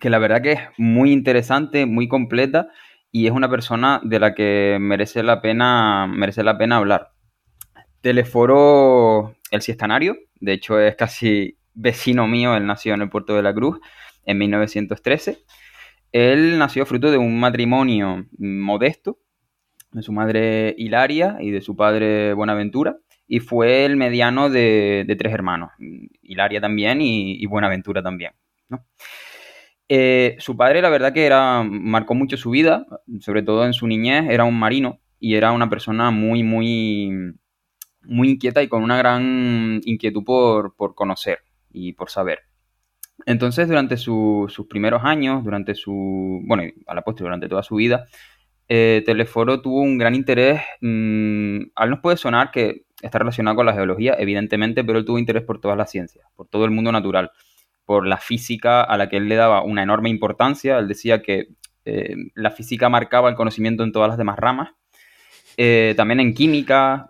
Que 0.00 0.10
la 0.10 0.18
verdad 0.18 0.42
que 0.42 0.52
es 0.52 0.60
muy 0.78 1.12
interesante, 1.12 1.86
muy 1.86 2.08
completa 2.08 2.68
y 3.10 3.26
es 3.26 3.32
una 3.32 3.48
persona 3.48 4.00
de 4.02 4.20
la 4.20 4.34
que 4.34 4.78
merece 4.80 5.22
la 5.22 5.40
pena, 5.42 6.06
merece 6.06 6.42
la 6.42 6.56
pena 6.56 6.76
hablar. 6.76 7.10
Teleforo 8.00 9.34
el 9.50 9.62
Siestanario, 9.62 10.16
de 10.40 10.52
hecho 10.52 10.80
es 10.80 10.96
casi 10.96 11.58
vecino 11.74 12.26
mío, 12.26 12.56
él 12.56 12.66
nació 12.66 12.94
en 12.94 13.02
el 13.02 13.10
puerto 13.10 13.34
de 13.34 13.42
la 13.42 13.54
Cruz 13.54 13.80
en 14.24 14.38
1913. 14.38 15.44
Él 16.12 16.58
nació 16.58 16.86
fruto 16.86 17.10
de 17.10 17.18
un 17.18 17.38
matrimonio 17.40 18.26
modesto, 18.38 19.18
de 19.94 20.02
su 20.02 20.12
madre 20.12 20.74
Hilaria 20.76 21.38
y 21.40 21.50
de 21.50 21.60
su 21.60 21.76
padre 21.76 22.34
Buenaventura 22.34 22.98
y 23.26 23.40
fue 23.40 23.84
el 23.84 23.96
mediano 23.96 24.50
de, 24.50 25.06
tres 25.18 25.32
hermanos, 25.32 25.70
Hilaria 26.22 26.60
también 26.60 27.00
y, 27.00 27.44
Buenaventura 27.46 28.02
también. 28.02 28.32
Eh, 29.88 30.36
su 30.38 30.56
padre, 30.56 30.82
la 30.82 30.90
verdad 30.90 31.12
que 31.12 31.24
era, 31.24 31.62
marcó 31.62 32.14
mucho 32.14 32.36
su 32.36 32.50
vida, 32.50 32.86
sobre 33.20 33.42
todo 33.42 33.64
en 33.64 33.72
su 33.72 33.86
niñez, 33.86 34.26
era 34.28 34.44
un 34.44 34.58
marino 34.58 35.00
y 35.20 35.36
era 35.36 35.52
una 35.52 35.70
persona 35.70 36.10
muy, 36.10 36.42
muy, 36.42 37.34
muy 38.02 38.30
inquieta 38.30 38.62
y 38.62 38.68
con 38.68 38.82
una 38.82 38.98
gran 38.98 39.80
inquietud 39.84 40.24
por, 40.24 40.74
conocer 40.94 41.38
y 41.70 41.92
por 41.92 42.10
saber. 42.10 42.40
Entonces, 43.26 43.68
durante 43.68 43.96
sus 43.96 44.66
primeros 44.68 45.04
años, 45.04 45.44
durante 45.44 45.74
su, 45.74 46.42
bueno, 46.46 46.64
a 46.86 46.94
la 46.94 47.02
postre, 47.02 47.24
durante 47.24 47.48
toda 47.48 47.62
su 47.62 47.76
vida, 47.76 48.06
eh, 48.68 49.02
Teleforo 49.04 49.60
tuvo 49.60 49.80
un 49.80 49.98
gran 49.98 50.14
interés, 50.14 50.62
mm, 50.80 51.58
al 51.74 51.90
nos 51.90 52.00
puede 52.00 52.16
sonar 52.16 52.50
que 52.50 52.84
está 53.02 53.18
relacionado 53.18 53.56
con 53.56 53.66
la 53.66 53.74
geología, 53.74 54.14
evidentemente, 54.18 54.84
pero 54.84 54.98
él 54.98 55.04
tuvo 55.04 55.18
interés 55.18 55.42
por 55.42 55.60
todas 55.60 55.76
las 55.76 55.90
ciencias, 55.90 56.26
por 56.34 56.48
todo 56.48 56.64
el 56.64 56.70
mundo 56.70 56.90
natural, 56.92 57.30
por 57.84 58.06
la 58.06 58.18
física 58.18 58.82
a 58.82 58.96
la 58.96 59.08
que 59.08 59.18
él 59.18 59.28
le 59.28 59.36
daba 59.36 59.62
una 59.62 59.82
enorme 59.82 60.08
importancia. 60.08 60.78
Él 60.78 60.88
decía 60.88 61.22
que 61.22 61.48
eh, 61.84 62.16
la 62.34 62.50
física 62.50 62.88
marcaba 62.88 63.28
el 63.28 63.34
conocimiento 63.36 63.84
en 63.84 63.92
todas 63.92 64.08
las 64.08 64.18
demás 64.18 64.38
ramas 64.38 64.70
eh, 65.56 65.94
también 65.96 66.20
en 66.20 66.34
química. 66.34 67.06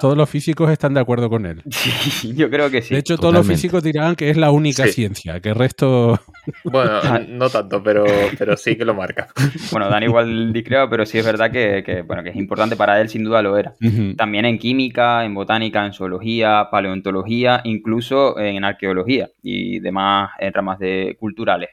todos 0.00 0.16
los 0.16 0.28
físicos 0.28 0.70
están 0.70 0.94
de 0.94 1.00
acuerdo 1.00 1.28
con 1.28 1.46
él. 1.46 1.62
Sí, 2.16 2.34
yo 2.34 2.48
creo 2.48 2.70
que 2.70 2.82
sí. 2.82 2.94
De 2.94 3.00
hecho, 3.00 3.18
todos 3.18 3.34
los 3.34 3.46
físicos 3.46 3.82
dirán 3.82 4.16
que 4.16 4.30
es 4.30 4.36
la 4.36 4.50
única 4.50 4.86
ciencia, 4.86 5.40
que 5.40 5.50
el 5.50 5.54
resto. 5.54 6.18
Bueno, 6.62 7.00
no 7.28 7.50
tanto, 7.50 7.82
pero, 7.82 8.04
pero 8.38 8.56
sí 8.56 8.76
que 8.76 8.84
lo 8.84 8.94
marca. 8.94 9.28
Bueno, 9.72 9.88
Dan 9.88 10.04
igual 10.04 10.52
creo, 10.64 10.88
pero 10.88 11.04
sí 11.04 11.18
es 11.18 11.24
verdad 11.24 11.50
que, 11.50 12.04
bueno, 12.06 12.22
que 12.22 12.30
es 12.30 12.36
importante 12.36 12.76
para 12.76 13.00
él, 13.00 13.08
sin 13.08 13.24
duda 13.24 13.42
lo 13.42 13.56
era. 13.58 13.74
También 14.16 14.44
en 14.44 14.58
química, 14.58 15.24
en 15.24 15.34
botánica, 15.34 15.84
en 15.84 15.92
zoología, 15.92 16.68
paleontología, 16.70 17.60
incluso 17.64 18.38
en 18.38 18.64
arqueología 18.64 19.28
y 19.42 19.80
demás 19.80 20.30
en 20.38 20.52
ramas 20.52 20.78
de 20.78 21.16
culturales. 21.18 21.70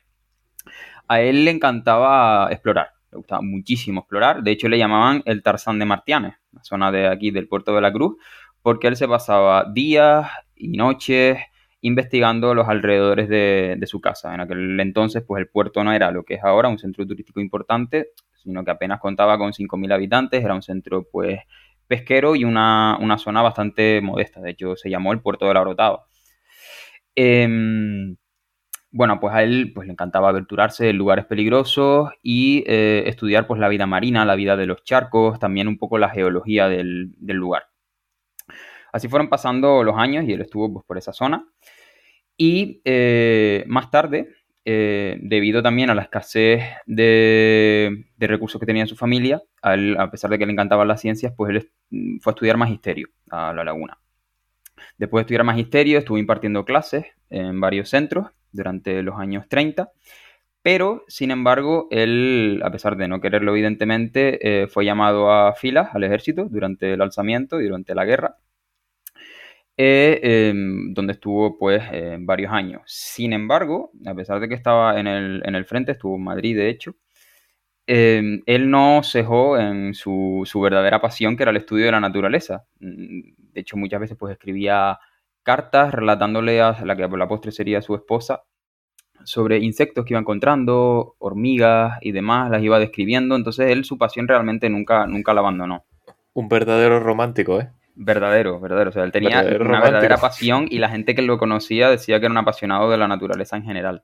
A 1.08 1.22
él 1.22 1.46
le 1.46 1.52
encantaba 1.52 2.50
explorar 2.52 2.93
le 3.14 3.18
gustaba 3.18 3.42
muchísimo 3.42 4.02
explorar. 4.02 4.44
De 4.44 4.52
hecho, 4.52 4.68
le 4.68 4.78
llamaban 4.78 5.22
el 5.26 5.42
Tarzán 5.44 5.80
de 5.80 5.86
Martianes, 5.86 6.36
la 6.52 6.64
zona 6.64 6.92
de 6.92 7.08
aquí 7.08 7.32
del 7.32 7.48
puerto 7.48 7.74
de 7.74 7.82
la 7.82 7.94
Cruz, 7.94 8.18
porque 8.62 8.88
él 8.88 8.96
se 8.96 9.08
pasaba 9.08 9.72
días 9.72 10.30
y 10.56 10.70
noches 10.70 11.38
investigando 11.82 12.56
los 12.56 12.68
alrededores 12.68 13.28
de, 13.30 13.80
su 13.86 14.02
casa. 14.02 14.34
En 14.34 14.42
aquel 14.42 14.80
entonces, 14.80 15.24
pues 15.28 15.42
el 15.42 15.50
puerto 15.50 15.84
no 15.84 15.92
era 15.92 16.12
lo 16.12 16.24
que 16.24 16.36
es 16.36 16.44
ahora, 16.44 16.70
un 16.70 16.80
centro 16.80 17.06
turístico 17.06 17.42
importante, 17.42 18.12
sino 18.42 18.64
que 18.64 18.72
apenas 18.72 19.00
contaba 19.00 19.38
con 19.38 19.52
5.000 19.52 19.94
habitantes, 19.94 20.44
era 20.44 20.56
un 20.56 20.62
centro, 20.62 21.08
pues, 21.12 21.40
pesquero 21.88 22.36
y 22.36 22.46
una, 22.46 22.98
zona 23.18 23.42
bastante 23.42 24.02
modesta. 24.02 24.42
De 24.42 24.52
hecho, 24.52 24.76
se 24.76 24.90
llamó 24.90 25.12
el 25.12 25.22
puerto 25.22 25.46
de 25.46 25.54
la 25.54 25.62
Orotava. 25.62 26.06
Em, 27.16 28.16
bueno, 28.94 29.20
pues 29.20 29.34
a 29.34 29.42
él 29.42 29.72
pues, 29.74 29.88
le 29.88 29.94
encantaba 29.94 30.30
aventurarse 30.30 30.90
en 30.90 30.98
lugares 30.98 31.26
peligrosos 31.26 32.12
y 32.22 32.64
eh, 32.68 33.04
estudiar 33.08 33.48
pues, 33.48 33.60
la 33.60 33.68
vida 33.68 33.88
marina, 33.88 34.24
la 34.24 34.36
vida 34.36 34.56
de 34.56 34.68
los 34.68 34.84
charcos, 34.84 35.40
también 35.40 35.68
un 35.68 35.80
poco 35.80 35.98
la 35.98 36.10
geología 36.10 36.70
del, 36.70 37.16
lugar. 37.20 37.64
Así 38.92 39.08
fueron 39.08 39.30
pasando 39.30 39.84
los 39.84 39.98
años 39.98 40.26
y 40.26 40.34
él 40.34 40.42
estuvo 40.42 40.72
pues, 40.72 40.86
por 40.86 41.00
esa 41.00 41.12
zona. 41.12 41.48
Y 42.38 42.82
eh, 42.86 43.64
más 43.68 43.90
tarde, 43.90 44.30
eh, 44.64 45.18
debido 45.22 45.64
también 45.64 45.90
a 45.90 45.96
la 45.96 46.04
escasez 46.04 46.62
de, 46.86 48.06
recursos 48.20 48.60
que 48.60 48.68
tenía 48.68 48.86
su 48.86 48.96
familia, 48.96 49.42
a, 49.64 50.12
pesar 50.12 50.30
de 50.30 50.38
que 50.38 50.46
le 50.46 50.52
encantaban 50.52 50.88
las 50.88 51.02
ciencias, 51.02 51.34
pues 51.36 51.50
él 51.50 51.72
fue 52.22 52.32
a 52.32 52.34
estudiar 52.36 52.58
magisterio 52.58 53.08
a 53.32 53.54
la 53.54 53.64
laguna. 53.64 54.03
Después 54.98 55.22
de 55.22 55.24
estudiar 55.24 55.44
magisterio, 55.44 56.00
estuvo 56.00 56.18
impartiendo 56.18 56.66
clases 56.66 57.06
en 57.30 57.60
varios 57.60 57.90
centros 57.90 58.28
durante 58.52 59.02
los 59.04 59.20
años 59.20 59.48
30. 59.50 59.92
Pero, 60.62 61.04
sin 61.08 61.32
embargo, 61.32 61.88
él, 61.92 62.62
a 62.64 62.72
pesar 62.72 62.96
de 62.96 63.08
no 63.08 63.20
quererlo 63.22 63.52
evidentemente, 63.52 64.64
eh, 64.64 64.68
fue 64.68 64.86
llamado 64.86 65.32
a 65.32 65.54
filas 65.56 65.90
al 65.94 66.04
ejército 66.04 66.46
durante 66.50 66.94
el 66.94 67.02
alzamiento 67.02 67.60
y 67.60 67.66
durante 67.66 67.96
la 67.96 68.06
guerra. 68.06 68.38
em, 69.78 70.94
donde 70.94 71.14
estuvo 71.14 71.58
pues 71.58 71.82
varios 72.20 72.52
años. 72.52 72.82
Sin 72.86 73.34
embargo, 73.34 73.92
a 74.06 74.14
pesar 74.14 74.40
de 74.40 74.48
que 74.50 74.56
estaba 74.56 75.00
en 75.00 75.08
el, 75.08 75.42
en 75.46 75.56
el 75.56 75.66
frente, 75.66 75.94
estuvo 75.94 76.16
en 76.16 76.24
Madrid 76.24 76.56
de 76.56 76.70
hecho, 76.70 76.96
Em, 77.86 78.42
él 78.46 78.70
no 78.70 79.02
cejó 79.04 79.58
en 79.58 79.94
su, 79.94 80.46
verdadera 80.62 81.02
pasión, 81.02 81.36
que 81.36 81.44
era 81.44 81.52
el 81.52 81.58
estudio 81.58 81.86
de 81.86 81.92
la 81.92 82.00
naturaleza. 82.00 82.66
De 83.54 83.62
hecho, 83.62 83.78
muchas 83.78 84.00
veces 84.00 84.18
pues 84.18 84.34
escribía 84.34 85.00
cartas 85.44 85.94
relatándole 85.94 86.62
a 86.62 86.84
la 86.84 86.96
que 86.96 87.08
por 87.08 87.20
la 87.20 87.28
postre 87.28 87.52
sería 87.52 87.82
su 87.82 87.96
esposa 87.96 88.44
sobre 89.26 89.60
insectos 89.60 90.06
que 90.06 90.14
iba 90.14 90.20
encontrando, 90.20 91.16
hormigas 91.20 91.98
y 92.02 92.12
demás, 92.12 92.50
las 92.50 92.62
iba 92.62 92.80
describiendo. 92.80 93.36
Entonces 93.36 93.70
él 93.72 93.86
su 93.86 93.98
pasión 93.98 94.28
realmente 94.28 94.70
nunca, 94.70 95.08
nunca 95.08 95.34
la 95.34 95.42
abandonó. 95.42 95.86
Un 96.34 96.50
verdadero 96.50 97.00
romántico, 97.00 97.60
¿eh? 97.60 97.70
Verdadero, 97.96 98.60
verdadero. 98.60 98.90
O 98.90 98.94
sea, 98.94 99.04
él 99.04 99.12
tenía 99.12 99.42
una 99.60 99.82
verdadera 99.82 100.18
pasión 100.18 100.68
y 100.70 100.80
la 100.80 100.90
gente 100.90 101.14
que 101.14 101.22
lo 101.22 101.38
conocía 101.38 101.90
decía 101.90 102.20
que 102.20 102.26
era 102.26 102.32
un 102.32 102.38
apasionado 102.38 102.90
de 102.90 102.98
la 102.98 103.08
naturaleza 103.08 103.56
en 103.56 103.64
general. 103.64 104.04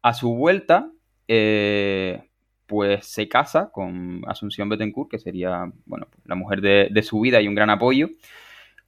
A 0.00 0.14
su 0.14 0.34
vuelta, 0.34 0.90
eh, 1.28 2.30
pues 2.72 3.04
se 3.04 3.28
casa 3.28 3.70
con 3.70 4.22
Asunción 4.26 4.70
Bettencourt, 4.70 5.10
que 5.10 5.18
sería, 5.18 5.70
bueno, 5.84 6.06
la 6.24 6.36
mujer 6.36 6.62
de, 6.62 7.02
su 7.02 7.20
vida 7.20 7.42
y 7.42 7.46
un 7.46 7.54
gran 7.54 7.68
apoyo, 7.68 8.08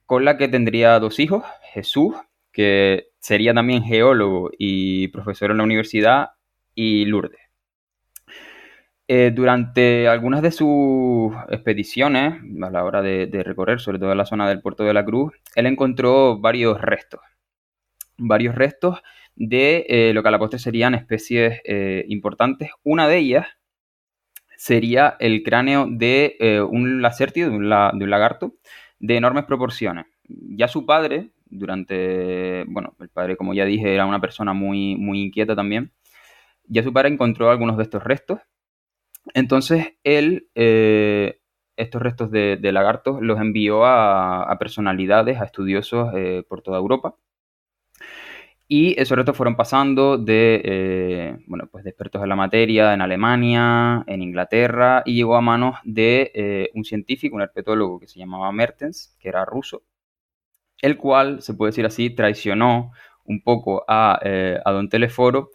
con 0.06 0.24
la 0.24 0.38
que 0.38 0.48
tendría 0.48 0.98
dos 1.00 1.18
hijos, 1.20 1.44
Jesús, 1.74 2.14
que 2.50 3.08
sería 3.18 3.52
también 3.52 3.84
geólogo 3.84 4.50
y 4.56 5.08
profesor 5.08 5.50
en 5.50 5.58
la 5.58 5.64
universidad, 5.64 6.30
y 6.74 7.04
Lourdes. 7.04 7.42
Eh, 9.06 9.32
durante 9.34 10.08
algunas 10.08 10.40
de 10.40 10.50
sus 10.50 11.34
expediciones, 11.50 12.40
a 12.62 12.70
la 12.70 12.84
hora 12.84 13.02
de, 13.02 13.28
recorrer, 13.44 13.80
sobre 13.80 13.98
todo 13.98 14.14
la 14.14 14.24
zona 14.24 14.48
del 14.48 14.62
puerto 14.62 14.84
de 14.84 14.94
la 14.94 15.04
Cruz, 15.04 15.34
él 15.56 15.66
encontró 15.66 16.38
varios 16.40 16.80
restos. 16.80 17.20
Varios 18.16 18.54
restos 18.54 19.02
de 19.36 19.84
eh, 19.90 20.14
lo 20.14 20.22
que 20.22 20.28
a 20.28 20.32
la 20.32 20.38
postre 20.38 20.58
serían 20.58 20.94
especies 20.94 21.60
eh, 21.64 22.06
importantes. 22.08 22.70
Una 22.82 23.08
de 23.08 23.18
ellas 23.18 23.46
sería 24.64 25.14
el 25.18 25.42
cráneo 25.42 25.86
de 25.86 26.38
eh, 26.40 26.62
un 26.62 27.02
lacértido, 27.02 27.50
de 27.50 27.56
un, 27.56 27.68
lagarto, 27.68 28.54
de 28.98 29.18
enormes 29.18 29.44
proporciones. 29.44 30.06
Ya 30.26 30.68
su 30.68 30.86
padre, 30.86 31.32
durante, 31.44 32.64
bueno, 32.68 32.96
el 32.98 33.10
padre, 33.10 33.36
como 33.36 33.52
ya 33.52 33.66
dije, 33.66 33.92
era 33.92 34.06
una 34.06 34.22
persona 34.22 34.54
muy, 34.54 34.96
muy 34.96 35.20
inquieta 35.20 35.54
también, 35.54 35.92
ya 36.64 36.82
su 36.82 36.94
padre 36.94 37.10
encontró 37.10 37.50
algunos 37.50 37.76
de 37.76 37.82
estos 37.82 38.02
restos. 38.04 38.38
Entonces, 39.34 39.98
él, 40.02 40.48
eh, 40.54 41.40
estos 41.76 42.00
restos 42.00 42.30
de, 42.30 42.58
lagartos, 42.72 43.20
los 43.20 43.38
envió 43.38 43.84
a, 43.84 44.56
personalidades, 44.58 45.42
a 45.42 45.44
estudiosos 45.44 46.10
eh, 46.16 46.42
por 46.48 46.62
toda 46.62 46.78
Europa. 46.78 47.16
Y 48.76 49.00
esos 49.00 49.16
retos 49.16 49.36
fueron 49.36 49.54
pasando 49.54 50.18
de, 50.18 50.60
eh, 50.64 51.36
bueno, 51.46 51.68
pues 51.70 51.84
de 51.84 51.90
expertos 51.90 52.20
en 52.24 52.28
la 52.28 52.34
materia 52.34 52.92
en 52.92 53.02
Alemania, 53.02 54.02
en 54.08 54.20
Inglaterra, 54.20 55.04
y 55.06 55.14
llegó 55.14 55.36
a 55.36 55.40
manos 55.40 55.76
de 55.84 56.32
eh, 56.34 56.70
un 56.74 56.84
científico, 56.84 57.36
un 57.36 57.42
herpetólogo 57.42 58.00
que 58.00 58.08
se 58.08 58.18
llamaba 58.18 58.50
Mertens, 58.50 59.16
que 59.20 59.28
era 59.28 59.44
ruso, 59.44 59.84
el 60.82 60.96
cual, 60.96 61.40
se 61.40 61.54
puede 61.54 61.70
decir 61.70 61.86
así, 61.86 62.10
traicionó 62.10 62.90
un 63.24 63.44
poco 63.44 63.84
a, 63.86 64.18
eh, 64.24 64.58
a 64.64 64.72
Don 64.72 64.88
Teleforo, 64.88 65.50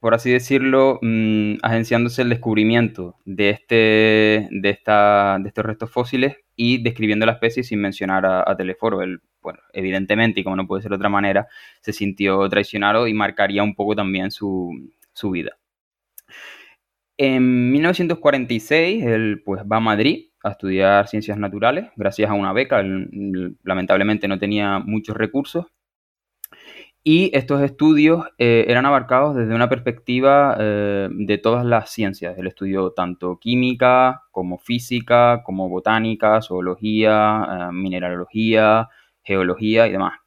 por 0.00 0.14
así 0.14 0.30
decirlo, 0.30 0.98
mm, 1.02 1.54
agenciándose 1.62 2.22
el 2.22 2.30
descubrimiento 2.30 3.16
de, 3.24 3.50
este, 3.50 4.48
de, 4.50 4.70
esta, 4.70 5.38
de 5.40 5.48
estos 5.48 5.64
restos 5.64 5.90
fósiles 5.90 6.36
y 6.56 6.82
describiendo 6.82 7.26
la 7.26 7.32
especie 7.32 7.62
sin 7.62 7.80
mencionar 7.80 8.26
a, 8.26 8.44
a 8.46 8.56
Teleforo. 8.56 9.02
El 9.02 9.20
bueno, 9.42 9.60
evidentemente, 9.72 10.40
y 10.40 10.44
como 10.44 10.56
no 10.56 10.66
puede 10.66 10.82
ser 10.82 10.90
de 10.90 10.96
otra 10.96 11.08
manera, 11.08 11.48
se 11.80 11.92
sintió 11.92 12.48
traicionado 12.48 13.06
y 13.06 13.14
marcaría 13.14 13.62
un 13.62 13.74
poco 13.74 13.94
también 13.96 14.30
su, 14.30 14.90
vida. 15.32 15.58
En 17.16 17.72
1946, 17.72 19.04
él 19.04 19.42
pues 19.44 19.62
va 19.62 19.78
a 19.78 19.80
Madrid 19.80 20.26
a 20.44 20.50
estudiar 20.50 21.08
ciencias 21.08 21.38
naturales, 21.38 21.90
gracias 21.96 22.30
a 22.30 22.34
una 22.34 22.52
beca. 22.52 22.82
lamentablemente 23.64 24.28
no 24.28 24.38
tenía 24.38 24.78
muchos 24.78 25.16
recursos. 25.16 25.66
Y 27.04 27.30
estos 27.34 27.62
estudios 27.62 28.26
eh, 28.38 28.66
eran 28.68 28.84
abarcados 28.84 29.34
desde 29.36 29.54
una 29.54 29.68
perspectiva 29.68 30.56
eh, 30.58 31.08
de 31.10 31.38
todas 31.38 31.64
las 31.64 31.90
ciencias. 31.90 32.36
Él 32.36 32.46
estudió 32.46 32.90
tanto 32.90 33.38
química 33.38 34.24
como 34.30 34.58
física, 34.58 35.42
como 35.44 35.68
botánica, 35.68 36.42
zoología, 36.42 37.46
eh, 37.50 37.72
mineralogía, 37.72 38.88
geología 39.22 39.86
y 39.86 39.92
demás. 39.92 40.18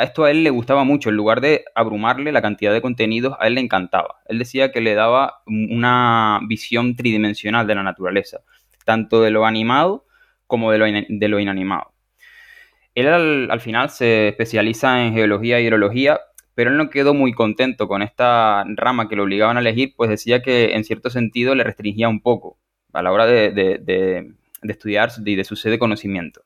A 0.00 0.04
esto 0.04 0.24
a 0.24 0.30
él 0.30 0.44
le 0.44 0.48
gustaba 0.50 0.82
mucho, 0.84 1.10
en 1.10 1.16
lugar 1.16 1.42
de 1.42 1.62
abrumarle 1.74 2.32
la 2.32 2.40
cantidad 2.40 2.72
de 2.72 2.80
contenidos, 2.80 3.36
a 3.38 3.46
él 3.46 3.56
le 3.56 3.60
encantaba. 3.60 4.16
Él 4.26 4.38
decía 4.38 4.72
que 4.72 4.80
le 4.80 4.94
daba 4.94 5.42
una 5.46 6.40
visión 6.48 6.96
tridimensional 6.96 7.66
de 7.66 7.74
la 7.74 7.82
naturaleza, 7.82 8.40
tanto 8.86 9.20
de 9.20 9.30
lo 9.30 9.44
animado 9.44 10.06
como 10.46 10.72
de 10.72 10.78
lo, 11.28 11.38
inanimado. 11.38 11.92
Él 12.94 13.06
al, 13.08 13.60
final 13.60 13.90
se 13.90 14.28
especializa 14.28 15.04
en 15.04 15.14
geología 15.14 15.58
e 15.58 15.62
hidrología, 15.62 16.20
pero 16.54 16.70
él 16.70 16.76
no 16.76 16.90
quedó 16.90 17.14
muy 17.14 17.32
contento 17.32 17.88
con 17.88 18.02
esta 18.02 18.64
rama 18.76 19.08
que 19.08 19.16
lo 19.16 19.22
obligaban 19.22 19.56
a 19.56 19.60
elegir, 19.60 19.94
pues 19.96 20.10
decía 20.10 20.42
que 20.42 20.74
en 20.74 20.84
cierto 20.84 21.10
sentido 21.10 21.54
le 21.54 21.64
restringía 21.64 22.08
un 22.08 22.20
poco 22.20 22.58
a 22.92 23.02
la 23.02 23.12
hora 23.12 23.26
de, 23.26 23.52
de 23.52 24.34
estudiar 24.62 25.10
y 25.24 25.36
de 25.36 25.44
su 25.44 25.56
sede 25.56 25.72
de 25.72 25.78
conocimiento. 25.78 26.42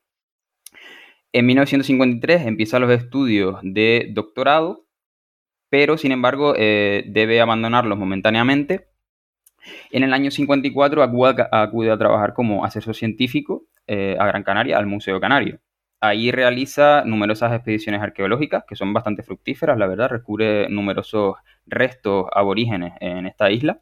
En 1.35 1.47
1953 1.47 2.47
empieza 2.47 2.79
los 2.79 2.93
estudios 2.93 3.59
de 3.63 4.11
doctorado, 4.13 4.87
pero 5.69 5.99
sin 5.99 6.13
embargo 6.13 6.55
eh, 6.57 7.03
debe 7.09 7.41
abandonarlos 7.41 7.99
momentáneamente. 7.99 8.87
En 9.91 10.05
el 10.05 10.13
año 10.13 10.31
54 10.31 11.03
acude, 11.03 11.91
a 11.91 11.99
trabajar 11.99 12.35
como 12.35 12.65
asesor 12.65 12.95
científico 12.95 13.67
eh, 13.89 14.17
a 14.21 14.27
Gran 14.27 14.45
Canaria, 14.45 14.79
al 14.79 14.87
Museo 14.87 15.19
Canario. 15.19 15.59
Ahí 16.05 16.31
realiza 16.31 17.03
numerosas 17.07 17.55
expediciones 17.55 18.03
arqueológicas 18.03 18.65
que 18.69 18.77
son 18.77 18.93
bastante 18.93 19.23
fructíferas, 19.23 19.79
la 19.79 19.87
verdad, 19.87 20.11
descubre 20.11 20.69
numerosos 20.69 21.37
restos 21.65 22.27
aborígenes 22.31 22.93
en 23.01 23.25
esta 23.25 23.51
isla. 23.51 23.81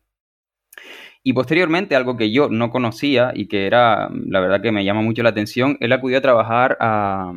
Y 1.24 1.32
posteriormente, 1.32 1.96
algo 1.96 2.16
que 2.16 2.30
yo 2.30 2.48
no 2.48 2.70
conocía 2.70 3.32
y 3.34 3.48
que 3.48 3.66
era, 3.66 4.08
la 4.08 4.38
verdad 4.38 4.62
que 4.62 4.70
me 4.70 4.84
llama 4.84 5.02
mucho 5.02 5.24
la 5.24 5.30
atención, 5.30 5.76
él 5.80 5.90
acudió 5.90 6.18
a 6.18 6.20
trabajar 6.20 6.76
a, 6.78 7.32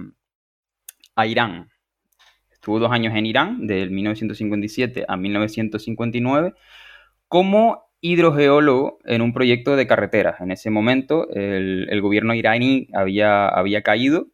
Irán. 1.26 1.72
Estuvo 2.52 2.78
dos 2.78 2.92
años 2.92 3.16
en 3.16 3.26
Irán, 3.26 3.66
del 3.66 3.90
1957 3.90 5.06
a 5.08 5.18
1959, 5.18 6.54
como 7.28 7.90
hidrogeólogo 8.02 9.00
en 9.04 9.24
un 9.24 9.34
proyecto 9.34 9.76
de 9.76 9.88
carreteras. 9.88 10.42
En 10.42 10.52
ese 10.52 10.70
momento, 10.70 11.28
el, 11.32 12.02
gobierno 12.02 12.36
iraní 12.36 12.88
había 12.94 13.82
caído 13.84 14.28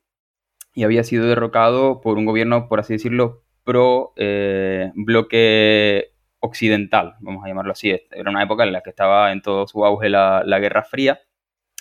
y 0.73 0.83
había 0.83 1.03
sido 1.03 1.25
derrocado 1.27 2.01
por 2.01 2.17
un 2.17 2.25
gobierno, 2.25 2.67
por 2.67 2.79
así 2.79 2.93
decirlo, 2.93 3.43
pro 3.63 4.13
eh, 4.15 4.91
bloque 4.95 6.11
occidental, 6.39 7.15
vamos 7.19 7.45
a 7.45 7.47
llamarlo 7.47 7.71
así. 7.71 7.91
Era 8.11 8.29
una 8.29 8.43
época 8.43 8.63
en 8.63 8.73
la 8.73 8.81
que 8.81 8.89
estaba 8.89 9.31
en 9.31 9.41
todo 9.41 9.67
su 9.67 9.85
auge 9.85 10.09
la, 10.09 10.43
Guerra 10.59 10.83
Fría. 10.83 11.21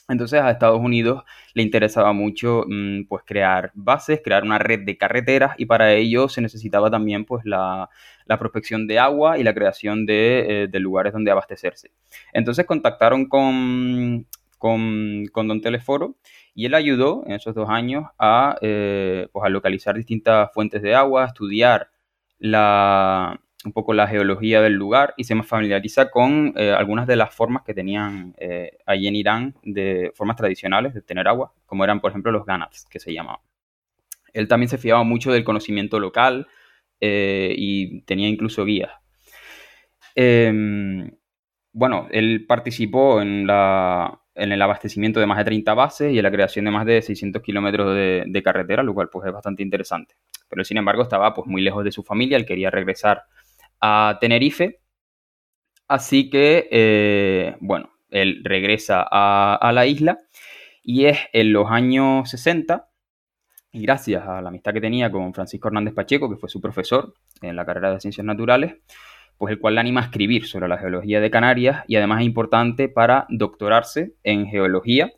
Entonces 0.09 0.41
a 0.41 0.51
Estados 0.51 0.81
Unidos 0.81 1.23
le 1.55 1.63
interesaba 1.63 2.13
mucho 2.13 2.65
mm, 2.67 3.05
pues 3.09 3.23
crear 3.25 3.71
bases, 3.75 4.21
crear 4.25 4.43
una 4.43 4.59
red 4.59 4.81
de 4.81 4.99
carreteras 4.99 5.55
y 5.57 5.67
para 5.67 5.93
ello 5.93 6.29
se 6.29 6.41
necesitaba 6.41 6.91
también 6.91 7.25
pues 7.25 7.45
la, 7.45 7.89
prospección 8.39 8.87
de 8.87 8.99
agua 8.99 9.39
y 9.39 9.45
la 9.45 9.55
creación 9.55 10.07
de, 10.07 10.69
eh, 10.73 10.81
lugares 10.81 11.13
donde 11.13 11.31
abastecerse. 11.31 11.93
Entonces 12.33 12.67
contactaron 12.67 13.27
con, 13.29 14.27
con, 14.59 15.25
Don 15.33 15.61
Teleforo 15.61 16.17
y 16.61 16.67
él 16.67 16.75
ayudó 16.75 17.23
en 17.25 17.33
esos 17.33 17.55
dos 17.55 17.71
años 17.71 18.05
a, 18.19 18.59
eh, 18.61 19.29
pues 19.33 19.47
a 19.47 19.49
localizar 19.49 19.97
distintas 19.97 20.53
fuentes 20.53 20.83
de 20.83 20.95
agua, 20.95 21.25
a 21.25 21.29
estudiar 21.29 21.89
la, 22.39 23.41
un 23.65 23.73
poco 23.73 23.95
la 23.95 24.07
geología 24.07 24.61
del 24.61 24.75
lugar 24.75 25.15
y 25.17 25.25
se 25.25 25.43
familiariza 25.43 26.11
con 26.11 26.53
eh, 26.57 26.71
algunas 26.71 27.07
de 27.07 27.17
las 27.17 27.35
formas 27.35 27.63
que 27.63 27.73
tenían 27.73 28.35
eh, 28.37 28.77
allí 28.85 29.07
en 29.09 29.17
Irán, 29.17 29.55
de 29.63 30.13
formas 30.15 30.37
tradicionales 30.37 30.93
de 30.93 31.01
tener 31.01 31.29
agua, 31.29 31.55
como 31.65 31.83
eran, 31.83 31.99
por 31.99 32.11
ejemplo, 32.11 32.31
los 32.31 32.45
ganats, 32.45 32.85
que 32.91 33.01
se 33.01 33.15
llamaban. 33.15 33.41
Él 34.35 34.47
también 34.47 34.69
se 34.69 34.77
fiaba 34.77 35.03
mucho 35.03 35.33
del 35.33 35.45
conocimiento 35.45 35.99
local 35.99 36.47
eh, 37.01 37.55
y 37.57 38.03
tenía 38.03 38.29
incluso 38.29 38.67
guías. 38.67 38.93
Em, 40.15 41.11
bueno, 41.73 42.07
él 42.11 42.45
participó 42.47 43.23
en, 43.23 43.47
el 44.41 44.63
abastecimiento 44.63 45.21
de 45.21 45.27
más 45.27 45.39
de 45.39 45.45
30 45.45 45.75
bases 45.75 46.13
y 46.13 46.19
en 46.19 46.23
la 46.23 46.31
creación 46.31 46.65
de 46.65 46.71
más 46.71 46.87
de 46.87 47.03
600 47.03 47.43
kilómetros 47.43 47.95
de, 47.95 48.43
carretera, 48.43 48.83
lo 48.83 48.95
cual 48.95 49.09
pues 49.11 49.27
es 49.27 49.33
bastante 49.33 49.63
interesante. 49.63 50.15
Pero 50.49 50.65
sin 50.65 50.79
embargo 50.79 51.03
estaba 51.03 51.35
pues 51.35 51.47
muy 51.47 51.63
lejos 51.63 51.85
de 51.85 51.93
su 51.93 52.03
familia, 52.03 52.37
él 52.37 52.47
quería 52.47 52.71
regresar 52.71 53.25
a 53.81 54.19
Tenerife. 54.21 54.81
Así 55.89 56.31
que, 56.31 56.69
eh, 56.71 57.57
bueno, 57.61 57.91
él 58.11 58.41
regresa 58.45 59.07
a, 59.11 59.73
la 59.73 59.87
isla 59.87 60.19
y 60.83 61.07
es 61.07 61.19
en 61.33 61.53
los 61.53 61.71
años 61.71 62.31
60 62.31 62.89
y 63.73 63.83
gracias 63.83 64.27
a 64.27 64.41
la 64.41 64.49
amistad 64.49 64.73
que 64.73 64.81
tenía 64.81 65.11
con 65.11 65.33
Francisco 65.33 65.69
Hernández 65.69 65.95
Pacheco, 65.95 66.29
que 66.29 66.37
fue 66.37 66.49
su 66.49 66.61
profesor 66.61 67.15
en 67.43 67.57
la 67.57 67.65
carrera 67.65 67.93
de 67.93 68.01
Ciencias 68.01 68.25
Naturales, 68.25 68.77
pues 69.41 69.55
el 69.55 69.59
cual 69.59 69.77
le 69.77 69.81
anima 69.81 70.03
a 70.03 70.05
escribir 70.05 70.45
sobre 70.45 70.69
la 70.69 70.77
geología 70.77 71.19
de 71.19 71.31
Canarias 71.31 71.83
y 71.87 71.97
además 71.97 72.21
es 72.21 72.27
importante 72.27 72.91
para 72.91 73.25
doctorarse 73.31 74.13
en 74.23 74.47
geología 74.47 75.15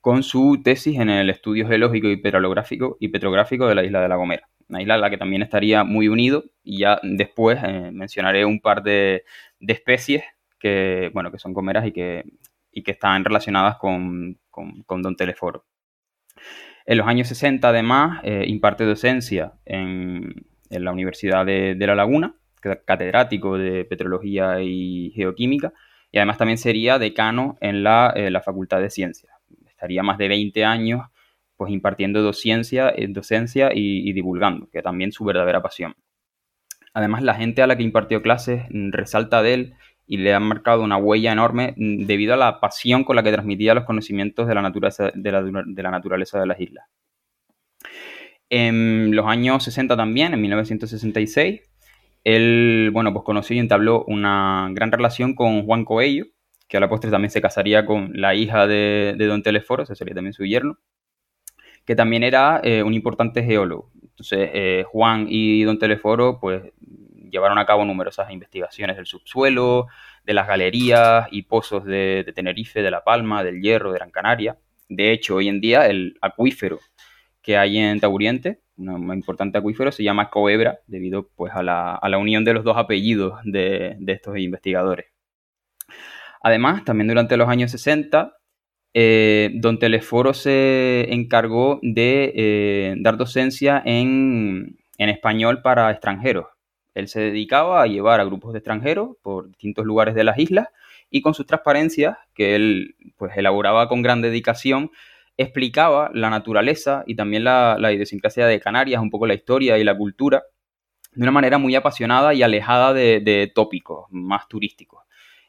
con 0.00 0.22
su 0.22 0.62
tesis 0.64 0.98
en 0.98 1.10
el 1.10 1.28
estudio 1.28 1.68
geológico 1.68 2.08
y 2.08 2.16
petrolográfico 2.16 2.96
y 2.98 3.08
petrográfico 3.08 3.68
de 3.68 3.74
la 3.74 3.84
isla 3.84 4.00
de 4.00 4.08
La 4.08 4.16
Gomera. 4.16 4.48
Una 4.70 4.80
isla 4.80 4.94
a 4.94 4.98
la 4.98 5.10
que 5.10 5.18
también 5.18 5.42
estaría 5.42 5.84
muy 5.84 6.08
unido 6.08 6.44
y 6.64 6.78
ya 6.78 6.98
después 7.02 7.58
eh, 7.62 7.90
mencionaré 7.92 8.46
un 8.46 8.58
par 8.58 8.82
de, 8.82 9.24
especies 9.60 10.24
que, 10.58 11.10
bueno, 11.12 11.30
que 11.30 11.38
son 11.38 11.52
gomeras 11.52 11.86
y 11.86 11.92
que, 11.92 12.24
que 12.72 12.90
están 12.90 13.22
relacionadas 13.22 13.76
con, 13.76 14.38
Don 14.88 15.14
Teleforo. 15.14 15.66
En 16.86 16.96
los 16.96 17.06
años 17.06 17.28
60, 17.28 17.68
además, 17.68 18.20
eh, 18.24 18.44
imparte 18.46 18.86
docencia 18.86 19.52
en, 19.66 20.46
la 20.70 20.90
Universidad 20.90 21.44
de, 21.44 21.76
La 21.78 21.94
Laguna, 21.94 22.34
catedrático 22.84 23.58
de 23.58 23.84
Petrología 23.84 24.60
y 24.62 25.12
Geoquímica, 25.14 25.72
y 26.12 26.18
además 26.18 26.38
también 26.38 26.58
sería 26.58 26.98
decano 26.98 27.58
en 27.60 27.82
la, 27.82 28.12
eh, 28.16 28.30
la 28.30 28.40
Facultad 28.40 28.80
de 28.80 28.90
Ciencias 28.90 29.36
estaría 29.76 30.02
más 30.02 30.16
de 30.18 30.28
20 30.28 30.64
años 30.64 31.02
pues 31.56 31.72
impartiendo 31.72 32.22
docencia, 32.22 32.92
eh, 32.94 33.06
docencia 33.08 33.70
y, 33.72 34.12
divulgando, 34.12 34.68
que 34.70 34.82
también 34.82 35.10
su 35.10 35.24
verdadera 35.24 35.62
pasión. 35.62 35.94
Además, 36.92 37.22
la 37.22 37.34
gente 37.34 37.62
a 37.62 37.66
la 37.66 37.76
que 37.76 37.82
impartió 37.82 38.20
clases 38.20 38.64
resalta 38.70 39.42
de 39.42 39.54
él 39.54 39.74
y 40.06 40.18
le 40.18 40.34
han 40.34 40.42
marcado 40.42 40.82
una 40.82 40.98
huella 40.98 41.32
enorme 41.32 41.72
mm, 41.76 42.04
debido 42.04 42.34
a 42.34 42.36
la 42.36 42.60
pasión 42.60 43.04
con 43.04 43.16
la 43.16 43.22
que 43.22 43.32
transmitía 43.32 43.74
los 43.74 43.84
conocimientos 43.84 44.46
de 44.46 44.54
la 44.54 44.60
naturaleza 44.60 45.10
de, 45.14 45.32
la, 45.32 45.90
naturaleza 45.90 46.38
de 46.40 46.46
las 46.46 46.60
islas. 46.60 46.84
En 48.50 49.16
los 49.16 49.26
años 49.26 49.64
60 49.64 49.96
también, 49.96 50.34
en 50.34 50.42
1966, 50.42 51.62
él, 52.26 52.90
bueno, 52.92 53.12
pues 53.12 53.24
conoció 53.24 53.54
y 53.54 53.60
entabló 53.60 54.04
una 54.08 54.68
gran 54.72 54.90
relación 54.90 55.36
con 55.36 55.64
Juan 55.64 55.84
Coello, 55.84 56.24
que 56.66 56.76
a 56.76 56.80
la 56.80 56.88
postre 56.88 57.08
también 57.08 57.30
se 57.30 57.40
casaría 57.40 57.86
con 57.86 58.10
la 58.14 58.34
hija 58.34 58.66
de, 58.66 59.14
Don 59.16 59.44
Teleforo, 59.44 59.84
ese 59.84 59.94
sería 59.94 60.12
también 60.12 60.32
su 60.32 60.44
yerno, 60.44 60.76
que 61.84 61.94
también 61.94 62.24
era 62.24 62.60
eh, 62.64 62.82
un 62.82 62.94
importante 62.94 63.44
geólogo. 63.44 63.92
Entonces, 64.02 64.50
eh, 64.52 64.84
Juan 64.88 65.26
y 65.28 65.62
Don 65.62 65.78
Teleforo, 65.78 66.40
pues, 66.40 66.64
llevaron 67.30 67.58
a 67.58 67.64
cabo 67.64 67.84
numerosas 67.84 68.28
investigaciones 68.32 68.96
del 68.96 69.06
subsuelo, 69.06 69.86
de 70.24 70.34
las 70.34 70.48
galerías 70.48 71.28
y 71.30 71.42
pozos 71.42 71.84
de, 71.84 72.32
Tenerife, 72.34 72.82
de 72.82 72.90
La 72.90 73.04
Palma, 73.04 73.44
del 73.44 73.60
Hierro, 73.60 73.92
de 73.92 73.98
Gran 73.98 74.10
Canaria. 74.10 74.58
De 74.88 75.12
hecho, 75.12 75.36
hoy 75.36 75.46
en 75.46 75.60
día 75.60 75.86
el 75.86 76.18
acuífero 76.20 76.80
que 77.46 77.56
hay 77.56 77.78
en 77.78 77.98
Tauriente, 78.00 78.60
un 78.76 79.14
importante 79.14 79.56
acuífero, 79.56 79.90
se 79.90 80.02
llama 80.02 80.28
Coebra, 80.28 80.80
debido 80.86 81.30
pues, 81.34 81.52
a, 81.54 81.62
la, 81.62 82.18
unión 82.18 82.44
de 82.44 82.52
los 82.52 82.64
dos 82.64 82.76
apellidos 82.76 83.40
de 83.44 83.96
estos 84.08 84.36
investigadores. 84.36 85.06
Además, 86.42 86.84
también 86.84 87.08
durante 87.08 87.36
los 87.36 87.48
años 87.48 87.70
60, 87.70 88.36
eh, 88.94 89.50
don 89.54 89.78
Teleforo 89.78 90.32
se 90.32 91.12
encargó 91.12 91.80
de 91.82 92.32
eh, 92.34 92.94
dar 92.98 93.16
docencia 93.16 93.82
en, 93.84 94.78
español 94.96 95.60
para 95.60 95.90
extranjeros. 95.90 96.46
Él 96.94 97.08
se 97.08 97.20
dedicaba 97.20 97.82
a 97.82 97.86
llevar 97.86 98.20
a 98.20 98.24
grupos 98.24 98.52
de 98.52 98.60
extranjeros 98.60 99.16
por 99.22 99.48
distintos 99.48 99.84
lugares 99.84 100.14
de 100.14 100.24
las 100.24 100.38
islas 100.38 100.68
y 101.10 101.20
con 101.20 101.34
sus 101.34 101.46
transparencias, 101.46 102.16
que 102.34 102.54
él 102.54 102.94
pues, 103.18 103.36
elaboraba 103.36 103.88
con 103.88 104.00
gran 104.02 104.22
dedicación, 104.22 104.90
explicaba 105.36 106.10
la 106.14 106.30
naturaleza 106.30 107.04
y 107.06 107.14
también 107.16 107.44
la, 107.44 107.78
idiosincrasia 107.92 108.46
de 108.46 108.60
Canarias, 108.60 109.00
un 109.02 109.10
poco 109.10 109.26
la 109.26 109.34
historia 109.34 109.78
y 109.78 109.84
la 109.84 109.96
cultura, 109.96 110.44
de 111.12 111.22
una 111.22 111.32
manera 111.32 111.58
muy 111.58 111.74
apasionada 111.74 112.34
y 112.34 112.42
alejada 112.42 112.92
de 112.92 113.52
tópicos 113.54 114.06
más 114.10 114.48
turísticos. 114.48 115.06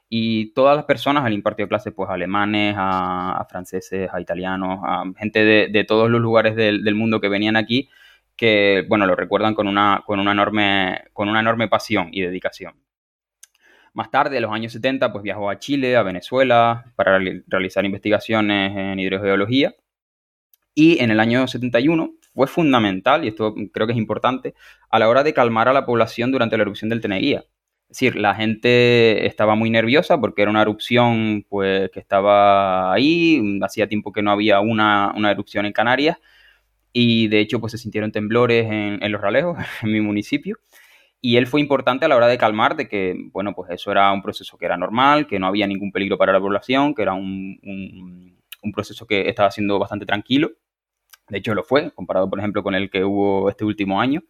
Y 0.09 0.53
todas 0.53 0.75
las 0.77 0.85
personas 0.85 1.25
al 1.25 1.33
impartió 1.33 1.67
clases, 1.67 1.93
pues 1.93 2.09
alemanes, 2.09 2.75
a, 2.77 3.45
franceses, 3.49 4.09
a 4.13 4.21
italianos, 4.21 4.79
a 4.83 5.03
gente 5.17 5.43
de, 5.43 5.83
todos 5.83 6.09
los 6.09 6.21
lugares 6.21 6.55
del, 6.55 6.95
mundo 6.95 7.19
que 7.19 7.27
venían 7.27 7.57
aquí, 7.57 7.89
que, 8.37 8.85
bueno, 8.87 9.05
lo 9.05 9.15
recuerdan 9.15 9.53
con 9.53 9.67
una, 9.67 10.03
con 10.05 10.19
una, 10.19 10.31
enorme, 10.31 11.03
con 11.11 11.27
una 11.27 11.41
enorme 11.41 11.67
pasión 11.67 12.09
y 12.11 12.21
dedicación. 12.21 12.75
Más 13.97 14.11
tarde, 14.11 14.35
en 14.35 14.43
los 14.43 14.51
años 14.51 14.71
70, 14.73 15.11
pues 15.11 15.23
viajó 15.23 15.49
a 15.49 15.57
Chile, 15.57 15.95
a 15.95 16.03
Venezuela, 16.03 16.93
para 16.95 17.17
realizar 17.47 17.83
investigaciones 17.83 18.77
en 18.77 18.99
hidrogeología. 18.99 19.73
Y 20.75 21.01
en 21.01 21.09
el 21.09 21.19
año 21.19 21.47
71 21.47 22.13
fue 22.35 22.45
fundamental, 22.45 23.25
y 23.25 23.29
esto 23.29 23.55
creo 23.73 23.87
que 23.87 23.93
es 23.93 23.97
importante, 23.97 24.53
a 24.91 24.99
la 24.99 25.09
hora 25.09 25.23
de 25.23 25.33
calmar 25.33 25.67
a 25.67 25.73
la 25.73 25.87
población 25.87 26.31
durante 26.31 26.57
la 26.57 26.61
erupción 26.61 26.89
del 26.89 27.01
Teneguía. 27.01 27.45
Es 27.89 27.97
decir, 27.97 28.17
la 28.17 28.35
gente 28.35 29.25
estaba 29.25 29.55
muy 29.55 29.71
nerviosa 29.71 30.21
porque 30.21 30.43
era 30.43 30.51
una 30.51 30.61
erupción 30.61 31.47
pues, 31.49 31.89
que 31.89 31.99
estaba 31.99 32.93
ahí, 32.93 33.59
hacía 33.63 33.87
tiempo 33.87 34.13
que 34.13 34.21
no 34.21 34.29
había 34.29 34.59
una, 34.59 35.11
erupción 35.31 35.65
en 35.65 35.73
Canarias 35.73 36.17
y 36.93 37.29
de 37.29 37.39
hecho 37.39 37.59
pues 37.59 37.71
se 37.71 37.79
sintieron 37.79 38.11
temblores 38.11 38.67
en, 38.69 39.11
Los 39.11 39.21
Ralejos, 39.21 39.57
en 39.81 39.91
mi 39.91 40.01
municipio. 40.01 40.59
Y 41.21 41.37
él 41.37 41.47
fue 41.47 41.61
importante 41.61 42.05
a 42.05 42.07
la 42.07 42.15
hora 42.15 42.27
de 42.27 42.37
calmar 42.37 42.75
de 42.75 42.87
que, 42.87 43.15
bueno, 43.31 43.53
pues 43.53 43.71
eso 43.71 43.91
era 43.91 44.11
un 44.11 44.21
proceso 44.21 44.57
que 44.57 44.65
era 44.65 44.77
normal, 44.77 45.27
que 45.27 45.39
no 45.39 45.47
había 45.47 45.67
ningún 45.67 45.91
peligro 45.91 46.17
para 46.17 46.33
la 46.33 46.39
población, 46.39 46.93
que 46.93 47.01
era 47.01 47.13
un, 47.13 47.59
un 48.61 48.71
proceso 48.71 49.07
que 49.07 49.27
estaba 49.29 49.51
siendo 49.51 49.79
bastante 49.79 50.05
tranquilo. 50.05 50.51
De 51.29 51.39
hecho 51.39 51.53
lo 51.53 51.63
fue, 51.63 51.91
comparado 51.91 52.29
por 52.29 52.39
ejemplo 52.39 52.63
con 52.63 52.75
el 52.75 52.89
que 52.89 53.03
hubo 53.03 53.49
este 53.49 53.65
último 53.65 53.99
año. 53.99 54.21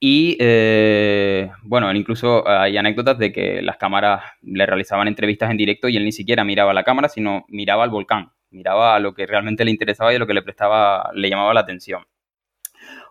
Y 0.00 0.36
eh, 0.38 1.50
bueno, 1.62 1.90
incluso 1.94 2.46
hay 2.46 2.76
anécdotas 2.76 3.16
de 3.18 3.32
que 3.32 3.62
las 3.62 3.78
cámaras 3.78 4.22
le 4.42 4.66
realizaban 4.66 5.08
entrevistas 5.08 5.50
en 5.50 5.56
directo 5.56 5.88
y 5.88 5.96
él 5.96 6.04
ni 6.04 6.12
siquiera 6.12 6.44
miraba 6.44 6.74
la 6.74 6.84
cámara, 6.84 7.08
sino 7.08 7.46
miraba 7.48 7.84
al 7.84 7.90
volcán, 7.90 8.30
miraba 8.50 8.96
a 8.96 9.00
lo 9.00 9.14
que 9.14 9.26
realmente 9.26 9.64
le 9.64 9.70
interesaba 9.70 10.12
y 10.12 10.16
a 10.16 10.18
lo 10.18 10.26
que 10.26 10.34
le 10.34 10.42
prestaba, 10.42 11.10
le 11.14 11.30
llamaba 11.30 11.54
la 11.54 11.60
atención. 11.60 12.04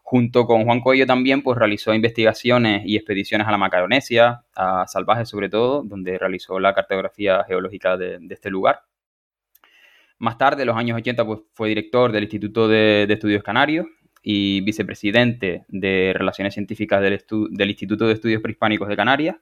Junto 0.03 0.45
con 0.45 0.65
Juan 0.65 0.81
Coello 0.81 1.07
también 1.07 1.41
pues, 1.41 1.57
realizó 1.57 1.93
investigaciones 1.93 2.83
y 2.85 2.97
expediciones 2.97 3.47
a 3.47 3.51
la 3.51 3.57
Macaronesia, 3.57 4.43
a 4.55 4.85
Salvajes 4.87 5.29
sobre 5.29 5.49
todo, 5.49 5.81
donde 5.83 6.19
realizó 6.19 6.59
la 6.59 6.73
cartografía 6.75 7.43
geológica 7.47 7.97
de, 7.97 8.19
este 8.29 8.49
lugar. 8.51 8.83
Más 10.19 10.37
tarde, 10.37 10.63
en 10.63 10.67
los 10.67 10.77
años 10.77 10.97
80, 10.97 11.25
pues, 11.25 11.39
fue 11.53 11.69
director 11.69 12.11
del 12.11 12.23
Instituto 12.23 12.67
de 12.67 13.07
Estudios 13.09 13.43
Canarios 13.43 13.87
y 14.23 14.61
vicepresidente 14.61 15.65
de 15.67 16.13
Relaciones 16.15 16.53
Científicas 16.53 17.01
del, 17.01 17.69
Instituto 17.69 18.07
de 18.07 18.13
Estudios 18.13 18.41
Prehispánicos 18.41 18.87
de 18.87 18.95
Canarias. 18.95 19.35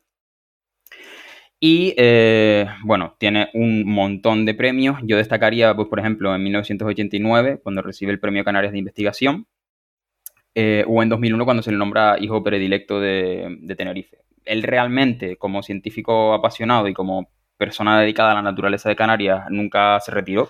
Y 1.59 1.93
eh, 1.95 2.65
bueno, 2.83 3.15
tiene 3.19 3.49
un 3.53 3.85
montón 3.85 4.45
de 4.45 4.55
premios. 4.55 4.97
Yo 5.03 5.17
destacaría, 5.17 5.75
pues, 5.75 5.88
por 5.88 5.99
ejemplo, 5.99 6.33
en 6.33 6.41
1989, 6.41 7.59
cuando 7.61 7.83
recibe 7.83 8.11
el 8.11 8.19
Premio 8.19 8.43
Canarias 8.43 8.73
de 8.73 8.79
Investigación, 8.79 9.45
eh, 10.55 10.83
o 10.87 11.01
en 11.01 11.09
2001, 11.09 11.45
cuando 11.45 11.63
se 11.63 11.71
le 11.71 11.77
nombra 11.77 12.17
hijo 12.19 12.43
predilecto 12.43 12.99
de, 12.99 13.57
de, 13.61 13.75
Tenerife. 13.75 14.17
Él 14.45 14.63
realmente, 14.63 15.37
como 15.37 15.63
científico 15.63 16.33
apasionado 16.33 16.87
y 16.87 16.93
como 16.93 17.29
persona 17.57 17.99
dedicada 17.99 18.31
a 18.31 18.35
la 18.35 18.41
naturaleza 18.41 18.89
de 18.89 18.95
Canarias, 18.95 19.45
nunca 19.49 19.99
se 19.99 20.11
retiró. 20.11 20.49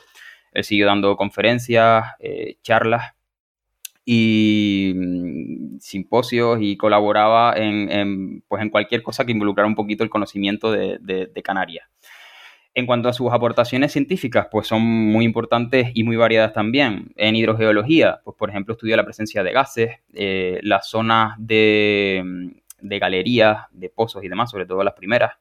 Él 0.53 0.63
siguió 0.63 0.85
dando 0.85 1.15
conferencias, 1.15 2.05
eh, 2.19 2.57
charlas 2.61 3.13
y 4.05 4.93
mm, 4.95 5.79
simposios 5.79 6.59
y 6.61 6.77
colaboraba 6.77 7.53
en, 7.55 8.43
pues 8.47 8.61
en 8.61 8.69
cualquier 8.69 9.03
cosa 9.03 9.25
que 9.25 9.31
involucrara 9.31 9.67
un 9.67 9.75
poquito 9.75 10.03
el 10.03 10.09
conocimiento 10.09 10.71
de, 10.71 10.97
de, 10.99 11.43
Canarias. 11.43 11.87
En 12.73 12.85
cuanto 12.85 13.09
a 13.09 13.13
sus 13.13 13.31
aportaciones 13.33 13.91
científicas, 13.91 14.47
pues 14.49 14.67
son 14.67 14.81
muy 14.81 15.25
importantes 15.25 15.91
y 15.93 16.03
muy 16.03 16.15
variadas 16.15 16.53
también. 16.53 17.11
En 17.17 17.35
hidrogeología, 17.35 18.21
pues 18.23 18.37
por 18.37 18.49
ejemplo, 18.49 18.73
estudia 18.73 18.95
la 18.95 19.03
presencia 19.03 19.43
de 19.43 19.51
gases, 19.51 19.91
eh, 20.13 20.59
las 20.63 20.87
zonas 20.87 21.35
de, 21.37 22.21
mm, 22.23 22.87
de 22.87 22.99
galerías, 22.99 23.65
de 23.71 23.89
pozos 23.89 24.23
y 24.23 24.29
demás, 24.29 24.51
sobre 24.51 24.65
todo 24.65 24.83
las 24.83 24.93
primeras. 24.93 25.33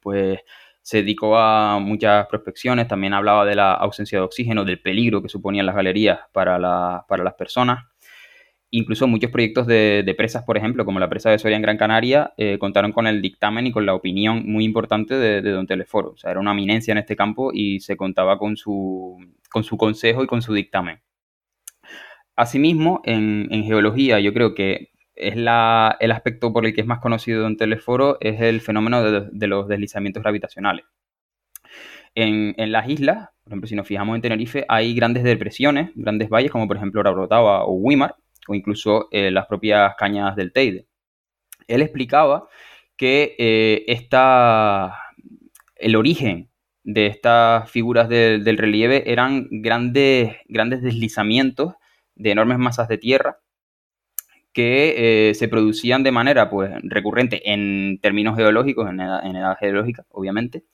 Pues 0.00 0.40
se 0.88 1.02
dedicó 1.02 1.36
a 1.36 1.78
muchas 1.80 2.26
prospecciones, 2.28 2.88
también 2.88 3.12
hablaba 3.12 3.44
de 3.44 3.54
la 3.54 3.74
ausencia 3.74 4.20
de 4.20 4.24
oxígeno, 4.24 4.64
del 4.64 4.80
peligro 4.80 5.20
que 5.20 5.28
suponían 5.28 5.66
las 5.66 5.74
galerías 5.74 6.20
para, 6.32 6.58
las 6.58 7.34
personas. 7.36 7.84
Incluso 8.70 9.06
muchos 9.06 9.30
proyectos 9.30 9.66
de, 9.66 10.14
presas, 10.16 10.44
por 10.44 10.58
ejemplo, 10.58 10.84
como 10.84 11.00
la 11.00 11.08
presa 11.08 11.30
de 11.30 11.38
Soria 11.38 11.56
en 11.56 11.62
Gran 11.62 11.78
Canaria, 11.78 12.34
eh, 12.36 12.58
contaron 12.58 12.92
con 12.92 13.06
el 13.06 13.22
dictamen 13.22 13.66
y 13.66 13.72
con 13.72 13.86
la 13.86 13.94
opinión 13.94 14.44
muy 14.46 14.64
importante 14.64 15.14
de, 15.14 15.40
Don 15.42 15.66
Teleforo. 15.66 16.10
O 16.10 16.16
sea, 16.16 16.30
era 16.30 16.40
una 16.40 16.52
eminencia 16.52 16.92
en 16.92 16.98
este 16.98 17.16
campo 17.16 17.50
y 17.52 17.80
se 17.80 17.96
contaba 17.96 18.38
con 18.38 18.56
su, 18.56 19.16
con 19.50 19.64
su 19.64 19.76
consejo 19.78 20.22
y 20.22 20.26
con 20.26 20.42
su 20.42 20.52
dictamen. 20.52 21.00
Asimismo, 22.36 23.00
en, 23.04 23.48
en 23.50 23.64
geología, 23.64 24.20
yo 24.20 24.32
creo 24.32 24.54
que 24.54 24.90
es 25.18 25.34
el 25.34 26.12
aspecto 26.12 26.52
por 26.52 26.64
el 26.64 26.74
que 26.74 26.80
es 26.80 26.86
más 26.86 27.00
conocido 27.00 27.46
en 27.46 27.56
Teleforo, 27.56 28.18
es 28.20 28.40
el 28.40 28.60
fenómeno 28.60 29.02
de, 29.02 29.46
los 29.46 29.66
deslizamientos 29.68 30.22
gravitacionales. 30.22 30.84
En, 32.14 32.54
las 32.72 32.88
islas, 32.88 33.28
por 33.42 33.52
ejemplo, 33.52 33.68
si 33.68 33.74
nos 33.74 33.86
fijamos 33.86 34.14
en 34.14 34.22
Tenerife, 34.22 34.64
hay 34.68 34.94
grandes 34.94 35.24
depresiones, 35.24 35.90
grandes 35.94 36.28
valles, 36.28 36.50
como 36.50 36.66
por 36.66 36.76
ejemplo 36.76 37.02
Rabrotava 37.02 37.64
o 37.64 37.72
Wimar, 37.72 38.16
o 38.48 38.54
incluso 38.54 39.08
eh, 39.10 39.30
las 39.30 39.46
propias 39.46 39.94
cañadas 39.96 40.36
del 40.36 40.52
Teide. 40.52 40.86
Él 41.66 41.82
explicaba 41.82 42.48
que 42.96 43.36
eh, 43.38 44.08
el 45.76 45.96
origen 45.96 46.50
de 46.82 47.06
estas 47.06 47.70
figuras 47.70 48.08
del 48.08 48.58
relieve 48.58 49.10
eran 49.12 49.46
grandes, 49.50 50.36
grandes 50.46 50.82
deslizamientos 50.82 51.74
de 52.14 52.30
enormes 52.30 52.58
masas 52.58 52.88
de 52.88 52.98
tierra 52.98 53.38
que 54.52 55.28
eh, 55.30 55.34
se 55.34 55.46
producían 55.46 56.02
de 56.02 56.10
manera 56.10 56.48
pues, 56.50 56.72
recurrente 56.82 57.52
en 57.52 58.00
términos 58.00 58.36
geológicos, 58.36 58.88
en 58.88 59.00
edad, 59.00 59.56
geológica, 59.60 60.06
obviamente. 60.08 60.64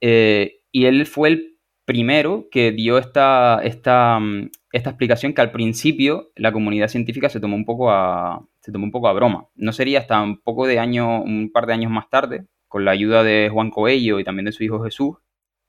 Y 0.00 0.84
él 0.84 1.06
fue 1.06 1.30
el 1.30 1.56
primero 1.86 2.48
que 2.50 2.72
dio 2.72 2.98
esta, 2.98 3.60
esta, 3.64 4.18
mm, 4.20 4.50
esta, 4.76 4.90
explicación 4.90 5.32
que 5.32 5.40
al 5.40 5.52
principio 5.52 6.30
la 6.36 6.52
comunidad 6.52 6.88
científica 6.88 7.28
se 7.28 7.40
tomó 7.40 7.56
un 7.56 7.64
poco 7.64 7.90
a, 7.90 8.46
se 8.60 8.72
tomó 8.72 8.84
un 8.84 8.92
poco 8.92 9.08
a 9.08 9.12
broma. 9.12 9.48
No 9.54 9.72
sería 9.72 10.00
hasta 10.00 10.22
un 10.22 10.38
poco 10.40 10.66
de 10.66 10.78
año, 10.78 11.22
un 11.22 11.50
par 11.52 11.66
de 11.66 11.72
años 11.74 11.90
más 11.90 12.08
tarde, 12.10 12.46
con 12.68 12.84
la 12.84 12.92
ayuda 12.92 13.22
de 13.22 13.48
Juan 13.52 13.70
Coello 13.70 14.20
y 14.20 14.24
también 14.24 14.46
de 14.46 14.52
su 14.52 14.64
hijo 14.64 14.82
Jesús, 14.82 15.16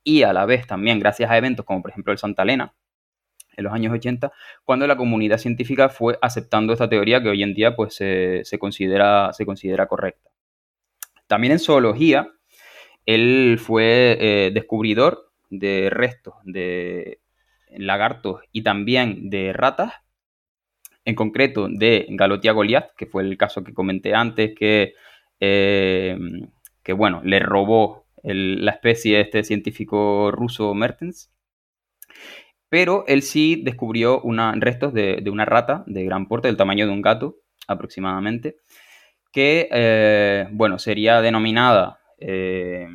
y 0.04 0.24
a 0.24 0.34
la 0.34 0.46
vez 0.46 0.68
también 0.68 1.00
gracias 1.00 1.30
a 1.30 1.38
eventos 1.38 1.66
como 1.66 1.82
por 1.82 1.92
ejemplo 1.92 2.14
el 2.14 2.20
Santa 2.20 2.44
Elena, 2.44 2.74
en 3.58 3.64
los 3.64 3.74
años 3.74 3.94
80, 3.94 4.32
cuando 4.64 4.88
la 4.88 4.96
comunidad 4.96 5.40
científica 5.40 5.90
fue 5.90 6.18
aceptando 6.22 6.74
esta 6.74 6.88
teoría 6.88 7.22
que 7.22 7.30
hoy 7.30 7.44
en 7.44 7.54
día 7.54 7.76
pues, 7.76 7.96
se, 7.96 8.60
considera, 8.60 9.34
se 9.34 9.46
considera 9.46 9.88
correcta. 9.88 10.30
También 11.26 11.54
en 11.54 11.60
zoología, 11.60 12.32
él 13.06 13.58
fue 13.60 14.18
eh, 14.20 14.52
descubridor 14.54 15.32
de 15.50 15.90
restos 15.90 16.36
de 16.44 17.20
lagartos 17.76 18.42
y 18.52 18.64
también 18.64 19.30
de 19.30 19.54
ratas, 19.54 19.94
en 21.06 21.16
concreto 21.16 21.70
de 21.70 22.06
Galotia 22.10 22.52
goliath, 22.52 22.94
que 22.98 23.06
fue 23.06 23.24
el 23.24 23.38
caso 23.38 23.64
que 23.64 23.74
comenté 23.74 24.14
antes, 24.14 24.54
que, 24.56 24.94
eh, 25.40 26.18
que 26.84 26.94
bueno, 26.94 27.22
le 27.24 27.40
robó 27.40 28.08
la 28.24 28.72
especie 28.72 29.22
este 29.22 29.44
científico 29.44 30.32
ruso 30.32 30.74
Mertens. 30.74 31.32
Pero 32.70 33.06
él 33.08 33.22
sí 33.22 33.62
descubrió 33.64 34.22
restos 34.56 34.94
de, 34.94 35.24
una 35.32 35.46
rata 35.46 35.84
de 35.88 36.04
gran 36.04 36.28
porte, 36.28 36.50
del 36.50 36.58
tamaño 36.58 36.86
de 36.86 36.92
un 36.92 37.02
gato 37.02 37.38
aproximadamente, 37.68 38.58
que, 39.32 39.70
eh, 39.72 40.48
bueno, 40.52 40.78
sería 40.78 41.22
denominada 41.22 42.00
eh, 42.20 42.88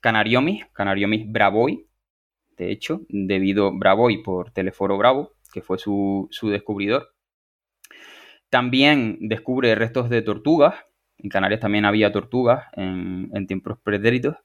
Canariomis, 0.00 0.64
Canariomis 0.72 1.30
bravoi, 1.30 1.86
de 2.56 2.70
hecho, 2.70 3.02
debido 3.08 3.76
Bravoi 3.76 4.22
por 4.22 4.50
Teleforo 4.50 4.96
Bravo, 4.96 5.32
que 5.52 5.62
fue 5.62 5.78
su, 5.78 6.28
descubridor. 6.42 7.14
También 8.50 9.18
descubre 9.20 9.74
restos 9.74 10.08
de 10.08 10.22
tortugas, 10.22 10.74
en 11.18 11.30
Canarias 11.30 11.60
también 11.60 11.84
había 11.84 12.12
tortugas 12.12 12.66
en, 12.74 13.30
en 13.32 13.46
tiempos 13.46 13.78
pretéritos, 13.82 14.36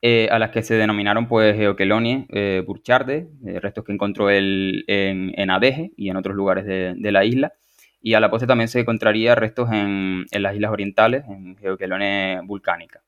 eh, 0.00 0.28
a 0.30 0.38
las 0.38 0.50
que 0.50 0.62
se 0.62 0.74
denominaron 0.74 1.26
pues 1.26 1.56
Geoquelonie, 1.56 2.26
eh, 2.30 2.62
Burcharde, 2.64 3.28
eh, 3.44 3.58
restos 3.58 3.84
que 3.84 3.92
encontró 3.92 4.30
él 4.30 4.84
en, 4.86 5.50
Adeje 5.50 5.90
y 5.96 6.08
en 6.08 6.16
otros 6.16 6.36
lugares 6.36 6.64
de, 6.66 7.12
la 7.12 7.24
isla. 7.24 7.54
Y 8.00 8.14
a 8.14 8.20
la 8.20 8.30
postre 8.30 8.46
también 8.46 8.68
se 8.68 8.80
encontraría 8.80 9.34
restos 9.34 9.70
en, 9.72 10.26
las 10.30 10.54
islas 10.54 10.70
orientales, 10.70 11.24
en 11.28 11.56
Geoquelonie 11.56 12.40
volcánica. 12.44 13.02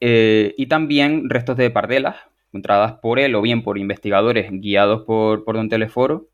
y 0.00 0.66
también 0.66 1.28
restos 1.28 1.56
de 1.56 1.70
pardelas, 1.70 2.16
encontradas 2.52 2.94
por 3.00 3.18
él 3.18 3.34
o 3.34 3.42
bien 3.42 3.62
por 3.62 3.78
investigadores 3.78 4.50
guiados 4.52 5.02
por, 5.02 5.44
por 5.44 5.56
Don 5.56 5.68
Teleforo, 5.68 6.28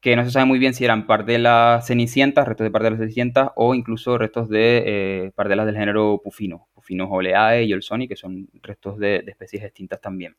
que 0.00 0.16
no 0.16 0.24
se 0.24 0.30
sabe 0.30 0.46
muy 0.46 0.58
bien 0.58 0.74
si 0.74 0.84
eran 0.84 1.06
pardelas 1.06 1.86
cenicientas, 1.86 2.46
restos 2.46 2.64
de 2.64 2.70
pardelas 2.70 2.98
cenicientas 2.98 3.50
o 3.56 3.74
incluso 3.74 4.18
restos 4.18 4.48
de 4.48 5.32
pardelas 5.34 5.66
del 5.66 5.76
género 5.76 6.20
pufino, 6.22 6.68
finos 6.86 7.08
oleae 7.10 7.64
y 7.64 7.72
el 7.72 7.82
Sony, 7.82 8.06
que 8.08 8.16
son 8.16 8.48
restos 8.62 8.98
de, 8.98 9.24
especies 9.26 9.64
extintas 9.64 10.00
también. 10.00 10.36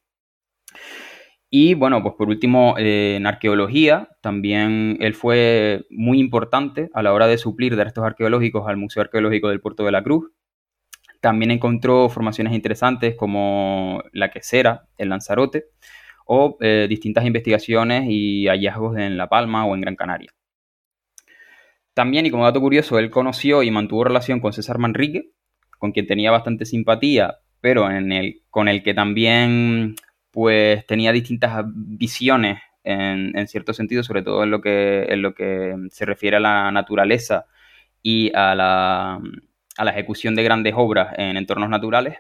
Y 1.50 1.76
bueno, 1.76 2.02
pues 2.02 2.16
por 2.16 2.28
último, 2.28 2.76
eh, 2.78 3.16
en 3.16 3.26
arqueología, 3.26 4.10
también 4.22 4.98
él 5.00 5.14
fue 5.14 5.86
muy 5.90 6.20
importante 6.20 6.90
a 6.94 7.04
la 7.04 7.14
hora 7.14 7.28
de 7.28 7.38
suplir 7.38 7.76
de 7.76 7.84
restos 7.86 8.04
arqueológicos 8.04 8.68
al 8.68 8.78
Museo 8.78 9.02
Arqueológico 9.02 9.50
del 9.50 9.62
Puerto 9.62 9.86
de 9.86 9.92
la 9.92 10.04
Cruz. 10.04 10.32
También 11.28 11.52
encontró 11.52 12.08
formaciones 12.08 12.54
interesantes 12.54 13.14
como 13.18 14.02
la 14.14 14.32
quesera, 14.32 14.86
el 14.98 15.10
Lanzarote, 15.10 15.66
o 16.26 16.56
eh, 16.62 16.88
distintas 16.90 17.26
investigaciones 17.26 18.06
y 18.08 18.48
hallazgos 18.48 18.98
en 18.98 19.18
La 19.18 19.28
Palma 19.28 19.66
o 19.66 19.76
en 19.76 19.82
Gran 19.82 19.98
Canaria. 19.98 20.32
También, 21.94 22.26
y 22.26 22.32
como 22.32 22.46
dato 22.46 22.62
curioso, 22.62 22.98
él 22.98 23.10
conoció 23.10 23.62
y 23.62 23.72
mantuvo 23.72 24.06
relación 24.06 24.40
con 24.40 24.54
César 24.54 24.78
Manrique, 24.78 25.32
con 25.78 25.92
quien 25.92 26.08
tenía 26.08 26.32
bastante 26.32 26.64
simpatía, 26.64 27.40
pero 27.60 27.92
en 27.92 28.14
el, 28.14 28.44
con 28.50 28.70
el 28.70 28.82
que 28.82 28.94
también 28.94 29.96
pues 30.32 30.86
tenía 30.86 31.12
distintas 31.12 31.66
visiones 31.68 32.60
en, 32.86 33.46
cierto 33.50 33.74
sentido, 33.74 34.02
sobre 34.02 34.22
todo 34.22 34.46
en 34.46 34.52
lo, 34.52 34.62
que, 34.62 35.08
en 35.10 35.22
lo 35.22 35.34
que 35.34 35.76
se 35.92 36.06
refiere 36.06 36.38
a 36.38 36.40
la 36.40 36.72
naturaleza 36.72 37.48
y 38.02 38.32
a 38.34 38.56
la, 38.56 39.20
a 39.78 39.86
la 39.86 39.92
ejecución 39.92 40.36
de 40.36 40.44
grandes 40.44 40.74
obras 40.76 41.14
en 41.18 41.38
entornos 41.38 41.70
naturales. 41.70 42.18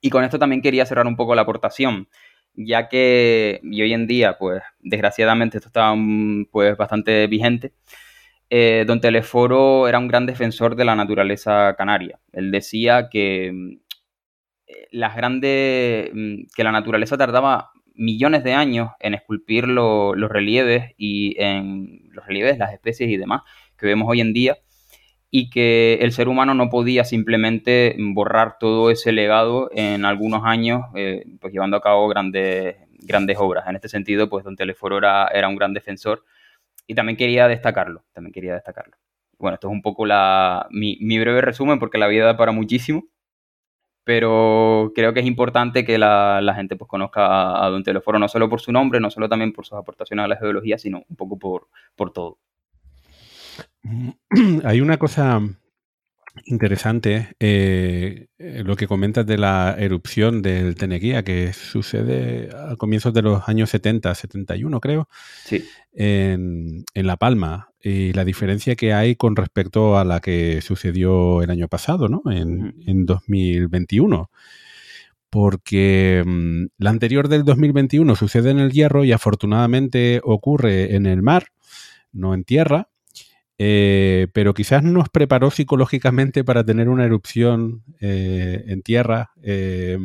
Y 0.00 0.10
con 0.10 0.24
esto 0.24 0.38
también 0.38 0.62
quería 0.62 0.86
cerrar 0.86 1.06
un 1.06 1.16
poco 1.16 1.34
la 1.34 1.42
aportación, 1.42 2.08
ya 2.54 2.88
que 2.88 3.60
y 3.62 3.82
hoy 3.82 3.92
en 3.92 4.06
día, 4.06 4.38
pues 4.38 4.62
desgraciadamente 4.78 5.58
esto 5.58 5.68
está 5.68 5.94
pues, 6.50 6.76
bastante 6.76 7.26
vigente, 7.26 7.72
eh, 8.50 8.84
don 8.86 9.00
Teleforo 9.00 9.88
era 9.88 9.98
un 9.98 10.08
gran 10.08 10.26
defensor 10.26 10.76
de 10.76 10.84
la 10.84 10.94
naturaleza 10.96 11.74
canaria. 11.76 12.18
Él 12.32 12.50
decía 12.50 13.08
que 13.10 13.50
mm, 13.52 13.72
eh, 14.68 14.88
las 14.92 15.16
grandes, 15.16 16.10
mm, 16.14 16.44
que 16.54 16.64
la 16.64 16.72
naturaleza 16.72 17.18
tardaba 17.18 17.72
millones 17.94 18.44
de 18.44 18.54
años 18.54 18.90
en 19.00 19.14
esculpir 19.14 19.66
los 19.68 20.30
relieves 20.30 20.92
y 20.96 21.34
en 21.42 22.08
los 22.12 22.24
relieves, 22.26 22.58
las 22.58 22.72
especies 22.72 23.10
y 23.10 23.16
demás 23.16 23.42
que 23.76 23.86
vemos 23.86 24.08
hoy 24.08 24.20
en 24.20 24.32
día 24.32 24.56
y 25.30 25.50
que 25.50 25.98
el 26.00 26.12
ser 26.12 26.28
humano 26.28 26.54
no 26.54 26.70
podía 26.70 27.04
simplemente 27.04 27.94
borrar 27.98 28.56
todo 28.58 28.90
ese 28.90 29.12
legado 29.12 29.70
en 29.72 30.04
algunos 30.04 30.44
años, 30.44 30.86
eh, 30.94 31.24
pues 31.40 31.52
llevando 31.52 31.76
a 31.76 31.82
cabo 31.82 32.08
grandes, 32.08 32.76
grandes 33.00 33.36
obras. 33.38 33.66
En 33.68 33.76
este 33.76 33.88
sentido, 33.88 34.30
pues 34.30 34.44
Don 34.44 34.56
Teleforo 34.56 34.98
era, 34.98 35.28
era 35.28 35.48
un 35.48 35.56
gran 35.56 35.74
defensor 35.74 36.24
y 36.86 36.94
también 36.94 37.16
quería 37.16 37.46
destacarlo, 37.48 38.04
también 38.12 38.32
quería 38.32 38.54
destacarlo. 38.54 38.96
Bueno, 39.38 39.54
esto 39.54 39.68
es 39.68 39.72
un 39.72 39.82
poco 39.82 40.06
la, 40.06 40.66
mi, 40.70 41.18
breve 41.18 41.40
resumen 41.42 41.78
porque 41.78 41.98
la 41.98 42.08
vida 42.08 42.24
da 42.24 42.36
para 42.36 42.52
muchísimo, 42.52 43.04
pero 44.04 44.92
creo 44.94 45.12
que 45.12 45.20
es 45.20 45.26
importante 45.26 45.84
que 45.84 45.98
la, 45.98 46.52
gente 46.56 46.76
pues, 46.76 46.88
conozca 46.88 47.64
a, 47.64 47.68
Don 47.68 47.84
Teleforo 47.84 48.18
no 48.18 48.28
solo 48.28 48.48
por 48.48 48.60
su 48.60 48.72
nombre, 48.72 49.00
no 49.00 49.10
solo 49.10 49.28
también 49.28 49.52
por 49.52 49.66
sus 49.66 49.78
aportaciones 49.78 50.24
a 50.24 50.28
la 50.28 50.36
geología, 50.36 50.78
sino 50.78 51.04
un 51.08 51.16
poco 51.16 51.38
por, 51.38 51.68
por 51.94 52.12
todo. 52.12 52.38
Hay 54.64 54.80
una 54.80 54.98
cosa 54.98 55.40
interesante 56.44 57.34
eh, 57.40 58.28
lo 58.38 58.76
que 58.76 58.86
comentas 58.86 59.26
de 59.26 59.38
la 59.38 59.74
erupción 59.78 60.42
del 60.42 60.76
Teneguía, 60.76 61.24
que 61.24 61.52
sucede 61.52 62.50
a 62.54 62.76
comienzos 62.76 63.12
de 63.12 63.22
los 63.22 63.48
años 63.48 63.70
70, 63.70 64.14
71 64.14 64.80
creo, 64.80 65.08
sí. 65.44 65.64
en, 65.92 66.84
La 66.94 67.16
Palma, 67.16 67.70
y 67.80 68.12
la 68.12 68.24
diferencia 68.24 68.76
que 68.76 68.92
hay 68.92 69.16
con 69.16 69.36
respecto 69.36 69.98
a 69.98 70.04
la 70.04 70.20
que 70.20 70.60
sucedió 70.60 71.42
el 71.42 71.50
año 71.50 71.68
pasado, 71.68 72.08
¿no? 72.08 72.22
En, 72.30 73.06
2021. 73.06 74.30
Porque 75.30 76.22
mm, 76.24 76.66
la 76.78 76.90
anterior 76.90 77.28
del 77.28 77.44
2021 77.44 78.16
sucede 78.16 78.50
en 78.50 78.58
el 78.58 78.72
hierro 78.72 79.04
y 79.04 79.12
afortunadamente 79.12 80.20
ocurre 80.24 80.94
en 80.96 81.04
el 81.04 81.22
mar, 81.22 81.48
no 82.12 82.32
en 82.32 82.44
tierra, 82.44 82.88
eh, 83.60 84.28
pero 84.32 84.54
quizás 84.54 84.84
nos 84.84 85.08
preparó 85.08 85.50
psicológicamente 85.50 86.44
para 86.44 86.64
tener 86.64 86.88
una 86.88 87.04
erupción 87.04 87.82
eh, 88.00 88.62
en 88.68 88.82
tierra 88.82 89.32
eh, 89.42 89.98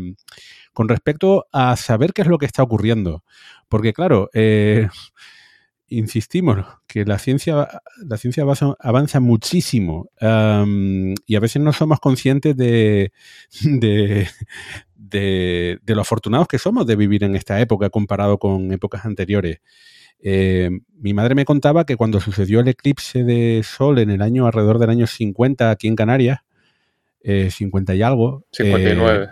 con 0.73 0.89
respecto 0.89 1.45
a 1.51 1.77
saber 1.77 2.13
qué 2.13 2.23
es 2.23 2.27
lo 2.27 2.39
que 2.39 2.47
está 2.47 2.63
ocurriendo. 2.63 3.23
Porque 3.69 3.93
claro, 3.93 4.29
insistimos 5.87 6.65
que 6.87 7.05
la 7.05 7.19
ciencia, 7.19 7.69
la 8.03 8.17
ciencia 8.17 8.43
avanza, 8.79 9.19
muchísimo 9.19 10.09
y 10.19 11.35
a 11.35 11.39
veces 11.39 11.61
no 11.61 11.73
somos 11.73 11.99
conscientes 11.99 12.57
de, 12.57 13.11
de, 14.95 15.79
lo 15.85 16.01
afortunados 16.01 16.47
que 16.47 16.57
somos 16.57 16.87
de 16.87 16.95
vivir 16.95 17.23
en 17.23 17.35
esta 17.35 17.59
época 17.61 17.91
comparado 17.91 18.39
con 18.39 18.71
épocas 18.71 19.05
anteriores. 19.05 19.59
Eh, 20.25 20.69
mi 20.99 21.13
madre 21.13 21.35
me 21.35 21.45
contaba 21.45 21.85
que 21.85 21.97
cuando 21.97 22.21
sucedió 22.21 22.61
el 22.61 22.67
eclipse 22.69 23.23
de 23.23 23.61
sol 23.63 23.99
en 23.99 24.09
el 24.09 24.21
año 24.21 24.45
alrededor 24.45 24.79
del 24.79 24.89
año 24.89 25.05
50 25.05 25.69
aquí 25.69 25.87
en 25.87 25.95
Canarias, 25.95 26.39
50 27.23 27.93
eh, 27.93 27.95
y 27.97 28.01
algo. 28.01 28.45
59. 28.51 29.29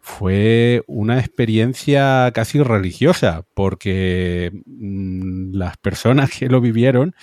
fue 0.00 0.82
una 0.86 1.18
experiencia 1.18 2.30
casi 2.34 2.62
religiosa, 2.62 3.44
porque 3.54 4.50
mm, 4.66 5.54
las 5.54 5.76
personas 5.76 6.30
que 6.36 6.48
lo 6.48 6.60
vivieron 6.60 7.14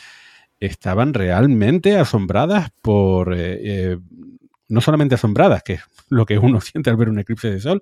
estaban 0.59 1.13
realmente 1.13 1.97
asombradas 1.97 2.71
por, 2.81 3.33
eh, 3.33 3.59
eh, 3.63 3.97
no 4.67 4.81
solamente 4.81 5.15
asombradas, 5.15 5.63
que 5.63 5.73
es 5.73 5.81
lo 6.09 6.25
que 6.25 6.37
uno 6.37 6.61
siente 6.61 6.89
al 6.89 6.97
ver 6.97 7.09
un 7.09 7.19
eclipse 7.19 7.51
de 7.51 7.59
sol 7.59 7.81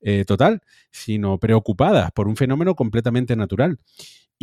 eh, 0.00 0.24
total, 0.24 0.62
sino 0.90 1.38
preocupadas 1.38 2.10
por 2.12 2.28
un 2.28 2.36
fenómeno 2.36 2.74
completamente 2.74 3.36
natural. 3.36 3.78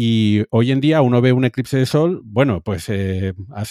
Y 0.02 0.46
hoy 0.52 0.72
en 0.72 0.80
día 0.80 1.02
uno 1.02 1.20
ve 1.20 1.34
un 1.34 1.44
eclipse 1.44 1.76
de 1.76 1.86
sol, 1.86 2.22
bueno, 2.24 2.62
pues 2.62 2.90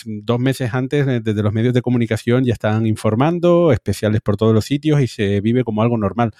dos 0.05 0.39
meses 0.39 0.75
antes 0.75 1.07
desde 1.25 1.43
los 1.43 1.55
medios 1.55 1.73
de 1.73 1.81
comunicación 1.81 2.45
ya 2.45 2.53
están 2.53 2.87
informando, 2.87 3.73
especiales 3.73 4.21
por 4.21 4.37
todos 4.37 4.53
los 4.53 4.67
sitios 4.67 5.01
y 5.01 5.07
se 5.07 5.41
vive 5.41 5.65
como 5.65 5.81
algo 5.81 5.97
normal. 5.97 6.33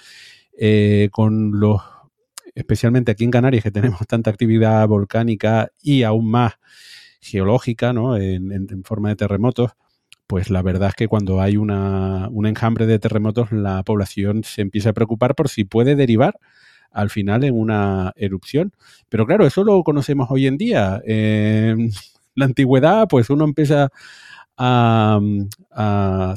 con 1.09 1.59
los, 1.59 1.81
especialmente 2.53 3.11
aquí 3.11 3.23
en 3.23 3.31
Canarias 3.31 3.63
que 3.63 3.71
tenemos 3.71 4.01
tanta 4.07 4.29
actividad 4.29 4.87
volcánica 4.87 5.71
y 5.81 6.03
aún 6.03 6.29
más 6.29 6.59
geológica, 7.19 7.91
¿no? 7.91 8.15
En, 8.15 8.83
forma 8.83 9.09
de 9.09 9.15
terremotos, 9.15 9.71
pues 10.27 10.51
la 10.51 10.61
verdad 10.61 10.89
es 10.89 10.95
que 10.95 11.07
cuando 11.07 11.41
hay 11.41 11.57
una, 11.57 12.27
un 12.29 12.45
enjambre 12.45 12.85
de 12.85 12.99
terremotos, 12.99 13.51
la 13.51 13.81
población 13.81 14.43
se 14.43 14.61
empieza 14.61 14.91
a 14.91 14.93
preocupar 14.93 15.33
por 15.33 15.49
si 15.49 15.63
puede 15.63 15.95
derivar 15.95 16.37
al 16.91 17.09
final 17.09 17.43
en 17.43 17.57
una 17.57 18.13
erupción. 18.15 18.73
Pero 19.09 19.25
claro, 19.25 19.45
eso 19.45 19.63
lo 19.63 19.83
conocemos 19.83 20.29
hoy 20.31 20.47
en 20.47 20.57
día. 20.57 21.01
En 21.05 21.91
la 22.35 22.45
antigüedad, 22.45 23.07
pues 23.09 23.29
uno 23.29 23.45
empieza 23.45 23.89
a, 24.57 25.19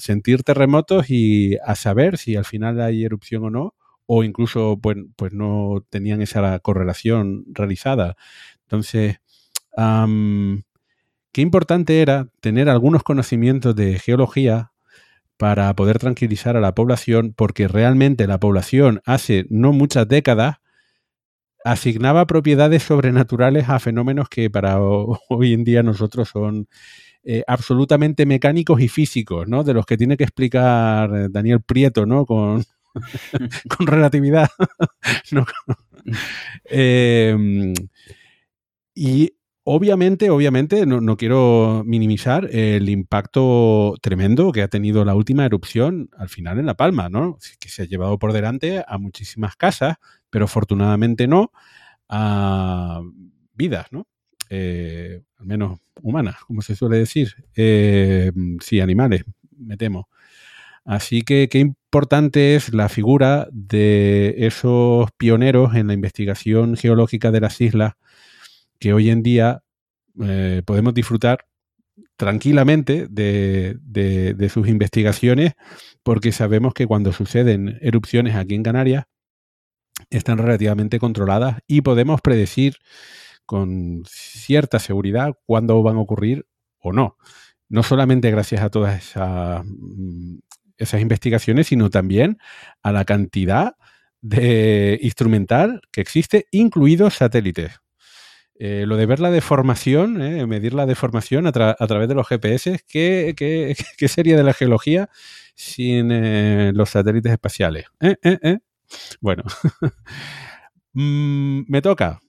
sentir 0.00 0.42
terremotos 0.44 1.10
y 1.10 1.56
a 1.64 1.74
saber 1.74 2.18
si 2.18 2.36
al 2.36 2.44
final 2.44 2.80
hay 2.80 3.04
erupción 3.04 3.44
o 3.44 3.50
no, 3.50 3.74
o 4.06 4.24
incluso 4.24 4.78
pues 4.80 5.32
no 5.32 5.84
tenían 5.90 6.22
esa 6.22 6.58
correlación 6.60 7.44
realizada. 7.52 8.16
Entonces, 8.62 9.20
qué 11.32 11.40
importante 11.40 12.00
era 12.02 12.28
tener 12.40 12.68
algunos 12.68 13.02
conocimientos 13.02 13.74
de 13.74 13.98
geología 13.98 14.71
para 15.42 15.74
poder 15.74 15.98
tranquilizar 15.98 16.56
a 16.56 16.60
la 16.60 16.72
población, 16.72 17.34
porque 17.36 17.66
realmente 17.66 18.28
la 18.28 18.38
población 18.38 19.00
hace 19.04 19.44
no 19.50 19.72
muchas 19.72 20.06
décadas 20.06 20.58
asignaba 21.64 22.28
propiedades 22.28 22.84
sobrenaturales 22.84 23.68
a 23.68 23.80
fenómenos 23.80 24.28
que 24.28 24.50
para 24.50 24.78
hoy 25.28 25.52
en 25.52 25.64
día 25.64 25.82
nosotros 25.82 26.28
son 26.28 26.68
eh, 27.24 27.42
absolutamente 27.48 28.24
mecánicos 28.24 28.80
y 28.80 28.86
físicos, 28.86 29.48
¿no? 29.48 29.64
De 29.64 29.74
los 29.74 29.84
que 29.84 29.96
tiene 29.96 30.16
que 30.16 30.22
explicar 30.22 31.10
eh, 31.12 31.26
Daniel 31.28 31.60
Prieto, 31.60 32.06
¿no? 32.06 32.24
Con, 32.24 32.62
con 33.76 33.86
relatividad. 33.88 34.48
Em, 36.66 37.74
y 38.94 39.32
Obviamente, 39.64 40.28
obviamente, 40.30 40.86
no, 40.86 41.16
quiero 41.16 41.84
minimizar 41.86 42.48
el 42.50 42.88
impacto 42.88 43.94
tremendo 44.02 44.50
que 44.50 44.62
ha 44.62 44.68
tenido 44.68 45.04
la 45.04 45.14
última 45.14 45.44
erupción 45.44 46.10
al 46.18 46.28
final 46.28 46.58
en 46.58 46.66
La 46.66 46.74
Palma, 46.74 47.08
¿no? 47.08 47.38
Que 47.60 47.68
se 47.68 47.82
ha 47.82 47.84
llevado 47.84 48.18
por 48.18 48.32
delante 48.32 48.82
a 48.84 48.98
muchísimas 48.98 49.54
casas, 49.54 49.98
pero 50.30 50.46
afortunadamente 50.46 51.28
no 51.28 51.52
a 52.08 53.02
vidas, 53.54 53.86
¿no? 53.92 54.08
Eh, 54.50 55.22
al 55.38 55.46
menos 55.46 55.78
humanas, 56.02 56.36
como 56.44 56.60
se 56.60 56.74
suele 56.74 56.98
decir. 56.98 57.32
Eh, 57.54 58.32
sí, 58.60 58.80
animales, 58.80 59.22
me 59.56 59.76
temo. 59.76 60.08
Así 60.84 61.22
que 61.22 61.48
qué 61.48 61.60
importante 61.60 62.56
es 62.56 62.74
la 62.74 62.88
figura 62.88 63.46
de 63.52 64.34
esos 64.38 65.10
pioneros 65.16 65.76
en 65.76 65.86
la 65.86 65.94
investigación 65.94 66.76
geológica 66.76 67.30
de 67.30 67.40
las 67.40 67.60
islas 67.60 67.94
que 68.82 68.92
hoy 68.92 69.10
en 69.10 69.22
día 69.22 69.62
eh, 70.20 70.60
podemos 70.66 70.92
disfrutar 70.92 71.46
tranquilamente 72.16 73.06
de, 73.08 74.50
sus 74.52 74.66
investigaciones 74.66 75.52
porque 76.02 76.32
sabemos 76.32 76.74
que 76.74 76.88
cuando 76.88 77.12
suceden 77.12 77.78
erupciones 77.80 78.34
aquí 78.34 78.56
en 78.56 78.64
Canarias 78.64 79.04
están 80.10 80.38
relativamente 80.38 80.98
controladas 80.98 81.60
y 81.68 81.82
podemos 81.82 82.20
predecir 82.22 82.74
con 83.46 84.02
cierta 84.04 84.80
seguridad 84.80 85.38
cuándo 85.46 85.80
van 85.84 85.94
a 85.94 86.00
ocurrir 86.00 86.44
o 86.80 86.92
no. 86.92 87.16
No 87.68 87.84
solamente 87.84 88.32
gracias 88.32 88.62
a 88.62 88.70
todas 88.70 89.00
esas, 89.00 89.64
mm, 89.64 90.38
esas 90.76 91.00
investigaciones, 91.00 91.68
sino 91.68 91.88
también 91.88 92.38
a 92.82 92.90
la 92.90 93.04
cantidad 93.04 93.76
de 94.22 94.98
instrumental 95.02 95.82
que 95.92 96.00
existe, 96.00 96.46
incluidos 96.50 97.14
satélites. 97.14 97.82
Eh, 98.64 98.86
lo 98.86 98.96
de 98.96 99.06
ver 99.06 99.18
la 99.18 99.32
deformación, 99.32 100.22
eh, 100.22 100.46
medir 100.46 100.72
la 100.72 100.86
deformación 100.86 101.48
a, 101.48 101.52
través 101.52 102.08
de 102.08 102.14
los 102.14 102.28
GPS, 102.28 102.78
¿qué, 102.86 103.34
qué, 103.98 104.08
sería 104.08 104.36
de 104.36 104.44
la 104.44 104.52
geología 104.52 105.10
sin 105.56 106.12
eh, 106.12 106.70
los 106.72 106.90
satélites 106.90 107.32
espaciales? 107.32 107.86
Bueno, 109.20 109.42
mm, 110.92 111.62
me 111.66 111.82
toca. 111.82 112.20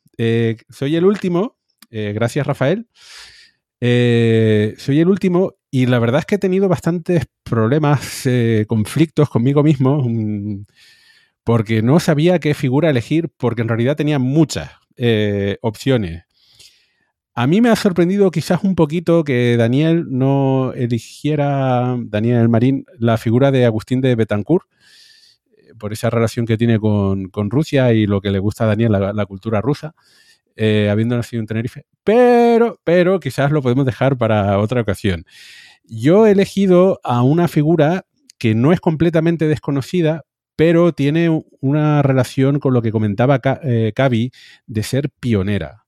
soy 0.70 0.96
el 0.96 1.06
último, 1.06 1.60
gracias 1.92 2.48
Rafael. 2.48 2.88
soy 3.80 5.00
el 5.02 5.10
último 5.10 5.54
y 5.70 5.86
la 5.86 6.00
verdad 6.00 6.22
es 6.22 6.26
que 6.26 6.36
he 6.36 6.40
tenido 6.40 6.68
bastantes 6.68 7.28
problemas, 7.44 8.28
conflictos 8.66 9.30
conmigo 9.30 9.62
mismo, 9.62 10.02
mm, 10.04 10.64
porque 11.44 11.84
no 11.84 12.00
sabía 12.00 12.40
qué 12.40 12.56
figura 12.56 12.90
elegir, 12.90 13.30
porque 13.38 13.62
en 13.62 13.68
realidad 13.68 13.96
tenía 13.96 14.18
muchas. 14.18 14.72
Eh, 14.98 15.58
opciones. 15.62 16.24
A 17.36 17.48
mí 17.48 17.62
me 17.62 17.70
ha 17.70 17.76
sorprendido 17.76 18.30
quizás 18.30 18.64
un 18.64 18.76
poquito 18.76 19.24
que 19.24 19.58
Daniel 19.58 20.06
no 20.08 20.72
eligiera, 20.74 21.98
Daniel 22.00 22.48
Marín, 22.48 22.86
la 23.00 23.18
figura 23.18 23.50
de 23.52 23.66
Agustín 23.66 24.02
de 24.02 24.14
Betancourt, 24.14 24.68
eh, 25.58 25.74
por 25.80 25.94
esa 25.94 26.12
relación 26.12 26.46
que 26.46 26.58
tiene 26.58 26.80
con, 26.80 27.32
Rusia 27.50 27.92
y 27.94 28.06
lo 28.06 28.22
que 28.22 28.30
le 28.30 28.38
gusta 28.38 28.66
a 28.66 28.68
Daniel, 28.68 28.92
la, 28.92 29.26
cultura 29.26 29.62
rusa, 29.62 29.96
eh, 30.56 30.90
habiendo 30.92 31.16
nacido 31.16 31.40
en 31.40 31.48
Tenerife. 31.48 31.88
Pero, 32.04 32.80
pero 32.84 33.20
quizás 33.20 33.52
lo 33.52 33.64
podemos 33.64 33.88
dejar 33.88 34.16
para 34.16 34.60
otra 34.60 34.82
ocasión. 34.82 35.26
Yo 35.86 36.28
he 36.28 36.32
elegido 36.32 37.00
a 37.04 37.24
una 37.24 37.48
figura 37.48 38.06
que 38.38 38.54
no 38.54 38.74
es 38.74 38.80
completamente 38.80 39.48
desconocida, 39.48 40.24
pero 40.56 40.94
tiene 40.94 41.44
una 41.62 42.02
relación 42.02 42.60
con 42.60 42.74
lo 42.74 42.82
que 42.82 42.92
comentaba 42.92 43.40
Cavi 43.40 44.26
eh, 44.26 44.32
de 44.68 44.84
ser 44.84 45.10
pionera. 45.10 45.86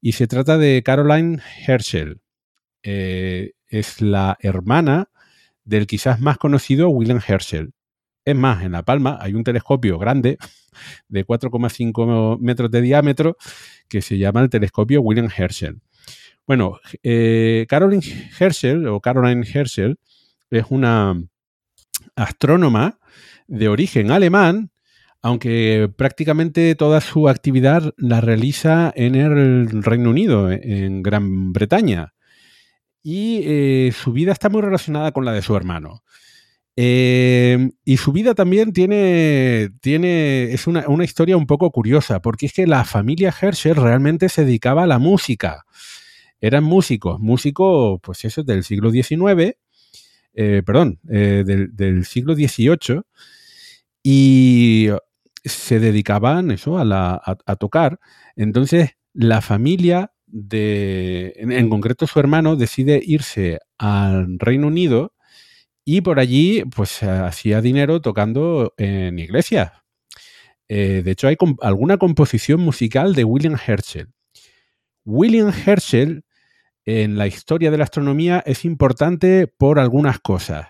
Y 0.00 0.12
se 0.12 0.26
trata 0.26 0.58
de 0.58 0.82
Caroline 0.84 1.40
Herschel. 1.66 2.20
Eh, 2.82 3.52
es 3.68 4.00
la 4.00 4.36
hermana 4.40 5.08
del 5.64 5.86
quizás 5.86 6.20
más 6.20 6.38
conocido 6.38 6.90
William 6.90 7.20
Herschel. 7.26 7.72
Es 8.24 8.36
más, 8.36 8.62
en 8.64 8.72
La 8.72 8.84
Palma 8.84 9.18
hay 9.20 9.34
un 9.34 9.44
telescopio 9.44 9.98
grande 9.98 10.38
de 11.08 11.26
4,5 11.26 12.38
metros 12.40 12.70
de 12.70 12.80
diámetro 12.80 13.36
que 13.88 14.02
se 14.02 14.18
llama 14.18 14.40
el 14.40 14.50
telescopio 14.50 15.00
William 15.00 15.28
Herschel. 15.34 15.80
Bueno, 16.46 16.78
eh, 17.02 17.66
Caroline 17.68 18.02
Herschel 18.38 18.86
o 18.88 19.00
Caroline 19.00 19.46
Herschel 19.46 19.98
es 20.50 20.64
una 20.68 21.14
astrónoma 22.16 22.98
de 23.48 23.68
origen 23.68 24.10
alemán, 24.10 24.70
aunque 25.22 25.90
prácticamente 25.96 26.74
toda 26.74 27.00
su 27.00 27.28
actividad 27.28 27.94
la 27.96 28.20
realiza 28.20 28.92
en 28.96 29.14
el 29.14 29.82
Reino 29.82 30.10
Unido, 30.10 30.50
en 30.50 31.02
Gran 31.02 31.52
Bretaña. 31.52 32.14
Y 33.02 33.40
eh, 33.44 33.92
su 33.92 34.12
vida 34.12 34.32
está 34.32 34.48
muy 34.48 34.62
relacionada 34.62 35.12
con 35.12 35.24
la 35.24 35.32
de 35.32 35.42
su 35.42 35.56
hermano. 35.56 36.02
Eh, 36.74 37.70
y 37.84 37.98
su 37.98 38.12
vida 38.12 38.34
también 38.34 38.72
tiene, 38.72 39.70
tiene 39.82 40.52
es 40.52 40.66
una, 40.66 41.04
historia 41.04 41.36
un 41.36 41.46
poco 41.46 41.70
curiosa, 41.70 42.22
porque 42.22 42.46
es 42.46 42.52
que 42.52 42.66
la 42.66 42.84
familia 42.84 43.34
Herschel 43.38 43.76
realmente 43.76 44.28
se 44.28 44.44
dedicaba 44.44 44.84
a 44.84 44.86
la 44.86 44.98
música. 44.98 45.64
Eran 46.40 46.64
músicos, 46.64 47.20
músicos, 47.20 48.00
pues 48.02 48.24
eso, 48.24 48.42
del 48.42 48.64
siglo 48.64 48.90
XIX, 48.90 49.56
eh, 50.34 50.62
perdón, 50.64 50.98
del, 51.02 51.74
del, 51.74 52.04
siglo 52.04 52.34
XVIII, 52.34 53.02
y 54.02 54.88
se 55.44 55.80
dedicaban 55.80 56.50
eso 56.50 56.78
a, 56.78 57.56
tocar. 57.58 57.98
Entonces, 58.36 58.90
la 59.12 59.40
familia 59.40 60.12
de, 60.26 61.34
en, 61.36 61.68
concreto 61.68 62.06
su 62.06 62.18
hermano, 62.18 62.56
decide 62.56 63.00
irse 63.04 63.58
al 63.78 64.38
Reino 64.38 64.68
Unido 64.68 65.14
y 65.84 66.00
por 66.00 66.20
allí 66.20 66.62
pues 66.74 67.02
hacía 67.02 67.60
dinero 67.60 68.00
tocando 68.00 68.72
en 68.76 69.18
iglesias. 69.18 69.72
Eh, 70.68 71.02
de 71.04 71.10
hecho, 71.10 71.28
hay 71.28 71.36
alguna 71.60 71.98
composición 71.98 72.60
musical 72.60 73.14
de 73.14 73.24
William 73.24 73.58
Herschel. 73.66 74.08
William 75.04 75.52
Herschel 75.66 76.24
en 76.84 77.16
la 77.16 77.26
historia 77.26 77.70
de 77.70 77.78
la 77.78 77.84
astronomía 77.84 78.42
es 78.46 78.64
importante 78.64 79.46
por 79.46 79.78
algunas 79.78 80.18
cosas. 80.20 80.68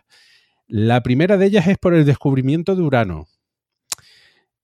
La 0.66 1.02
primera 1.02 1.36
de 1.36 1.46
ellas 1.46 1.66
es 1.66 1.78
por 1.78 1.94
el 1.94 2.04
descubrimiento 2.04 2.76
de 2.76 2.82
Urano. 2.82 3.26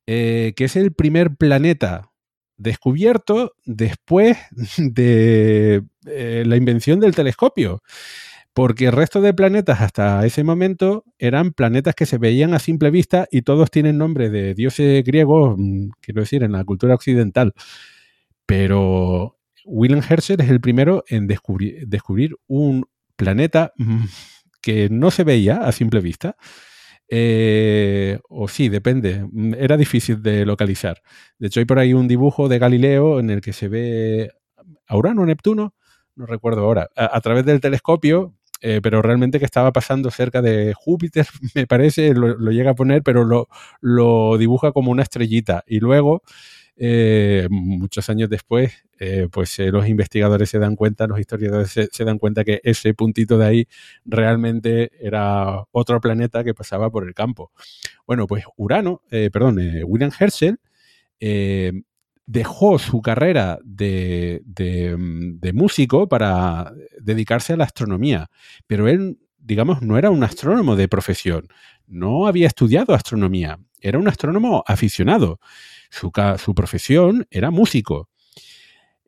que 0.06 0.54
es 0.56 0.76
el 0.76 0.92
primer 0.92 1.36
planeta 1.36 2.10
descubierto 2.56 3.52
después 3.64 4.38
de 4.78 5.82
la 6.02 6.56
invención 6.56 7.00
del 7.00 7.14
telescopio 7.14 7.82
porque 8.58 8.86
el 8.86 8.92
resto 8.92 9.20
de 9.20 9.32
planetas 9.32 9.80
hasta 9.80 10.26
ese 10.26 10.42
momento 10.42 11.04
eran 11.20 11.52
planetas 11.52 11.94
que 11.94 12.06
se 12.06 12.18
veían 12.18 12.54
a 12.54 12.58
simple 12.58 12.90
vista 12.90 13.28
y 13.30 13.42
todos 13.42 13.70
tienen 13.70 13.98
nombre 13.98 14.30
de 14.30 14.52
dioses 14.54 15.04
griegos, 15.04 15.54
mm, 15.56 15.90
quiero 16.00 16.22
decir, 16.22 16.42
en 16.42 16.50
la 16.50 16.64
cultura 16.64 16.96
occidental. 16.96 17.52
Pero 18.46 19.37
Wilhelm 19.68 20.02
Herschel 20.08 20.40
es 20.40 20.50
el 20.50 20.60
primero 20.60 21.04
en 21.08 21.26
descubrir, 21.26 22.36
un 22.46 22.86
planeta 23.16 23.72
mm, 23.76 24.04
que 24.60 24.88
no 24.90 25.10
se 25.10 25.24
veía 25.24 25.58
a 25.58 25.72
simple 25.72 26.00
vista. 26.00 26.36
Eh, 27.10 28.18
o 28.28 28.48
sí, 28.48 28.68
depende. 28.68 29.26
Mm, 29.30 29.54
era 29.54 29.76
difícil 29.76 30.22
de 30.22 30.44
localizar. 30.44 31.02
De 31.38 31.48
hecho, 31.48 31.60
hay 31.60 31.66
por 31.66 31.78
ahí 31.78 31.94
un 31.94 32.08
dibujo 32.08 32.48
de 32.48 32.58
Galileo 32.58 33.20
en 33.20 33.30
el 33.30 33.40
que 33.40 33.52
se 33.52 33.68
ve 33.68 34.32
a 34.86 34.96
Urano, 34.96 35.24
Neptuno, 35.26 35.74
no 36.16 36.26
recuerdo 36.26 36.62
ahora, 36.62 36.88
a 36.96 37.20
través 37.20 37.44
del 37.44 37.60
telescopio 37.60 38.38
eh, 38.60 38.80
pero 38.82 39.02
realmente 39.02 39.38
que 39.38 39.44
estaba 39.44 39.72
pasando 39.72 40.10
cerca 40.10 40.42
de 40.42 40.74
Júpiter, 40.74 41.26
me 41.54 41.66
parece, 41.66 42.12
lo, 42.14 42.36
llega 42.50 42.72
a 42.72 42.74
poner, 42.74 43.02
pero 43.02 43.24
lo, 43.80 44.38
dibuja 44.38 44.72
como 44.72 44.90
una 44.90 45.02
estrellita. 45.02 45.64
Y 45.66 45.80
luego, 45.80 46.22
eh, 46.78 47.48
muchos 47.50 48.08
años 48.08 48.30
después, 48.30 48.84
eh, 49.00 49.28
pues 49.30 49.58
los 49.58 49.88
investigadores 49.88 50.48
se 50.48 50.58
dan 50.58 50.76
cuenta, 50.76 51.06
los 51.06 51.18
historiadores 51.18 51.70
se, 51.90 52.04
dan 52.04 52.18
cuenta 52.18 52.44
que 52.44 52.60
ese 52.62 52.94
puntito 52.94 53.36
de 53.36 53.46
ahí 53.46 53.68
realmente 54.04 54.92
era 55.00 55.64
otro 55.72 56.00
planeta 56.00 56.44
que 56.44 56.54
pasaba 56.54 56.90
por 56.90 57.06
el 57.06 57.14
campo. 57.14 57.50
Bueno, 58.06 58.26
pues 58.26 58.44
Urano, 58.56 59.02
perdón, 59.10 59.58
William 59.84 60.12
Herschel, 60.18 60.58
dejó 62.28 62.78
su 62.78 63.00
carrera 63.00 63.58
de, 63.64 64.42
músico 65.54 66.08
para 66.08 66.72
dedicarse 67.00 67.54
a 67.54 67.56
la 67.56 67.64
astronomía, 67.64 68.30
pero 68.66 68.86
él, 68.86 69.18
digamos, 69.38 69.80
no 69.80 69.96
era 69.96 70.10
un 70.10 70.22
astrónomo 70.22 70.76
de 70.76 70.88
profesión, 70.88 71.48
no 71.86 72.26
había 72.26 72.46
estudiado 72.46 72.94
astronomía, 72.94 73.58
era 73.80 73.98
un 73.98 74.08
astrónomo 74.08 74.62
aficionado, 74.66 75.40
su, 75.90 76.54
profesión 76.54 77.26
era 77.30 77.50
músico. 77.50 78.08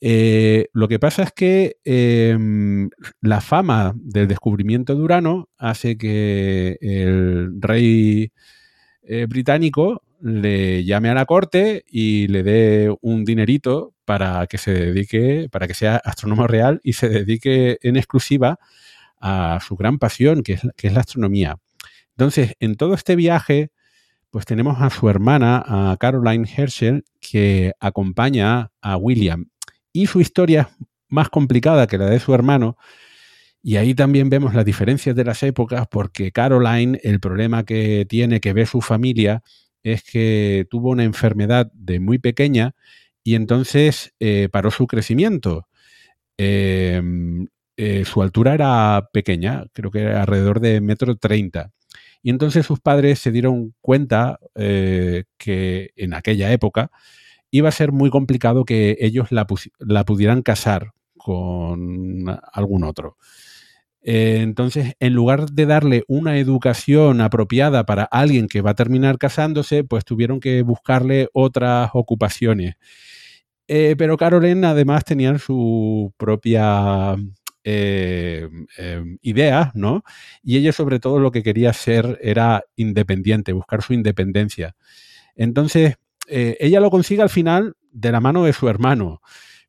Eh, 0.00 0.68
lo 0.72 0.88
que 0.88 0.98
pasa 0.98 1.24
es 1.24 1.32
que 1.32 1.76
em, 1.84 2.88
la 3.20 3.40
fama 3.40 3.92
del 3.96 4.28
descubrimiento 4.28 4.94
de 4.94 5.02
Urano 5.02 5.48
hace 5.58 5.98
que 5.98 6.78
el 6.80 7.60
rey 7.60 8.32
eh, 9.02 9.26
británico 9.28 10.02
le 10.22 10.84
llame 10.84 11.10
a 11.10 11.14
la 11.14 11.26
corte 11.26 11.84
y 11.86 12.28
le 12.28 12.42
dé 12.42 12.94
un 13.00 13.24
dinerito 13.24 13.94
para 14.04 14.46
que 14.46 14.58
se 14.58 14.72
dedique, 14.72 15.48
para 15.50 15.66
que 15.66 15.74
sea 15.74 15.96
astrónomo 15.96 16.46
real 16.46 16.80
y 16.82 16.94
se 16.94 17.08
dedique 17.08 17.78
en 17.82 17.96
exclusiva 17.96 18.58
a 19.20 19.58
su 19.66 19.76
gran 19.76 19.98
pasión, 19.98 20.42
que 20.42 20.54
es, 20.54 20.62
que 20.76 20.88
es 20.88 20.94
la 20.94 21.00
astronomía. 21.00 21.58
Entonces, 22.16 22.54
en 22.60 22.74
todo 22.76 22.94
este 22.94 23.16
viaje, 23.16 23.70
pues 24.30 24.46
tenemos 24.46 24.80
a 24.80 24.90
su 24.90 25.08
hermana, 25.08 25.62
a 25.66 25.96
Caroline 25.98 26.48
Herschel, 26.56 27.04
que 27.20 27.72
acompaña 27.80 28.70
a 28.80 28.96
William. 28.96 29.48
Y 29.92 30.06
su 30.06 30.20
historia 30.20 30.70
es 30.80 30.86
más 31.08 31.28
complicada 31.28 31.86
que 31.86 31.98
la 31.98 32.06
de 32.06 32.20
su 32.20 32.32
hermano. 32.32 32.76
Y 33.62 33.76
ahí 33.76 33.94
también 33.94 34.30
vemos 34.30 34.54
las 34.54 34.64
diferencias 34.64 35.14
de 35.16 35.24
las 35.24 35.42
épocas, 35.42 35.86
porque 35.90 36.32
Caroline, 36.32 36.98
el 37.02 37.20
problema 37.20 37.64
que 37.64 38.06
tiene, 38.08 38.40
que 38.40 38.52
ve 38.52 38.66
su 38.66 38.80
familia, 38.80 39.42
es 39.82 40.02
que 40.04 40.66
tuvo 40.70 40.90
una 40.90 41.04
enfermedad 41.04 41.70
de 41.74 42.00
muy 42.00 42.18
pequeña 42.18 42.74
y 43.24 43.34
entonces 43.34 44.14
eh, 44.20 44.48
paró 44.50 44.70
su 44.70 44.86
crecimiento. 44.86 45.66
Em, 46.38 47.48
eh, 47.76 48.04
su 48.04 48.22
altura 48.22 48.54
era 48.54 49.08
pequeña, 49.12 49.66
creo 49.72 49.90
que 49.90 50.00
era 50.00 50.22
alrededor 50.22 50.60
de 50.60 50.80
metro 50.80 51.16
treinta. 51.16 51.72
Y 52.22 52.30
entonces 52.30 52.66
sus 52.66 52.80
padres 52.80 53.18
se 53.18 53.32
dieron 53.32 53.74
cuenta 53.80 54.38
eh, 54.54 55.24
que 55.38 55.90
en 55.96 56.14
aquella 56.14 56.52
época 56.52 56.90
iba 57.50 57.68
a 57.68 57.72
ser 57.72 57.92
muy 57.92 58.10
complicado 58.10 58.64
que 58.64 58.96
ellos 59.00 59.28
la 59.30 60.04
pudieran 60.04 60.42
casar 60.42 60.92
con 61.16 62.26
algún 62.52 62.84
otro. 62.84 63.16
Eh, 64.02 64.38
entonces, 64.40 64.94
en 64.98 65.12
lugar 65.12 65.46
de 65.50 65.66
darle 65.66 66.04
una 66.08 66.38
educación 66.38 67.20
apropiada 67.20 67.84
para 67.84 68.04
alguien 68.04 68.48
que 68.48 68.62
va 68.62 68.70
a 68.70 68.74
terminar 68.74 69.18
casándose, 69.18 69.84
pues 69.84 70.04
tuvieron 70.04 70.40
que 70.40 70.62
buscarle 70.62 71.28
otras 71.34 71.90
ocupaciones. 71.92 72.76
Eh, 73.68 73.94
pero 73.98 74.16
Carolyn 74.16 74.64
además 74.64 75.04
tenía 75.04 75.38
su 75.38 76.12
propia 76.16 77.16
eh, 77.64 78.48
idea, 79.22 79.72
¿no? 79.74 80.04
Y 80.42 80.56
ella 80.56 80.72
sobre 80.72 81.00
todo 81.00 81.18
lo 81.18 81.30
que 81.30 81.42
quería 81.42 81.72
ser 81.72 82.18
era 82.22 82.64
independiente, 82.76 83.52
buscar 83.52 83.82
su 83.82 83.92
independencia. 83.92 84.76
Entonces, 85.36 85.96
ella 86.28 86.78
lo 86.80 86.90
consigue 86.90 87.22
al 87.22 87.30
final 87.30 87.74
de 87.90 88.12
la 88.12 88.20
mano 88.20 88.44
de 88.44 88.52
su 88.52 88.68
hermano, 88.68 89.20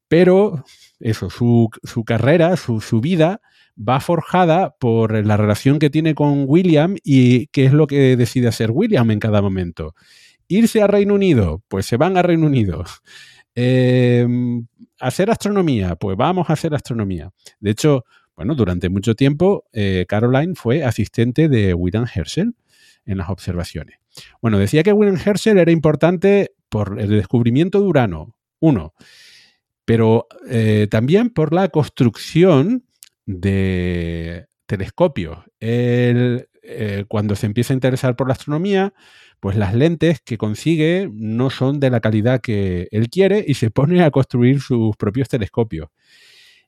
pero 0.08 0.64
eso, 1.00 1.30
su, 1.30 1.70
carrera, 2.06 2.56
su 2.56 3.02
vida, 3.02 3.42
va 3.78 4.00
forjada 4.00 4.76
por 4.80 5.26
la 5.26 5.38
relación 5.38 5.80
que 5.80 5.90
tiene 5.90 6.16
con 6.16 6.46
William 6.48 6.96
y 7.04 7.48
qué 7.48 7.66
es 7.66 7.74
lo 7.74 7.88
que 7.88 8.16
decide 8.16 8.48
hacer 8.48 8.72
William 8.72 9.10
en 9.12 9.20
cada 9.20 9.42
momento. 9.42 9.96
Irse 10.48 10.82
a 10.82 10.88
Reino 10.88 11.14
Unido, 11.16 11.64
pues 11.68 11.86
se 11.86 11.98
van 11.98 12.18
a 12.18 12.22
Reino 12.22 12.46
Unido. 12.48 12.84
Hacer 15.02 15.30
astronomía, 15.32 15.96
pues 15.96 16.16
vamos 16.16 16.50
a 16.50 16.54
hacer 16.54 16.74
astronomía. 16.74 17.32
De 17.60 17.72
hecho, 17.72 18.06
bueno, 18.36 18.56
durante 18.56 18.90
mucho 18.90 19.16
tiempo 19.16 19.66
eh, 19.74 20.06
Caroline 20.08 20.56
fue 20.56 20.84
asistente 20.84 21.50
de 21.50 21.74
William 21.74 22.06
Herschel 22.14 22.56
en 23.06 23.18
las 23.18 23.30
observaciones. 23.30 23.98
Bueno, 24.42 24.60
decía 24.60 24.84
que 24.84 24.94
William 24.94 25.20
Herschel 25.24 25.58
era 25.58 25.72
importante 25.72 26.54
por 26.70 27.00
el 27.00 27.10
descubrimiento 27.10 27.80
de 27.82 27.88
Urano, 27.88 28.36
uno, 28.60 28.94
pero 29.86 30.28
eh, 30.50 30.88
también 30.90 31.30
por 31.30 31.54
la 31.54 31.70
construcción 31.70 32.86
de 33.26 34.48
telescopios. 34.66 35.40
Él, 35.60 36.48
eh, 36.64 37.06
cuando 37.08 37.36
se 37.36 37.46
empieza 37.46 37.74
a 37.74 37.76
interesar 37.76 38.16
por 38.16 38.28
la 38.28 38.34
astronomía, 38.34 38.94
pues 39.42 39.58
las 39.58 39.74
lentes 39.74 40.22
que 40.22 40.38
consigue 40.38 41.10
no 41.12 41.50
son 41.50 41.80
de 41.80 41.90
la 41.90 42.00
calidad 42.00 42.42
que 42.42 42.88
él 42.92 43.10
quiere 43.10 43.44
y 43.46 43.56
se 43.56 43.72
pone 43.72 44.04
a 44.04 44.12
construir 44.12 44.62
sus 44.62 44.96
propios 44.96 45.28
telescopios. 45.30 45.90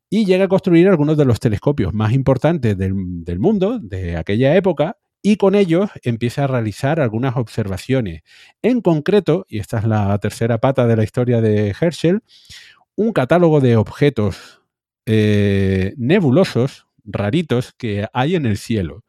Y 0.09 0.25
llega 0.25 0.45
a 0.45 0.47
construir 0.47 0.89
algunos 0.89 1.15
de 1.15 1.25
los 1.25 1.39
telescopios 1.39 1.93
más 1.93 2.13
importantes 2.13 2.75
del, 2.75 3.39
mundo 3.39 3.77
de 3.79 4.17
aquella 4.17 4.55
época 4.55 4.97
y 5.21 5.37
con 5.37 5.53
ellos 5.53 5.91
empieza 6.01 6.45
a 6.45 6.47
realizar 6.47 6.99
algunas 6.99 7.37
observaciones. 7.37 8.23
En 8.63 8.81
concreto, 8.81 9.45
y 9.47 9.59
esta 9.59 9.77
es 9.77 9.85
la 9.85 10.17
tercera 10.17 10.57
pata 10.57 10.87
de 10.87 10.97
la 10.97 11.03
historia 11.03 11.41
de 11.41 11.75
Herschel, 11.79 12.21
un 12.95 13.13
catálogo 13.13 13.61
de 13.61 13.77
objetos 13.77 14.61
eh, 15.05 15.93
nebulosos, 15.97 16.87
raritos, 17.05 17.73
que 17.77 18.07
hay 18.13 18.35
en 18.35 18.47
el 18.47 18.57
cielo. 18.57 19.03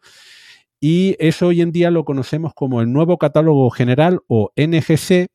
Y 0.87 1.17
eso 1.19 1.47
hoy 1.47 1.63
en 1.63 1.73
día 1.73 1.91
lo 1.91 2.05
conocemos 2.05 2.53
como 2.53 2.83
el 2.83 2.93
nuevo 2.93 3.17
catálogo 3.17 3.71
general 3.71 4.21
o 4.27 4.53
NGC. 4.55 5.29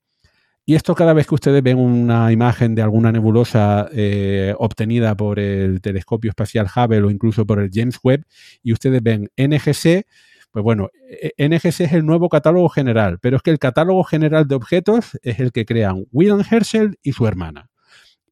Y 0.63 0.76
esto 0.76 0.93
cada 0.93 1.13
vez 1.13 1.26
que 1.26 1.34
ustedes 1.34 1.63
ven 1.63 1.80
una 1.80 2.31
imagen 2.31 2.76
de 2.76 2.84
alguna 2.84 3.11
nebulosa 3.11 3.89
eh, 3.91 4.53
obtenida 4.59 5.17
por 5.17 5.39
el 5.39 5.81
telescopio 5.81 6.30
espacial 6.30 6.67
Hubble 6.67 7.01
o 7.01 7.09
incluso 7.09 7.47
por 7.47 7.59
el 7.59 7.71
James 7.73 7.97
Webb, 8.03 8.26
y 8.61 8.73
ustedes 8.73 9.01
ven 9.01 9.31
NGC, 9.38 10.05
pues 10.51 10.63
bueno, 10.63 10.91
NGC 11.39 11.81
es 11.81 11.93
el 11.93 12.05
nuevo 12.05 12.30
catálogo 12.30 12.69
general, 12.69 13.17
pero 13.19 13.38
es 13.38 13.41
que 13.41 13.49
el 13.49 13.57
catálogo 13.57 14.03
general 14.03 14.47
de 14.47 14.53
objetos 14.53 15.17
es 15.23 15.39
el 15.39 15.51
que 15.51 15.65
crean 15.65 16.05
William 16.11 16.43
Herschel 16.47 16.99
y 17.01 17.13
su 17.13 17.26
hermana. 17.26 17.71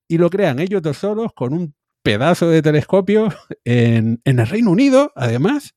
Y 0.07 0.19
lo 0.19 0.29
crean 0.29 0.59
ellos 0.59 0.83
dos 0.83 0.97
solos 0.97 1.31
con 1.33 1.53
un 1.53 1.73
pedazo 2.03 2.47
de 2.49 2.61
telescopio 2.61 3.29
en, 3.65 4.21
el 4.23 4.47
Reino 4.47 4.69
Unido, 4.69 5.11
además, 5.15 5.73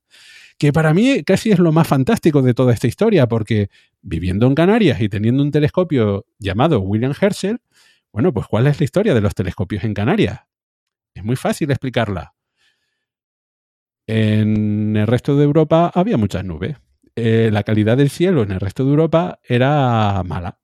que 0.60 0.74
para 0.74 0.92
mí 0.92 1.24
casi 1.24 1.50
es 1.50 1.58
lo 1.58 1.72
más 1.72 1.88
fantástico 1.88 2.42
de 2.42 2.52
toda 2.52 2.74
esta 2.74 2.86
historia, 2.86 3.26
porque 3.26 3.70
viviendo 4.02 4.46
en 4.46 4.54
Canarias 4.54 5.00
y 5.00 5.08
teniendo 5.08 5.42
un 5.42 5.50
telescopio 5.50 6.26
llamado 6.38 6.80
William 6.80 7.14
Herschel, 7.18 7.60
bueno, 8.12 8.30
pues 8.34 8.46
¿cuál 8.46 8.66
es 8.66 8.78
la 8.78 8.84
historia 8.84 9.14
de 9.14 9.22
los 9.22 9.34
telescopios 9.34 9.84
en 9.84 9.94
Canarias? 9.94 10.40
Es 11.14 11.24
muy 11.24 11.36
fácil 11.36 11.70
explicarla. 11.70 12.34
En 14.06 14.98
el 14.98 15.06
resto 15.06 15.34
de 15.34 15.44
Europa 15.44 15.90
había 15.94 16.18
muchas 16.18 16.44
nubes. 16.44 16.76
Eh, 17.16 17.48
la 17.50 17.62
calidad 17.62 17.96
del 17.96 18.10
cielo 18.10 18.42
en 18.42 18.52
el 18.52 18.60
resto 18.60 18.84
de 18.84 18.90
Europa 18.90 19.40
era 19.42 20.22
mala. 20.26 20.60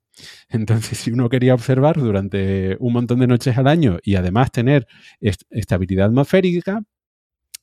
Entonces, 0.51 0.99
si 0.99 1.11
uno 1.11 1.31
quería 1.31 1.55
observar 1.55 1.97
durante 1.97 2.77
un 2.81 2.93
montón 2.93 3.21
de 3.21 3.29
noches 3.29 3.57
al 3.57 3.67
año 3.67 3.97
y 4.03 4.17
además 4.17 4.53
tener 4.53 4.87
estabilidad 5.23 6.09
atmosférica, 6.09 6.83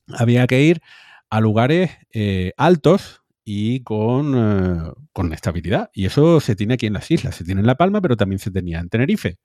había 0.08 0.48
que 0.48 0.62
ir 0.62 0.80
a 1.34 1.40
lugares 1.40 1.90
eh, 2.12 2.52
altos 2.56 3.22
y 3.44 3.80
con, 3.80 4.34
eh, 4.36 4.92
con 5.12 5.32
estabilidad. 5.32 5.90
Y 5.92 6.06
eso 6.06 6.38
se 6.38 6.54
tiene 6.54 6.74
aquí 6.74 6.86
en 6.86 6.92
las 6.92 7.10
islas, 7.10 7.34
se 7.34 7.42
tiene 7.42 7.60
en 7.60 7.66
La 7.66 7.74
Palma, 7.74 8.00
pero 8.00 8.16
también 8.16 8.38
se 8.38 8.52
tenía 8.52 8.78
en 8.78 8.88
Tenerife. 8.88 9.38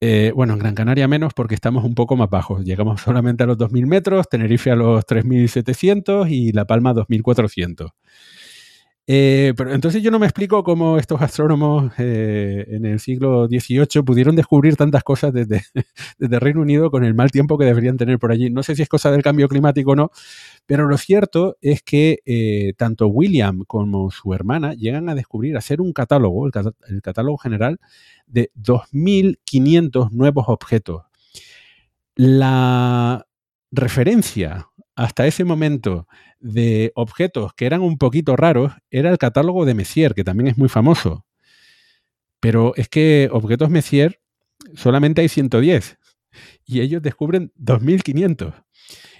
Eh, 0.00 0.32
bueno, 0.34 0.54
en 0.54 0.60
Gran 0.60 0.74
Canaria 0.74 1.06
menos 1.08 1.34
porque 1.34 1.54
estamos 1.54 1.84
un 1.84 1.94
poco 1.94 2.16
más 2.16 2.30
bajos. 2.30 2.64
Llegamos 2.64 3.00
solamente 3.02 3.44
a 3.44 3.46
los 3.46 3.58
2.000 3.58 3.86
metros, 3.86 4.30
Tenerife 4.30 4.70
a 4.70 4.76
los 4.76 5.04
3.700 5.04 6.30
y 6.30 6.52
La 6.52 6.64
Palma 6.64 6.90
a 6.90 6.94
2.400. 6.94 7.92
Eh, 9.08 9.52
pero 9.56 9.74
entonces 9.74 10.00
yo 10.00 10.12
no 10.12 10.20
me 10.20 10.26
explico 10.26 10.62
cómo 10.62 10.96
estos 10.96 11.20
astrónomos 11.20 11.92
eh, 11.98 12.64
en 12.68 12.84
el 12.86 13.00
siglo 13.00 13.48
XVIII 13.48 14.04
pudieron 14.04 14.36
descubrir 14.36 14.76
tantas 14.76 15.02
cosas 15.02 15.32
desde, 15.34 15.64
Reino 16.38 16.60
Unido 16.60 16.90
con 16.90 17.04
el 17.04 17.14
mal 17.14 17.32
tiempo 17.32 17.58
que 17.58 17.64
deberían 17.64 17.96
tener 17.96 18.18
por 18.18 18.30
allí. 18.30 18.48
No 18.50 18.62
sé 18.62 18.76
si 18.76 18.82
es 18.82 18.88
cosa 18.88 19.10
del 19.10 19.22
cambio 19.22 19.48
climático 19.48 19.92
o 19.92 19.96
no, 19.96 20.10
pero 20.66 20.86
lo 20.86 20.96
cierto 20.98 21.56
es 21.60 21.82
que 21.82 22.20
eh, 22.24 22.74
tanto 22.76 23.08
William 23.08 23.64
como 23.66 24.10
su 24.10 24.34
hermana 24.34 24.74
llegan 24.74 25.08
a 25.08 25.14
descubrir, 25.16 25.56
a 25.56 25.58
hacer 25.58 25.80
un 25.80 25.92
catálogo, 25.92 26.46
el, 26.46 26.52
el 26.88 27.02
catálogo 27.02 27.38
general, 27.38 27.80
de 28.26 28.52
2.500 28.56 30.10
nuevos 30.12 30.44
objetos. 30.46 31.02
La 32.14 33.26
referencia 33.72 34.68
hasta 34.94 35.26
ese 35.26 35.44
momento 35.44 36.06
de 36.42 36.92
objetos 36.94 37.54
que 37.54 37.66
eran 37.66 37.80
un 37.80 37.98
poquito 37.98 38.36
raros 38.36 38.72
era 38.90 39.10
el 39.10 39.18
catálogo 39.18 39.64
de 39.64 39.74
Messier, 39.74 40.14
que 40.14 40.24
también 40.24 40.48
es 40.48 40.58
muy 40.58 40.68
famoso. 40.68 41.24
Pero 42.40 42.74
es 42.76 42.88
que 42.88 43.28
objetos 43.32 43.70
Messier 43.70 44.20
solamente 44.74 45.20
hay 45.20 45.28
110 45.28 45.98
y 46.64 46.80
ellos 46.80 47.02
descubren 47.02 47.52
2500. 47.56 48.54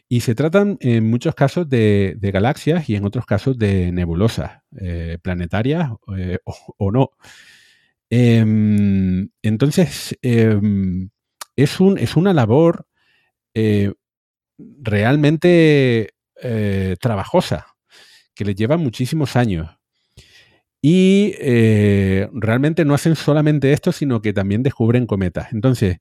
Y 0.08 0.20
se 0.20 0.34
tratan 0.34 0.76
en 0.80 1.08
muchos 1.08 1.34
casos 1.34 1.68
de, 1.68 2.18
galaxias 2.20 2.88
y 2.90 2.96
en 2.96 3.04
otros 3.04 3.24
casos 3.24 3.56
de 3.56 3.92
nebulosas, 3.92 4.60
eh, 4.78 5.18
planetarias 5.22 5.90
eh, 6.18 6.38
o, 6.76 6.90
no. 6.92 7.12
Em, 8.10 9.30
entonces, 9.40 10.18
em, 10.20 11.08
es, 11.56 11.80
un, 11.80 11.96
es, 11.96 12.16
una 12.16 12.34
labor 12.34 12.86
eh, 13.54 13.92
realmente 14.58 16.10
eh, 16.42 16.96
trabajosa, 17.00 17.66
que 18.34 18.44
les 18.44 18.56
lleva 18.56 18.76
muchísimos 18.76 19.36
años. 19.36 19.70
Y 20.80 21.34
eh, 21.38 22.28
realmente 22.32 22.84
no 22.84 22.94
hacen 22.94 23.14
solamente 23.14 23.72
esto, 23.72 23.92
sino 23.92 24.20
que 24.20 24.32
también 24.32 24.64
descubren 24.64 25.06
cometas. 25.06 25.52
Entonces, 25.52 25.98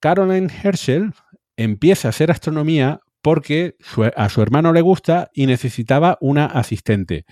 Caroline 0.00 0.50
Herschel 0.62 1.12
empieza 1.56 2.08
a 2.08 2.10
hacer 2.10 2.30
astronomía 2.30 3.00
porque 3.20 3.76
a 4.16 4.28
su 4.28 4.42
hermano 4.42 4.72
le 4.72 4.80
gusta 4.80 5.30
y 5.34 5.46
necesitaba 5.46 6.16
una 6.20 6.46
asistente. 6.46 7.26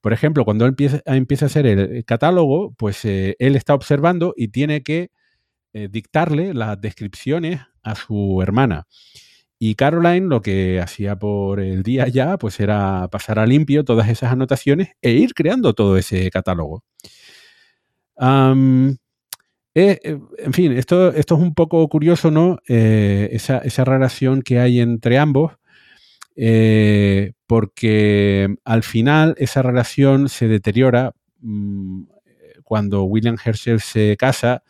Por 0.00 0.12
ejemplo, 0.12 0.44
cuando 0.44 0.66
empieza 0.66 1.02
a 1.04 1.46
hacer 1.46 1.66
el 1.66 2.04
catálogo, 2.06 2.72
pues 2.72 3.04
eh, 3.04 3.36
él 3.38 3.56
está 3.56 3.74
observando 3.74 4.34
y 4.36 4.48
tiene 4.48 4.82
que 4.82 5.10
dictarle 5.90 6.54
las 6.54 6.80
descripciones 6.80 7.60
a 7.82 7.94
su 7.94 8.40
hermana. 8.42 8.86
Y 9.58 9.74
Caroline 9.74 10.28
lo 10.28 10.40
que 10.40 10.80
hacía 10.80 11.18
por 11.18 11.60
el 11.60 11.82
día 11.82 12.06
ya, 12.08 12.38
pues 12.38 12.60
era 12.60 13.08
pasar 13.10 13.38
a 13.38 13.46
limpio 13.46 13.84
todas 13.84 14.08
esas 14.08 14.32
anotaciones 14.32 14.90
e 15.02 15.12
ir 15.12 15.34
creando 15.34 15.74
todo 15.74 15.96
ese 15.96 16.30
catálogo. 16.30 16.84
Eh, 19.74 20.00
eh, 20.02 20.18
en 20.38 20.52
fin, 20.52 20.72
esto, 20.72 21.12
esto 21.12 21.36
es 21.36 21.40
un 21.40 21.54
poco 21.54 21.88
curioso, 21.88 22.30
¿no? 22.30 22.58
Eh, 22.68 23.28
esa, 23.32 23.84
relación 23.84 24.42
que 24.42 24.58
hay 24.58 24.80
entre 24.80 25.18
ambos, 25.18 25.52
porque 27.46 28.56
al 28.64 28.82
final 28.82 29.34
esa 29.38 29.62
relación 29.62 30.28
se 30.28 30.48
deteriora 30.48 31.12
mm, 31.40 32.04
cuando 32.64 33.04
William 33.04 33.36
Herschel 33.44 33.80
se 33.80 34.16
casa. 34.16 34.62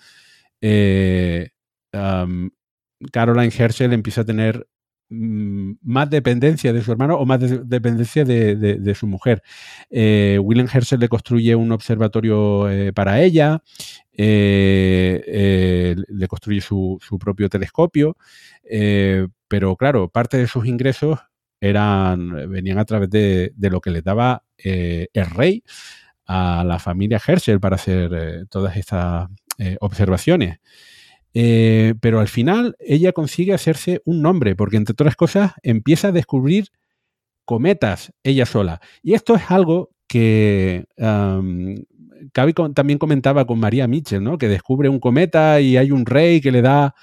Caroline 3.12 3.52
Herschel 3.56 3.92
empieza 3.92 4.22
a 4.22 4.24
tener 4.24 4.66
más 5.10 6.10
dependencia 6.10 6.72
de 6.72 6.82
su 6.82 6.92
hermano 6.92 7.16
o 7.16 7.24
más 7.24 7.40
dependencia 7.68 8.24
de, 8.24 8.94
su 8.94 9.06
mujer. 9.06 9.42
Eh, 9.90 10.38
William 10.40 10.68
Herschel 10.72 11.00
le 11.00 11.08
construye 11.08 11.54
un 11.54 11.72
observatorio 11.72 12.68
eh, 12.70 12.92
para 12.92 13.22
ella, 13.22 13.62
eh, 14.12 15.96
le 16.08 16.28
construye 16.28 16.60
su, 16.60 16.98
propio 17.18 17.48
telescopio, 17.48 18.16
pero 19.48 19.76
claro, 19.76 20.10
parte 20.10 20.36
de 20.36 20.46
sus 20.46 20.66
ingresos 20.66 21.18
eran, 21.60 22.50
venían 22.50 22.78
a 22.78 22.84
través 22.84 23.10
de, 23.10 23.52
lo 23.56 23.80
que 23.80 23.90
le 23.90 24.02
daba 24.02 24.44
el 24.58 25.26
rey 25.34 25.62
a 26.26 26.64
la 26.64 26.78
familia 26.78 27.20
Herschel 27.26 27.60
para 27.60 27.76
hacer 27.76 28.46
todas 28.50 28.76
estas 28.76 29.28
observaciones. 29.80 30.58
Eh, 31.34 31.94
pero 32.00 32.20
al 32.20 32.28
final 32.28 32.76
ella 32.80 33.12
consigue 33.12 33.52
hacerse 33.52 34.00
un 34.04 34.22
nombre, 34.22 34.56
porque 34.56 34.76
entre 34.76 34.92
otras 34.92 35.16
cosas 35.16 35.52
empieza 35.62 36.08
a 36.08 36.12
descubrir 36.12 36.68
cometas 37.44 38.12
ella 38.22 38.46
sola. 38.46 38.80
Y 39.02 39.14
esto 39.14 39.34
es 39.34 39.50
algo 39.50 39.90
que 40.06 40.86
um, 40.96 41.76
también 42.74 42.98
comentaba 42.98 43.46
con 43.46 43.60
María 43.60 43.86
Mitchell, 43.86 44.22
¿no? 44.22 44.38
que 44.38 44.48
descubre 44.48 44.88
un 44.88 45.00
cometa 45.00 45.60
y 45.60 45.76
hay 45.76 45.90
un 45.90 46.06
rey 46.06 46.40
que 46.40 46.50
le 46.50 46.62
da 46.62 46.94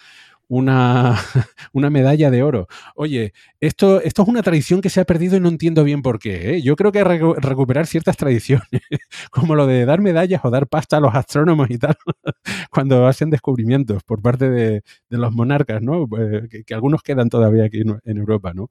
una, 0.47 1.15
una, 1.73 1.89
medalla 1.89 2.31
de 2.31 2.43
oro. 2.43 2.67
Oye, 2.95 3.33
esto, 3.59 4.01
esto 4.01 4.23
es 4.23 4.27
una 4.27 4.43
tradición 4.43 4.81
que 4.81 4.89
se 4.89 5.01
ha 5.01 5.05
perdido 5.05 5.37
y 5.37 5.39
no 5.39 5.49
entiendo 5.49 5.83
bien 5.83 6.01
por 6.01 6.19
qué. 6.19 6.55
¿eh? 6.55 6.61
Yo 6.61 6.75
creo 6.75 6.91
que 6.91 7.03
recuperar 7.03 7.87
ciertas 7.87 8.17
tradiciones, 8.17 8.65
como 9.31 9.55
lo 9.55 9.67
de 9.67 9.85
dar 9.85 10.01
medallas 10.01 10.41
o 10.43 10.49
dar 10.49 10.67
pasta 10.67 10.97
a 10.97 10.99
los 10.99 11.15
astrónomos 11.15 11.69
y 11.69 11.77
tal, 11.77 11.95
cuando 12.71 13.07
hacen 13.07 13.29
descubrimientos 13.29 14.03
por 14.03 14.21
parte 14.21 14.49
de, 14.49 14.83
los 15.09 15.33
monarcas, 15.33 15.81
¿no? 15.81 16.07
Eh, 16.19 16.63
que, 16.65 16.73
algunos 16.73 17.01
quedan 17.01 17.29
todavía 17.29 17.65
aquí 17.65 17.81
en, 17.81 18.17
Europa, 18.17 18.53
¿no? 18.53 18.69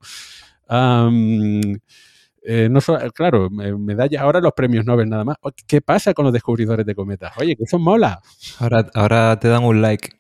Eh, 2.47 2.69
no 2.71 2.81
claro, 3.15 3.49
medallas, 3.49 4.23
ahora 4.23 4.39
los 4.39 4.53
premios 4.53 4.85
Nobel 4.85 5.09
nada 5.09 5.25
más. 5.25 5.37
¿Qué 5.67 5.81
pasa 5.81 6.13
con 6.13 6.27
los 6.27 6.33
descubridores 6.33 6.85
de 6.85 6.95
cometas? 6.95 7.33
Oye, 7.39 7.57
que 7.57 7.65
son 7.67 7.83
mola. 7.83 8.21
Ahora, 8.59 8.87
ahora 8.95 9.39
te 9.41 9.49
dan 9.49 9.65
un 9.65 9.81
like. 9.81 10.11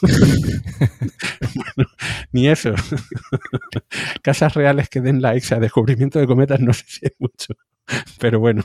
bueno, 1.54 1.90
ni 2.32 2.48
eso. 2.48 2.72
Casas 4.22 4.54
reales 4.54 4.88
que 4.88 5.02
den 5.02 5.20
likes 5.20 5.54
a 5.54 5.58
descubrimiento 5.60 6.18
de 6.18 6.26
cometas 6.26 6.60
no 6.60 6.72
sé 6.72 6.84
si 6.86 7.06
es 7.06 7.12
mucho. 7.18 7.54
Pero 8.18 8.40
bueno. 8.40 8.64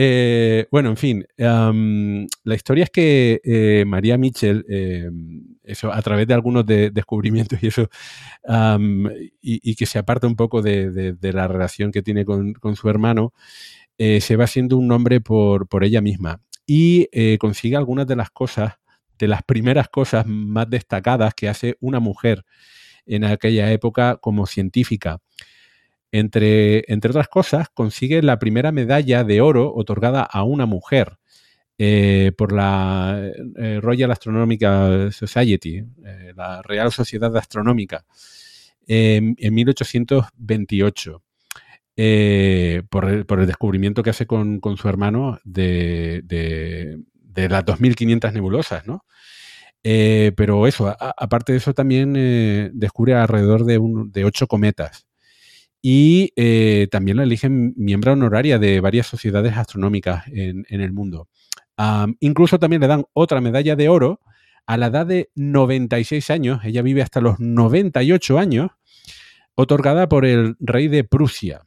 Eh, 0.00 0.68
bueno, 0.70 0.90
en 0.90 0.96
fin, 0.96 1.26
la 1.36 2.54
historia 2.54 2.84
es 2.84 2.90
que 2.90 3.40
eh, 3.42 3.84
María 3.84 4.16
Mitchell, 4.16 4.64
em, 4.68 5.56
eso, 5.64 5.92
a 5.92 6.00
través 6.02 6.28
de 6.28 6.34
algunos 6.34 6.64
descubrimientos 6.64 7.60
y 7.60 7.66
eso, 7.66 7.88
y, 9.42 9.74
que 9.74 9.86
se 9.86 9.98
aparta 9.98 10.28
un 10.28 10.36
poco 10.36 10.62
de, 10.62 11.16
la 11.20 11.48
relación 11.48 11.90
que 11.90 12.02
tiene 12.02 12.24
con, 12.24 12.76
su 12.76 12.88
hermano, 12.88 13.32
eh, 13.98 14.20
se 14.20 14.36
va 14.36 14.44
haciendo 14.44 14.76
un 14.76 14.86
nombre 14.86 15.20
por, 15.20 15.66
por 15.66 15.82
ella 15.82 16.00
misma 16.00 16.42
y 16.64 17.08
consigue 17.38 17.74
algunas 17.74 18.06
de 18.06 18.14
las 18.14 18.30
cosas, 18.30 18.74
de 19.18 19.26
las 19.26 19.42
primeras 19.42 19.88
cosas 19.88 20.24
más 20.28 20.70
destacadas 20.70 21.34
que 21.34 21.48
hace 21.48 21.76
una 21.80 21.98
mujer 21.98 22.44
en 23.04 23.24
aquella 23.24 23.72
época 23.72 24.16
como 24.18 24.46
científica. 24.46 25.18
Entre, 26.10 26.84
otras 26.96 27.28
cosas, 27.28 27.68
consigue 27.68 28.22
la 28.22 28.38
primera 28.38 28.72
medalla 28.72 29.24
de 29.24 29.40
oro 29.40 29.72
otorgada 29.74 30.22
a 30.22 30.42
una 30.42 30.64
mujer 30.64 31.18
eh, 31.76 32.32
por 32.36 32.52
la 32.52 33.30
eh, 33.56 33.78
Royal 33.82 34.10
Astronomical 34.10 35.12
Society, 35.12 35.76
eh, 35.76 36.32
la 36.34 36.62
Real 36.62 36.90
Sociedad 36.92 37.36
Astronómica, 37.36 38.04
en 38.86 39.36
1828. 39.54 41.22
Por 42.88 43.04
el, 43.04 43.46
descubrimiento 43.46 44.02
que 44.02 44.10
hace 44.10 44.26
con, 44.26 44.60
su 44.76 44.88
hermano 44.88 45.40
de, 45.44 46.22
las 47.34 47.64
2.500 47.64 48.32
nebulosas, 48.32 48.86
¿no? 48.86 49.04
pero 49.82 50.66
eso, 50.66 50.94
aparte 50.98 51.52
de 51.52 51.58
eso, 51.58 51.74
también 51.74 52.12
descubre 52.72 53.14
alrededor 53.14 53.64
de, 53.64 53.80
de 54.10 54.24
ocho 54.24 54.46
cometas 54.46 55.07
y 55.80 56.32
eh, 56.36 56.88
también 56.90 57.16
la 57.18 57.22
eligen 57.22 57.74
miembro 57.76 58.12
honoraria 58.12 58.58
de 58.58 58.80
varias 58.80 59.06
sociedades 59.06 59.56
astronómicas 59.56 60.24
en, 60.28 60.64
el 60.68 60.92
mundo. 60.92 61.28
incluso 62.20 62.58
también 62.58 62.82
le 62.82 62.88
dan 62.88 63.04
otra 63.12 63.40
medalla 63.40 63.76
de 63.76 63.88
oro 63.88 64.20
a 64.66 64.76
la 64.76 64.86
edad 64.88 65.06
de 65.06 65.30
96 65.34 66.28
años, 66.28 66.60
ella 66.62 66.82
vive 66.82 67.00
hasta 67.00 67.22
los 67.22 67.40
98 67.40 68.38
años, 68.38 68.70
otorgada 69.54 70.10
por 70.10 70.26
el 70.26 70.56
rey 70.60 70.88
de 70.88 71.04
Prusia. 71.04 71.62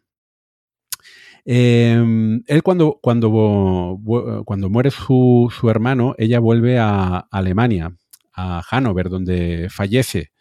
Em, 1.43 2.43
él 2.45 2.61
cuando, 2.61 2.99
cuando, 3.01 3.99
cuando 4.45 4.69
muere 4.69 4.91
su, 4.91 5.51
su, 5.51 5.69
hermano, 5.69 6.13
ella 6.19 6.39
vuelve 6.39 6.77
a 6.77 7.27
Alemania, 7.31 7.95
a 8.33 8.61
Hannover, 8.61 9.09
donde 9.09 9.67
fallece. 9.71 10.31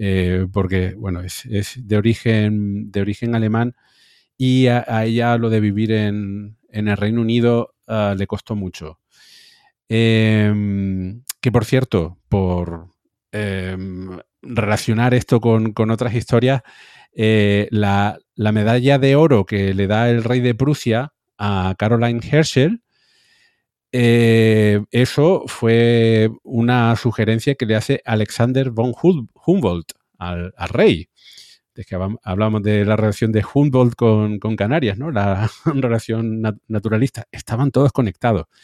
Eh, 0.00 0.46
porque, 0.52 0.94
bueno, 0.94 1.22
es, 1.22 1.44
de, 1.76 1.96
origen, 1.96 2.92
de 2.92 3.00
origen 3.00 3.34
alemán 3.34 3.74
y 4.36 4.68
a, 4.68 5.04
ella 5.04 5.36
lo 5.36 5.50
de 5.50 5.60
vivir 5.60 5.90
en, 5.90 6.56
el 6.70 6.96
Reino 6.96 7.20
Unido 7.20 7.74
ah, 7.88 8.14
le 8.16 8.28
costó 8.28 8.54
mucho. 8.54 9.00
Em, 9.88 11.22
que 11.40 11.50
por 11.50 11.64
cierto, 11.64 12.18
por 12.28 12.94
em, 13.32 14.18
relacionar 14.42 15.14
esto 15.14 15.40
con, 15.40 15.90
otras 15.90 16.14
historias, 16.14 16.62
eh, 17.12 17.66
la, 17.72 18.18
medalla 18.36 18.98
de 18.98 19.16
oro 19.16 19.46
que 19.46 19.74
le 19.74 19.88
da 19.88 20.10
el 20.10 20.22
rey 20.22 20.40
de 20.40 20.54
Prusia 20.54 21.12
a 21.38 21.74
Caroline 21.76 22.20
Herschel, 22.22 22.82
eh, 23.92 24.84
eso 24.90 25.44
fue 25.46 26.30
una 26.42 26.94
sugerencia 26.96 27.54
que 27.54 27.66
le 27.66 27.76
hace 27.76 28.02
Alexander 28.04 28.70
von 28.70 28.94
Humboldt 28.94 29.92
al, 30.18 30.52
rey. 30.68 31.08
Es 31.74 31.86
que 31.86 31.96
hablamos 32.24 32.62
de 32.62 32.84
la 32.84 32.96
relación 32.96 33.30
de 33.32 33.44
Humboldt 33.54 33.94
con, 33.94 34.38
Canarias, 34.56 34.98
¿no? 34.98 35.10
La 35.10 35.48
relación 35.64 36.42
naturalista. 36.66 37.26
Estaban 37.32 37.70
todos 37.70 37.92
conectados. 37.92 38.46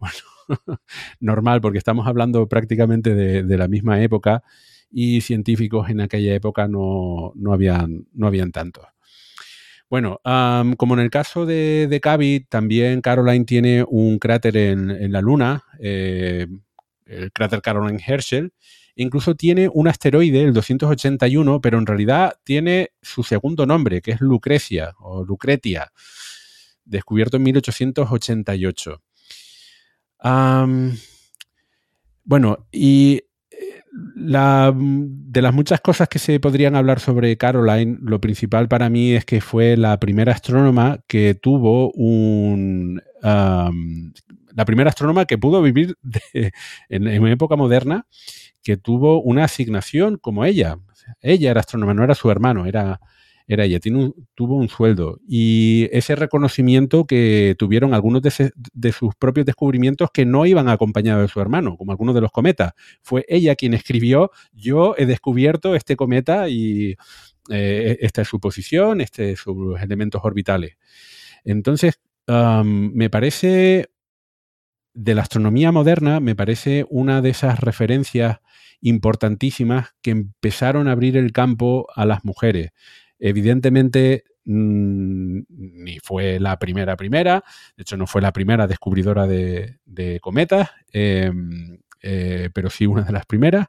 Bueno, 0.00 0.80
normal, 1.20 1.60
porque 1.60 1.76
estamos 1.76 2.06
hablando 2.06 2.48
prácticamente 2.48 3.14
de, 3.14 3.58
la 3.58 3.68
misma 3.68 4.02
época 4.02 4.42
y 4.90 5.20
científicos 5.20 5.90
en 5.90 6.00
aquella 6.00 6.34
época 6.34 6.68
no, 6.68 7.34
habían, 7.52 8.06
no 8.14 8.26
habían 8.26 8.50
tantos. 8.50 8.86
Bueno, 9.90 10.20
como 10.76 10.94
en 10.94 11.00
el 11.00 11.10
caso 11.10 11.44
de, 11.44 11.88
de 11.88 12.46
también 12.48 13.00
Caroline 13.00 13.44
tiene 13.44 13.84
un 13.86 14.18
cráter 14.18 14.56
en, 14.56 15.12
la 15.12 15.20
Luna, 15.20 15.64
eh, 15.80 16.46
el 17.06 17.32
cráter 17.32 17.60
Caroline 17.60 18.02
Herschel. 18.06 18.52
Incluso 18.94 19.34
tiene 19.34 19.68
un 19.72 19.88
asteroide, 19.88 20.42
el 20.42 20.52
281, 20.52 21.60
pero 21.60 21.78
en 21.78 21.86
realidad 21.86 22.34
tiene 22.44 22.92
su 23.02 23.22
segundo 23.22 23.66
nombre, 23.66 24.00
que 24.00 24.12
es 24.12 24.20
Lucrecia 24.20 24.94
o 25.00 25.24
Lucretia, 25.24 25.90
descubierto 26.84 27.36
en 27.36 27.42
1888 27.44 29.02
bueno, 32.24 32.68
y 32.70 33.22
la, 34.14 34.72
de 34.74 35.42
las 35.42 35.54
muchas 35.54 35.80
cosas 35.80 36.08
que 36.08 36.18
se 36.18 36.40
podrían 36.40 36.76
hablar 36.76 37.00
sobre 37.00 37.36
Caroline, 37.36 37.98
lo 38.02 38.20
principal 38.20 38.68
para 38.68 38.90
mí 38.90 39.12
es 39.12 39.24
que 39.24 39.40
fue 39.40 39.76
la 39.76 39.98
primera 39.98 40.32
astrónoma 40.32 41.00
que 41.06 41.34
tuvo 41.34 41.90
un... 41.92 43.02
la 43.22 44.64
primera 44.66 44.90
astrónoma 44.90 45.24
que 45.24 45.38
pudo 45.38 45.62
vivir 45.62 45.96
en, 46.32 47.08
en, 47.08 47.26
época 47.26 47.56
moderna, 47.56 48.06
que 48.62 48.76
tuvo 48.76 49.22
una 49.22 49.44
asignación 49.44 50.18
como 50.18 50.44
ella. 50.44 50.78
Ella 51.20 51.50
era 51.50 51.60
astrónoma, 51.60 51.94
no 51.94 52.04
era 52.04 52.14
su 52.14 52.30
hermano, 52.30 52.66
era, 52.66 53.00
era 53.50 53.64
ella, 53.64 53.80
tuvo 53.80 54.54
un 54.54 54.68
sueldo 54.68 55.18
y 55.26 55.88
ese 55.90 56.14
reconocimiento 56.14 57.04
que 57.04 57.56
tuvieron 57.58 57.94
algunos 57.94 58.22
de, 58.22 58.92
sus 58.92 59.14
propios 59.16 59.44
descubrimientos 59.44 60.10
que 60.14 60.24
no 60.24 60.46
iban 60.46 60.68
acompañados 60.68 61.22
de 61.22 61.28
su 61.28 61.40
hermano, 61.40 61.76
como 61.76 61.90
algunos 61.90 62.14
de 62.14 62.20
los 62.20 62.30
cometas. 62.30 62.74
Fue 63.02 63.24
ella 63.28 63.56
quien 63.56 63.74
escribió, 63.74 64.30
yo 64.52 64.94
he 64.96 65.04
descubierto 65.04 65.74
este 65.74 65.96
cometa 65.96 66.48
y 66.48 66.94
eh, 67.50 67.98
esta 68.00 68.22
es 68.22 68.28
su 68.28 68.38
posición, 68.38 69.00
este 69.00 69.34
sus 69.34 69.80
elementos 69.80 70.20
orbitales. 70.22 70.76
Entonces, 71.44 71.98
me 72.28 73.10
parece, 73.10 73.90
de 74.94 75.14
la 75.16 75.22
astronomía 75.22 75.72
moderna, 75.72 76.20
me 76.20 76.36
parece 76.36 76.86
una 76.88 77.20
de 77.20 77.30
esas 77.30 77.58
referencias 77.58 78.38
importantísimas 78.80 79.90
que 80.02 80.10
empezaron 80.12 80.88
a 80.88 80.92
abrir 80.92 81.16
el 81.16 81.32
campo 81.32 81.88
a 81.94 82.04
las 82.04 82.24
mujeres. 82.24 82.70
Evidentemente, 83.20 84.24
mm, 84.44 85.40
ni 85.48 85.98
fue 86.00 86.40
la 86.40 86.58
primera 86.58 86.96
primera, 86.96 87.44
de 87.76 87.82
hecho 87.82 87.96
no 87.96 88.06
fue 88.06 88.22
la 88.22 88.32
primera 88.32 88.66
descubridora 88.66 89.26
de, 89.26 89.78
cometas, 90.22 90.70
em, 90.92 91.78
eh, 92.02 92.48
pero 92.54 92.70
sí 92.70 92.86
una 92.86 93.02
de 93.02 93.12
las 93.12 93.26
primeras. 93.26 93.66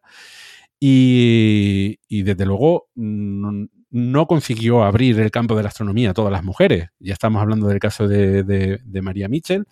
Y, 0.80 2.23
desde 2.23 2.45
luego 2.45 2.90
no, 2.95 4.28
consiguió 4.28 4.84
abrir 4.84 5.19
el 5.19 5.30
campo 5.30 5.56
de 5.56 5.64
la 5.64 5.69
astronomía 5.69 6.11
a 6.11 6.14
todas 6.14 6.32
las 6.32 6.44
mujeres. 6.44 6.90
Ya 6.99 7.14
estamos 7.14 7.41
hablando 7.41 7.68
del 7.68 7.80
caso 7.80 8.07
de, 8.07 8.80
María 9.03 9.28
Mitchell, 9.28 9.65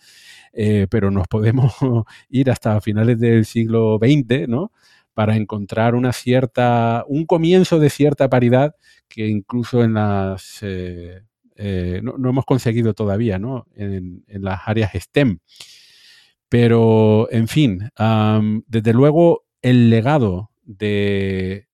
eh, 0.53 0.87
pero 0.89 1.09
nos 1.09 1.27
podemos 1.27 1.73
ir 2.29 2.51
hasta 2.51 2.79
finales 2.81 3.19
del 3.19 3.45
siglo 3.45 3.97
XX, 3.99 4.47
¿no? 4.47 4.71
Para 5.13 5.35
encontrar 5.35 5.95
una 5.95 6.13
cierta, 6.13 7.03
un 7.07 7.25
comienzo 7.25 7.79
de 7.79 7.89
cierta 7.89 8.29
paridad 8.29 8.75
que 9.07 9.27
incluso 9.27 9.83
en 9.83 9.95
las 9.95 10.59
eh, 10.61 11.23
eh, 11.61 11.99
no, 12.01 12.29
hemos 12.29 12.45
conseguido 12.45 12.93
todavía, 12.93 13.37
¿no? 13.37 13.67
En, 13.75 14.23
las 14.27 14.61
áreas 14.65 14.91
STEM. 14.93 15.39
Pero, 16.47 17.27
en 17.31 17.47
fin, 17.47 17.89
desde 18.67 18.93
luego 18.93 19.43
el 19.61 19.89
legado 19.89 20.51
de 20.63 21.67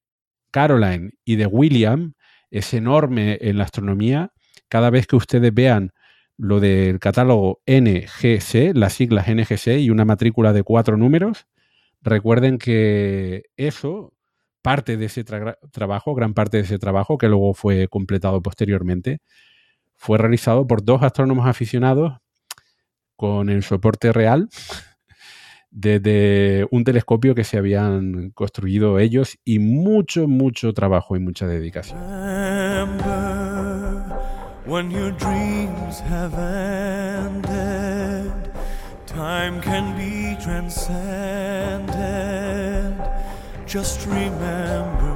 Caroline 0.49 1.11
y 1.23 1.35
de 1.35 1.45
William 1.45 2.13
es 2.49 2.73
enorme 2.73 3.37
en 3.41 3.57
la 3.59 3.65
astronomía. 3.65 4.33
Cada 4.69 4.89
vez 4.89 5.05
que 5.05 5.17
ustedes 5.17 5.53
vean 5.53 5.91
lo 6.37 6.59
del 6.59 6.99
catálogo 6.99 7.61
NGC, 7.67 8.75
las 8.75 8.93
siglas 8.93 9.27
NGC 9.29 9.79
y 9.79 9.91
una 9.91 10.03
matrícula 10.03 10.51
de 10.51 10.63
cuatro 10.63 10.97
números, 10.97 11.45
recuerden 12.05 12.57
que 12.57 13.43
eso 13.57 14.13
parte 14.61 14.97
de 14.97 15.05
ese 15.05 15.23
trabajo, 15.23 16.15
gran 16.15 16.33
parte 16.33 16.57
de 16.57 16.63
ese 16.63 16.79
trabajo, 16.79 17.17
que 17.17 17.27
luego 17.27 17.53
fue 17.53 17.87
completado 17.87 18.41
posteriormente, 18.41 19.19
fue 19.95 20.17
realizado 20.17 20.65
por 20.65 20.83
dos 20.83 21.03
astrónomos 21.03 21.47
aficionados 21.47 22.13
con 23.15 23.49
el 23.49 23.63
soporte 23.63 24.11
real 24.11 24.49
desde 25.71 26.67
un 26.71 26.83
telescopio 26.83 27.35
que 27.35 27.43
se 27.43 27.57
habían 27.57 28.31
construido 28.31 28.97
ellos 28.99 29.37
y 29.43 29.59
mucho, 29.59 30.27
mucho 30.27 30.73
trabajo 30.73 31.15
y 31.15 31.19
mucha 31.19 31.47
dedicación. 31.47 31.99
Time 39.15 39.61
can 39.61 39.95
be 39.95 40.35
Just 43.65 44.05
remember 44.05 45.15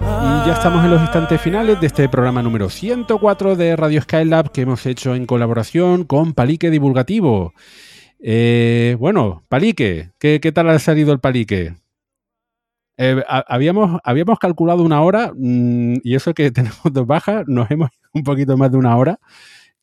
Y 0.00 0.46
ya 0.46 0.52
estamos 0.52 0.84
en 0.84 0.90
los 0.90 1.00
instantes 1.00 1.40
finales 1.40 1.80
de 1.80 1.86
este 1.88 2.08
programa 2.08 2.42
número 2.42 2.70
104 2.70 3.56
de 3.56 3.76
Radio 3.76 4.00
Skylab 4.00 4.52
que 4.52 4.62
hemos 4.62 4.86
hecho 4.86 5.14
en 5.14 5.26
colaboración 5.26 6.04
con 6.04 6.32
Palique 6.32 6.70
Divulgativo. 6.70 7.52
Eh, 8.20 8.96
bueno, 8.98 9.44
Palique, 9.48 10.10
¿qué, 10.18 10.38
tal 10.52 10.70
ha 10.70 10.78
salido 10.78 11.12
el 11.12 11.20
Palique? 11.20 11.74
Eh, 12.96 13.22
habíamos, 13.26 14.38
calculado 14.38 14.82
una 14.82 15.02
hora 15.02 15.32
mm, 15.34 15.96
y 16.04 16.14
eso 16.14 16.34
que 16.34 16.50
tenemos 16.52 16.80
dos 16.84 17.06
bajas, 17.06 17.44
nos 17.46 17.70
hemos 17.70 17.90
un 18.14 18.22
poquito 18.24 18.56
más 18.56 18.70
de 18.70 18.78
una 18.78 18.96
hora, 18.96 19.18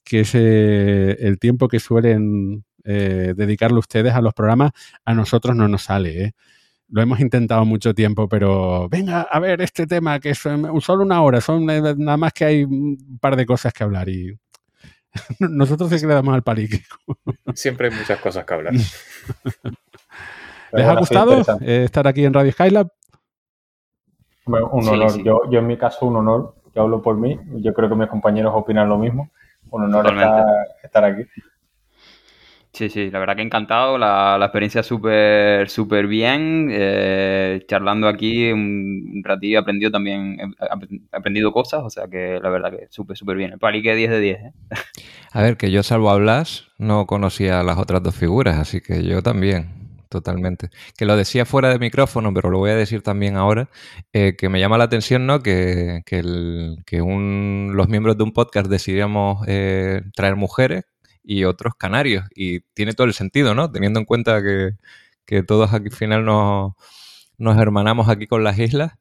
que 0.04 0.22
es 0.22 0.36
eh, 0.36 1.18
el 1.20 1.40
tiempo 1.40 1.68
que 1.68 1.80
suelen 1.80 2.64
eh, 2.90 3.34
dedicarlo 3.36 3.80
ustedes 3.80 4.14
a 4.14 4.22
los 4.22 4.34
programas, 4.34 4.72
a 5.04 5.14
nosotros 5.14 5.54
no 5.56 5.68
nos 5.68 5.84
sale. 5.84 6.24
¿eh? 6.24 6.32
Lo 6.88 7.02
hemos 7.02 7.20
intentado 7.20 7.66
mucho 7.66 7.94
tiempo, 7.94 8.30
pero 8.30 8.88
venga 8.88 9.24
a 9.24 9.40
ver 9.40 9.60
este 9.60 9.86
tema 9.86 10.22
que 10.22 10.30
es 10.30 10.38
solo 10.38 11.04
una 11.04 11.22
hora, 11.22 11.42
son 11.42 11.70
eh, 11.70 11.82
nada 11.98 12.16
más 12.16 12.32
que 12.32 12.46
hay 12.46 12.64
un 12.64 13.20
par 13.20 13.36
de 13.36 13.46
cosas 13.46 13.74
que 13.74 13.84
hablar 13.84 14.08
y 14.08 14.40
nosotros 15.40 15.90
sí 15.90 16.00
que 16.00 16.08
le 16.08 16.14
damos 16.14 16.34
al 16.34 16.44
palique. 16.44 16.82
Siempre 17.54 17.90
hay 17.90 17.96
muchas 17.98 18.22
cosas 18.22 18.46
que 18.46 18.54
hablar. 18.54 18.74
¿Les 20.74 20.86
ha 20.86 20.96
gustado 20.96 21.44
estar 21.60 22.08
aquí 22.08 22.24
en 22.24 22.34
Radio 22.34 22.54
Skylab? 22.54 22.90
un 24.46 24.88
honor. 24.88 25.24
Yo, 25.24 25.42
yo 25.50 25.60
en 25.60 25.68
mi 25.68 25.78
caso 25.78 26.06
un 26.06 26.16
honor. 26.16 26.56
Yo 26.78 26.84
hablo 26.84 27.02
por 27.02 27.18
mí. 27.18 27.40
Yo 27.56 27.74
creo 27.74 27.90
que 27.90 27.96
mis 27.96 28.08
compañeros 28.08 28.54
opinan 28.56 28.88
lo 28.88 29.00
mismo. 29.00 29.32
Un 29.72 29.86
honor 29.86 30.14
estar 30.84 31.04
aquí. 31.04 31.24
Sí, 32.72 32.90
sí, 32.90 33.10
la 33.10 33.18
verdad 33.18 33.36
que 33.36 33.42
encantado, 33.42 33.98
la, 33.98 34.38
la 34.38 34.46
experiencia 34.46 34.84
súper, 34.84 35.68
súper 35.68 36.06
bien, 36.06 36.68
eh, 36.70 37.66
charlando 37.68 38.08
aquí 38.08 38.52
un, 38.52 39.24
ratillo 39.24 39.58
he 39.58 39.62
aprendido 39.62 39.90
también, 39.90 40.38
he 40.40 41.18
aprendido 41.18 41.52
cosas, 41.52 41.82
o 41.84 41.90
sea 41.90 42.08
que 42.08 42.40
la 42.40 42.50
verdad 42.50 42.70
que 42.70 42.86
súper, 42.92 43.18
súper 43.18 43.36
bien. 43.38 43.54
El 43.54 43.58
palique 43.58 43.96
10 43.96 44.12
de 44.12 44.20
10. 44.20 44.40
¿eh? 44.40 44.52
A 45.32 45.42
ver, 45.42 45.58
que 45.58 45.72
yo 45.72 45.82
salvo 45.82 46.12
a 46.12 46.18
Blas 46.18 46.68
no 46.78 47.08
conocía 47.08 47.64
las 47.64 47.80
otras 47.80 48.04
dos 48.04 48.16
figuras, 48.16 48.60
así 48.60 48.80
que 48.80 49.04
yo 49.04 49.24
también, 49.24 49.70
totalmente. 50.10 50.70
Que 50.98 51.06
lo 51.06 51.16
decía 51.16 51.46
fuera 51.46 51.70
de 51.70 51.80
micrófono, 51.80 52.34
pero 52.34 52.50
lo 52.50 52.60
voy 52.60 52.72
a 52.72 52.76
decir 52.76 53.02
también 53.02 53.38
ahora, 53.38 53.70
eh, 54.14 54.36
que 54.38 54.50
me 54.50 54.60
llama 54.60 54.78
la 54.78 54.86
atención, 54.86 55.26
¿no? 55.26 55.42
Que, 55.42 56.02
que, 56.06 56.20
el, 56.20 56.84
que 56.86 57.02
un, 57.02 57.72
los 57.74 57.88
miembros 57.90 58.18
de 58.18 58.24
un 58.24 58.34
podcast 58.34 58.68
decidíamos 58.68 59.46
traer 59.46 60.36
mujeres 60.36 60.86
y 61.28 61.44
otros 61.44 61.76
canarios. 61.78 62.26
Y 62.36 62.62
tiene 62.74 62.94
todo 62.94 63.06
el 63.06 63.14
sentido, 63.14 63.54
¿no? 63.54 63.72
Teniendo 63.72 64.00
en 64.00 64.06
cuenta 64.06 64.42
que, 64.42 64.74
todos 65.44 65.74
aquí 65.74 65.88
al 65.88 65.96
final 65.96 66.26
nos, 66.26 66.74
nos 67.38 67.58
hermanamos 67.58 68.10
aquí 68.10 68.28
con 68.28 68.44
las 68.44 68.58
islas. 68.60 68.94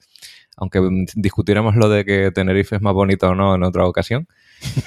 aunque 0.57 0.81
discutiremos 1.15 1.77
lo 1.77 1.89
de 1.89 2.05
que 2.05 2.31
Tenerife 2.33 2.77
es 2.77 2.83
más 2.83 2.95
bonito 2.95 3.29
o 3.31 3.35
no 3.35 3.55
en 3.55 3.63
otra 3.63 3.87
ocasión. 3.87 4.29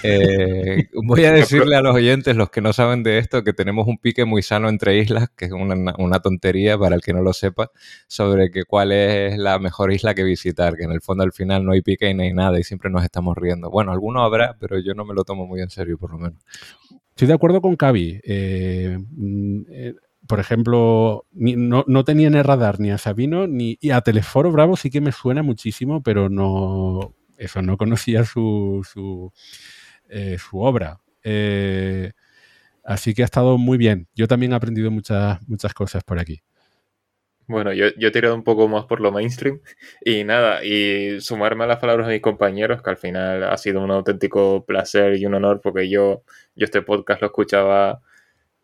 Eh, 0.03 0.87
voy 0.93 1.25
a 1.25 1.31
decirle 1.31 1.75
a 1.75 1.81
los 1.81 1.95
oyentes, 1.95 2.35
los 2.35 2.49
que 2.49 2.61
no 2.61 2.73
saben 2.73 3.03
de 3.03 3.17
esto, 3.17 3.43
que 3.43 3.53
tenemos 3.53 3.87
un 3.87 3.97
pique 3.97 4.25
muy 4.25 4.41
sano 4.41 4.69
entre 4.69 4.97
islas, 4.97 5.29
que 5.35 5.45
es 5.45 5.51
una, 5.51 6.19
tontería 6.19 6.77
para 6.77 6.95
el 6.95 7.01
que 7.01 7.13
no 7.13 7.21
lo 7.21 7.33
sepa, 7.33 7.71
sobre 8.07 8.51
que 8.51 8.63
cuál 8.63 8.91
es 8.91 9.37
la 9.37 9.59
mejor 9.59 9.91
isla 9.91 10.15
que 10.15 10.23
visitar, 10.23 10.75
que 10.75 10.83
en 10.83 10.91
el 10.91 11.01
fondo 11.01 11.23
al 11.23 11.31
final 11.31 11.65
no 11.65 11.71
hay 11.71 11.81
pique 11.81 12.09
y 12.09 12.13
no 12.13 12.23
hay 12.23 12.33
nada 12.33 12.59
y 12.59 12.63
siempre 12.63 12.89
nos 12.89 13.03
estamos 13.03 13.37
riendo. 13.37 13.69
Bueno, 13.69 13.91
alguno 13.91 14.23
habrá, 14.23 14.55
pero 14.59 14.79
yo 14.79 14.93
no 14.93 15.05
me 15.05 15.13
lo 15.13 15.23
tomo 15.23 15.45
muy 15.45 15.61
en 15.61 15.69
serio, 15.69 15.97
por 15.97 16.11
lo 16.11 16.17
menos. 16.17 16.39
Estoy 17.09 17.27
de 17.27 17.33
acuerdo 17.33 17.61
con 17.61 17.75
Cavi. 17.75 18.19
Eh, 18.23 18.97
eh, 19.71 19.93
por 20.29 20.39
ejemplo, 20.39 21.25
no, 21.33 22.03
tenía 22.03 22.27
en 22.27 22.35
el 22.35 22.43
radar 22.43 22.79
ni 22.79 22.91
a 22.91 22.99
Sabino 22.99 23.47
ni 23.47 23.79
y 23.81 23.89
a 23.89 24.01
Teleforo 24.01 24.51
Bravo 24.51 24.77
sí 24.77 24.91
que 24.91 25.01
me 25.01 25.11
suena 25.11 25.41
muchísimo, 25.41 26.03
pero 26.03 26.29
no, 26.29 27.15
eso, 27.39 27.61
no 27.61 27.77
conocía 27.77 28.25
su, 28.25 28.85
su, 28.91 29.31
eh, 30.09 30.37
obra. 30.51 30.99
Eh, 31.23 32.11
así 32.83 33.13
que 33.13 33.21
ha 33.21 33.25
estado 33.25 33.57
muy 33.57 33.77
bien. 33.77 34.07
Yo 34.13 34.27
también 34.27 34.51
he 34.51 34.55
aprendido 34.55 34.91
muchas, 34.91 35.39
muchas 35.47 35.73
cosas 35.73 36.03
por 36.03 36.19
aquí. 36.19 36.41
Bueno, 37.47 37.73
yo, 37.73 37.87
yo, 37.97 38.09
he 38.09 38.11
tirado 38.11 38.35
un 38.35 38.43
poco 38.43 38.67
más 38.67 38.85
por 38.85 38.99
lo 39.01 39.11
mainstream 39.11 39.59
y 40.05 40.23
nada, 40.23 40.63
y 40.63 41.19
sumarme 41.19 41.63
a 41.63 41.67
las 41.67 41.79
palabras 41.79 42.05
de 42.05 42.13
mis 42.13 42.21
compañeros, 42.21 42.83
que 42.83 42.91
al 42.91 42.97
final 42.97 43.43
ha 43.43 43.57
sido 43.57 43.81
un 43.83 43.89
auténtico 43.89 44.65
placer 44.65 45.15
y 45.15 45.25
un 45.25 45.33
honor 45.33 45.59
porque 45.59 45.89
yo, 45.89 46.23
yo 46.55 46.65
este 46.65 46.83
podcast 46.83 47.21
lo 47.21 47.27
escuchaba 47.27 48.01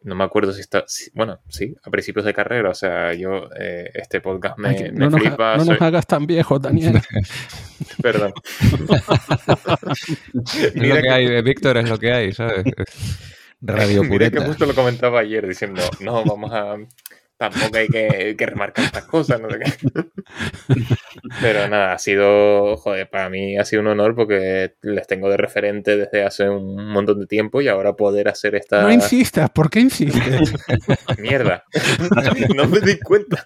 no 0.06 0.14
me 0.14 0.24
acuerdo 0.24 0.54
si 0.54 0.62
está, 0.62 0.86
bueno, 1.16 1.40
sí, 1.50 1.76
a 1.84 1.90
principios 1.90 2.26
de 2.26 2.34
carrera, 2.34 2.70
o 2.70 2.76
sea, 2.76 3.12
yo, 3.14 3.50
eh, 3.60 3.90
este 3.96 4.22
podcast 4.22 4.60
me, 4.60 4.92
no 4.92 5.10
flipa. 5.10 5.58
no 5.58 5.66
nos 5.66 5.82
hagas 5.82 6.06
tan 6.06 6.28
viejos, 6.28 6.62
Daniel. 6.62 7.02
Perdón. 8.04 8.32
es 10.54 10.76
lo 10.76 10.96
que 11.02 11.10
hay, 11.10 11.42
Víctor, 11.42 11.78
es 11.78 11.90
lo 11.90 11.98
que 11.98 12.14
hay, 12.14 12.34
¿sabes? 12.34 12.66
Radio 13.62 14.04
Mira 14.04 14.30
que 14.30 14.42
justo 14.42 14.68
lo 14.68 14.76
comentaba 14.76 15.22
ayer 15.22 15.48
diciendo, 15.48 15.82
no, 16.00 16.24
vamos 16.24 16.52
a 16.54 16.76
tampoco 17.38 17.78
hay 17.78 17.88
que, 17.88 18.46
remarcar 18.46 18.86
estas 18.86 19.06
cosas, 19.06 19.42
no 19.42 19.50
sé 19.50 19.60
qué. 19.60 20.06
Pero 21.42 21.68
nada, 21.68 21.94
ha 21.94 22.00
sido, 22.00 22.78
joder, 22.78 23.10
para 23.10 23.30
mí 23.30 23.58
ha 23.58 23.66
sido 23.66 23.82
un 23.82 23.88
honor 23.88 24.16
porque 24.16 24.76
les 24.82 25.08
tengo 25.08 25.30
de 25.30 25.38
referente 25.38 25.98
desde 25.98 26.24
hace 26.24 26.50
un 26.50 26.88
montón 26.92 27.20
de 27.20 27.28
tiempo 27.28 27.62
y 27.62 27.68
ahora 27.68 27.94
poder 27.94 28.28
hacer 28.28 28.56
esta... 28.56 28.82
No 28.82 28.92
insistas, 28.92 29.50
¿por 29.50 29.70
qué 29.70 29.82
insistes? 29.82 30.54
Mierda, 31.18 31.66
no 32.56 32.68
me 32.68 32.80
di 32.80 33.00
cuenta. 33.00 33.44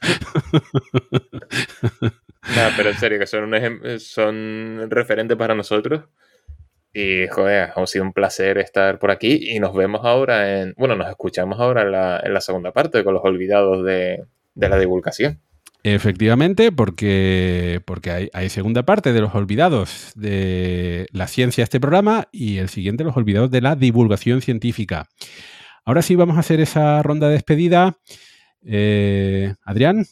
Nada, 2.55 2.73
pero 2.75 2.89
en 2.89 2.97
serio, 2.97 3.19
que 3.19 3.27
son, 3.27 3.53
un 3.53 3.99
son 3.99 4.89
referentes 4.89 5.37
para 5.37 5.55
nosotros 5.55 6.03
y, 6.93 7.27
joder, 7.27 7.71
ha 7.75 7.87
sido 7.87 8.05
un 8.05 8.13
placer 8.13 8.57
estar 8.57 8.99
por 8.99 9.11
aquí 9.11 9.51
y 9.51 9.59
nos 9.59 9.73
vemos 9.73 10.01
ahora 10.03 10.59
en, 10.61 10.73
bueno, 10.77 10.95
nos 10.95 11.09
escuchamos 11.09 11.59
ahora 11.59 11.83
en 11.83 11.91
la, 11.91 12.21
en 12.23 12.33
la 12.33 12.41
segunda 12.41 12.71
parte 12.71 13.03
con 13.03 13.13
los 13.13 13.23
olvidados 13.23 13.85
de, 13.85 14.25
de 14.55 14.69
la 14.69 14.79
divulgación. 14.79 15.41
Efectivamente, 15.83 16.71
porque, 16.73 17.81
porque 17.85 18.11
hay, 18.11 18.29
hay, 18.33 18.49
segunda 18.49 18.83
parte 18.83 19.13
de 19.13 19.21
los 19.21 19.33
olvidados 19.33 20.11
de 20.15 21.07
la 21.13 21.27
ciencia, 21.27 21.63
este 21.63 21.79
programa, 21.79 22.27
y 22.33 22.57
el 22.57 22.67
siguiente, 22.67 23.05
los 23.05 23.15
olvidados 23.15 23.49
de 23.49 23.61
la 23.61 23.75
divulgación 23.75 24.41
científica. 24.41 25.07
Ahora 25.85 26.01
sí 26.01 26.15
vamos 26.15 26.35
a 26.35 26.41
hacer 26.41 26.59
esa 26.59 27.01
ronda 27.01 27.27
de 27.27 27.33
despedida. 27.33 27.97
Eh, 28.63 29.53
Adrián. 29.63 30.05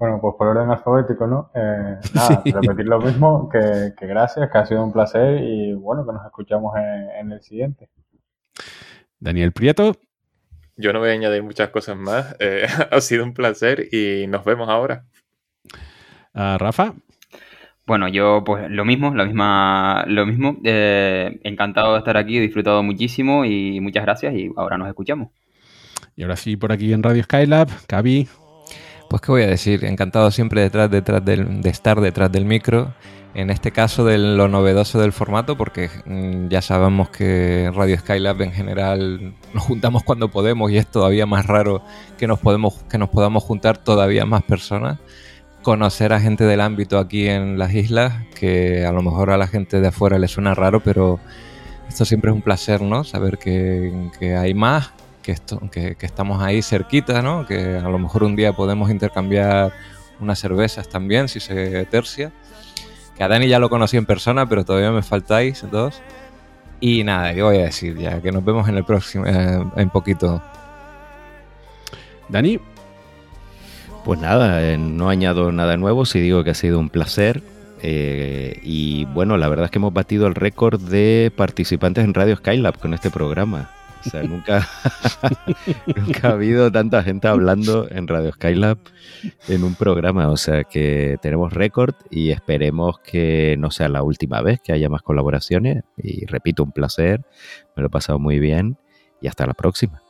Bueno, 0.00 0.18
pues 0.18 0.34
por 0.38 0.46
orden 0.46 0.70
alfabético, 0.70 1.26
¿no? 1.26 1.50
Eh, 1.54 1.98
nada, 2.14 2.42
repetir 2.46 2.86
lo 2.86 3.00
mismo, 3.00 3.50
que, 3.50 3.92
gracias, 4.00 4.50
que 4.50 4.56
ha 4.56 4.64
sido 4.64 4.82
un 4.82 4.94
placer 4.94 5.42
y 5.42 5.74
bueno, 5.74 6.06
que 6.06 6.12
nos 6.14 6.24
escuchamos 6.24 6.72
en, 7.20 7.30
el 7.30 7.42
siguiente. 7.42 7.90
Daniel 9.18 9.52
Prieto. 9.52 9.92
Yo 10.74 10.94
no 10.94 11.00
voy 11.00 11.10
a 11.10 11.12
añadir 11.12 11.42
muchas 11.42 11.68
cosas 11.68 11.98
más. 11.98 12.34
Eh, 12.40 12.66
ha 12.90 13.00
sido 13.02 13.24
un 13.24 13.34
placer 13.34 13.88
y 13.92 14.26
nos 14.26 14.42
vemos 14.42 14.70
ahora. 14.70 15.04
Uh, 16.32 16.56
Rafa. 16.56 16.94
Bueno, 17.86 18.08
yo 18.08 18.42
pues 18.42 18.70
lo 18.70 18.86
mismo, 18.86 19.14
la 19.14 19.26
misma, 19.26 20.04
lo 20.06 20.24
mismo. 20.24 20.56
Eh, 20.64 21.40
encantado 21.42 21.92
de 21.92 21.98
estar 21.98 22.16
aquí, 22.16 22.38
he 22.38 22.40
disfrutado 22.40 22.82
muchísimo 22.82 23.44
y 23.44 23.80
muchas 23.80 24.04
gracias 24.04 24.32
y 24.32 24.50
ahora 24.56 24.78
nos 24.78 24.88
escuchamos. 24.88 25.28
Y 26.16 26.22
ahora 26.22 26.36
sí, 26.36 26.56
por 26.56 26.72
aquí 26.72 26.90
en 26.94 27.02
Radio 27.02 27.22
Skylab, 27.22 27.68
Cavi, 27.86 28.28
pues 29.10 29.22
qué 29.22 29.32
voy 29.32 29.42
a 29.42 29.48
decir, 29.48 29.84
encantado 29.84 30.30
siempre 30.30 30.60
detrás, 30.62 30.88
detrás 30.88 31.24
de 31.24 31.60
estar 31.68 32.00
detrás 32.00 32.30
del 32.30 32.44
micro. 32.44 32.94
En 33.34 33.50
este 33.50 33.72
caso 33.72 34.04
de 34.04 34.18
lo 34.18 34.46
novedoso 34.46 35.00
del 35.00 35.12
formato, 35.12 35.56
porque 35.56 35.90
mm, 36.04 36.46
ya 36.46 36.62
sabemos 36.62 37.10
que 37.10 37.72
Radio 37.74 37.98
Skylab 37.98 38.40
en 38.42 38.52
general 38.52 39.34
nos 39.52 39.64
juntamos 39.64 40.04
cuando 40.04 40.30
podemos 40.30 40.70
y 40.70 40.78
es 40.78 40.86
todavía 40.86 41.26
más 41.26 41.46
raro 41.46 41.82
que 42.18 42.28
nos, 42.28 42.38
podemos, 42.38 42.74
que 42.88 42.98
nos 42.98 43.08
podamos 43.08 43.42
juntar 43.42 43.78
todavía 43.78 44.26
más 44.26 44.44
personas. 44.44 45.00
Conocer 45.62 46.12
a 46.12 46.20
gente 46.20 46.44
del 46.44 46.60
ámbito 46.60 46.98
aquí 46.98 47.26
en 47.26 47.58
las 47.58 47.74
islas, 47.74 48.14
que 48.36 48.86
a 48.86 48.92
lo 48.92 49.02
mejor 49.02 49.30
a 49.30 49.36
la 49.36 49.48
gente 49.48 49.80
de 49.80 49.88
afuera 49.88 50.20
le 50.20 50.28
suena 50.28 50.54
raro, 50.54 50.80
pero 50.80 51.18
esto 51.88 52.04
siempre 52.04 52.30
es 52.30 52.36
un 52.36 52.42
placer, 52.42 52.80
¿no? 52.80 53.02
Saber 53.02 53.38
que, 53.38 54.08
que 54.20 54.36
hay 54.36 54.54
más 54.54 54.92
que, 55.22 55.32
esto, 55.32 55.60
que, 55.70 55.96
estamos 56.00 56.42
ahí 56.42 56.62
cerquita, 56.62 57.22
¿no? 57.22 57.46
Que 57.46 57.76
a 57.76 57.88
lo 57.88 57.98
mejor 57.98 58.24
un 58.24 58.36
día 58.36 58.52
podemos 58.52 58.90
intercambiar 58.90 59.72
unas 60.20 60.38
cervezas 60.38 60.88
también, 60.88 61.28
si 61.28 61.40
se 61.40 61.84
tercia. 61.86 62.32
Que 63.16 63.24
a 63.24 63.28
Dani 63.28 63.48
ya 63.48 63.58
lo 63.58 63.68
conocí 63.68 63.96
en 63.96 64.06
persona, 64.06 64.46
pero 64.46 64.64
todavía 64.64 64.90
me 64.92 65.02
faltáis 65.02 65.64
dos. 65.70 66.00
Y 66.80 67.04
nada, 67.04 67.34
¿qué 67.34 67.42
voy 67.42 67.58
a 67.58 67.64
decir? 67.64 67.98
Ya 67.98 68.20
que 68.22 68.32
nos 68.32 68.44
vemos 68.44 68.68
en 68.68 68.76
el 68.76 68.84
próximo, 68.84 69.26
eh, 69.26 69.64
en 69.76 69.90
poquito. 69.90 70.42
Dani. 72.28 72.58
Pues 74.04 74.18
nada, 74.18 74.62
eh, 74.66 74.78
no 74.78 75.10
añado 75.10 75.52
nada 75.52 75.76
nuevo, 75.76 76.06
si 76.06 76.20
digo 76.20 76.42
que 76.42 76.50
ha 76.50 76.54
sido 76.54 76.78
un 76.78 76.88
placer. 76.88 77.42
Eh, 77.82 78.58
y 78.62 79.04
bueno, 79.06 79.36
la 79.36 79.48
verdad 79.48 79.66
es 79.66 79.70
que 79.70 79.78
hemos 79.78 79.92
batido 79.92 80.26
el 80.26 80.34
récord 80.34 80.80
de 80.80 81.32
participantes 81.36 82.04
en 82.04 82.14
Radio 82.14 82.36
Skylab 82.36 82.78
con 82.78 82.94
este 82.94 83.10
programa. 83.10 83.70
O 84.04 84.10
sea, 84.10 84.22
nunca, 84.22 84.68
nunca 85.96 86.28
ha 86.28 86.32
habido 86.32 86.70
tanta 86.72 87.02
gente 87.02 87.28
hablando 87.28 87.86
en 87.90 88.08
Radio 88.08 88.32
Skylab 88.32 88.78
en 89.48 89.64
un 89.64 89.74
programa. 89.74 90.28
O 90.30 90.36
sea 90.36 90.64
que 90.64 91.18
tenemos 91.20 91.52
récord 91.52 91.94
y 92.10 92.30
esperemos 92.30 92.98
que 93.00 93.56
no 93.58 93.70
sea 93.70 93.88
la 93.88 94.02
última 94.02 94.40
vez 94.42 94.60
que 94.60 94.72
haya 94.72 94.88
más 94.88 95.02
colaboraciones. 95.02 95.84
Y 95.96 96.26
repito, 96.26 96.62
un 96.62 96.72
placer. 96.72 97.20
Me 97.76 97.82
lo 97.82 97.88
he 97.88 97.90
pasado 97.90 98.18
muy 98.18 98.38
bien 98.38 98.78
y 99.20 99.28
hasta 99.28 99.46
la 99.46 99.54
próxima. 99.54 100.02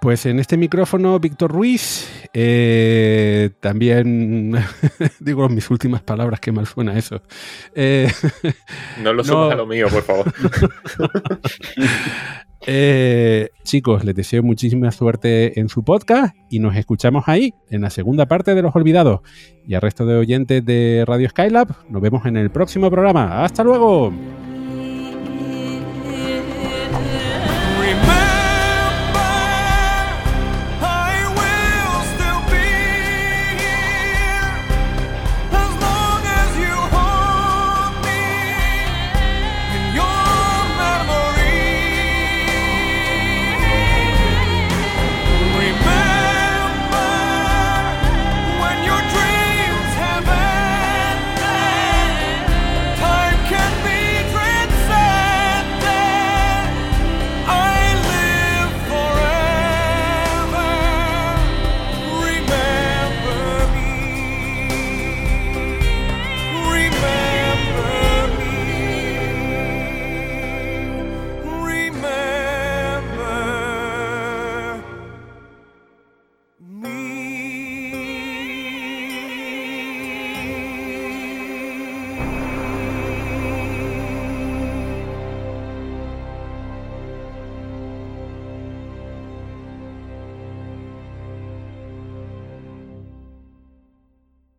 Pues 0.00 0.24
en 0.24 0.40
este 0.40 0.56
micrófono, 0.56 1.20
Víctor 1.20 1.52
Ruiz, 1.52 2.08
eh, 2.32 3.50
también 3.60 4.52
digo 5.20 5.46
mis 5.50 5.68
últimas 5.68 6.00
palabras, 6.00 6.40
qué 6.40 6.52
mal 6.52 6.66
suena 6.66 6.96
eso. 6.96 7.20
Eh, 7.74 8.10
no 9.02 9.12
lo 9.12 9.22
sumas 9.24 9.52
a 9.52 9.56
lo 9.56 9.66
mío, 9.66 9.88
por 9.90 10.02
favor. 10.02 10.32
Eh, 12.66 13.48
chicos, 13.64 14.04
les 14.04 14.14
deseo 14.14 14.42
muchísima 14.42 14.90
suerte 14.90 15.58
en 15.58 15.68
su 15.68 15.82
podcast 15.82 16.34
y 16.50 16.58
nos 16.58 16.76
escuchamos 16.76 17.24
ahí, 17.26 17.54
en 17.70 17.80
la 17.80 17.90
segunda 17.90 18.26
parte 18.26 18.54
de 18.54 18.62
Los 18.62 18.74
Olvidados. 18.76 19.20
Y 19.66 19.74
al 19.74 19.80
resto 19.80 20.04
de 20.06 20.16
oyentes 20.16 20.64
de 20.64 21.04
Radio 21.06 21.28
Skylab, 21.28 21.68
nos 21.88 22.02
vemos 22.02 22.26
en 22.26 22.36
el 22.36 22.50
próximo 22.50 22.90
programa. 22.90 23.44
¡Hasta 23.44 23.64
luego! 23.64 24.12